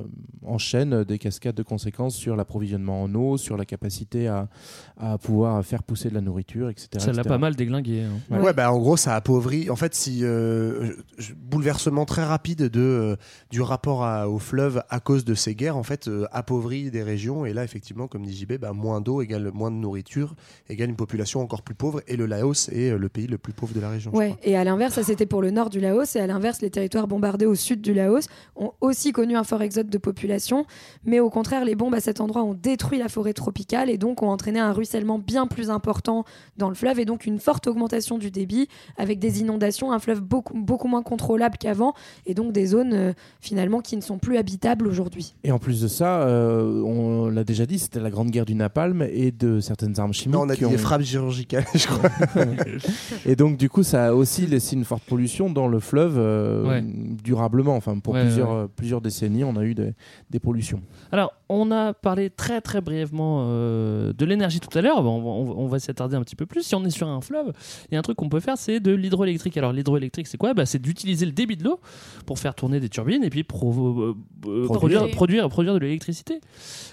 enchaîne 0.45 1.03
des 1.03 1.17
cascades 1.19 1.55
de 1.55 1.63
conséquences 1.63 2.15
sur 2.15 2.35
l'approvisionnement 2.35 3.03
en 3.03 3.13
eau 3.15 3.37
sur 3.37 3.57
la 3.57 3.65
capacité 3.65 4.27
à, 4.27 4.49
à 4.97 5.17
pouvoir 5.17 5.63
faire 5.65 5.83
pousser 5.83 6.09
de 6.09 6.13
la 6.15 6.21
nourriture 6.21 6.69
etc 6.69 6.87
Ça 6.97 7.11
l'a 7.13 7.23
pas 7.23 7.37
mal 7.37 7.55
déglingué. 7.55 8.03
hein. 8.31 8.39
Ouais, 8.41 8.53
bah 8.53 8.71
en 8.71 8.79
gros 8.79 8.97
ça 8.97 9.15
appauvrit. 9.15 9.69
En 9.69 9.75
fait, 9.75 9.93
si 9.95 10.19
euh, 10.23 10.93
bouleversement 11.37 12.05
très 12.05 12.23
rapide 12.23 12.63
de 12.69 12.79
euh, 12.79 13.15
du 13.51 13.61
rapport 13.61 14.03
à- 14.03 14.29
au 14.29 14.39
fleuve 14.39 14.83
à 14.89 14.99
cause 14.99 15.25
de 15.25 15.33
ces 15.33 15.55
guerres, 15.55 15.77
en 15.77 15.83
fait, 15.83 16.07
euh, 16.07 16.25
appauvrit 16.31 16.91
des 16.91 17.03
régions. 17.03 17.45
Et 17.45 17.53
là, 17.53 17.63
effectivement, 17.63 18.07
comme 18.07 18.25
dit 18.25 18.35
JB, 18.35 18.53
bah, 18.59 18.73
moins 18.73 19.01
d'eau 19.01 19.21
égale 19.21 19.51
moins 19.53 19.71
de 19.71 19.75
nourriture 19.75 20.35
égale 20.69 20.89
une 20.89 20.95
population 20.95 21.41
encore 21.41 21.61
plus 21.61 21.75
pauvre. 21.75 22.01
Et 22.07 22.15
le 22.17 22.25
Laos 22.25 22.69
est 22.69 22.97
le 22.97 23.09
pays 23.09 23.27
le 23.27 23.32
plus 23.37 23.53
pauvre 23.53 23.73
de 23.73 23.79
la 23.79 23.89
région. 23.89 24.11
je 24.13 24.17
Ouais, 24.17 24.35
et 24.43 24.55
à 24.57 24.63
l'inverse, 24.63 24.95
ça 24.95 25.03
c'était 25.03 25.25
pour 25.25 25.41
le 25.41 25.51
nord 25.51 25.69
du 25.69 25.79
Laos, 25.79 26.15
et 26.15 26.19
à 26.19 26.27
l'inverse, 26.27 26.61
les 26.61 26.69
territoires 26.69 27.07
bombardés 27.07 27.45
au 27.45 27.55
sud 27.55 27.81
du 27.81 27.93
Laos 27.93 28.27
ont 28.55 28.71
aussi 28.81 29.11
connu 29.11 29.35
un 29.35 29.43
fort 29.43 29.61
exode 29.61 29.89
de 29.89 29.97
population, 29.97 30.65
mais 31.05 31.19
au 31.19 31.29
contraire, 31.29 31.65
les 31.65 31.75
bombes 31.75 31.95
à 31.95 31.99
cet 31.99 32.21
endroit 32.21 32.43
ont 32.43 32.53
détruit 32.53 32.99
la 32.99 33.09
forêt 33.09 33.33
tropicale 33.33 33.89
et 33.89 33.97
donc 33.97 34.21
ont 34.23 34.29
entraîné 34.29 34.59
un 34.59 34.71
ruissellement 34.71 35.19
bien 35.19 35.47
plus 35.47 35.69
important 35.69 36.23
dans 36.57 36.69
le 36.69 36.75
fleuve 36.75 36.99
et 36.99 37.05
donc 37.05 37.25
une 37.25 37.39
forte 37.39 37.67
augmentation 37.67 38.17
du 38.17 38.31
débit 38.31 38.67
avec 38.97 39.19
des 39.19 39.41
inondations, 39.41 39.91
un 39.91 39.99
fleuve 39.99 40.21
beaucoup, 40.21 40.53
beaucoup 40.57 40.87
moins 40.87 41.03
contrôlable 41.03 41.57
qu'avant 41.57 41.93
et 42.25 42.33
donc 42.33 42.51
des 42.53 42.67
zones 42.67 42.93
euh, 42.93 43.13
finalement 43.39 43.81
qui 43.81 43.95
ne 43.95 44.01
sont 44.01 44.17
plus 44.17 44.37
habitables 44.37 44.87
aujourd'hui. 44.87 45.35
Et 45.43 45.51
en 45.51 45.59
plus 45.59 45.81
de 45.81 45.87
ça, 45.87 46.23
euh, 46.23 46.81
on 46.81 47.29
l'a 47.29 47.43
déjà 47.43 47.65
dit, 47.65 47.79
c'était 47.79 47.99
la 47.99 48.09
grande 48.09 48.29
guerre 48.31 48.45
du 48.45 48.55
napalm 48.55 49.01
et 49.11 49.31
de 49.31 49.59
certaines 49.59 49.99
armes 49.99 50.13
chimiques. 50.13 50.35
Non, 50.35 50.45
on 50.45 50.49
a 50.49 50.55
dit 50.55 50.65
ont- 50.65 50.71
les 50.71 50.77
frappes 50.77 51.03
chirurgicales, 51.03 51.65
je 51.75 51.87
crois. 51.87 52.09
et 53.25 53.35
donc, 53.35 53.57
du 53.57 53.69
coup, 53.69 53.83
ça 53.83 54.07
a 54.07 54.13
aussi 54.13 54.45
laissé 54.47 54.75
une 54.75 54.83
forte 54.85 55.03
pollution 55.03 55.49
dans 55.49 55.67
le 55.67 55.79
fleuve 55.79 56.15
euh, 56.17 56.67
Ouais. 56.67 56.83
durablement. 56.83 57.75
Enfin, 57.75 57.97
pour 57.99 58.13
Ouais, 58.13 58.21
plusieurs, 58.23 58.51
ouais. 58.63 58.67
plusieurs 58.75 59.01
décennies, 59.01 59.43
on 59.43 59.55
a 59.55 59.63
eu 59.63 59.73
des, 59.75 59.93
des 60.29 60.39
pollutions. 60.39 60.81
Alors, 61.11 61.33
on 61.49 61.71
a 61.71 61.93
parlé 61.93 62.29
très 62.29 62.61
très 62.61 62.81
brièvement 62.81 63.45
euh, 63.47 64.11
de 64.13 64.25
l'énergie 64.25 64.59
tout 64.59 64.75
à 64.77 64.81
l'heure. 64.81 65.01
Bon, 65.03 65.21
on, 65.21 65.43
va- 65.45 65.53
on 65.57 65.67
va 65.67 65.79
s'y 65.79 65.91
attarder 65.91 66.15
un 66.15 66.21
petit 66.21 66.35
peu 66.35 66.45
plus. 66.45 66.63
Si 66.63 66.75
on 66.75 66.83
est 66.85 66.89
sur 66.89 67.07
un 67.07 67.21
fleuve, 67.21 67.53
il 67.89 67.93
y 67.93 67.95
a 67.95 67.99
un 67.99 68.03
truc 68.03 68.17
qu'on 68.17 68.29
peut 68.29 68.39
faire, 68.39 68.57
c'est 68.57 68.79
de 68.79 68.91
l'hydroélectrique. 68.91 69.55
Alors, 69.57 69.71
l'hydroélectrique, 69.73 70.27
c'est 70.27 70.37
quoi? 70.37 70.53
Bah, 70.53 70.65
C'est 70.65 70.79
d'utiliser 70.81 71.25
le 71.25 71.31
débit 71.31 71.55
de 71.57 71.63
l'eau 71.63 71.79
pour 72.25 72.39
faire 72.39 72.55
tourner 72.55 72.79
des 72.79 72.89
turbines 72.89 73.23
et 73.23 73.29
puis 73.29 73.41
euh, 73.41 74.13
Produire. 74.41 74.67
produire, 74.73 75.09
produire, 75.11 75.49
produire 75.49 75.73
de 75.75 75.79
l'électricité. 75.79 76.39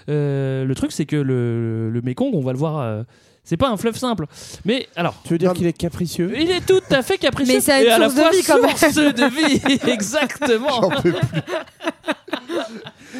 Le 0.07 0.71
truc, 0.75 0.91
c'est 0.91 1.05
que 1.05 1.15
le, 1.15 1.89
le 1.89 2.01
Mekong, 2.01 2.33
on 2.33 2.41
va 2.41 2.51
le 2.53 2.57
voir. 2.57 3.03
C'est 3.43 3.57
pas 3.57 3.69
un 3.69 3.77
fleuve 3.77 3.97
simple. 3.97 4.25
Mais 4.65 4.87
alors. 4.95 5.15
Tu 5.23 5.33
veux 5.33 5.37
dire 5.37 5.53
qu'il 5.53 5.65
est 5.67 5.73
capricieux 5.73 6.33
Il 6.39 6.51
est 6.51 6.65
tout 6.65 6.81
à 6.91 7.01
fait 7.01 7.17
capricieux. 7.17 7.55
Mais 7.55 7.61
ça 7.61 7.75
a 7.75 7.81
une 7.81 7.87
et 7.87 7.91
à 7.91 7.97
la 7.97 8.09
source 8.09 8.15
de 8.15 8.21
fois 8.21 8.31
vie, 8.31 8.43
quand 8.43 8.61
même. 8.61 8.77
source 8.77 8.95
de 8.95 9.25
vie. 9.25 9.61
Exactement. 9.91 10.91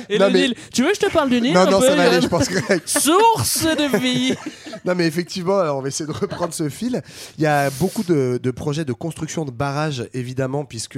Et 0.09 0.17
Non, 0.19 0.27
le 0.27 0.33
mais- 0.33 0.41
Nil. 0.41 0.55
Tu 0.73 0.83
veux 0.83 0.89
que 0.89 0.95
je 0.95 0.99
te 1.07 1.11
parle 1.11 1.29
du 1.29 1.41
Nil 1.41 1.53
Non, 1.53 1.61
un 1.61 1.69
non, 1.69 1.79
peu, 1.79 1.87
ça 1.87 1.95
va 1.95 2.03
aller, 2.03 2.21
je 2.21 2.27
pense 2.27 2.47
que. 2.47 2.55
Source 2.85 3.63
de 3.65 3.97
vie. 3.97 4.33
Non, 4.83 4.95
mais 4.95 5.05
effectivement, 5.05 5.59
alors 5.59 5.77
on 5.77 5.81
va 5.83 5.89
essayer 5.89 6.07
de 6.07 6.11
reprendre 6.11 6.55
ce 6.55 6.67
fil. 6.67 7.03
Il 7.37 7.43
y 7.43 7.45
a 7.45 7.69
beaucoup 7.69 8.01
de, 8.03 8.39
de 8.41 8.51
projets 8.51 8.83
de 8.83 8.93
construction 8.93 9.45
de 9.45 9.51
barrages, 9.51 10.07
évidemment, 10.15 10.65
puisque 10.65 10.97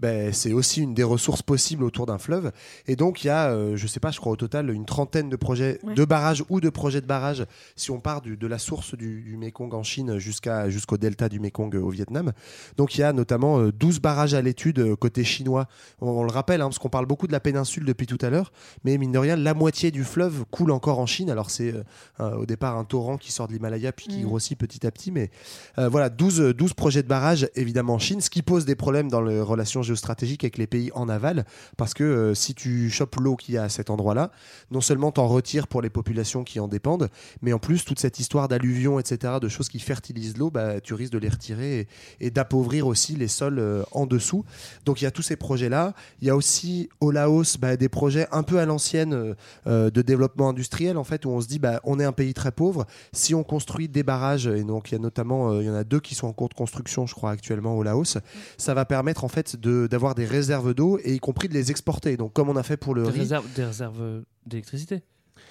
ben, 0.00 0.32
c'est 0.32 0.52
aussi 0.52 0.80
une 0.82 0.94
des 0.94 1.04
ressources 1.04 1.42
possibles 1.42 1.84
autour 1.84 2.06
d'un 2.06 2.18
fleuve. 2.18 2.50
Et 2.88 2.96
donc, 2.96 3.22
il 3.22 3.28
y 3.28 3.30
a, 3.30 3.50
euh, 3.50 3.76
je 3.76 3.86
sais 3.86 4.00
pas, 4.00 4.10
je 4.10 4.18
crois 4.18 4.32
au 4.32 4.36
total, 4.36 4.70
une 4.70 4.84
trentaine 4.84 5.28
de 5.30 5.36
projets 5.36 5.78
Ouais. 5.84 5.94
de 5.94 6.04
barrages 6.04 6.42
ou 6.48 6.60
de 6.60 6.70
projets 6.70 7.00
de 7.00 7.06
barrages, 7.06 7.44
si 7.76 7.92
on 7.92 8.00
part 8.00 8.20
du- 8.20 8.36
de 8.36 8.46
la 8.48 8.58
source 8.58 8.96
du, 8.96 9.20
du 9.22 9.36
Mekong 9.36 9.72
en 9.74 9.84
Chine 9.84 10.18
jusqu'à, 10.18 10.68
jusqu'au 10.68 10.96
delta 10.96 11.28
du 11.28 11.38
Mekong 11.38 11.76
euh, 11.76 11.80
au 11.80 11.90
Vietnam. 11.90 12.32
Donc, 12.78 12.96
il 12.96 13.02
y 13.02 13.04
a 13.04 13.12
notamment 13.12 13.60
euh, 13.60 13.70
12 13.70 14.00
barrages 14.00 14.34
à 14.34 14.42
l'étude 14.42 14.80
euh, 14.80 14.96
côté 14.96 15.22
chinois. 15.22 15.68
On, 16.00 16.08
on 16.08 16.24
le 16.24 16.32
rappelle, 16.32 16.62
hein, 16.62 16.66
parce 16.66 16.80
qu'on 16.80 16.88
parle 16.88 17.06
beaucoup 17.06 17.28
de 17.28 17.32
la 17.32 17.40
péninsule 17.40 17.84
depuis 17.84 18.06
tout 18.08 18.18
à 18.22 18.29
l'heure, 18.30 18.52
mais 18.84 18.96
mine 18.96 19.12
de 19.12 19.18
rien, 19.18 19.36
la 19.36 19.54
moitié 19.54 19.90
du 19.90 20.04
fleuve 20.04 20.44
coule 20.50 20.70
encore 20.70 20.98
en 20.98 21.06
Chine. 21.06 21.30
Alors, 21.30 21.50
c'est 21.50 21.74
euh, 22.20 22.36
au 22.36 22.46
départ 22.46 22.76
un 22.76 22.84
torrent 22.84 23.16
qui 23.16 23.32
sort 23.32 23.48
de 23.48 23.52
l'Himalaya 23.52 23.92
puis 23.92 24.06
qui 24.06 24.20
Mm. 24.20 24.26
grossit 24.26 24.58
petit 24.58 24.86
à 24.86 24.90
petit. 24.90 25.10
Mais 25.10 25.30
euh, 25.78 25.88
voilà, 25.88 26.08
12, 26.08 26.40
euh, 26.40 26.54
12 26.54 26.74
projets 26.74 27.02
de 27.02 27.08
barrage 27.08 27.48
évidemment 27.54 27.94
en 27.94 27.98
Chine, 27.98 28.20
ce 28.20 28.30
qui 28.30 28.42
pose 28.42 28.64
des 28.64 28.74
problèmes 28.74 29.08
dans 29.08 29.20
les 29.20 29.40
relations 29.40 29.82
géostratégiques 29.82 30.44
avec 30.44 30.58
les 30.58 30.66
pays 30.66 30.90
en 30.94 31.08
aval, 31.08 31.44
parce 31.76 31.94
que 31.94 32.04
euh, 32.04 32.34
si 32.34 32.54
tu 32.54 32.90
chopes 32.90 33.16
l'eau 33.16 33.36
qu'il 33.36 33.54
y 33.54 33.58
a 33.58 33.64
à 33.64 33.68
cet 33.68 33.90
endroit-là, 33.90 34.30
non 34.70 34.80
seulement 34.80 35.12
t'en 35.12 35.26
retires 35.26 35.66
pour 35.66 35.82
les 35.82 35.90
populations 35.90 36.44
qui 36.44 36.60
en 36.60 36.68
dépendent, 36.68 37.08
mais 37.42 37.52
en 37.52 37.58
plus 37.58 37.84
toute 37.84 37.98
cette 37.98 38.20
histoire 38.20 38.48
d'alluvions, 38.48 38.98
etc., 38.98 39.34
de 39.40 39.48
choses 39.48 39.68
qui 39.68 39.80
fertilisent 39.80 40.36
l'eau, 40.36 40.50
bah, 40.50 40.80
tu 40.80 40.94
risques 40.94 41.12
de 41.12 41.18
les 41.18 41.28
retirer 41.28 41.80
et, 41.80 41.88
et 42.20 42.30
d'appauvrir 42.30 42.86
aussi 42.86 43.16
les 43.16 43.28
sols 43.28 43.84
en 43.92 44.06
dessous. 44.06 44.44
Donc 44.84 45.00
il 45.00 45.04
y 45.04 45.06
a 45.06 45.10
tous 45.10 45.22
ces 45.22 45.36
projets-là. 45.36 45.94
Il 46.20 46.28
y 46.28 46.30
a 46.30 46.36
aussi 46.36 46.88
au 47.00 47.10
Laos 47.10 47.58
bah, 47.58 47.76
des 47.76 47.88
projets 47.88 48.19
un 48.32 48.42
peu 48.42 48.58
à 48.58 48.66
l'ancienne 48.66 49.12
euh, 49.14 49.34
euh, 49.66 49.90
de 49.90 50.02
développement 50.02 50.48
industriel, 50.50 50.96
en 50.96 51.04
fait, 51.04 51.24
où 51.24 51.30
on 51.30 51.40
se 51.40 51.48
dit, 51.48 51.58
bah, 51.58 51.80
on 51.84 51.98
est 52.00 52.04
un 52.04 52.12
pays 52.12 52.34
très 52.34 52.52
pauvre. 52.52 52.86
Si 53.12 53.34
on 53.34 53.42
construit 53.44 53.88
des 53.88 54.02
barrages, 54.02 54.46
et 54.46 54.64
donc 54.64 54.90
il 54.90 54.94
y 54.94 54.96
a 54.96 55.00
notamment, 55.00 55.50
euh, 55.52 55.62
il 55.62 55.66
y 55.66 55.70
en 55.70 55.74
a 55.74 55.84
deux 55.84 56.00
qui 56.00 56.14
sont 56.14 56.26
en 56.26 56.32
cours 56.32 56.48
de 56.48 56.54
construction, 56.54 57.06
je 57.06 57.14
crois, 57.14 57.30
actuellement 57.30 57.76
au 57.76 57.82
Laos, 57.82 58.18
ça 58.58 58.74
va 58.74 58.84
permettre 58.84 59.24
en 59.24 59.28
fait 59.28 59.56
de- 59.56 59.86
d'avoir 59.86 60.14
des 60.14 60.24
réserves 60.24 60.74
d'eau 60.74 60.98
et 61.04 61.14
y 61.14 61.18
compris 61.18 61.48
de 61.48 61.54
les 61.54 61.70
exporter. 61.70 62.16
Donc 62.16 62.32
comme 62.32 62.48
on 62.48 62.56
a 62.56 62.62
fait 62.62 62.76
pour 62.76 62.94
le 62.94 63.04
Des 63.04 63.10
riz. 63.10 63.18
réserves, 63.20 63.46
des 63.54 63.64
réserves 63.64 64.22
d'électricité. 64.46 65.02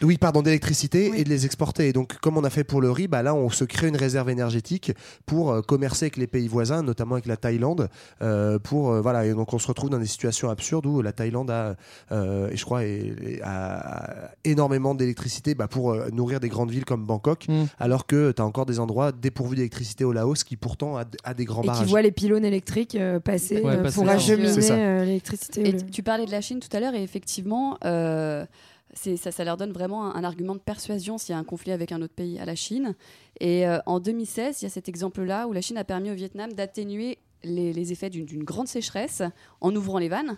Oui, 0.01 0.17
pardon, 0.17 0.41
d'électricité 0.41 1.11
et 1.17 1.23
de 1.23 1.29
les 1.29 1.45
exporter. 1.45 1.89
Et 1.89 1.93
donc, 1.93 2.17
comme 2.19 2.37
on 2.37 2.43
a 2.43 2.49
fait 2.49 2.63
pour 2.63 2.79
le 2.81 2.89
riz, 2.89 3.07
bah 3.07 3.21
là, 3.21 3.35
on 3.35 3.49
se 3.49 3.63
crée 3.65 3.87
une 3.89 3.97
réserve 3.97 4.29
énergétique 4.29 4.93
pour 5.25 5.51
euh, 5.51 5.61
commercer 5.61 6.05
avec 6.05 6.17
les 6.17 6.27
pays 6.27 6.47
voisins, 6.47 6.81
notamment 6.83 7.15
avec 7.15 7.25
la 7.25 7.35
Thaïlande. 7.37 7.89
euh, 8.21 8.59
pour 8.59 8.91
euh, 8.91 9.01
voilà, 9.01 9.25
et 9.25 9.33
donc 9.33 9.53
on 9.53 9.59
se 9.59 9.67
retrouve 9.67 9.89
dans 9.89 9.97
des 9.99 10.05
situations 10.05 10.49
absurdes 10.49 10.85
où 10.85 11.01
la 11.01 11.11
Thaïlande 11.11 11.51
a, 11.51 11.75
euh, 12.11 12.49
et 12.49 12.57
je 12.57 12.63
crois, 12.65 12.85
est- 12.85 13.13
est- 13.25 13.41
a 13.43 14.31
énormément 14.45 14.95
d'électricité 14.95 15.53
bah, 15.55 15.67
pour 15.67 15.91
euh, 15.91 16.07
nourrir 16.13 16.39
des 16.39 16.49
grandes 16.49 16.71
villes 16.71 16.85
comme 16.85 17.05
Bangkok, 17.05 17.47
Mm. 17.49 17.65
alors 17.79 18.05
que 18.05 18.31
tu 18.31 18.41
as 18.41 18.45
encore 18.45 18.65
des 18.65 18.79
endroits 18.79 19.11
dépourvus 19.11 19.55
d'électricité 19.57 20.03
au 20.05 20.11
Laos 20.13 20.43
qui 20.43 20.55
pourtant 20.55 20.97
a, 20.97 21.03
a 21.23 21.33
des 21.33 21.45
grands 21.45 21.59
Et 21.61 21.63
qui 21.63 21.67
barrages. 21.67 21.87
voient 21.87 22.01
les 22.01 22.11
pylônes 22.11 22.45
électriques 22.45 22.95
euh, 22.95 23.19
passer 23.19 23.61
Ouais, 23.61 23.75
euh, 23.75 23.83
passer 23.83 23.95
pour 23.95 24.07
acheminer 24.09 24.71
euh, 24.71 25.05
l'électricité. 25.05 25.67
Et 25.67 25.71
le- 25.73 25.81
tu 25.85 26.03
parlais 26.03 26.25
de 26.25 26.31
la 26.31 26.41
Chine 26.41 26.59
tout 26.59 26.75
à 26.75 26.79
l'heure 26.79 26.93
et 26.95 27.03
effectivement, 27.03 27.77
euh, 27.85 28.45
ça, 28.93 29.43
leur 29.43 29.57
donne 29.57 29.71
vraiment 29.71 30.15
un, 30.15 30.23
argument 30.23 30.55
de 30.55 30.59
persuasion 30.59 31.17
s'il 31.17 31.33
y 31.33 31.35
a 31.35 31.39
un 31.39 31.43
conflit 31.43 31.71
avec 31.71 31.91
un 31.91 32.01
autre 32.01 32.13
pays 32.13 32.39
à 32.39 32.45
la 32.45 32.55
Chine. 32.55 32.95
Et 33.39 33.67
euh, 33.67 33.79
en 33.85 33.99
2016, 33.99 34.61
il 34.61 34.65
y 34.65 34.67
a 34.67 34.69
cet 34.69 34.89
exemple-là 34.89 35.47
où 35.47 35.53
la 35.53 35.61
Chine 35.61 35.77
a 35.77 35.83
permis 35.83 36.11
au 36.11 36.15
Vietnam 36.15 36.53
d'atténuer 36.53 37.19
les, 37.43 37.91
effets 37.91 38.09
d'une 38.09 38.43
grande 38.43 38.67
sécheresse 38.67 39.21
en 39.61 39.75
ouvrant 39.75 39.99
les 39.99 40.09
vannes. 40.09 40.37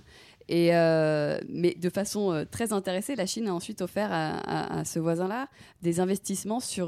Euh, 0.51 1.39
mais 1.47 1.75
de 1.79 1.89
façon 1.89 2.33
euh, 2.33 2.43
très 2.49 2.73
intéressée, 2.73 3.15
la 3.15 3.25
Chine 3.25 3.47
a 3.47 3.53
ensuite 3.53 3.81
offert 3.81 4.09
à, 4.11 4.83
ce 4.83 4.99
voisin-là 4.99 5.47
des 5.81 5.99
investissements 5.99 6.59
sur 6.59 6.87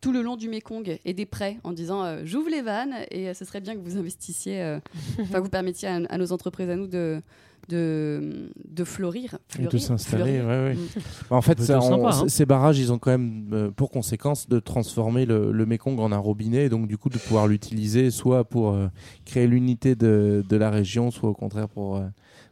tout 0.00 0.12
le 0.12 0.20
long 0.20 0.36
du 0.36 0.48
Mékong 0.48 0.98
et 1.04 1.14
des 1.14 1.26
prêts 1.26 1.58
en 1.64 1.72
disant 1.72 2.24
j'ouvre 2.24 2.50
les 2.50 2.60
vannes 2.60 2.94
et 3.10 3.32
ce 3.32 3.44
serait 3.44 3.60
bien 3.60 3.74
que 3.74 3.80
vous 3.80 3.96
investissiez, 3.96 4.78
enfin 5.20 5.40
vous 5.40 5.48
permettiez 5.48 5.88
à 5.88 6.18
nos 6.18 6.32
entreprises, 6.32 6.68
à 6.68 6.76
nous 6.76 6.86
de 6.86 7.22
de, 7.68 8.50
de 8.68 8.84
fleurir, 8.84 9.38
de 9.50 9.54
fleurir, 9.62 9.80
s'installer. 9.80 10.38
fleurir. 10.40 10.44
ouais, 10.46 10.64
ouais. 10.70 10.74
Mm. 10.74 11.00
Bah, 11.30 11.36
en 11.36 11.42
fait, 11.42 11.54
Plutôt 11.54 11.66
ça, 11.72 11.78
on- 11.78 11.88
sympa, 12.10 12.16
hein. 12.24 12.28
ces 12.28 12.46
barrages, 12.46 12.78
ils 12.78 12.92
ont 12.92 12.98
quand 12.98 13.10
même 13.12 13.48
euh, 13.52 13.70
pour 13.70 13.90
conséquence 13.90 14.48
de 14.48 14.58
transformer 14.60 15.26
le, 15.26 15.52
le 15.52 15.66
Mekong 15.66 15.98
en 16.00 16.12
un 16.12 16.18
robinet, 16.18 16.64
et 16.64 16.68
donc 16.68 16.88
du 16.88 16.98
coup 16.98 17.08
de 17.08 17.18
pouvoir 17.18 17.46
l'utiliser 17.46 18.10
soit 18.10 18.44
pour 18.44 18.72
euh, 18.72 18.88
créer 19.24 19.46
l'unité 19.46 19.94
de, 19.94 20.44
de 20.48 20.56
la 20.56 20.70
région, 20.70 21.10
soit 21.10 21.28
au 21.30 21.34
contraire 21.34 21.68
pour 21.68 21.96
euh, 21.96 22.02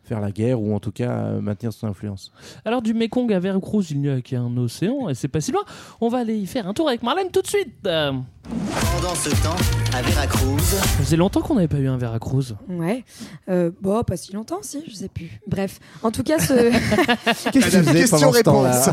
faire 0.02 0.20
la 0.20 0.32
guerre 0.32 0.60
ou 0.60 0.74
en 0.74 0.80
tout 0.80 0.90
cas 0.92 1.10
euh, 1.10 1.40
maintenir 1.40 1.72
son 1.72 1.86
influence. 1.86 2.32
Alors 2.64 2.82
du 2.82 2.94
Mekong 2.94 3.32
à 3.32 3.38
Veracruz, 3.38 3.84
il 3.90 4.00
n'y 4.00 4.08
a 4.08 4.20
qu'un 4.20 4.56
océan 4.56 5.08
et 5.08 5.14
c'est 5.14 5.28
pas 5.28 5.40
si 5.40 5.52
loin. 5.52 5.62
On 6.00 6.08
va 6.08 6.18
aller 6.18 6.36
y 6.36 6.46
faire 6.46 6.66
un 6.66 6.74
tour 6.74 6.88
avec 6.88 7.02
Marlène 7.02 7.30
tout 7.30 7.42
de 7.42 7.46
suite. 7.46 7.74
Euh, 7.86 8.12
Pendant 8.48 9.14
ce 9.14 9.30
temps, 9.42 9.56
à 9.96 10.02
Veracruz, 10.02 10.60
ça 10.60 10.82
faisait 11.02 11.16
longtemps 11.16 11.40
qu'on 11.40 11.54
n'avait 11.54 11.68
pas 11.68 11.78
eu 11.78 11.88
un 11.88 11.96
Veracruz. 11.98 12.54
Ouais. 12.68 13.04
Euh, 13.48 13.70
bon, 13.80 14.02
pas 14.02 14.16
si 14.16 14.32
longtemps, 14.32 14.58
si, 14.62 14.82
je 14.88 14.94
sais 14.94 15.08
plus. 15.08 15.40
Bref, 15.46 15.78
en 16.02 16.10
tout 16.10 16.22
cas, 16.22 16.38
ce. 16.38 16.54
Qu'est-ce 17.50 17.64
que 17.70 17.82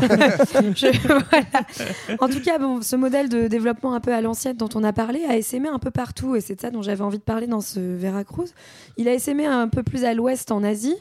Je- 0.76 1.00
voilà. 1.08 2.18
En 2.20 2.28
tout 2.28 2.40
cas, 2.40 2.58
bon, 2.58 2.82
ce 2.82 2.94
modèle 2.96 3.28
de 3.28 3.48
développement 3.48 3.94
un 3.94 4.00
peu 4.00 4.14
à 4.14 4.20
l'ancienne 4.20 4.56
dont 4.56 4.68
on 4.74 4.84
a 4.84 4.92
parlé 4.92 5.24
a 5.28 5.36
essaimé 5.36 5.68
un 5.68 5.78
peu 5.78 5.90
partout, 5.90 6.36
et 6.36 6.40
c'est 6.40 6.54
de 6.54 6.60
ça 6.60 6.70
dont 6.70 6.82
j'avais 6.82 7.02
envie 7.02 7.18
de 7.18 7.22
parler 7.22 7.46
dans 7.46 7.60
ce 7.60 7.80
Veracruz. 7.80 8.50
Il 8.96 9.08
a 9.08 9.14
essaimé 9.14 9.46
un 9.46 9.68
peu 9.68 9.82
plus 9.82 10.04
à 10.04 10.14
l'ouest 10.14 10.52
en 10.52 10.62
Asie, 10.62 10.96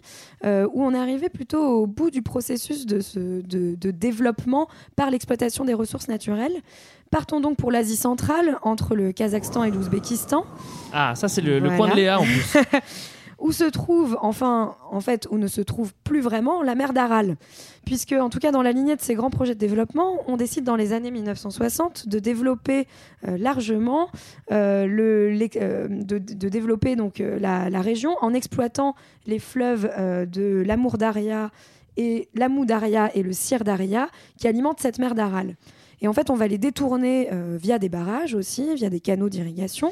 euh, 0.46 0.68
où 0.74 0.84
on 0.84 0.94
est 0.94 1.00
arrivé 1.00 1.30
plutôt 1.30 1.62
au 1.64 1.88
bout 1.88 2.10
du 2.12 2.22
processus 2.22 2.86
de, 2.86 3.02
ce, 3.02 3.20
de, 3.42 3.76
de 3.76 3.92
développement 3.92 4.68
par 4.96 5.12
l'exploitation 5.12 5.64
des 5.66 5.74
ressources 5.74 6.08
naturelles. 6.08 6.56
Partons 7.12 7.40
donc 7.40 7.58
pour 7.58 7.72
l'Asie 7.72 7.96
centrale, 7.96 8.58
entre 8.64 8.96
le 8.96 9.12
Kazakhstan 9.12 9.64
et 9.64 9.72
l'Ouzbékistan 9.72 10.46
Ah, 10.94 11.14
ça 11.16 11.28
c'est 11.28 11.42
le, 11.42 11.60
le 11.60 11.68
Voilà. 11.70 11.78
coin 11.78 11.90
de 11.90 11.96
Léa 11.96 12.20
en 12.20 12.24
plus. 12.24 12.58
où 13.40 13.52
se 13.52 13.66
trouve, 13.66 14.18
enfin, 14.24 14.76
en 14.90 15.00
fait, 15.00 15.28
où 15.30 15.38
ne 15.38 15.46
se 15.48 15.62
trouve 15.62 15.94
plus 16.04 16.22
vraiment 16.22 16.64
la 16.64 16.74
mer 16.74 16.92
d'Aral. 16.92 17.36
Puisque, 17.86 18.12
en 18.14 18.30
tout 18.30 18.40
cas, 18.40 18.52
dans 18.52 18.64
la 18.64 18.72
lignée 18.72 18.96
de 18.96 19.02
ces 19.02 19.14
grands 19.14 19.30
projets 19.30 19.54
de 19.54 19.60
développement, 19.60 20.18
on 20.28 20.38
décide 20.38 20.64
dans 20.64 20.76
les 20.76 20.92
années 20.92 21.12
1960 21.12 22.08
de 22.10 22.18
développer 22.20 22.88
euh, 23.28 23.38
largement, 23.38 24.10
euh, 24.52 24.88
le, 24.88 25.30
les- 25.30 25.52
euh, 25.58 25.88
de, 25.88 26.18
de 26.18 26.50
développer 26.50 26.96
donc 26.96 27.20
la, 27.20 27.70
la 27.70 27.82
région 27.82 28.16
en 28.22 28.34
exploitant 28.34 28.96
les 29.28 29.38
fleuves 29.40 29.88
de 30.30 30.64
l'Amour 30.66 30.98
Daria 30.98 31.52
et 31.96 32.30
l'Amou 32.36 32.66
Daria 32.66 33.10
et 33.16 33.22
le 33.24 33.34
Sir 33.34 33.64
Daria 33.64 34.08
qui 34.40 34.48
alimentent 34.48 34.80
cette 34.80 34.98
mer 35.00 35.14
d'Aral. 35.16 35.56
Et 36.02 36.08
en 36.08 36.14
fait, 36.14 36.30
on 36.30 36.36
va 36.36 36.48
les 36.48 36.58
détourner 36.58 37.30
euh, 37.32 37.58
via 37.60 37.80
des 37.80 37.90
barrages 37.90 38.36
aussi, 38.36 38.74
via 38.76 38.90
des 38.90 39.00
canaux 39.00 39.30
d'irrigation, 39.30 39.92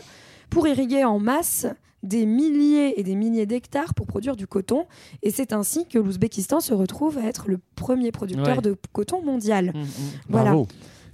pour 0.49 0.68
irriguer 0.68 1.03
en 1.03 1.20
masse 1.20 1.66
des 2.03 2.28
milliers 2.28 2.99
et 2.99 3.03
des 3.03 3.16
milliers 3.16 3.47
d'hectares 3.47 3.95
pour 3.95 4.06
produire 4.06 4.36
du 4.36 4.45
coton. 4.45 4.86
Et 5.24 5.32
c'est 5.32 5.53
ainsi 5.53 5.88
que 5.88 5.97
l'Ouzbékistan 5.97 6.60
se 6.60 6.74
retrouve 6.74 7.18
à 7.18 7.24
être 7.24 7.49
le 7.49 7.60
premier 7.76 8.12
producteur 8.12 8.58
Ouais. 8.58 8.62
de 8.62 8.76
coton 8.93 9.24
mondial. 9.24 9.72
Mm, 9.74 9.80
mm. 9.80 9.86
Voilà. 10.30 10.49
Bravo. 10.51 10.68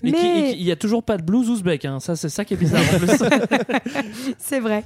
Mais 0.04 0.52
il 0.54 0.64
y 0.64 0.72
a 0.72 0.76
toujours 0.76 1.04
pas 1.04 1.18
de 1.18 1.24
blues 1.24 1.50
ouzbek, 1.50 1.86
hein. 1.86 2.00
ça 2.00 2.16
c'est 2.16 2.30
ça 2.30 2.46
qui 2.46 2.54
est 2.54 2.58
bizarre 2.58 2.82
c'est 4.38 4.60
vrai. 4.60 4.84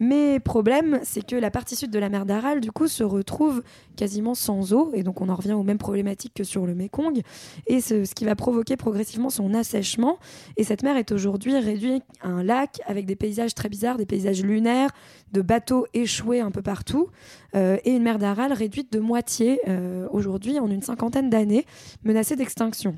Mais 0.00 0.40
problème, 0.40 1.00
c'est 1.04 1.24
que 1.24 1.36
la 1.36 1.50
partie 1.50 1.76
sud 1.76 1.90
de 1.90 1.98
la 1.98 2.08
mer 2.08 2.26
d'Aral, 2.26 2.60
du 2.60 2.72
coup, 2.72 2.88
se 2.88 3.04
retrouve 3.04 3.62
quasiment 3.96 4.34
sans 4.34 4.72
eau. 4.72 4.90
Et 4.94 5.02
donc, 5.02 5.20
on 5.20 5.28
en 5.28 5.34
revient 5.34 5.52
aux 5.52 5.62
mêmes 5.62 5.78
problématiques 5.78 6.34
que 6.34 6.44
sur 6.44 6.66
le 6.66 6.74
Mékong. 6.74 7.20
Et 7.66 7.80
ce, 7.80 8.04
ce 8.04 8.14
qui 8.14 8.24
va 8.24 8.34
provoquer 8.34 8.76
progressivement 8.76 9.30
son 9.30 9.54
assèchement. 9.54 10.18
Et 10.56 10.64
cette 10.64 10.82
mer 10.82 10.96
est 10.96 11.12
aujourd'hui 11.12 11.56
réduite 11.58 12.02
à 12.20 12.28
un 12.28 12.42
lac 12.42 12.80
avec 12.86 13.06
des 13.06 13.16
paysages 13.16 13.54
très 13.54 13.68
bizarres, 13.68 13.96
des 13.96 14.06
paysages 14.06 14.42
lunaires, 14.42 14.90
de 15.32 15.42
bateaux 15.42 15.86
échoués 15.94 16.40
un 16.40 16.50
peu 16.50 16.62
partout. 16.62 17.08
euh, 17.54 17.78
et 17.84 17.92
une 17.92 18.02
mer 18.02 18.18
d'Aral 18.18 18.52
réduite 18.52 18.92
de 18.92 19.00
moitié 19.00 19.60
euh, 19.68 20.06
aujourd'hui 20.10 20.58
en 20.58 20.70
une 20.70 20.82
cinquantaine 20.82 21.30
d'années, 21.30 21.64
menacée 22.04 22.36
d'extinction. 22.36 22.96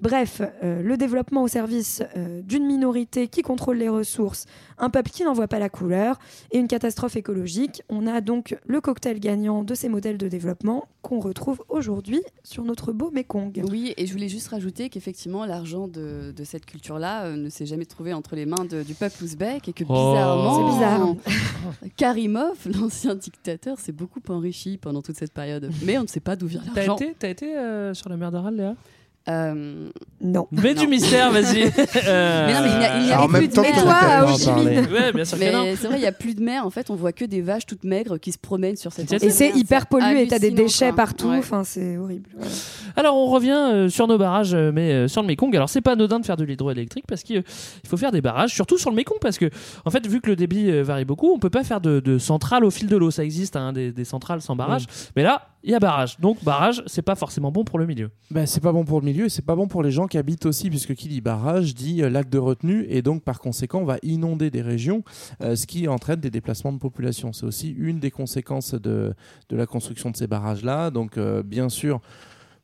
Bref, 0.00 0.42
euh, 0.62 0.82
le 0.82 0.96
développement 0.96 1.42
au 1.42 1.48
service 1.48 2.02
euh, 2.16 2.40
d'une 2.42 2.64
minorité 2.66 3.26
qui 3.26 3.42
contrôle 3.42 3.78
les 3.78 3.88
ressources, 3.88 4.46
un 4.78 4.90
peuple 4.90 5.10
qui 5.10 5.24
n'en 5.24 5.32
voit 5.32 5.48
pas 5.48 5.58
la 5.58 5.68
couleur 5.68 6.18
et 6.52 6.58
une 6.58 6.68
catastrophe 6.68 7.16
écologique. 7.16 7.82
On 7.88 8.06
a 8.06 8.20
donc 8.20 8.56
le 8.66 8.80
cocktail 8.80 9.18
gagnant 9.18 9.64
de 9.64 9.74
ces 9.74 9.88
modèles 9.88 10.16
de 10.18 10.28
développement 10.28 10.86
qu'on 11.02 11.18
retrouve 11.18 11.62
aujourd'hui 11.68 12.20
sur 12.44 12.62
notre 12.64 12.92
beau 12.92 13.10
Mekong. 13.10 13.60
Oui, 13.70 13.92
et 13.96 14.06
je 14.06 14.12
voulais 14.12 14.28
juste 14.28 14.48
rajouter 14.48 14.88
qu'effectivement, 14.88 15.44
l'argent 15.46 15.88
de, 15.88 16.32
de 16.36 16.44
cette 16.44 16.64
culture-là 16.66 17.24
euh, 17.24 17.36
ne 17.36 17.48
s'est 17.48 17.66
jamais 17.66 17.86
trouvé 17.86 18.12
entre 18.12 18.36
les 18.36 18.46
mains 18.46 18.64
de- 18.70 18.82
du 18.84 18.94
peuple 18.94 19.24
ouzbek 19.24 19.68
et 19.68 19.72
que 19.72 19.84
Oh. 19.88 19.92
bizarrement, 19.92 20.54
C'est 20.68 20.74
bizarre. 20.74 21.14
Karimov, 21.96 22.56
l'ancien 22.80 23.14
dictateur, 23.14 23.78
s'est 23.80 23.92
beaucoup 23.92 24.20
enrichi 24.28 24.78
pendant 24.78 25.02
toute 25.02 25.16
cette 25.16 25.32
période. 25.32 25.70
Mais 25.84 25.98
on 25.98 26.02
ne 26.02 26.06
sait 26.08 26.20
pas 26.20 26.36
d'où 26.36 26.46
vient 26.46 26.62
T'as 26.74 26.86
l'argent. 26.86 26.96
été, 26.96 27.14
t'as 27.18 27.28
été 27.30 27.56
euh, 27.56 27.94
sur 27.94 28.08
la 28.08 28.16
mer 28.16 28.30
d'Aral, 28.30 28.54
Léa? 28.56 28.74
Euh, 29.28 29.88
Non. 30.22 30.46
Mais 30.52 30.74
du 30.74 30.86
mystère, 30.86 31.30
vas-y. 31.30 31.70
Euh, 32.08 32.46
Mais 32.46 32.54
non, 32.54 32.60
mais 32.62 32.70
il 32.72 32.78
n'y 32.78 32.84
a, 32.84 32.98
il 32.98 33.04
n'y 33.04 33.10
a 33.10 33.14
Alors, 33.14 33.24
en 33.24 33.28
plus 33.28 33.48
de 33.48 33.60
mer. 33.60 33.70
Et 33.78 33.82
toi, 33.82 33.92
à 33.94 34.24
Ho 34.24 34.36
Chi 34.38 34.50
Minh 34.52 34.86
Ouais, 34.90 35.12
bien 35.12 35.24
sûr 35.24 35.38
que 35.38 35.52
non. 35.52 35.62
Mais 35.64 35.76
c'est 35.76 35.86
vrai, 35.88 35.96
il 35.98 36.00
n'y 36.00 36.06
a 36.06 36.12
plus 36.12 36.34
de 36.34 36.42
mer. 36.42 36.64
En 36.64 36.70
fait, 36.70 36.90
on 36.90 36.94
voit 36.94 37.12
que 37.12 37.24
des 37.24 37.40
vaches 37.42 37.66
toutes 37.66 37.84
maigres 37.84 38.18
qui 38.18 38.32
se 38.32 38.38
promènent 38.38 38.76
sur 38.76 38.92
cette 38.92 39.12
Et 39.12 39.26
Et 39.26 39.30
c'est 39.30 39.50
hyper 39.50 39.86
pollué, 39.86 40.26
t'as 40.28 40.38
des 40.38 40.50
déchets 40.50 40.88
quoi. 40.88 40.96
partout, 40.96 41.28
Ouais. 41.30 41.38
enfin 41.38 41.64
c'est 41.64 41.96
horrible. 41.98 42.30
Alors 42.96 43.16
on 43.16 43.26
revient 43.26 43.50
euh, 43.72 43.88
sur 43.88 44.06
nos 44.06 44.16
barrages, 44.18 44.54
euh, 44.54 44.70
mais 44.72 44.92
euh, 44.92 45.08
sur 45.08 45.20
le 45.22 45.26
Mékong. 45.28 45.54
Alors 45.54 45.68
c'est 45.68 45.80
pas 45.80 45.92
anodin 45.92 46.20
de 46.20 46.26
faire 46.26 46.36
de 46.36 46.44
l'hydroélectrique 46.44 47.04
parce 47.06 47.22
qu'il 47.22 47.42
faut 47.86 47.96
faire 47.96 48.12
des 48.12 48.20
barrages, 48.20 48.54
surtout 48.54 48.78
sur 48.78 48.90
le 48.90 48.96
Mékong 48.96 49.18
parce 49.20 49.38
que 49.38 49.50
en 49.84 49.90
fait 49.90 50.06
vu 50.06 50.20
que 50.20 50.28
le 50.30 50.36
débit 50.36 50.70
euh, 50.70 50.82
varie 50.82 51.04
beaucoup, 51.04 51.30
on 51.32 51.38
peut 51.38 51.50
pas 51.50 51.64
faire 51.64 51.80
de, 51.80 52.00
de 52.00 52.18
centrales 52.18 52.64
au 52.64 52.70
fil 52.70 52.86
de 52.88 52.96
l'eau. 52.96 53.10
Ça 53.10 53.24
existe 53.24 53.56
hein, 53.56 53.72
des, 53.72 53.92
des 53.92 54.04
centrales 54.04 54.40
sans 54.40 54.56
barrage, 54.56 54.84
mais 55.16 55.22
là 55.22 55.48
il 55.64 55.70
y 55.72 55.74
a 55.74 55.80
barrage. 55.80 56.18
Donc 56.20 56.42
barrage 56.44 56.82
c'est 56.86 57.02
pas 57.02 57.14
forcément 57.16 57.50
bon 57.52 57.64
pour 57.64 57.78
le 57.78 57.86
milieu. 57.86 58.10
Bah, 58.30 58.46
c'est 58.46 58.60
pas 58.62 58.72
bon 58.72 58.84
pour 58.84 59.00
le 59.00 59.06
milieu 59.06 59.17
et 59.26 59.28
c'est 59.28 59.44
pas 59.44 59.56
bon 59.56 59.68
pour 59.68 59.82
les 59.82 59.90
gens 59.90 60.06
qui 60.06 60.18
habitent 60.18 60.46
aussi, 60.46 60.70
puisque 60.70 60.94
qui 60.94 61.08
dit 61.08 61.20
barrage 61.20 61.74
dit 61.74 62.02
euh, 62.02 62.10
lac 62.10 62.28
de 62.28 62.38
retenue 62.38 62.86
et 62.88 63.02
donc 63.02 63.22
par 63.22 63.40
conséquent 63.40 63.80
on 63.80 63.84
va 63.84 63.98
inonder 64.02 64.50
des 64.50 64.62
régions, 64.62 65.02
euh, 65.42 65.56
ce 65.56 65.66
qui 65.66 65.88
entraîne 65.88 66.20
des 66.20 66.30
déplacements 66.30 66.72
de 66.72 66.78
population. 66.78 67.32
C'est 67.32 67.46
aussi 67.46 67.70
une 67.70 67.98
des 67.98 68.10
conséquences 68.10 68.74
de, 68.74 69.14
de 69.48 69.56
la 69.56 69.66
construction 69.66 70.10
de 70.10 70.16
ces 70.16 70.26
barrages-là. 70.26 70.90
Donc 70.90 71.18
euh, 71.18 71.42
bien 71.42 71.68
sûr, 71.68 72.00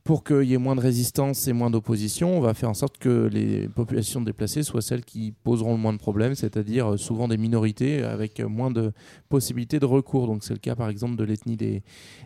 pour 0.05 0.23
qu'il 0.23 0.43
y 0.43 0.53
ait 0.53 0.59
moins 0.59 0.75
de 0.75 0.81
résistance 0.81 1.47
et 1.47 1.51
moins 1.53 1.71
d'opposition, 1.71 2.37
on 2.37 2.39
va 2.39 2.53
faire 2.53 2.69
en 2.69 2.75
sorte 2.75 2.99
que 2.99 3.27
les 3.33 3.67
populations 3.67 4.21
déplacées 4.21 4.61
soient 4.61 4.83
celles 4.83 5.03
qui 5.03 5.33
poseront 5.43 5.71
le 5.71 5.79
moins 5.79 5.93
de 5.93 5.97
problèmes, 5.97 6.35
c'est-à-dire 6.35 6.91
euh, 6.93 6.97
souvent 6.97 7.27
des 7.27 7.37
minorités 7.37 8.03
avec 8.03 8.39
euh, 8.39 8.47
moins 8.47 8.69
de 8.69 8.91
possibilités 9.29 9.79
de 9.79 9.85
recours. 9.87 10.27
Donc 10.27 10.43
c'est 10.43 10.53
le 10.53 10.59
cas 10.59 10.75
par 10.75 10.89
exemple 10.89 11.15
de 11.15 11.23
l'ethnie 11.23 11.57
des, 11.57 11.81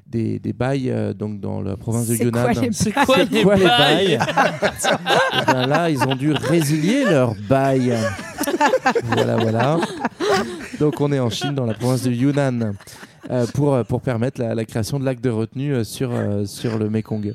des, 0.05 0.39
des 0.39 0.51
Baïs, 0.51 0.89
euh, 0.91 1.13
donc 1.13 1.39
dans 1.39 1.61
la 1.61 1.77
province 1.77 2.07
de 2.09 2.15
C'est 2.15 2.25
Yunnan. 2.25 2.43
quoi 2.51 2.61
les 2.61 2.71
C'est 2.73 2.91
quoi 2.91 3.15
Baïs 3.15 3.29
les 3.31 3.43
les 3.43 3.65
Baïs 3.65 4.19
Eh 5.41 5.45
bien 5.45 5.65
là, 5.65 5.89
ils 5.89 6.03
ont 6.03 6.15
dû 6.17 6.33
résilier 6.33 7.05
leur 7.05 7.33
bail. 7.47 7.93
voilà, 9.05 9.37
voilà. 9.37 9.79
Donc 10.81 10.99
on 10.99 11.13
est 11.13 11.19
en 11.19 11.29
Chine, 11.29 11.55
dans 11.55 11.65
la 11.65 11.75
province 11.75 12.03
de 12.03 12.11
Yunnan, 12.11 12.73
euh, 13.31 13.45
pour, 13.53 13.81
pour 13.85 14.01
permettre 14.01 14.41
la, 14.41 14.53
la 14.53 14.65
création 14.65 14.99
de 14.99 15.05
lacs 15.05 15.21
de 15.21 15.29
retenue 15.29 15.85
sur, 15.85 16.11
euh, 16.11 16.43
sur 16.45 16.77
le 16.77 16.89
Mekong. 16.89 17.33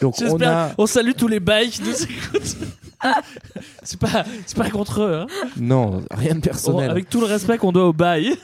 Donc 0.00 0.14
on 0.18 0.24
J'espère. 0.24 0.56
a... 0.56 0.70
On, 0.78 0.86
salue 0.86 1.12
tous 1.16 1.28
les 1.28 1.40
bails 1.40 1.70
qui 1.70 1.82
nous 1.82 2.02
écoutent. 2.02 2.56
c'est 3.82 3.98
pas, 3.98 4.24
c'est 4.46 4.56
pas 4.56 4.70
contre 4.70 5.02
eux. 5.02 5.14
Hein. 5.20 5.26
Non, 5.58 6.02
rien 6.10 6.34
de 6.34 6.40
personnel. 6.40 6.88
On- 6.88 6.90
avec 6.92 7.08
tout 7.08 7.20
le 7.20 7.26
respect 7.26 7.58
qu'on 7.58 7.72
doit 7.72 7.86
aux 7.88 7.92
bails. 7.92 8.34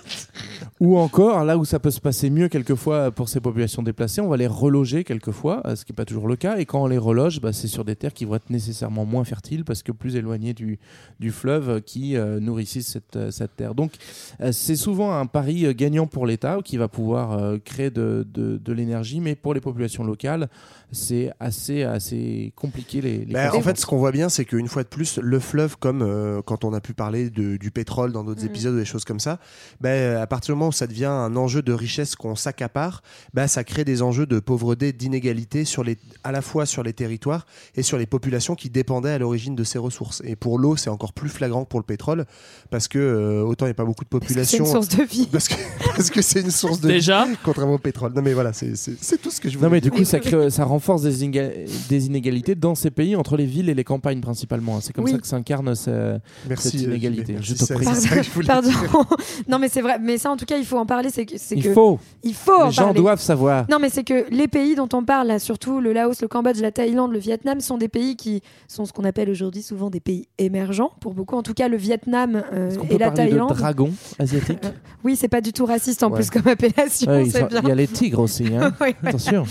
Ou 0.81 0.99
encore, 0.99 1.45
là 1.45 1.57
où 1.59 1.65
ça 1.65 1.79
peut 1.79 1.91
se 1.91 2.01
passer 2.01 2.29
mieux 2.29 2.49
quelquefois 2.49 3.11
pour 3.13 3.29
ces 3.29 3.41
populations 3.41 3.83
déplacées, 3.83 4.21
on 4.21 4.29
va 4.29 4.37
les 4.37 4.47
reloger 4.49 5.05
quelquefois, 5.05 5.63
euh, 5.67 5.77
ce 5.77 5.85
qui 5.85 5.93
n'est 5.93 5.97
pas 5.97 6.05
toujours 6.05 6.27
le 6.29 6.37
cas. 6.37 6.57
Et 6.59 6.65
quand 6.67 6.83
on 6.83 6.87
les 6.87 6.99
reloge, 6.99 7.41
bah, 7.41 7.53
c'est 7.53 7.69
sur 7.69 7.85
des 7.85 7.95
terres 7.97 8.13
qui 8.13 8.25
vont 8.25 8.35
être 8.35 8.51
nécessairement 8.51 9.05
moins 9.05 9.25
fertiles 9.25 9.65
parce 9.65 9.83
que 9.83 9.93
plus 9.93 10.17
éloignées 10.17 10.55
du, 10.55 10.79
du 11.21 11.31
fleuve 11.31 11.69
euh, 11.69 11.81
qui 11.81 12.17
euh, 12.17 12.41
nourrissent 12.41 12.81
cette, 12.87 13.17
euh, 13.17 13.31
cette 13.31 13.55
terre. 13.57 13.75
Donc 13.75 13.93
euh, 14.41 14.51
c'est 14.53 14.77
souvent 14.77 15.13
un 15.17 15.27
pari 15.27 15.67
euh, 15.67 15.73
gagnant 15.73 16.07
pour 16.07 16.27
l'État 16.27 16.59
qui 16.65 16.77
va 16.77 16.89
pouvoir 16.89 17.33
euh, 17.33 17.59
créer 17.65 17.91
de, 17.91 18.27
de, 18.33 18.59
de 18.59 18.73
l'énergie, 18.73 19.21
mais 19.21 19.35
pour 19.37 19.55
les 19.55 19.61
populations 19.61 20.03
locales, 20.05 20.49
c'est 20.91 21.31
assez, 21.41 21.85
assez 21.85 22.53
compliqué. 22.57 23.01
Les, 23.01 23.19
les 23.25 23.33
Bah, 23.33 23.45
en 23.45 23.51
conséquences. 23.51 23.65
fait, 23.65 23.81
ce 23.81 23.87
qu'on 23.87 23.99
voit 23.99 24.13
bien, 24.13 24.29
c'est 24.29 24.42
qu'une 24.45 24.69
fois 24.69 24.83
de 24.83 24.89
plus, 24.89 25.19
le 25.23 25.39
fleuve, 25.41 25.77
comme 25.79 26.03
euh, 26.03 26.41
quand 26.45 26.65
on 26.65 26.73
a 26.73 26.81
pu 26.81 26.95
parler 26.95 27.31
de- 27.31 27.57
du 27.57 27.71
pétrole 27.71 28.13
dans 28.13 28.25
d'autres 28.25 28.43
Mhm. 28.43 28.49
épisodes 28.49 28.75
ou 28.75 28.79
des 28.79 28.85
choses 28.85 29.05
comme 29.05 29.21
ça, 29.21 29.39
bah, 29.81 30.21
à 30.21 30.27
partir 30.27 30.55
du 30.55 30.59
moment 30.59 30.69
où 30.69 30.73
ça 30.73 30.87
devient 30.87 31.05
un 31.07 31.35
enjeu 31.37 31.63
de 31.63 31.73
richesse 31.73 32.15
qu'on 32.17 32.35
s'accapare, 32.37 33.03
bah, 33.35 33.49
ça 33.49 33.65
crée 33.65 33.85
des 33.85 34.03
enjeux 34.03 34.27
de 34.27 34.41
pauvreté, 34.41 34.93
d'inégalité 34.93 35.65
sur 35.65 35.85
les, 35.85 35.97
à 36.25 36.33
la 36.33 36.43
fois 36.43 36.67
sur 36.67 36.83
les 36.83 36.93
territoires 36.93 37.47
et 37.75 37.83
sur 37.83 37.99
les 37.99 38.07
populations 38.07 38.55
qui 38.55 38.71
dépendaient 38.71 39.11
à 39.13 39.19
l'origine 39.19 39.55
de 39.55 39.65
ces 39.65 39.79
ressources. 39.79 40.23
Et 40.25 40.37
pour 40.37 40.59
l'eau, 40.59 40.77
c'est 40.77 40.91
encore 40.91 41.13
plus 41.13 41.29
flagrant 41.29 41.65
que 41.65 41.69
pour 41.69 41.81
le 41.81 41.87
pétrole, 41.87 42.25
parce 42.71 42.89
que 42.89 42.99
euh, 42.99 43.43
autant 43.43 43.67
il 43.67 43.69
n'y 43.69 43.73
a 43.73 43.75
pas 43.75 43.85
beaucoup 43.85 44.05
de 44.05 44.09
C'est 44.13 44.19
population. 44.21 44.65
une 44.65 44.71
source 44.71 44.89
de 44.89 45.03
vie. 45.03 45.29
Parce 45.31 45.49
que 45.49 45.55
parce 45.97 46.11
que 46.11 46.23
c'est 46.23 46.41
une 46.41 46.51
source 46.51 46.81
de 46.81 46.89
Déjà 46.89 47.25
vie, 47.27 47.37
contrairement 47.45 47.75
au 47.75 47.79
pétrole. 47.79 48.13
Non 48.15 48.23
mais 48.23 48.33
voilà, 48.35 48.53
c'est 48.53 48.77
c'est- 48.77 48.97
c'est 49.01 49.21
tout 49.21 49.31
ce 49.31 49.41
que 49.41 49.49
je 49.49 49.57
voulais 49.57 49.69
Non 49.69 49.73
mais 49.73 49.81
du 49.81 49.91
coup 49.91 50.05
ça, 50.05 50.21
crée, 50.21 50.51
ça 50.51 50.65
renforce 50.65 51.03
des, 51.03 51.67
des 51.89 52.07
inégalités 52.07 52.55
dans 52.55 52.75
ces 52.75 52.91
pays 52.91 53.17
entre 53.17 53.37
les 53.37 53.47
villes 53.47 53.69
et 53.69 53.75
les 53.75 53.85
campagnes 53.85 54.21
principalement. 54.33 54.81
C'est 54.81 54.93
comme 54.93 55.05
Oui. 55.05 55.13
ça 55.13 55.19
que 55.19 55.27
s'incarne 55.27 55.75
ce- 55.75 56.19
cette 56.57 56.75
euh, 56.75 56.85
inégalité. 56.85 57.37
Julie. 57.41 57.43
Je 57.43 57.53
Merci, 57.53 57.55
te 57.55 57.65
c'est- 57.65 57.75
prie. 57.75 57.85
c'est 57.87 58.09
ça 58.09 58.17
que 58.17 58.23
je 58.23 58.31
voulais 58.31 58.47
Pardon. 58.47 58.69
dire. 58.69 58.79
non, 59.49 59.59
mais 59.59 59.69
c'est 59.69 59.81
vrai. 59.83 59.99
Mais 60.01 60.19
ça, 60.19 60.31
en 60.31 60.37
tout 60.37 60.45
cas, 60.47 60.57
il 60.57 60.65
faut 60.65 60.79
en 60.79 60.87
parler. 60.87 61.11
C'est 61.11 61.27
que, 61.27 61.35
c'est 61.37 61.55
Il 61.57 61.63
que- 61.65 61.73
faut. 61.73 61.99
Il 62.23 62.35
faut 62.35 62.53
en 62.61 62.67
Les 62.67 62.73
gens 62.73 62.85
parler. 62.85 63.01
doivent 63.01 63.21
savoir. 63.21 63.67
Non, 63.71 63.79
mais 63.81 63.91
c'est 63.91 64.05
que 64.05 64.25
les 64.31 64.49
pays 64.49 64.75
dont 64.75 64.89
on 64.95 65.05
parle, 65.05 65.29
là, 65.29 65.39
surtout 65.39 65.81
le 65.81 65.93
Laos, 65.93 66.21
le 66.23 66.29
Cambodge, 66.29 66.61
la 66.61 66.73
Thaïlande, 66.73 67.13
le 67.13 67.19
Vietnam, 67.19 67.61
sont 67.61 67.77
des 67.79 67.89
pays 67.89 68.17
qui 68.17 68.43
sont 68.69 68.85
ce 68.87 68.93
qu'on 68.93 69.05
appelle 69.05 69.29
aujourd'hui 69.31 69.63
souvent 69.63 69.91
des 69.91 70.01
pays 70.01 70.27
émergents, 70.39 70.93
pour 71.01 71.15
beaucoup. 71.15 71.37
En 71.37 71.43
tout 71.43 71.55
cas, 71.55 71.69
le 71.69 71.77
Vietnam 71.77 72.43
euh, 72.53 72.71
On 72.81 72.85
et 72.85 72.89
peut 72.89 72.99
la 72.99 73.11
parler 73.11 73.25
de 73.25 73.31
Thaïlande. 73.31 73.53
dragon 73.57 73.91
asiatique. 74.19 74.59
Oui, 75.05 75.17
c'est 75.17 75.27
pas 75.27 75.41
du 75.41 75.53
tout 75.53 75.67
raciste 75.67 76.05
en 76.05 76.11
Ouais. 76.11 76.21
plus 76.21 76.31
comme 76.31 76.47
appellation, 76.47 77.11
Ouais, 77.11 77.25
ils 77.27 77.33
c'est 77.33 77.41
sont- 77.41 77.47
bien. 77.47 77.61
Il 77.65 77.69
y 77.69 77.73
a 77.73 77.75
les 77.75 77.89
tigres 77.89 78.21
aussi. 78.21 78.45
Hein. 78.55 78.73
Ouais. 78.81 78.95
Attention. 79.05 79.45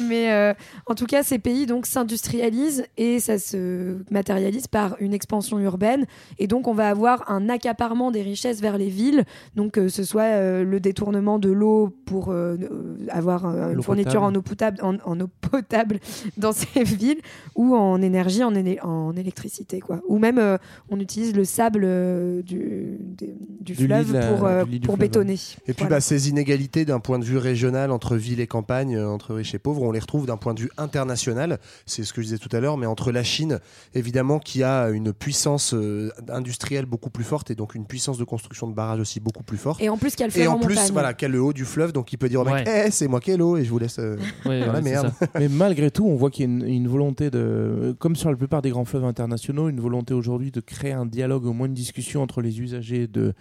Mais 0.00 0.32
euh, 0.32 0.52
en 0.86 0.96
tout 0.96 1.06
cas, 1.06 1.22
ces 1.22 1.38
pays 1.38 1.64
donc 1.66 1.86
s'industrialisent 1.86 2.84
et 2.96 3.20
ça 3.20 3.38
se 3.38 3.98
matérialise 4.26 4.66
par 4.66 4.96
une 4.98 5.14
expansion 5.14 5.58
urbaine. 5.60 6.04
Et 6.38 6.48
donc, 6.48 6.66
on 6.66 6.74
va 6.74 6.88
avoir 6.88 7.30
un 7.30 7.48
accaparement 7.48 8.10
des 8.10 8.22
richesses 8.22 8.60
vers 8.60 8.76
les 8.76 8.88
villes. 8.88 9.24
Donc, 9.54 9.72
que 9.72 9.88
ce 9.88 10.02
soit 10.02 10.22
euh, 10.24 10.64
le 10.64 10.80
détournement 10.80 11.38
de 11.38 11.50
l'eau 11.50 11.94
pour 12.06 12.30
euh, 12.30 12.56
euh, 12.60 12.96
avoir 13.10 13.46
euh, 13.46 13.72
une 13.72 13.82
fourniture 13.82 14.20
potable. 14.22 14.26
en 14.36 14.38
eau 14.38 14.42
potable, 14.42 14.78
en, 14.82 14.96
en 15.04 15.20
eau 15.20 15.28
potable 15.40 16.00
dans 16.36 16.50
ces 16.52 16.82
villes 16.82 17.20
ou 17.54 17.76
en 17.76 18.02
énergie, 18.02 18.42
en, 18.42 18.52
éne- 18.52 18.80
en 18.82 19.14
électricité, 19.16 19.78
quoi. 19.80 20.00
Ou 20.08 20.18
même, 20.18 20.38
euh, 20.38 20.58
on 20.90 20.98
utilise 20.98 21.32
le 21.34 21.44
sable 21.44 21.82
euh, 21.84 22.42
du, 22.42 22.98
des- 23.00 23.36
du, 23.60 23.74
Du 23.74 23.84
fleuve 23.86 24.12
la- 24.12 24.32
pour, 24.34 24.44
euh, 24.46 24.64
du 24.64 24.70
lit 24.72 24.80
du 24.80 24.86
pour 24.86 24.96
fleuve, 24.96 25.08
bétonner. 25.08 25.34
Et 25.34 25.72
puis 25.72 25.74
Voilà. 25.84 25.96
bah, 25.96 26.00
ces 26.00 26.28
inégalités 26.28 26.84
d'un 26.84 26.98
point 27.00 27.20
de 27.20 27.24
vue 27.24 27.38
régional 27.38 27.92
entre 27.92 28.16
ville 28.16 28.40
et 28.40 28.46
campagne, 28.48 28.96
euh, 28.96 29.08
entre 29.08 29.34
riches 29.34 29.54
et 29.54 29.58
pauvres, 29.60 29.82
on 29.82 29.92
les 29.92 30.00
retrouve 30.00 30.26
d'un 30.26 30.36
point 30.36 30.54
de 30.54 30.60
vue 30.60 30.70
international. 30.78 31.58
C'est 31.86 32.02
ce 32.02 32.12
que 32.12 32.22
je 32.22 32.26
disais 32.26 32.38
tout 32.38 32.54
à 32.56 32.58
l'heure, 32.60 32.76
mais 32.76 32.86
entre 32.86 33.12
la 33.12 33.22
Chine, 33.22 33.60
évidemment, 33.94 34.15
qui 34.38 34.62
a 34.62 34.88
une 34.90 35.12
puissance 35.12 35.74
euh, 35.74 36.10
industrielle 36.28 36.86
beaucoup 36.86 37.10
plus 37.10 37.24
forte 37.24 37.50
et 37.50 37.54
donc 37.54 37.74
une 37.74 37.84
puissance 37.86 38.18
de 38.18 38.24
construction 38.24 38.66
de 38.68 38.74
barrages 38.74 39.00
aussi 39.00 39.20
beaucoup 39.20 39.42
plus 39.42 39.58
forte. 39.58 39.80
Et 39.82 39.88
en 39.88 39.96
plus, 39.96 40.10
qu'il 40.16 40.20
y 40.20 40.24
a 40.24 40.26
le 40.26 40.32
Et 40.32 40.42
fleuve 40.42 40.48
en 40.50 40.54
en 40.54 40.58
plus, 40.60 40.74
montagne. 40.76 40.92
voilà, 40.92 41.08
a 41.20 41.28
le 41.28 41.40
haut 41.42 41.52
du 41.52 41.64
fleuve, 41.64 41.92
donc 41.92 42.12
il 42.12 42.16
peut 42.16 42.28
dire 42.28 42.40
au 42.40 42.44
mec, 42.44 42.66
Ouais. 42.66 42.84
Eh, 42.86 42.90
c'est 42.90 43.08
moi 43.08 43.20
qui 43.20 43.30
ai 43.32 43.36
l'eau 43.36 43.56
et 43.56 43.64
je 43.64 43.70
vous 43.70 43.78
laisse 43.78 43.98
euh, 43.98 44.16
dans 44.44 44.72
la 44.72 44.80
merde. 44.80 45.12
Mais 45.38 45.48
malgré 45.48 45.90
tout, 45.90 46.06
on 46.06 46.16
voit 46.16 46.30
qu'il 46.30 46.44
y 46.48 46.48
a 46.48 46.50
une, 46.52 46.66
une 46.66 46.88
volonté 46.88 47.30
de, 47.30 47.94
comme 47.98 48.16
sur 48.16 48.30
la 48.30 48.36
plupart 48.36 48.62
des 48.62 48.70
grands 48.70 48.84
fleuves 48.84 49.04
internationaux, 49.04 49.68
une 49.68 49.80
volonté 49.80 50.14
aujourd'hui 50.14 50.50
de 50.50 50.60
créer 50.60 50.92
un 50.92 51.06
dialogue, 51.06 51.44
au 51.46 51.52
moins 51.52 51.66
une 51.66 51.74
discussion 51.74 52.22
entre 52.22 52.40
les 52.40 52.60
usagers 52.60 53.06
de, 53.06 53.34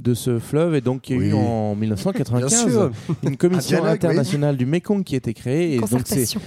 de 0.00 0.14
ce 0.14 0.38
fleuve. 0.38 0.74
Et 0.74 0.80
donc, 0.80 1.08
il 1.10 1.16
y 1.16 1.20
a 1.20 1.26
eu 1.28 1.32
en 1.32 1.74
Bien 1.74 1.80
1995 1.80 2.70
sûr. 2.72 2.90
une 3.22 3.36
commission 3.36 3.58
Un 3.78 3.80
dialogue, 3.80 3.96
internationale 3.96 4.56
du 4.56 4.66
Mekong 4.66 5.04
qui 5.04 5.14
a 5.14 5.18
été 5.18 5.32
créée. 5.34 5.74
Et 5.76 5.80
donc, 5.80 6.02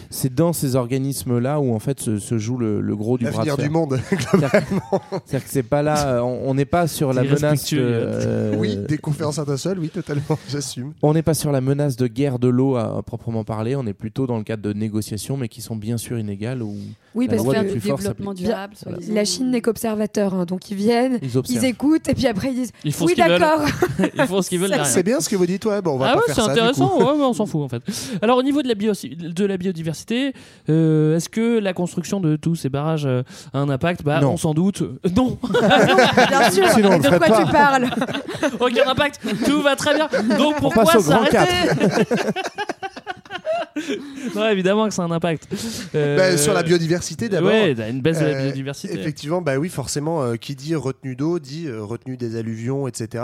c'est, 0.10 0.34
dans 0.34 0.54
ces 0.54 0.76
organismes-là 0.76 1.60
où 1.60 1.74
en 1.74 1.80
fait 1.80 2.00
se, 2.00 2.20
se 2.20 2.38
joue 2.38 2.58
le, 2.58 2.82
le 2.82 2.96
gros 2.96 3.18
du 3.18 3.26
bras 3.26 3.44
de 3.44 3.50
fer. 3.50 3.58
du 3.58 3.70
monde, 3.72 4.00
C'est-à-dire 4.10 4.52
c'est-à-dire 4.52 5.44
que 5.46 5.52
c'est 5.52 5.64
pas 5.64 5.82
là, 5.82 6.08
euh, 6.08 6.20
on 6.22 6.54
n'est 6.54 6.66
pas 6.66 6.88
sur 6.88 7.14
la 7.14 7.24
menace. 7.24 7.74
de, 7.74 7.80
euh, 7.80 8.56
oui, 8.58 8.78
des 8.88 8.98
conférences 8.98 9.40
internationales, 9.40 9.80
oui, 9.80 9.90
totalement, 9.90 10.38
j'assume. 10.50 10.94
on 11.02 11.14
n'est 11.14 11.22
pas 11.24 11.34
sur 11.34 11.52
la 11.52 11.62
menace 11.62 11.96
de 11.96 12.08
guerre 12.08 12.40
de 12.40 12.48
l'eau 12.48 12.76
à, 12.76 12.98
à 12.98 13.02
proprement 13.02 13.44
parler, 13.44 13.76
on 13.76 13.86
est 13.86 13.94
plutôt 13.94 14.28
dans 14.28 14.38
le 14.38 14.44
cadre 14.44 14.64
de 14.64 14.74
négociations, 14.74 15.38
mais 15.38 15.48
qui 15.48 15.62
sont 15.62 15.76
bien 15.76 15.98
sûr 15.98 16.20
inégales. 16.20 16.62
Où 16.62 16.76
Oui, 17.16 17.28
parce 17.28 17.44
que 17.44 17.74
du 17.74 17.80
s'applique. 18.02 18.34
Bien- 18.36 18.70
La 19.10 19.26
Chine 19.26 19.52
n'est 19.52 19.62
qu'observateur, 19.62 20.34
hein, 20.34 20.46
donc 20.46 20.70
ils 20.72 20.78
viennent, 20.78 21.20
Ils 21.50 21.66
écoutent 21.66 22.08
et 22.10 22.14
puis 22.14 22.28
après 22.28 22.50
ils 22.50 22.56
disent 22.56 22.72
Ils 22.84 22.94
font 22.94 23.06
oui 23.06 23.14
d'accord. 23.16 23.66
Ils 24.16 24.28
font 24.28 24.42
ce 24.42 24.50
qu'ils 24.50 24.60
veulent. 24.60 24.76
C'est 24.86 25.04
bien 25.04 25.20
ce 25.20 25.30
que 25.30 25.36
vous 25.36 25.46
dites, 25.46 25.66
ouais, 25.66 25.82
bon, 25.82 25.92
on 25.92 25.98
va 25.98 26.10
ah 26.10 26.14
pas 26.14 26.20
ouais, 26.20 26.34
faire 26.34 26.36
c'est 26.36 26.52
intéressant, 26.52 26.98
ouais, 26.98 27.04
ouais, 27.06 27.26
on 27.26 27.34
s'en 27.34 27.46
fout 27.46 27.62
en 27.62 27.70
fait. 27.70 27.82
Alors 28.22 28.38
au 28.38 28.44
niveau 28.44 28.62
de 28.62 28.68
la, 28.68 28.76
bio 28.76 28.94
de 28.94 29.46
la 29.46 29.58
biodiversité, 29.58 30.34
euh, 30.70 31.16
est-ce 31.16 31.30
que 31.30 31.60
la 31.60 31.74
construction 31.74 32.20
de 32.20 32.36
tous 32.36 32.56
ces 32.56 32.70
barrages 32.70 33.06
euh, 33.06 33.24
un 33.62 33.70
impact 33.70 34.04
bah, 34.04 34.20
Non. 34.20 34.34
On 34.34 34.38
s'en 34.38 34.54
doute. 34.54 34.82
Euh, 34.82 35.10
non 35.16 35.38
Bien 36.30 36.52
sûr. 36.52 36.68
Sinon, 36.70 36.90
on 36.90 36.94
Et 36.94 36.98
le 36.98 37.04
de 37.04 37.08
ferait 37.08 37.20
quoi 37.20 37.28
pas. 37.30 37.46
tu 37.46 37.52
parles 37.52 37.90
Aucun 38.60 38.90
impact, 38.90 39.22
tout 39.46 39.62
va 39.62 39.76
très 39.76 39.96
bien. 39.96 40.08
Donc 40.38 40.58
pourquoi 40.58 40.84
passe 40.84 40.96
au 40.96 41.02
grand 41.02 41.26
s'arrêter 41.26 41.70
Non, 44.36 44.48
évidemment 44.50 44.88
que 44.88 44.94
ça 44.94 45.04
a 45.04 45.06
un 45.06 45.12
impact. 45.12 45.48
Euh, 45.96 46.18
Bah, 46.18 46.38
sur 46.38 46.54
la 46.54 46.64
biodiversité 46.64 47.30
d'abord. 47.30 47.52
T'as 47.52 47.90
une 47.90 48.02
baisse 48.02 48.20
de 48.20 48.26
la 48.26 48.32
Euh, 48.32 48.44
biodiversité. 48.46 48.94
Effectivement, 48.94 49.42
bah 49.42 49.58
oui, 49.58 49.70
forcément, 49.70 50.22
euh, 50.24 50.36
qui 50.36 50.56
dit 50.56 50.76
retenue 50.76 51.16
d'eau 51.16 51.40
dit 51.40 51.68
euh, 51.68 51.84
retenue 51.84 52.18
des 52.18 52.36
alluvions, 52.36 52.88
etc. 52.88 53.24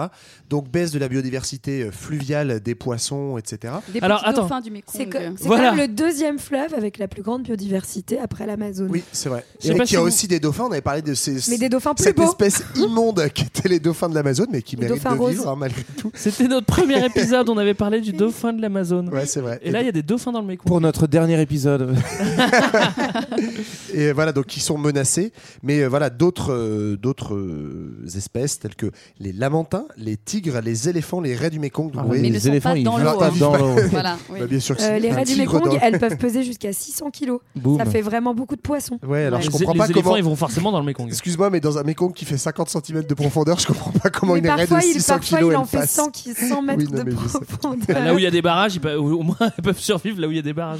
Donc 0.49 0.69
baisse 0.69 0.91
de 0.91 0.99
la 0.99 1.07
biodiversité 1.07 1.83
euh, 1.83 1.91
fluviale 1.91 2.59
des 2.59 2.75
poissons, 2.75 3.37
etc. 3.37 3.73
Des 3.93 3.99
Alors, 4.01 4.21
attends. 4.25 4.43
dauphins 4.43 4.61
du 4.61 4.71
Mekong. 4.71 4.83
C'est 4.95 5.05
que- 5.07 5.17
c'est 5.37 5.47
Voilà. 5.47 5.69
quand 5.71 5.75
même 5.75 5.87
le 5.87 5.93
deuxième 5.93 6.39
fleuve 6.39 6.73
avec 6.73 6.97
la 6.97 7.07
plus 7.07 7.21
grande 7.21 7.43
biodiversité 7.43 8.19
après 8.19 8.45
l'Amazone. 8.45 8.89
Oui, 8.91 9.03
c'est 9.11 9.29
vrai. 9.29 9.45
Et 9.63 9.73
qui 9.73 9.87
si 9.87 9.95
a 9.95 9.99
vous- 10.01 10.07
aussi 10.07 10.27
des 10.27 10.39
dauphins. 10.39 10.65
On 10.65 10.71
avait 10.71 10.81
parlé 10.81 11.01
de 11.01 11.13
ces, 11.13 11.37
Mais 11.49 11.57
des 11.57 11.69
dauphins 11.69 11.93
plus 11.93 12.03
cette 12.03 12.17
beaux. 12.17 12.23
espèce 12.29 12.63
immonde 12.75 13.27
qui 13.33 13.43
étaient 13.43 13.69
les 13.69 13.79
dauphins 13.79 14.09
de 14.09 14.15
l'Amazone, 14.15 14.47
mais 14.51 14.61
qui 14.61 14.75
Les 14.75 14.83
méritent 14.83 15.03
dauphins 15.03 15.15
de 15.15 15.19
roses. 15.21 15.31
vivre 15.31 15.49
hein, 15.49 15.55
malgré 15.57 15.83
tout. 15.97 16.11
C'était 16.13 16.47
notre 16.47 16.65
premier 16.67 17.03
épisode, 17.05 17.49
on 17.49 17.57
avait 17.57 17.73
parlé 17.73 18.01
du 18.01 18.11
dauphin 18.13 18.53
de 18.53 18.61
l'Amazone. 18.61 19.09
Ouais, 19.09 19.25
c'est 19.25 19.41
vrai. 19.41 19.59
Et 19.63 19.71
là, 19.71 19.81
il 19.81 19.85
y 19.85 19.89
a 19.89 19.91
des 19.93 20.03
dauphins 20.03 20.26
dans 20.31 20.41
le 20.41 20.47
Mekong. 20.47 20.65
Pour 20.67 20.81
notre 20.81 21.07
dernier 21.07 21.39
épisode. 21.41 21.95
Et 23.93 24.11
voilà, 24.11 24.31
donc 24.31 24.45
qui 24.45 24.59
sont 24.59 24.77
menacés. 24.77 25.31
Mais 25.63 25.81
euh, 25.81 25.87
voilà, 25.87 26.09
d'autres 26.09 26.51
euh, 26.53 26.97
d'autres 26.97 27.35
euh, 27.35 28.05
espèces 28.15 28.59
telles 28.59 28.75
que 28.75 28.91
les 29.19 29.33
lamantins, 29.33 29.85
les 29.97 30.17
tigres, 30.17 30.59
les 30.61 30.89
éléphants, 30.89 31.21
les 31.21 31.35
raies 31.35 31.49
du 31.49 31.59
Mekong. 31.59 31.91
Donc, 31.91 32.03
Ah, 32.05 32.07
mais 32.09 32.19
les 32.21 32.29
ne 32.31 32.39
sont 32.39 32.47
éléphants, 32.49 32.71
pas 32.71 32.77
ils 32.77 32.83
dans 32.83 32.97
l'eau, 32.97 33.17
pas 33.17 33.27
hein. 33.27 33.33
dans 33.39 33.55
l'eau. 33.57 33.75
Voilà, 33.91 34.17
oui. 34.29 34.39
Bah, 34.39 34.45
bien 34.47 34.59
sûr 34.59 34.75
que 34.77 34.83
Euh, 34.83 34.99
les 34.99 35.09
Un 35.09 35.15
raies 35.15 35.23
du 35.25 35.33
tigre 35.33 35.53
Mekong, 35.53 35.71
dans- 35.73 35.79
elles 35.81 35.99
peuvent 35.99 36.17
peser 36.17 36.43
jusqu'à 36.43 36.73
600 36.73 37.09
kilos. 37.11 37.39
Boum. 37.55 37.77
Ça 37.77 37.85
fait 37.85 38.01
vraiment 38.01 38.33
beaucoup 38.33 38.55
de 38.55 38.61
poissons. 38.61 38.99
Ouais, 39.07 39.25
alors 39.25 39.39
Ouais. 39.39 39.45
je 39.45 39.51
Les- 39.51 39.57
comprends 39.57 39.73
les 39.73 39.77
pas 39.79 39.85
éléphants, 39.85 40.01
comment. 40.03 40.15
ils 40.17 40.23
vont 40.23 40.35
forcément 40.35 40.71
dans 40.71 40.79
le 40.79 40.85
Mekong. 40.85 41.07
Excuse-moi, 41.07 41.49
mais 41.49 41.59
dans 41.59 41.77
un 41.77 41.83
Mekong 41.83 42.13
qui 42.13 42.25
fait 42.25 42.37
50 42.37 42.69
cm 42.69 43.03
de 43.03 43.13
profondeur, 43.13 43.59
je 43.59 43.67
comprends 43.67 43.91
pas 43.91 44.09
comment 44.09 44.33
mais 44.33 44.39
une 44.39 44.49
raie 44.49 44.65
de 44.65 44.69
parfois, 44.69 44.87
il, 44.87 44.93
600 44.93 45.13
parfois 45.17 45.39
kg 45.39 45.45
il 45.51 45.55
en 45.55 45.61
elle 45.61 45.67
fait 45.67 45.77
passe. 45.79 45.91
100, 45.91 46.09
qui- 46.11 46.33
100 46.33 46.61
mètres 46.61 46.79
Oui, 46.79 46.87
non, 46.91 47.03
de 47.03 47.09
mais 47.09 47.15
je 47.23 47.27
sais. 47.27 47.39
profondeur. 47.39 48.03
Là 48.03 48.13
où 48.13 48.17
il 48.17 48.23
y 48.23 48.27
a 48.27 48.31
des 48.31 48.41
barrages, 48.41 48.75
ils 48.75 48.79
peuvent- 48.81 48.99
au 49.01 49.23
moins 49.23 49.37
ils 49.57 49.61
peuvent 49.63 49.79
survivre. 49.79 50.16
Là 50.19 50.27
où 50.27 50.31
il 50.31 50.35
y 50.37 50.39
a 50.39 50.43
des 50.43 50.53
barrages. 50.53 50.79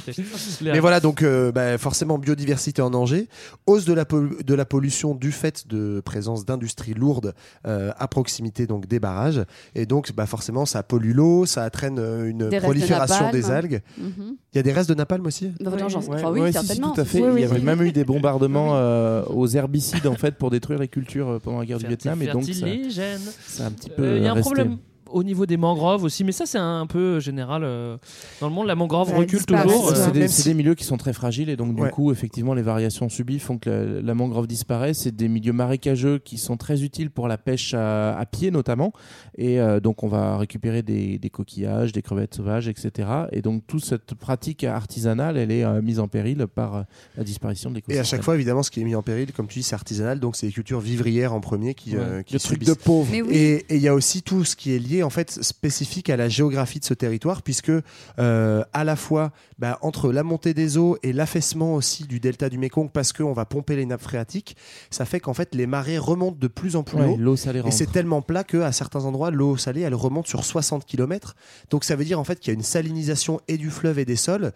Les- 0.60 0.72
Mais 0.72 0.80
voilà, 0.80 1.00
donc 1.00 1.22
euh, 1.22 1.52
bah, 1.52 1.78
forcément 1.78 2.18
biodiversité 2.18 2.82
en 2.82 2.90
danger, 2.90 3.28
hausse 3.66 3.84
de 3.84 3.92
la, 3.92 4.04
de 4.04 4.54
la 4.54 4.64
pollution 4.64 5.14
du 5.14 5.32
fait 5.32 5.66
de 5.68 6.00
présence 6.04 6.44
d'industries 6.44 6.94
lourdes 6.94 7.34
euh, 7.66 7.92
à 7.98 8.08
proximité 8.08 8.66
donc 8.66 8.86
des 8.86 9.00
barrages, 9.00 9.42
et 9.74 9.86
donc 9.86 10.12
bah, 10.12 10.26
forcément 10.26 10.66
ça 10.66 10.82
pollue 10.82 11.12
l'eau, 11.12 11.46
ça 11.46 11.64
entraîne 11.66 11.98
euh, 11.98 12.28
une 12.28 12.38
Des 12.38 12.44
restes 12.44 12.54
de 12.56 12.60
prolifération 12.60 13.30
des 13.30 13.50
algues. 13.50 13.82
Mhm. 13.98 14.36
Il 14.54 14.56
y 14.56 14.58
a 14.60 14.62
des 14.62 14.72
restes 14.72 14.88
de 14.88 14.94
napalm 14.94 15.24
aussi? 15.26 15.52
Bah, 15.60 15.70
Ouais, 15.70 15.82
enfin, 15.82 16.30
oui, 16.32 16.40
ouais, 16.40 16.52
si, 16.52 16.58
si, 16.58 16.66
certainement. 16.66 16.92
tout 16.94 17.00
à 17.00 17.04
fait. 17.04 17.18
Oui, 17.20 17.26
Il 17.28 17.32
y 17.32 17.34
oui. 17.36 17.44
avait 17.44 17.60
même 17.60 17.82
eu 17.82 17.92
des 17.92 18.04
bombardements 18.04 18.70
euh, 18.74 19.22
aux 19.26 19.46
herbicides 19.46 20.06
en 20.06 20.14
fait 20.14 20.36
pour 20.36 20.50
détruire 20.50 20.78
les 20.78 20.88
cultures 20.88 21.38
pendant 21.42 21.58
la 21.60 21.66
guerre 21.66 21.78
du 21.78 21.86
Vietnam 21.86 22.20
et 22.22 22.26
donc 22.26 22.44
ça, 22.44 22.52
Fertiligène. 22.66 23.20
ça 23.46 23.64
a 23.64 23.66
un 23.68 23.70
petit 23.72 23.90
peu. 23.90 24.02
Euh, 24.02 24.16
Il 24.18 24.24
y 24.24 24.26
a 24.26 24.30
un 24.30 24.34
resté. 24.34 24.46
problème 24.54 24.78
au 25.12 25.22
niveau 25.24 25.46
des 25.46 25.56
mangroves 25.56 26.04
aussi, 26.04 26.24
mais 26.24 26.32
ça 26.32 26.46
c'est 26.46 26.58
un 26.58 26.86
peu 26.86 27.20
général 27.20 27.62
euh, 27.64 27.96
dans 28.40 28.48
le 28.48 28.54
monde. 28.54 28.66
La 28.66 28.74
mangrove 28.74 29.12
recule 29.14 29.44
toujours. 29.44 29.90
ça. 29.90 29.94
euh, 29.96 30.04
C'est 30.06 30.12
des, 30.12 30.18
Même 30.20 30.28
c'est 30.28 30.42
si- 30.42 30.48
des 30.48 30.54
milieux 30.54 30.74
qui 30.74 30.84
sont 30.84 30.96
très 30.96 31.12
fragiles 31.12 31.48
et 31.48 31.56
donc 31.56 31.74
du 31.74 31.82
Ouais. 31.82 31.90
coup 31.90 32.12
effectivement 32.12 32.54
les 32.54 32.62
variations 32.62 33.08
subies 33.08 33.38
font 33.38 33.58
que 33.58 33.70
la, 33.70 34.02
la 34.02 34.14
mangrove 34.14 34.46
disparaît. 34.46 34.94
C'est 34.94 35.14
des 35.14 35.28
milieux 35.28 35.52
marécageux 35.52 36.18
qui 36.18 36.38
sont 36.38 36.56
très 36.56 36.82
utiles 36.82 37.10
pour 37.10 37.28
la 37.28 37.38
pêche 37.38 37.74
à, 37.74 38.16
à 38.18 38.26
pied 38.26 38.50
notamment 38.50 38.92
et 39.36 39.60
euh, 39.60 39.80
donc 39.80 40.02
on 40.02 40.08
va 40.08 40.36
récupérer 40.38 40.82
des, 40.82 41.18
des 41.18 41.30
coquillages, 41.30 41.92
des 41.92 42.02
crevettes 42.02 42.34
sauvages, 42.34 42.68
etc. 42.68 43.08
Et 43.32 43.42
donc 43.42 43.66
toute 43.66 43.84
cette 43.84 44.14
pratique 44.14 44.64
artisanale 44.64 45.36
elle 45.36 45.50
est 45.50 45.64
euh, 45.64 45.82
mise 45.82 46.00
en 46.00 46.08
péril 46.08 46.46
par 46.54 46.76
euh, 46.76 46.82
la 47.16 47.24
disparition 47.24 47.70
de 47.70 47.74
Et 47.74 47.78
l'écosystème. 47.78 48.00
à 48.00 48.04
chaque 48.04 48.22
fois, 48.22 48.34
évidemment, 48.34 48.62
ce 48.62 48.70
qui 48.70 48.80
est 48.80 48.84
mis 48.84 48.94
en 48.94 49.02
péril, 49.02 49.32
comme 49.32 49.46
tu 49.46 49.58
dis, 49.60 49.62
c'est 49.62 49.74
artisanal, 49.74 50.20
donc 50.20 50.36
c'est 50.36 50.46
les 50.46 50.52
cultures 50.52 50.80
vivrières 50.80 51.32
en 51.34 51.40
premier 51.40 51.74
qui, 51.74 51.90
Ouais. 51.96 52.02
euh, 52.02 52.22
qui 52.22 52.34
le 52.34 52.40
truc 52.40 52.64
de 52.64 52.72
pauvre. 52.74 53.08
Oui. 53.12 53.22
Et 53.30 53.64
et 53.70 53.76
il 53.76 53.82
y 53.82 53.88
a 53.88 53.94
aussi 53.94 54.22
tout 54.22 54.44
ce 54.44 54.56
qui 54.56 54.72
est 54.74 54.78
lié 54.78 54.97
en 55.02 55.10
fait 55.10 55.30
spécifique 55.42 56.10
à 56.10 56.16
la 56.16 56.28
géographie 56.28 56.80
de 56.80 56.84
ce 56.84 56.94
territoire, 56.94 57.42
puisque 57.42 57.70
euh, 58.18 58.64
à 58.72 58.84
la 58.84 58.96
fois 58.96 59.32
bah, 59.58 59.78
entre 59.82 60.12
la 60.12 60.22
montée 60.22 60.54
des 60.54 60.76
eaux 60.78 60.96
et 61.02 61.12
l'affaissement 61.12 61.74
aussi 61.74 62.04
du 62.04 62.20
delta 62.20 62.48
du 62.48 62.58
Mékong, 62.58 62.90
parce 62.92 63.12
qu'on 63.12 63.32
va 63.32 63.44
pomper 63.44 63.76
les 63.76 63.86
nappes 63.86 64.02
phréatiques, 64.02 64.56
ça 64.90 65.04
fait 65.04 65.20
qu'en 65.20 65.34
fait 65.34 65.54
les 65.54 65.66
marées 65.66 65.98
remontent 65.98 66.36
de 66.38 66.48
plus 66.48 66.76
en 66.76 66.82
plus 66.82 66.98
Ouais, 66.98 67.06
haut. 67.06 67.16
l'eau 67.18 67.36
salée 67.36 67.62
Et 67.66 67.70
c'est 67.70 67.90
tellement 67.92 68.22
plat 68.22 68.42
qu'à 68.44 68.72
certains 68.72 69.04
endroits, 69.04 69.30
l'eau 69.30 69.56
salée, 69.56 69.82
elle 69.82 69.94
remonte 69.94 70.26
sur 70.26 70.44
60 70.44 70.84
km. 70.84 71.36
Donc 71.70 71.84
ça 71.84 71.94
veut 71.96 72.04
dire 72.04 72.18
en 72.18 72.24
fait 72.24 72.40
qu'il 72.40 72.48
y 72.52 72.52
a 72.52 72.54
une 72.54 72.62
salinisation 72.64 73.40
et 73.46 73.56
du 73.58 73.70
fleuve 73.70 73.98
et 73.98 74.04
des 74.04 74.16
sols. 74.16 74.52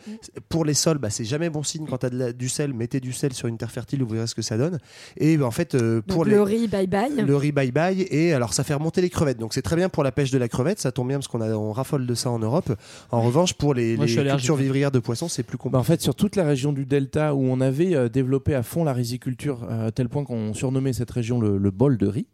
Pour 0.48 0.64
les 0.64 0.74
sols, 0.74 0.98
bah, 0.98 1.10
c'est 1.10 1.24
jamais 1.24 1.50
bon 1.50 1.62
signe 1.62 1.86
quand 1.88 1.98
tu 1.98 2.06
as 2.06 2.32
du 2.32 2.48
sel. 2.48 2.72
Mettez 2.74 3.00
du 3.00 3.12
sel 3.12 3.32
sur 3.32 3.48
une 3.48 3.58
terre 3.58 3.70
fertile, 3.70 4.02
vous 4.02 4.08
verrez 4.14 4.26
ce 4.26 4.34
que 4.34 4.42
ça 4.42 4.56
donne. 4.58 4.78
Et 5.18 5.36
bah, 5.36 5.46
en 5.46 5.50
fait, 5.50 5.74
euh, 5.74 5.96
Donc 5.96 6.16
pour 6.16 6.24
le 6.24 6.30
les... 6.32 6.40
riz, 6.42 6.68
bye 6.68 6.86
bye. 6.86 7.12
Le 7.22 7.36
riz 7.36 7.52
bye 7.52 7.70
bye 7.70 8.02
et 8.10 8.32
alors 8.32 8.54
ça 8.54 8.64
fait 8.64 8.74
remonter 8.74 9.00
les 9.00 9.10
crevettes 9.10 9.38
donc 9.38 9.54
c'est 9.54 9.62
très 9.62 9.76
bien 9.76 9.88
pour 9.88 10.02
la 10.02 10.10
pêche 10.12 10.30
de 10.32 10.38
la 10.38 10.48
crevette 10.48 10.80
ça 10.80 10.90
tombe 10.92 11.08
bien 11.08 11.18
parce 11.18 11.28
qu'on 11.28 11.40
a 11.40 11.50
on 11.54 11.72
raffole 11.72 12.06
de 12.06 12.14
ça 12.14 12.30
en 12.30 12.38
Europe 12.38 12.72
en 13.10 13.20
revanche 13.22 13.54
pour 13.54 13.74
les, 13.74 13.96
Moi, 13.96 14.06
cultures 14.06 14.56
vivrières 14.56 14.90
de 14.90 14.98
poissons 14.98 15.28
c'est 15.28 15.42
plus 15.42 15.56
Bah, 15.56 15.62
compliqué 15.62 15.78
en 15.78 15.82
fait, 15.84 16.00
sur 16.00 16.14
toute 16.14 16.36
la 16.36 16.44
région 16.44 16.72
du 16.72 16.86
delta 16.86 17.34
où 17.34 17.42
on 17.44 17.60
avait 17.60 17.94
euh, 17.94 18.08
développé 18.08 18.54
à 18.54 18.62
fond 18.62 18.84
la 18.84 18.92
riziculture, 18.92 19.66
euh, 19.70 19.88
à 19.88 19.92
tel 19.92 20.08
point 20.08 20.24
qu'on 20.24 20.54
surnommait 20.54 20.92
cette 20.92 21.10
région 21.10 21.40
le, 21.40 21.58
le 21.58 21.70
bol 21.70 21.98
de 21.98 22.06
riz 22.06 22.26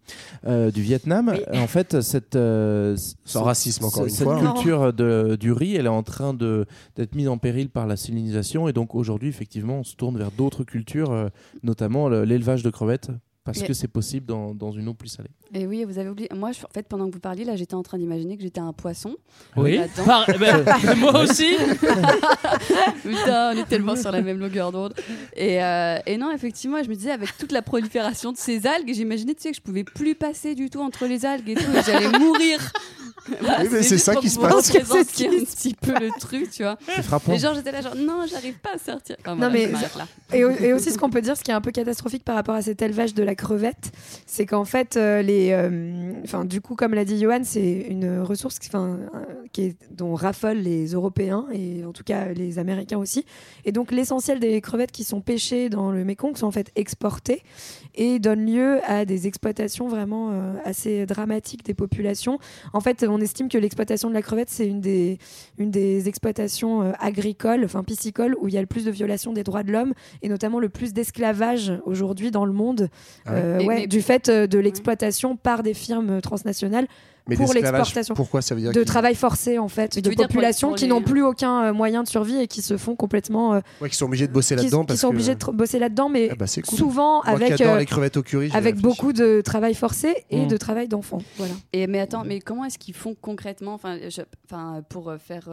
euh, 0.46 0.70
du 0.70 0.82
Vietnam, 0.82 1.32
Oui. 1.34 1.58
en 1.58 1.66
fait, 1.66 2.00
cette, 2.00 2.36
euh, 2.36 2.96
Sans 3.24 3.40
ce- 3.40 3.44
racisme, 3.44 3.84
encore 3.84 4.04
une 4.04 4.10
cette 4.10 4.24
fois. 4.24 4.38
culture 4.40 4.92
de- 4.92 5.36
du 5.38 5.52
riz, 5.52 5.74
elle 5.76 5.86
est 5.86 5.88
en 5.88 6.02
train 6.02 6.34
de- 6.34 6.64
d'être 6.96 7.14
mise 7.14 7.28
en 7.28 7.38
péril 7.38 7.68
par 7.70 7.86
la 7.86 7.96
salinisation. 7.96 8.68
Et 8.68 8.72
donc 8.72 8.94
aujourd'hui, 8.94 9.28
effectivement, 9.28 9.80
on 9.80 9.84
se 9.84 9.96
tourne 9.96 10.16
vers 10.16 10.30
d'autres 10.30 10.64
cultures, 10.64 11.10
euh, 11.10 11.28
notamment 11.62 12.08
le- 12.08 12.24
l'élevage 12.24 12.62
de 12.62 12.70
crevettes. 12.70 13.10
Parce 13.48 13.60
Mais- 13.62 13.66
que 13.68 13.72
c'est 13.72 13.88
possible 13.88 14.26
dans, 14.26 14.54
dans 14.54 14.72
une 14.72 14.88
eau 14.88 14.92
plus 14.92 15.08
salée. 15.08 15.30
Et 15.54 15.66
oui, 15.66 15.82
vous 15.84 15.98
avez 15.98 16.10
oublié. 16.10 16.28
Moi, 16.36 16.52
je- 16.52 16.62
en 16.66 16.68
fait, 16.74 16.86
pendant 16.86 17.08
que 17.08 17.14
vous 17.14 17.18
parliez, 17.18 17.44
là, 17.46 17.56
j'étais 17.56 17.72
en 17.76 17.82
train 17.82 17.96
d'imaginer 17.96 18.36
que 18.36 18.42
j'étais 18.42 18.60
un 18.60 18.74
poisson. 18.74 19.16
Oui. 19.56 19.76
Là-dedans. 19.78 20.04
Par- 20.04 20.26
ben, 20.38 20.64
moi 20.98 21.22
aussi. 21.22 21.56
Putain, 23.02 23.52
on 23.54 23.56
est 23.58 23.66
tellement 23.68 23.96
sur 23.96 24.12
la 24.12 24.20
même 24.20 24.38
longueur 24.38 24.70
d'onde. 24.70 24.92
Et, 25.34 25.62
euh, 25.62 25.98
et 26.04 26.18
non, 26.18 26.30
effectivement, 26.30 26.82
je 26.82 26.90
me 26.90 26.94
disais, 26.94 27.10
avec 27.10 27.36
toute 27.38 27.52
la 27.52 27.62
prolifération 27.62 28.32
de 28.32 28.36
ces 28.36 28.66
algues, 28.66 28.92
j'imaginais 28.92 29.34
tu 29.34 29.42
sais, 29.44 29.50
que 29.50 29.56
je 29.56 29.62
pouvais 29.62 29.84
plus 29.84 30.14
passer 30.14 30.54
du 30.54 30.68
tout 30.68 30.80
entre 30.80 31.06
les 31.06 31.24
algues 31.24 31.48
et 31.48 31.54
tout, 31.54 31.70
et 31.74 31.82
j'allais 31.86 32.18
mourir. 32.18 32.72
Voilà, 33.40 33.62
Oui, 33.62 33.68
mais 33.72 33.82
c'est 33.82 33.98
ça 33.98 34.14
qui 34.16 34.30
se 34.30 34.38
passe. 34.38 34.70
représenter 34.70 35.26
un 35.28 35.44
petit 35.44 35.74
peu 35.74 35.92
le 35.92 36.10
truc, 36.18 36.50
tu 36.50 36.62
vois. 36.62 36.78
C'est 36.94 37.02
frappant. 37.02 37.32
Et 37.32 37.38
genre, 37.38 37.54
j'étais 37.54 37.72
là, 37.72 37.80
genre, 37.80 37.94
non, 37.96 38.24
j'arrive 38.30 38.58
pas 38.58 38.70
à 38.74 38.78
sortir. 38.78 39.16
Enfin, 39.20 39.32
Non, 39.32 39.48
voilà, 39.50 39.52
mais- 39.52 39.66
là. 39.72 40.06
Et, 40.32 40.44
au- 40.44 40.50
et 40.50 40.72
aussi, 40.72 40.90
ce 40.90 40.98
qu'on 40.98 41.10
peut 41.10 41.20
dire, 41.20 41.36
ce 41.36 41.42
qui 41.44 41.50
est 41.50 41.54
un 41.54 41.60
peu 41.60 41.70
catastrophique 41.70 42.24
par 42.24 42.34
rapport 42.36 42.54
à 42.54 42.62
cet 42.62 42.80
élevage 42.82 43.14
de 43.14 43.22
la 43.22 43.34
crevette, 43.34 43.90
c'est 44.26 44.46
qu'en 44.46 44.64
fait, 44.64 44.96
euh, 44.96 45.22
les, 45.22 45.50
euh, 45.52 46.12
enfin, 46.24 46.44
du 46.44 46.60
coup, 46.60 46.74
comme 46.74 46.94
l'a 46.94 47.04
dit 47.04 47.20
Johan, 47.20 47.40
c'est 47.44 47.86
une 47.88 48.20
ressource 48.20 48.58
qui, 48.58 48.68
enfin, 48.68 48.98
euh, 49.14 49.18
qui 49.52 49.62
est, 49.62 49.76
dont 49.90 50.14
raffolent 50.14 50.58
les 50.58 50.86
Européens 50.92 51.46
et 51.52 51.84
en 51.84 51.92
tout 51.92 52.04
cas 52.04 52.26
les 52.32 52.58
Américains 52.58 52.98
aussi. 52.98 53.24
Et 53.64 53.72
donc, 53.72 53.90
l'essentiel 53.92 54.40
des 54.40 54.60
crevettes 54.60 54.92
qui 54.92 55.04
sont 55.04 55.20
pêchées 55.20 55.68
dans 55.68 55.90
le 55.90 56.04
Mékong 56.04 56.36
sont 56.36 56.46
en 56.46 56.50
fait 56.52 56.70
exportées 56.76 57.42
et 57.94 58.18
donnent 58.18 58.46
lieu 58.46 58.80
à 58.86 59.04
des 59.04 59.26
exploitations 59.26 59.88
vraiment 59.88 60.30
euh, 60.32 60.54
assez 60.64 61.06
dramatiques 61.06 61.64
des 61.64 61.74
populations. 61.74 62.38
En 62.72 62.80
fait, 62.80 63.02
on 63.08 63.20
estime 63.20 63.48
que 63.48 63.58
l'exploitation 63.58 64.08
de 64.08 64.14
la 64.14 64.22
crevette, 64.22 64.50
c'est 64.50 64.66
une 64.66 64.80
des, 64.80 65.18
une 65.58 65.70
des 65.70 66.08
exploitations 66.08 66.82
euh, 66.82 66.92
agricoles, 67.00 67.64
enfin 67.64 67.82
piscicoles, 67.84 68.36
où 68.40 68.48
il 68.48 68.54
y 68.54 68.58
a 68.58 68.60
le 68.60 68.66
plus 68.66 68.84
de 68.84 68.90
violations 68.90 69.32
des 69.32 69.42
droits 69.44 69.62
de 69.62 69.72
l'homme 69.72 69.94
et 70.22 70.28
notamment 70.28 70.58
le 70.60 70.68
plus 70.68 70.92
d'esclavage 70.92 71.72
aujourd'hui 71.84 72.30
dans 72.30 72.44
le 72.44 72.52
monde, 72.52 72.88
Ah 73.26 73.32
ouais. 73.32 73.38
euh, 73.40 73.58
Et- 73.60 73.66
ouais, 73.66 73.76
mais- 73.80 73.86
du 73.86 74.02
fait 74.02 74.28
euh, 74.28 74.46
de 74.46 74.58
l'exploitation 74.58 75.36
par 75.36 75.62
des 75.62 75.74
firmes 75.74 76.20
transnationales 76.20 76.86
mais 77.28 77.36
pour 77.36 77.52
l'exportation. 77.54 78.14
pourquoi 78.14 78.42
ça 78.42 78.54
veut 78.54 78.60
dire 78.60 78.72
de 78.72 78.82
travail 78.84 79.14
forcé 79.14 79.58
en 79.58 79.68
fait, 79.68 79.98
de 79.98 80.10
populations 80.14 80.72
qui 80.72 80.86
n'ont 80.88 81.02
plus 81.02 81.22
aucun 81.22 81.64
euh, 81.64 81.72
moyen 81.72 82.02
de 82.02 82.08
survie 82.08 82.38
et 82.40 82.46
qui 82.48 82.62
se 82.62 82.76
font 82.76 82.96
complètement, 82.96 83.54
euh, 83.54 83.60
ouais, 83.80 83.88
qu'ils 83.88 83.96
sont 83.98 84.06
obligés 84.06 84.26
de 84.26 84.32
bosser 84.32 84.56
qui, 84.56 84.62
là-dedans 84.62 84.84
qui 84.84 84.96
sont 84.96 85.08
que- 85.08 85.14
obligés 85.14 85.34
de 85.34 85.44
bosser 85.52 85.78
là-dedans, 85.78 86.08
mais 86.08 86.28
Ah 86.32 86.34
bah, 86.34 86.46
souvent 86.46 87.22
Moi 87.22 87.24
avec 87.26 87.54
qui 87.56 87.64
euh, 87.64 87.78
les 87.78 87.86
crevettes 87.86 88.16
au 88.16 88.22
curry 88.22 88.48
je 88.48 88.52
vais 88.52 88.58
avec 88.58 88.74
réfléchir. 88.76 88.96
beaucoup 88.96 89.12
de 89.12 89.40
travail 89.40 89.74
forcé 89.74 90.24
et 90.30 90.44
Mm. 90.44 90.48
de 90.48 90.56
travail 90.56 90.88
d'enfant. 90.88 91.18
Voilà. 91.36 91.52
Et, 91.72 91.86
mais 91.86 92.00
attends, 92.00 92.24
mais 92.24 92.40
comment 92.40 92.64
est-ce 92.64 92.78
qu'ils 92.78 92.94
font 92.94 93.14
concrètement 93.20 93.74
enfin, 93.74 93.98
pour 94.88 95.10
euh, 95.10 95.18
faire. 95.18 95.48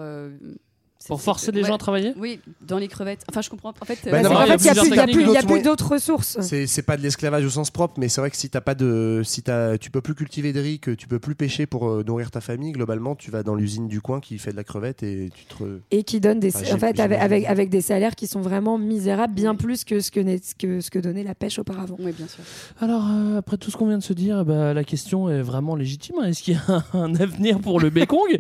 Pour 1.08 1.22
forcer 1.22 1.52
les 1.52 1.62
ouais. 1.62 1.68
gens 1.68 1.76
à 1.76 1.78
travailler? 1.78 2.14
Oui, 2.18 2.40
dans 2.62 2.78
les 2.78 2.88
crevettes. 2.88 3.24
Enfin, 3.30 3.42
je 3.42 3.50
comprends. 3.50 3.74
En 3.80 3.86
fait, 3.86 4.00
Bah 4.10 4.18
euh, 4.18 4.22
non, 4.22 4.36
a 4.36 4.46
fait, 4.58 4.70
il 4.86 4.92
n'y 4.92 4.98
a, 5.00 5.04
plus- 5.06 5.24
D'autres 5.26 5.40
plus 5.40 5.46
moyens. 5.48 5.64
d'autres 5.66 5.92
ressources. 5.92 6.40
C'est 6.42 6.82
pas 6.82 6.98
de 6.98 7.02
l'esclavage 7.02 7.46
au 7.46 7.50
sens 7.50 7.72
propre, 7.72 7.96
mais 8.00 8.10
c'est 8.10 8.22
vrai 8.22 8.30
que 8.32 8.38
si 8.38 8.50
t'as 8.50 8.62
pas 8.62 8.76
de, 8.76 9.22
si 9.24 9.42
t'as, 9.44 9.78
tu 9.78 9.92
peux 9.92 10.02
plus 10.02 10.16
cultiver 10.16 10.54
de 10.54 10.60
riz, 10.60 10.80
que 10.80 10.92
tu 10.92 11.08
peux 11.08 11.20
plus 11.20 11.36
pêcher 11.36 11.66
pour 11.66 11.88
euh, 11.90 12.04
nourrir 12.06 12.32
ta 12.32 12.42
famille, 12.42 12.72
globalement, 12.72 13.16
tu 13.16 13.32
vas 13.32 13.44
dans 13.44 13.56
l'usine 13.56 13.88
du 13.88 14.02
coin 14.02 14.20
qui 14.20 14.38
fait 14.38 14.52
de 14.52 14.56
la 14.58 14.64
crevette 14.64 15.04
et 15.04 15.30
tu 15.36 15.46
te. 15.46 15.64
et 15.92 16.04
qui 16.04 16.20
donne 16.20 16.40
des 16.40 16.56
en 16.56 16.78
fait 16.78 17.00
avec, 17.00 17.20
avec, 17.20 17.46
avec 17.46 17.70
des 17.70 17.82
salaires 17.82 18.16
qui 18.16 18.28
sont 18.28 18.42
vraiment 18.42 18.78
misérables 18.78 19.34
bien 19.34 19.56
plus 19.56 19.84
que 19.84 20.00
ce 20.00 20.12
que, 20.12 20.82
ce 20.82 20.90
que 20.90 21.00
donnait 21.00 21.24
la 21.24 21.36
pêche 21.36 21.60
auparavant. 21.60 21.98
Oui, 22.00 22.12
bien 22.12 22.28
sûr. 22.28 22.44
Alors, 22.80 23.06
euh, 23.12 23.38
après 23.40 23.58
tout 23.58 23.72
ce 23.72 23.78
qu'on 23.78 23.88
vient 23.88 23.98
de 23.98 24.04
se 24.04 24.14
dire, 24.14 24.46
bah, 24.46 24.74
la 24.74 24.84
question 24.84 25.30
est 25.30 25.42
vraiment 25.42 25.76
légitime. 25.76 26.16
hein. 26.22 26.28
Est-ce 26.28 26.42
qu'il 26.44 26.56
y 26.56 26.58
a 26.58 26.84
un 26.94 27.14
avenir 27.16 27.60
pour 27.60 27.80
le 27.80 27.90
Békong 27.90 28.38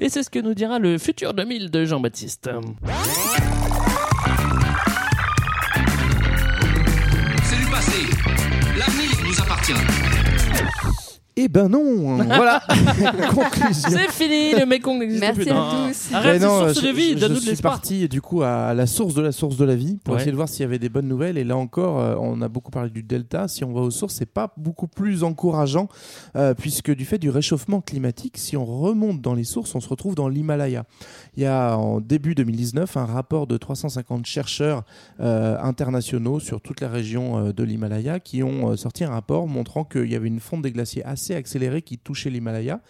Et 0.00 0.08
c'est 0.08 0.22
ce 0.22 0.30
que 0.30 0.38
nous 0.38 0.54
dira 0.54 0.78
le 0.78 0.98
futur 0.98 1.34
2000 1.34 1.70
de 1.70 1.84
Jean-Baptiste. 1.84 2.07
C'est 2.14 2.48
Eh 11.40 11.46
ben 11.46 11.68
non 11.68 12.16
Voilà 12.24 12.60
Conclusion 13.34 13.90
C'est 13.90 14.10
fini, 14.10 14.52
le 14.58 14.66
Mékong 14.66 14.98
n'existe 14.98 15.20
Merci 15.20 15.40
plus. 15.40 15.50
à 15.50 15.54
tous. 15.88 16.14
Arrête, 16.14 16.42
non, 16.42 16.58
source 16.72 16.80
je, 16.80 16.86
de 16.86 16.92
vie, 16.92 17.10
je- 17.12 17.18
donne-nous 17.18 17.34
je 17.34 17.34
de 17.34 17.40
suis 17.42 17.50
l'espoir. 17.50 17.72
parti 17.74 18.08
du 18.08 18.20
coup 18.20 18.42
à 18.42 18.74
la 18.74 18.86
source 18.86 19.14
de 19.14 19.22
la 19.22 19.30
source 19.30 19.56
de 19.56 19.64
la 19.64 19.76
vie 19.76 19.98
pour 20.02 20.14
Ouais. 20.14 20.20
essayer 20.20 20.32
de 20.32 20.36
voir 20.36 20.48
s'il 20.48 20.62
y 20.62 20.64
avait 20.64 20.78
des 20.80 20.88
bonnes 20.88 21.06
nouvelles. 21.06 21.38
Et 21.38 21.44
là 21.44 21.56
encore, 21.56 22.00
euh, 22.00 22.16
on 22.20 22.42
a 22.42 22.48
beaucoup 22.48 22.70
parlé 22.72 22.90
du 22.90 23.02
delta. 23.04 23.46
Si 23.46 23.62
on 23.64 23.72
va 23.72 23.82
aux 23.82 23.90
sources, 23.92 24.14
c'est 24.14 24.26
pas 24.32 24.52
beaucoup 24.56 24.88
plus 24.88 25.22
encourageant 25.22 25.88
euh, 26.34 26.54
puisque 26.54 26.90
du 26.92 27.04
fait 27.04 27.18
du 27.18 27.30
réchauffement 27.30 27.80
climatique, 27.80 28.36
si 28.36 28.56
on 28.56 28.64
remonte 28.64 29.20
dans 29.20 29.34
les 29.34 29.44
sources, 29.44 29.74
on 29.76 29.80
se 29.80 29.88
retrouve 29.88 30.16
dans 30.16 30.28
l'Himalaya. 30.28 30.84
Il 31.36 31.42
y 31.44 31.46
a 31.46 31.76
en 31.76 32.00
début 32.00 32.34
2019 32.34 32.96
un 32.96 33.04
rapport 33.06 33.46
de 33.46 33.56
350 33.56 34.26
chercheurs 34.26 34.82
euh, 35.20 35.56
internationaux 35.62 36.40
sur 36.40 36.60
toute 36.60 36.80
la 36.80 36.88
région 36.88 37.38
euh, 37.38 37.52
de 37.52 37.62
l'Himalaya 37.62 38.18
qui 38.18 38.42
ont 38.42 38.70
euh, 38.72 38.76
sorti 38.76 39.04
un 39.04 39.10
rapport 39.10 39.46
montrant 39.46 39.84
qu'il 39.84 40.10
y 40.10 40.16
avait 40.16 40.26
une 40.28 40.40
fonte 40.40 40.62
des 40.62 40.72
glaciers 40.72 41.04
assez 41.04 41.27
accélérée 41.34 41.82
qui 41.82 41.98
touchait 41.98 42.30
l'Himalaya. 42.30 42.80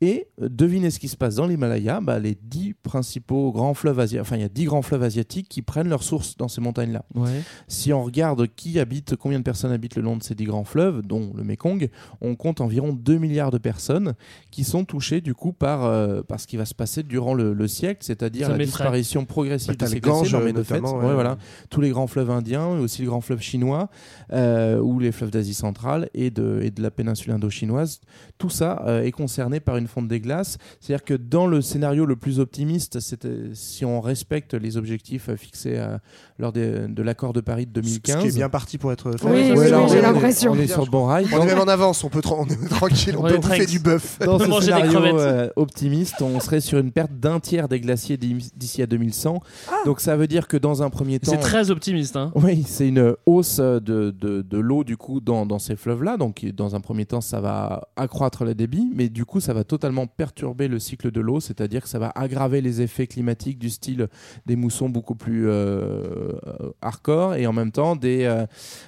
Et 0.00 0.28
euh, 0.42 0.48
devinez 0.50 0.90
ce 0.90 0.98
qui 0.98 1.08
se 1.08 1.16
passe 1.16 1.36
dans 1.36 1.46
l'Himalaya 1.46 2.00
bah, 2.00 2.18
Les 2.18 2.36
dix 2.40 2.74
principaux 2.74 3.52
grands 3.52 3.74
fleuves 3.74 3.98
asiatiques, 4.00 4.20
enfin 4.20 4.36
il 4.36 4.42
y 4.42 4.44
a 4.44 4.48
dix 4.48 4.64
grands 4.64 4.82
fleuves 4.82 5.02
asiatiques 5.02 5.48
qui 5.48 5.62
prennent 5.62 5.88
leur 5.88 6.02
source 6.02 6.36
dans 6.36 6.48
ces 6.48 6.60
montagnes-là. 6.60 7.04
Ouais. 7.14 7.42
Si 7.68 7.92
on 7.92 8.02
regarde 8.04 8.46
qui 8.56 8.78
habite, 8.78 9.16
combien 9.16 9.38
de 9.38 9.44
personnes 9.44 9.72
habitent 9.72 9.96
le 9.96 10.02
long 10.02 10.16
de 10.16 10.22
ces 10.22 10.34
dix 10.34 10.44
grands 10.44 10.64
fleuves, 10.64 11.02
dont 11.02 11.32
le 11.34 11.44
Mekong, 11.44 11.88
on 12.20 12.34
compte 12.36 12.60
environ 12.60 12.92
2 12.92 13.18
milliards 13.18 13.50
de 13.50 13.58
personnes 13.58 14.14
qui 14.50 14.64
sont 14.64 14.84
touchées 14.84 15.20
du 15.20 15.34
coup 15.34 15.52
par, 15.52 15.84
euh, 15.84 16.22
par 16.22 16.40
ce 16.40 16.46
qui 16.46 16.56
va 16.56 16.64
se 16.64 16.74
passer 16.74 17.02
durant 17.02 17.34
le, 17.34 17.52
le 17.52 17.68
siècle, 17.68 18.00
c'est-à-dire 18.02 18.48
la 18.48 18.56
disparition 18.64 19.24
progressive 19.24 19.76
Bah, 19.76 19.86
de 19.86 19.90
ces 19.90 20.00
glaciers. 20.00 20.38
Mais 20.44 20.52
de 20.52 20.62
fait, 20.62 20.80
ouais, 20.80 20.92
ouais. 20.92 21.14
voilà, 21.14 21.38
tous 21.70 21.80
les 21.80 21.90
grands 21.90 22.06
fleuves 22.06 22.30
indiens, 22.30 22.76
et 22.76 22.80
aussi 22.80 23.02
le 23.02 23.08
grand 23.08 23.20
fleuve 23.20 23.40
chinois, 23.40 23.88
euh, 24.32 24.78
ou 24.80 24.98
les 24.98 25.12
fleuves 25.12 25.30
d'Asie 25.30 25.54
centrale 25.54 26.08
et 26.14 26.30
de, 26.30 26.60
et 26.62 26.70
de 26.70 26.82
la 26.82 26.90
péninsule 26.90 27.32
indochinoise. 27.32 27.69
Chinoise. 27.70 28.00
Tout 28.38 28.50
ça 28.50 28.82
euh, 28.86 29.02
est 29.02 29.12
concerné 29.12 29.60
par 29.60 29.76
une 29.76 29.86
fonte 29.86 30.08
des 30.08 30.20
glaces. 30.20 30.58
C'est-à-dire 30.80 31.04
que 31.04 31.14
dans 31.14 31.46
le 31.46 31.60
scénario 31.62 32.04
le 32.06 32.16
plus 32.16 32.40
optimiste, 32.40 33.00
c'est, 33.00 33.24
euh, 33.24 33.50
si 33.54 33.84
on 33.84 34.00
respecte 34.00 34.54
les 34.54 34.76
objectifs 34.76 35.28
euh, 35.28 35.36
fixés 35.36 35.74
euh, 35.76 35.98
lors 36.38 36.52
des- 36.52 36.88
de 36.88 37.02
l'accord 37.02 37.32
de 37.32 37.40
Paris 37.40 37.66
de 37.66 37.72
2015. 37.72 38.16
Ce 38.16 38.22
qui 38.22 38.28
est 38.28 38.36
bien 38.36 38.48
parti 38.48 38.78
pour 38.78 38.92
être 38.92 39.12
fait. 39.12 39.26
Oui, 39.26 39.30
Ouais, 39.30 39.52
oui, 39.58 39.70
là, 39.70 39.78
oui, 39.78 39.84
on 39.84 39.88
j'ai 39.88 39.98
est- 39.98 40.02
l'impression. 40.02 40.52
On 40.52 40.56
est 40.58 40.66
sur 40.66 40.84
le 40.84 40.90
bon 40.90 41.04
rail. 41.04 41.26
On 41.32 41.42
est 41.42 41.46
même 41.46 41.58
en 41.60 41.68
avance, 41.68 42.02
on 42.04 42.08
peut, 42.08 42.20
tra- 42.20 42.36
on 42.38 42.46
est 42.46 42.68
tranquille, 42.70 43.14
on 43.16 43.24
On 43.24 43.28
peut 43.28 43.38
bouffer 43.38 43.66
du 43.66 43.78
bœuf. 43.78 44.18
Dans 44.24 44.38
ce 44.38 44.60
scénario 44.62 44.98
euh, 45.18 45.48
optimiste, 45.56 46.20
on 46.22 46.40
serait 46.40 46.60
sur 46.60 46.78
une 46.78 46.90
perte 46.92 47.12
d'un 47.12 47.40
tiers 47.40 47.68
des 47.68 47.80
glaciers 47.80 48.16
d'i- 48.16 48.50
d'ici 48.56 48.82
à 48.82 48.86
2100. 48.86 49.40
Donc 49.84 50.00
ça 50.00 50.16
veut 50.16 50.26
dire 50.26 50.48
que 50.48 50.56
dans 50.56 50.82
un 50.82 50.90
premier 50.90 51.18
temps, 51.20 51.30
C'est 51.30 51.38
très 51.38 51.70
optimiste. 51.70 52.16
Hein. 52.16 52.32
oui, 52.34 52.64
c'est 52.66 52.88
une 52.88 53.14
hausse 53.26 53.58
de, 53.58 53.78
de, 53.80 54.42
de 54.42 54.58
l'eau 54.58 54.84
du 54.84 54.96
coup 54.96 55.20
dans, 55.20 55.46
dans 55.46 55.58
ces 55.58 55.76
fleuves-là. 55.76 56.16
Donc 56.16 56.44
dans 56.54 56.74
un 56.74 56.80
premier 56.80 57.04
temps, 57.06 57.20
ça 57.20 57.40
va 57.40 57.49
accroître 57.96 58.44
le 58.44 58.54
débit, 58.54 58.90
mais 58.94 59.08
du 59.08 59.24
coup, 59.24 59.40
ça 59.40 59.52
va 59.52 59.64
totalement 59.64 60.06
perturber 60.06 60.68
le 60.68 60.78
cycle 60.78 61.10
de 61.10 61.20
l'eau, 61.20 61.40
c'est-à-dire 61.40 61.82
que 61.82 61.88
ça 61.88 61.98
va 61.98 62.12
aggraver 62.14 62.60
les 62.60 62.80
effets 62.80 63.06
climatiques 63.06 63.58
du 63.58 63.70
style 63.70 64.08
des 64.46 64.56
moussons 64.56 64.88
beaucoup 64.88 65.14
plus 65.14 65.48
euh, 65.48 65.52
euh, 65.52 66.72
hardcore 66.82 67.34
et 67.34 67.46
en 67.46 67.52
même 67.52 67.72
temps 67.72 67.96
des, 67.96 68.44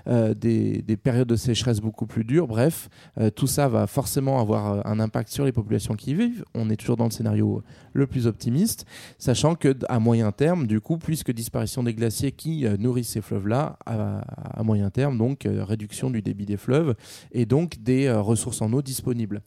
euh, 0.06 0.34
des, 0.34 0.82
des 0.82 0.96
périodes 0.96 1.28
de 1.28 1.36
sécheresse 1.36 1.80
beaucoup 1.80 2.06
plus 2.06 2.24
dures. 2.24 2.46
Bref, 2.46 2.88
tout 3.34 3.46
ça 3.46 3.68
va 3.68 3.86
forcément 3.86 4.40
avoir 4.40 4.86
un 4.86 5.00
impact 5.00 5.28
sur 5.30 5.44
les 5.44 5.52
populations 5.52 5.94
qui 5.94 6.10
y 6.10 6.14
vivent. 6.14 6.44
On 6.54 6.70
est 6.70 6.76
toujours 6.76 6.96
dans 6.96 7.04
le 7.06 7.10
scénario 7.10 7.62
le 7.92 8.06
plus 8.06 8.26
optimiste, 8.26 8.86
sachant 9.18 9.54
que 9.54 9.76
à 9.88 9.98
moyen 9.98 10.32
terme, 10.32 10.66
du 10.66 10.80
coup, 10.80 10.98
puisque 10.98 11.32
disparition 11.32 11.82
des 11.82 11.94
glaciers 11.94 12.32
qui 12.32 12.66
nourrissent 12.78 13.10
ces 13.10 13.20
fleuves-là, 13.20 13.78
à, 13.86 14.20
à 14.58 14.62
moyen 14.62 14.90
terme, 14.90 15.18
donc 15.18 15.46
réduction 15.46 16.10
du 16.10 16.22
débit 16.22 16.46
des 16.46 16.56
fleuves 16.56 16.94
et 17.32 17.46
donc 17.46 17.82
des 17.82 18.06
euh, 18.06 18.20
en 18.60 18.72
eau 18.72 18.82
disponibles. 18.82 19.42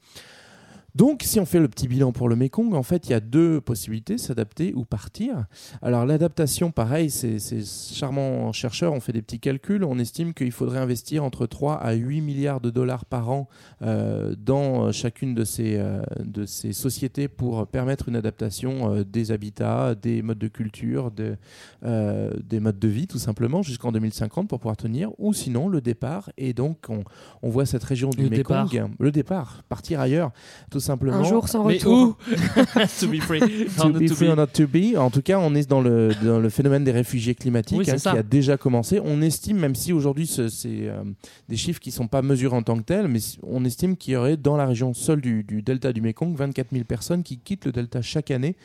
Donc, 0.95 1.23
si 1.23 1.41
on 1.41 1.45
fait 1.45 1.59
le 1.59 1.67
petit 1.67 1.89
bilan 1.89 2.13
pour 2.13 2.29
le 2.29 2.37
Mekong, 2.37 2.73
en 2.73 2.83
fait, 2.83 3.07
il 3.07 3.11
y 3.11 3.13
a 3.13 3.19
deux 3.19 3.59
possibilités, 3.59 4.17
s'adapter 4.17 4.73
ou 4.75 4.85
partir. 4.85 5.45
Alors, 5.81 6.05
l'adaptation, 6.05 6.71
pareil, 6.71 7.09
c'est 7.09 7.37
ces 7.39 7.63
charmants 7.93 8.53
chercheurs 8.53 8.93
ont 8.93 9.01
fait 9.01 9.11
des 9.11 9.21
petits 9.21 9.41
calculs. 9.41 9.83
On 9.83 9.99
estime 9.99 10.33
qu'il 10.33 10.53
faudrait 10.53 10.79
investir 10.79 11.25
entre 11.25 11.47
3 11.47 11.75
à 11.75 11.91
8 11.91 12.21
milliards 12.21 12.61
de 12.61 12.69
dollars 12.69 13.03
par 13.03 13.29
an 13.29 13.49
euh, 13.81 14.35
dans 14.37 14.93
chacune 14.93 15.35
de 15.35 15.43
ces, 15.43 15.75
euh, 15.75 16.01
de 16.23 16.45
ces 16.45 16.71
sociétés 16.71 17.27
pour 17.27 17.67
permettre 17.67 18.07
une 18.07 18.15
adaptation 18.15 18.93
euh, 18.93 19.03
des 19.03 19.33
habitats, 19.33 19.95
des 19.95 20.21
modes 20.21 20.37
de 20.37 20.47
culture, 20.47 21.11
de, 21.11 21.35
des 21.83 22.59
modes 22.61 22.79
de 22.79 22.87
vie, 22.87 23.07
tout 23.07 23.19
simplement, 23.19 23.61
jusqu'en 23.63 23.91
2050 23.91 24.47
pour 24.47 24.59
pouvoir 24.59 24.77
tenir, 24.77 25.11
ou 25.17 25.33
sinon 25.33 25.67
le 25.67 25.81
départ. 25.81 26.29
Et 26.37 26.53
donc, 26.53 26.85
on, 26.87 27.03
on 27.41 27.49
voit 27.49 27.65
cette 27.65 27.83
région 27.83 28.11
du 28.11 28.23
Le 28.23 28.29
Mekong, 28.29 28.69
départ. 28.71 28.89
le 28.97 29.11
départ, 29.11 29.63
partir 29.67 29.99
ailleurs, 29.99 30.31
tout 30.71 30.79
simplement. 30.86 31.17
Un 31.17 31.23
jour 31.23 31.47
sans 31.49 31.65
Mais 31.65 31.75
retour. 31.75 32.17
To 32.99 33.07
be 33.07 33.19
free. 33.21 33.39
To 33.77 33.89
be 33.89 34.07
free 34.07 34.29
or 34.29 34.36
not 34.36 34.47
to 34.47 34.67
be. 34.67 34.95
En 34.97 35.09
tout 35.09 35.21
cas, 35.21 35.38
on 35.39 35.53
est 35.55 35.69
dans 35.69 35.81
le, 35.81 36.11
dans 36.23 36.39
le 36.39 36.49
phénomène 36.49 36.83
des 36.83 36.91
réfugiés 36.91 37.36
climatiques 37.36 37.77
Oui, 37.77 37.89
hein, 37.89 37.95
qui 37.97 38.07
a 38.07 38.23
déjà 38.23 38.57
commencé. 38.57 38.99
On 39.03 39.21
estime, 39.21 39.57
même 39.57 39.75
si 39.75 39.91
aujourd'hui 39.93 40.27
ce- 40.27 40.47
c'est 40.49 40.88
euh, 40.88 41.03
des 41.49 41.57
chiffres 41.57 41.79
qui 41.79 41.89
ne 41.89 41.93
sont 41.95 42.07
pas 42.07 42.21
mesurés 42.21 42.55
en 42.55 42.63
tant 42.63 42.77
que 42.77 42.83
tels, 42.83 43.07
mais 43.07 43.19
on 43.43 43.65
estime 43.65 43.97
qu'il 43.97 44.13
y 44.13 44.15
aurait 44.15 44.38
dans 44.38 44.55
la 44.57 44.65
région 44.65 44.93
seule 44.93 45.21
du, 45.21 45.43
du 45.43 45.61
delta 45.61 45.91
du 45.91 46.01
Mekong 46.01 46.36
24 46.36 46.67
000 46.71 46.86
personnes 46.86 47.23
qui 47.23 47.38
quittent 47.39 47.65
le 47.65 47.71
delta 47.71 48.01
chaque 48.01 48.31
année 48.31 48.55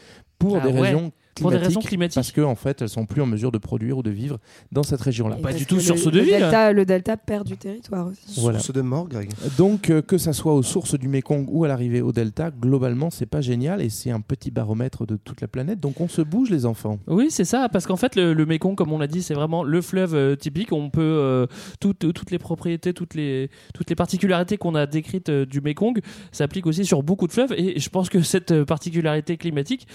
pour 0.41 0.57
Ah 0.57 0.66
des 0.66 0.72
ouais. 0.72 0.80
raisons 0.88 1.12
Pour 1.36 1.51
des 1.53 1.57
climatiques, 1.59 1.68
raisons 1.68 1.80
climatiques. 1.88 2.14
parce 2.16 2.32
qu'en 2.32 2.51
en 2.51 2.55
fait, 2.57 2.82
elles 2.82 2.88
sont 2.88 3.07
plus 3.07 3.22
en 3.22 3.26
mesure 3.26 3.53
de 3.53 3.59
produire 3.59 3.97
ou 3.99 4.03
de 4.03 4.11
vivre 4.11 4.38
dans 4.72 4.82
cette 4.82 5.01
région-là. 5.01 5.36
Pas 5.36 5.53
du 5.53 5.64
tout 5.66 5.76
le- 5.76 5.80
source 5.80 6.05
de 6.05 6.11
le 6.18 6.24
vie. 6.24 6.30
Delta, 6.32 6.72
le 6.72 6.84
delta 6.84 7.16
perd 7.16 7.47
du 7.47 7.57
territoire 7.57 8.09
aussi. 8.09 8.41
Voilà. 8.41 8.59
Source 8.59 8.72
de 8.76 8.80
mort, 8.82 9.09
Greg. 9.09 9.30
Donc, 9.57 9.88
euh, 9.91 10.03
que 10.03 10.18
ça 10.18 10.32
soit 10.32 10.53
aux 10.55 10.62
sources 10.64 10.99
du 10.99 11.09
Mekong 11.09 11.47
ou 11.49 11.64
à 11.64 11.68
l'arrivée 11.68 12.03
au 12.03 12.11
delta, 12.12 12.51
globalement, 12.51 13.11
c'est 13.11 13.26
pas 13.26 13.41
génial 13.41 13.80
et 13.80 13.88
c'est 13.91 14.11
un 14.11 14.20
petit 14.20 14.51
baromètre 14.51 15.07
de 15.07 15.16
toute 15.16 15.41
la 15.41 15.47
planète. 15.49 15.78
Donc, 15.78 16.01
on 16.01 16.09
se 16.09 16.20
bouge, 16.22 16.51
les 16.51 16.66
enfants. 16.66 16.99
Oui, 17.07 17.28
c'est 17.30 17.45
ça, 17.45 17.68
parce 17.70 17.86
qu'en 17.86 17.97
fait, 17.97 18.16
le, 18.16 18.34
le 18.34 18.47
Mékong, 18.47 18.74
comme 18.74 18.93
on 18.93 18.99
l'a 18.99 19.07
dit, 19.07 19.22
c'est 19.22 19.34
vraiment 19.34 19.62
le 19.62 19.80
fleuve 19.82 20.14
euh, 20.14 20.36
typique. 20.36 20.72
On 20.72 20.91
peut 20.91 21.01
euh, 21.01 21.47
toutes, 21.80 22.12
toutes 22.12 22.30
les 22.32 22.38
propriétés, 22.38 22.93
toutes 22.93 23.14
les, 23.14 23.51
toutes 23.72 23.88
les 23.88 23.97
particularités 23.97 24.57
qu'on 24.57 24.74
a 24.74 24.86
décrites 24.86 25.28
euh, 25.28 25.47
du 25.47 25.61
Mékong 25.61 26.01
s'appliquent 26.32 26.66
aussi 26.66 26.84
sur 26.84 27.03
beaucoup 27.03 27.26
de 27.26 27.32
fleuves. 27.32 27.53
Et 27.57 27.78
je 27.78 27.88
pense 27.88 28.09
que 28.09 28.22
cette 28.22 28.64
particularité 28.64 29.36
climatique, 29.36 29.86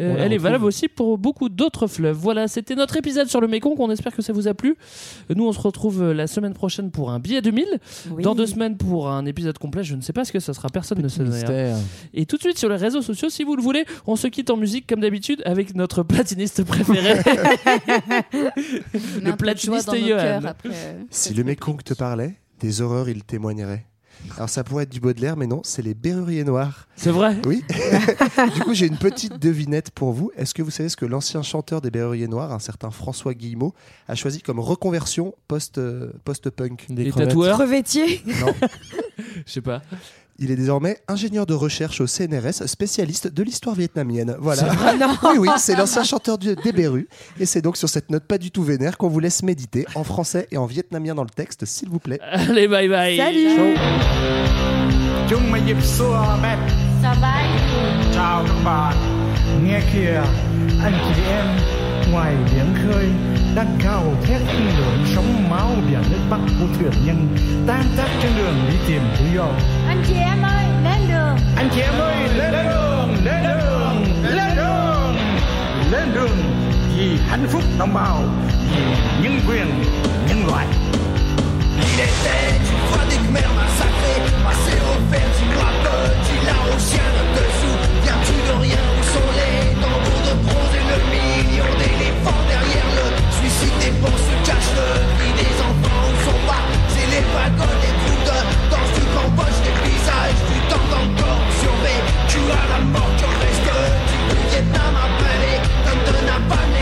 euh, 0.00 0.16
elle 0.18 0.32
est 0.32 0.38
valable 0.38 0.64
aussi 0.64 0.88
pour 0.88 1.18
beaucoup 1.18 1.48
d'autres 1.48 1.86
fleuves. 1.86 2.16
Voilà, 2.16 2.48
c'était 2.48 2.74
notre 2.74 2.96
épisode 2.96 3.28
sur 3.28 3.40
le 3.40 3.48
Mékong. 3.48 3.74
On 3.78 3.90
espère 3.90 4.14
que 4.14 4.22
ça 4.22 4.32
vous 4.32 4.48
a 4.48 4.54
plu. 4.54 4.76
Nous, 5.34 5.46
on 5.46 5.52
se 5.52 5.60
retrouve 5.60 6.02
euh, 6.02 6.14
la 6.14 6.26
semaine 6.26 6.54
prochaine 6.54 6.90
pour 6.90 7.10
un 7.10 7.18
billet 7.18 7.42
2000. 7.42 7.66
Oui. 8.10 8.22
Dans 8.22 8.34
deux 8.34 8.46
semaines 8.46 8.76
pour 8.76 9.08
un 9.10 9.26
épisode 9.26 9.58
complet. 9.58 9.82
Je 9.84 9.94
ne 9.94 10.00
sais 10.00 10.12
pas 10.12 10.24
ce 10.24 10.32
que 10.32 10.40
ça 10.40 10.54
sera. 10.54 10.68
Personne 10.68 11.00
ne 11.00 11.08
sait. 11.08 11.74
Et 12.14 12.26
tout 12.26 12.36
de 12.36 12.42
suite 12.42 12.58
sur 12.58 12.68
les 12.68 12.76
réseaux 12.76 13.02
sociaux, 13.02 13.28
si 13.28 13.44
vous 13.44 13.56
le 13.56 13.62
voulez, 13.62 13.84
on 14.06 14.16
se 14.16 14.26
quitte 14.26 14.50
en 14.50 14.56
musique 14.56 14.86
comme 14.86 15.00
d'habitude 15.00 15.42
avec 15.44 15.74
notre 15.74 16.02
platiniste 16.02 16.64
préféré. 16.64 17.20
Joie 19.22 19.36
platiniste 19.36 19.96
Johan. 19.96 20.44
après, 20.44 20.68
euh, 20.72 21.02
Si 21.10 21.34
le 21.34 21.44
Mekong 21.44 21.82
te 21.82 21.94
parlait, 21.94 22.34
des 22.60 22.80
horreurs 22.80 23.08
il 23.08 23.24
témoignerait. 23.24 23.86
Alors 24.36 24.48
ça 24.48 24.64
pourrait 24.64 24.84
être 24.84 24.90
du 24.92 25.00
Baudelaire, 25.00 25.36
mais 25.36 25.46
non, 25.46 25.60
c'est 25.64 25.82
les 25.82 25.94
Berruriers 25.94 26.44
Noirs. 26.44 26.86
C'est 26.96 27.10
vrai 27.10 27.36
Oui. 27.46 27.62
du 28.54 28.60
coup, 28.60 28.74
j'ai 28.74 28.86
une 28.86 28.96
petite 28.96 29.38
devinette 29.38 29.90
pour 29.90 30.12
vous. 30.12 30.30
Est-ce 30.36 30.54
que 30.54 30.62
vous 30.62 30.70
savez 30.70 30.88
ce 30.88 30.96
que 30.96 31.04
l'ancien 31.04 31.42
chanteur 31.42 31.80
des 31.80 31.90
Berruriers 31.90 32.28
Noirs, 32.28 32.52
un 32.52 32.58
certain 32.58 32.90
François 32.90 33.34
Guillemot, 33.34 33.74
a 34.08 34.14
choisi 34.14 34.40
comme 34.40 34.60
reconversion 34.60 35.34
post, 35.48 35.78
euh, 35.78 36.12
post-punk? 36.24 36.86
Des 36.90 37.04
Les 37.04 37.10
crevettes. 37.10 37.28
tatoueurs 37.30 37.56
Crevettier 37.58 38.22
Non. 38.40 38.54
Je 39.46 39.52
sais 39.52 39.60
pas. 39.60 39.82
Il 40.42 40.50
est 40.50 40.56
désormais 40.56 40.96
ingénieur 41.06 41.44
de 41.44 41.52
recherche 41.52 42.00
au 42.00 42.06
CNRS, 42.06 42.66
spécialiste 42.66 43.28
de 43.28 43.42
l'histoire 43.42 43.74
vietnamienne. 43.76 44.34
Voilà. 44.40 44.62
Oui, 45.24 45.38
oui, 45.38 45.48
c'est 45.58 45.76
l'ancien 45.76 46.02
chanteur 46.02 46.38
du- 46.38 46.56
des 46.56 46.72
Berus. 46.72 47.06
Et 47.38 47.44
c'est 47.44 47.60
donc 47.60 47.76
sur 47.76 47.90
cette 47.90 48.10
note 48.10 48.24
pas 48.24 48.38
du 48.38 48.50
tout 48.50 48.62
vénère 48.62 48.96
qu'on 48.96 49.08
vous 49.08 49.20
laisse 49.20 49.42
méditer 49.42 49.84
en 49.94 50.02
français 50.02 50.48
et 50.50 50.56
en 50.56 50.64
vietnamien 50.64 51.14
dans 51.14 51.24
le 51.24 51.30
texte, 51.30 51.66
s'il 51.66 51.90
vous 51.90 51.98
plaît. 51.98 52.18
Allez, 52.22 52.68
bye 52.68 52.88
bye. 52.88 53.18
Salut 53.18 53.48
ngoài 62.12 62.34
biển 62.54 62.74
khơi 62.82 63.08
đang 63.54 63.78
cao 63.82 64.14
thét 64.22 64.40
khi 64.52 64.64
lượng 64.78 65.04
sóng 65.14 65.50
máu 65.50 65.70
biển 65.90 66.02
nước 66.10 66.18
bắc 66.30 66.40
của 66.60 66.66
thuyền 66.78 66.92
nhân 67.06 67.36
tan 67.66 67.84
tác 67.96 68.08
trên 68.22 68.32
đường 68.38 68.54
đi 68.70 68.76
tìm 68.88 69.02
lý 69.20 69.36
do. 69.36 69.48
Anh 69.88 70.02
chị 70.08 70.14
em 70.14 70.42
ơi 70.42 70.64
lên 70.84 71.08
đường. 71.08 71.36
Anh 71.56 71.68
chị 71.74 71.80
em 71.80 71.94
ơi 71.98 72.14
lên 72.36 72.52
đường 72.52 73.24
lên 73.24 73.42
đường 73.42 74.04
lên 74.22 74.56
đường. 74.56 75.16
Lên 75.92 76.14
đường 76.14 76.38
vì 76.96 77.18
hạnh 77.28 77.46
phúc 77.48 77.62
đồng 77.78 77.94
bào 77.94 78.22
vì 78.74 78.82
nhân 79.22 79.40
quyền 79.48 79.66
nhân 80.28 80.46
loại. 80.46 80.66
Il 81.80 82.00
était 82.00 82.60
une 82.70 82.82
fois 82.90 83.04
des 83.10 83.16
Khmer 83.16 83.48
massacrés, 83.56 84.20
passés 84.44 84.80
au 84.90 84.96
fer 85.10 85.26
du 85.38 85.44
bois 85.54 85.72
bleu, 85.82 86.02
du 86.26 86.36
laotien, 86.46 87.08
dessous. 87.34 87.76
Viens-tu 88.04 88.34
de 88.48 88.54
rien 88.62 88.82
Où 88.98 89.02
sont 89.14 89.30
les 89.38 89.74
tambours 89.82 90.22
de 90.28 90.34
bronze 90.44 90.69
pagode 97.34 97.82
et 97.88 97.94
prudeur 98.02 98.44
Dans 98.70 98.86
du 98.94 99.02
Cambodge, 99.14 99.58
des 99.64 99.76
paysages 99.82 100.40
du 100.50 100.58
temps 100.70 100.88
Sur 101.60 101.74
mes 101.84 102.00
culs 102.28 102.52
à 102.52 102.64
la 102.72 102.80
mort 102.92 103.12
qui 103.18 103.24
reste. 103.40 103.68
Du 104.10 104.36
Vietnam 104.50 104.94
à 104.96 105.06
Palais, 105.20 105.58
comme 105.84 106.02
de 106.06 106.14
Napalm 106.26 106.74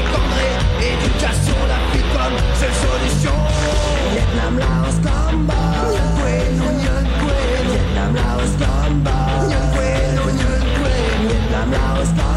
Éducation, 0.80 1.58
la 1.72 1.80
picole, 1.92 2.36
seule 2.60 2.76
solution. 2.86 3.36
Vietnam, 4.12 4.54
Laos, 4.58 4.98
Vietnam, 7.68 8.12
Laos, 8.14 8.52
Vietnam, 11.28 12.27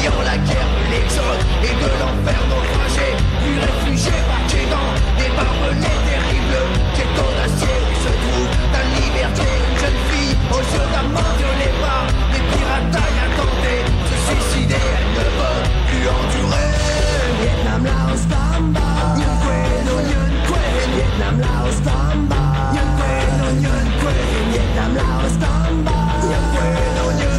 fuyant 0.00 0.22
la 0.24 0.36
guerre 0.38 0.70
de 0.76 0.84
l'exode 0.92 1.42
et 1.62 1.74
de 1.82 1.88
l'enfer 2.00 2.40
naufragé, 2.48 3.08
puis 3.40 3.56
réfugié 3.60 4.16
marqué 4.28 4.64
dans 4.72 4.90
des 5.18 5.30
barbelés 5.36 5.98
terribles. 6.08 6.60
Quel 6.96 7.08
ton 7.16 7.28
d'acier 7.36 7.76
où 7.84 7.94
se 8.04 8.12
trouve 8.22 8.50
ta 8.72 8.82
liberté, 8.96 9.48
une 9.68 9.78
jeune 9.80 10.00
fille 10.08 10.36
aux 10.50 10.64
yeux 10.72 10.88
d'un 10.92 11.08
mort 11.12 11.34
violée 11.38 11.74
par 11.80 12.06
des 12.32 12.44
pirates 12.50 12.96
attendaient 13.26 13.84
se 14.08 14.16
suicider, 14.26 14.84
elle 14.96 15.10
ne 15.18 15.26
peut 15.38 15.62
plus 15.88 16.04
endurer. 16.16 16.70
Vietnam, 17.40 17.84
Laos, 17.84 18.24
Bamba, 18.30 18.86
Nguyen 19.16 19.36
Quyen, 19.42 19.84
oh 19.90 20.00
Nguyen 20.00 20.34
Quyen, 20.48 20.90
Vietnam, 20.96 21.36
Laos, 21.44 21.78
Bamba, 21.86 22.42
Nguyen 22.72 22.90
Quyen, 23.00 23.88
oh 23.96 24.16
Vietnam, 24.52 24.92
Laos, 24.96 25.34
Bamba, 25.42 25.96
Nguyen 26.24 27.29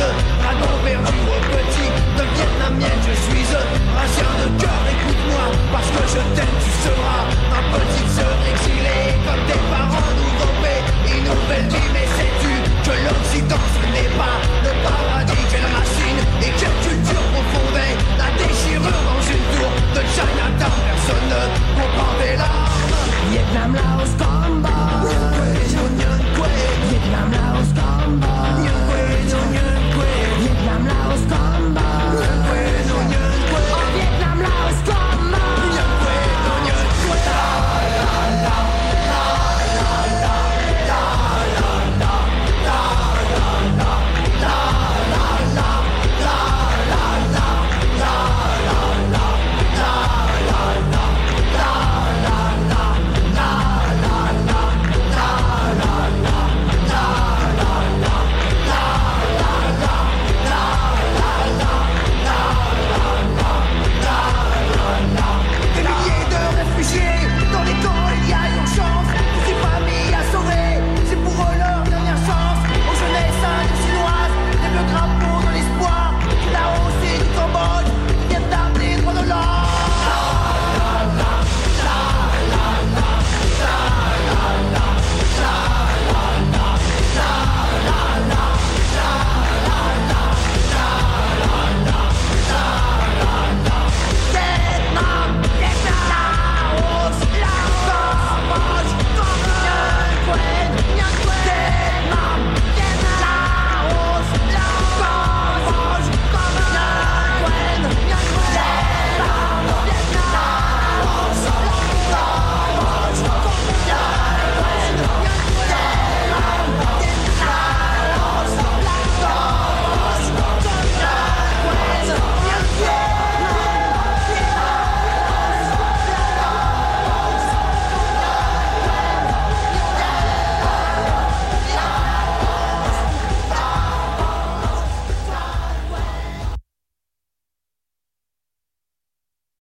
un 0.00 0.14
dragon 0.42 0.74
perdu 0.84 1.18
au 1.26 1.38
petit 1.50 1.90
de 2.16 2.24
vietnamienne 2.34 3.00
Je 3.02 3.14
suis 3.26 3.46
un 3.54 3.66
racieur 3.98 4.32
de 4.42 4.48
cœur, 4.60 4.80
écoute-moi 4.94 5.44
Parce 5.72 5.90
que 5.90 6.02
je 6.14 6.20
t'aime, 6.34 6.56
tu 6.62 6.72
seras 6.86 7.22
ma 7.50 7.60
petite 7.74 8.10
sœur. 8.14 8.36
Exilée 8.52 9.18
Comme 9.26 9.42
tes 9.50 9.62
parents 9.72 10.10
nous 10.18 10.32
dopaient, 10.38 10.82
une 11.10 11.24
nouvelle 11.26 11.68
vie 11.68 11.90
Mais 11.92 12.06
sais-tu 12.16 12.52
que 12.86 12.94
l'Occident 12.94 13.64
ce 13.74 13.84
n'est 13.94 14.12
pas 14.14 14.38
le 14.64 14.72
paradis 14.86 15.44
Quelle 15.50 15.68
racine 15.74 16.20
et 16.42 16.52
quelle 16.58 16.78
culture 16.86 17.24
profondée 17.34 17.94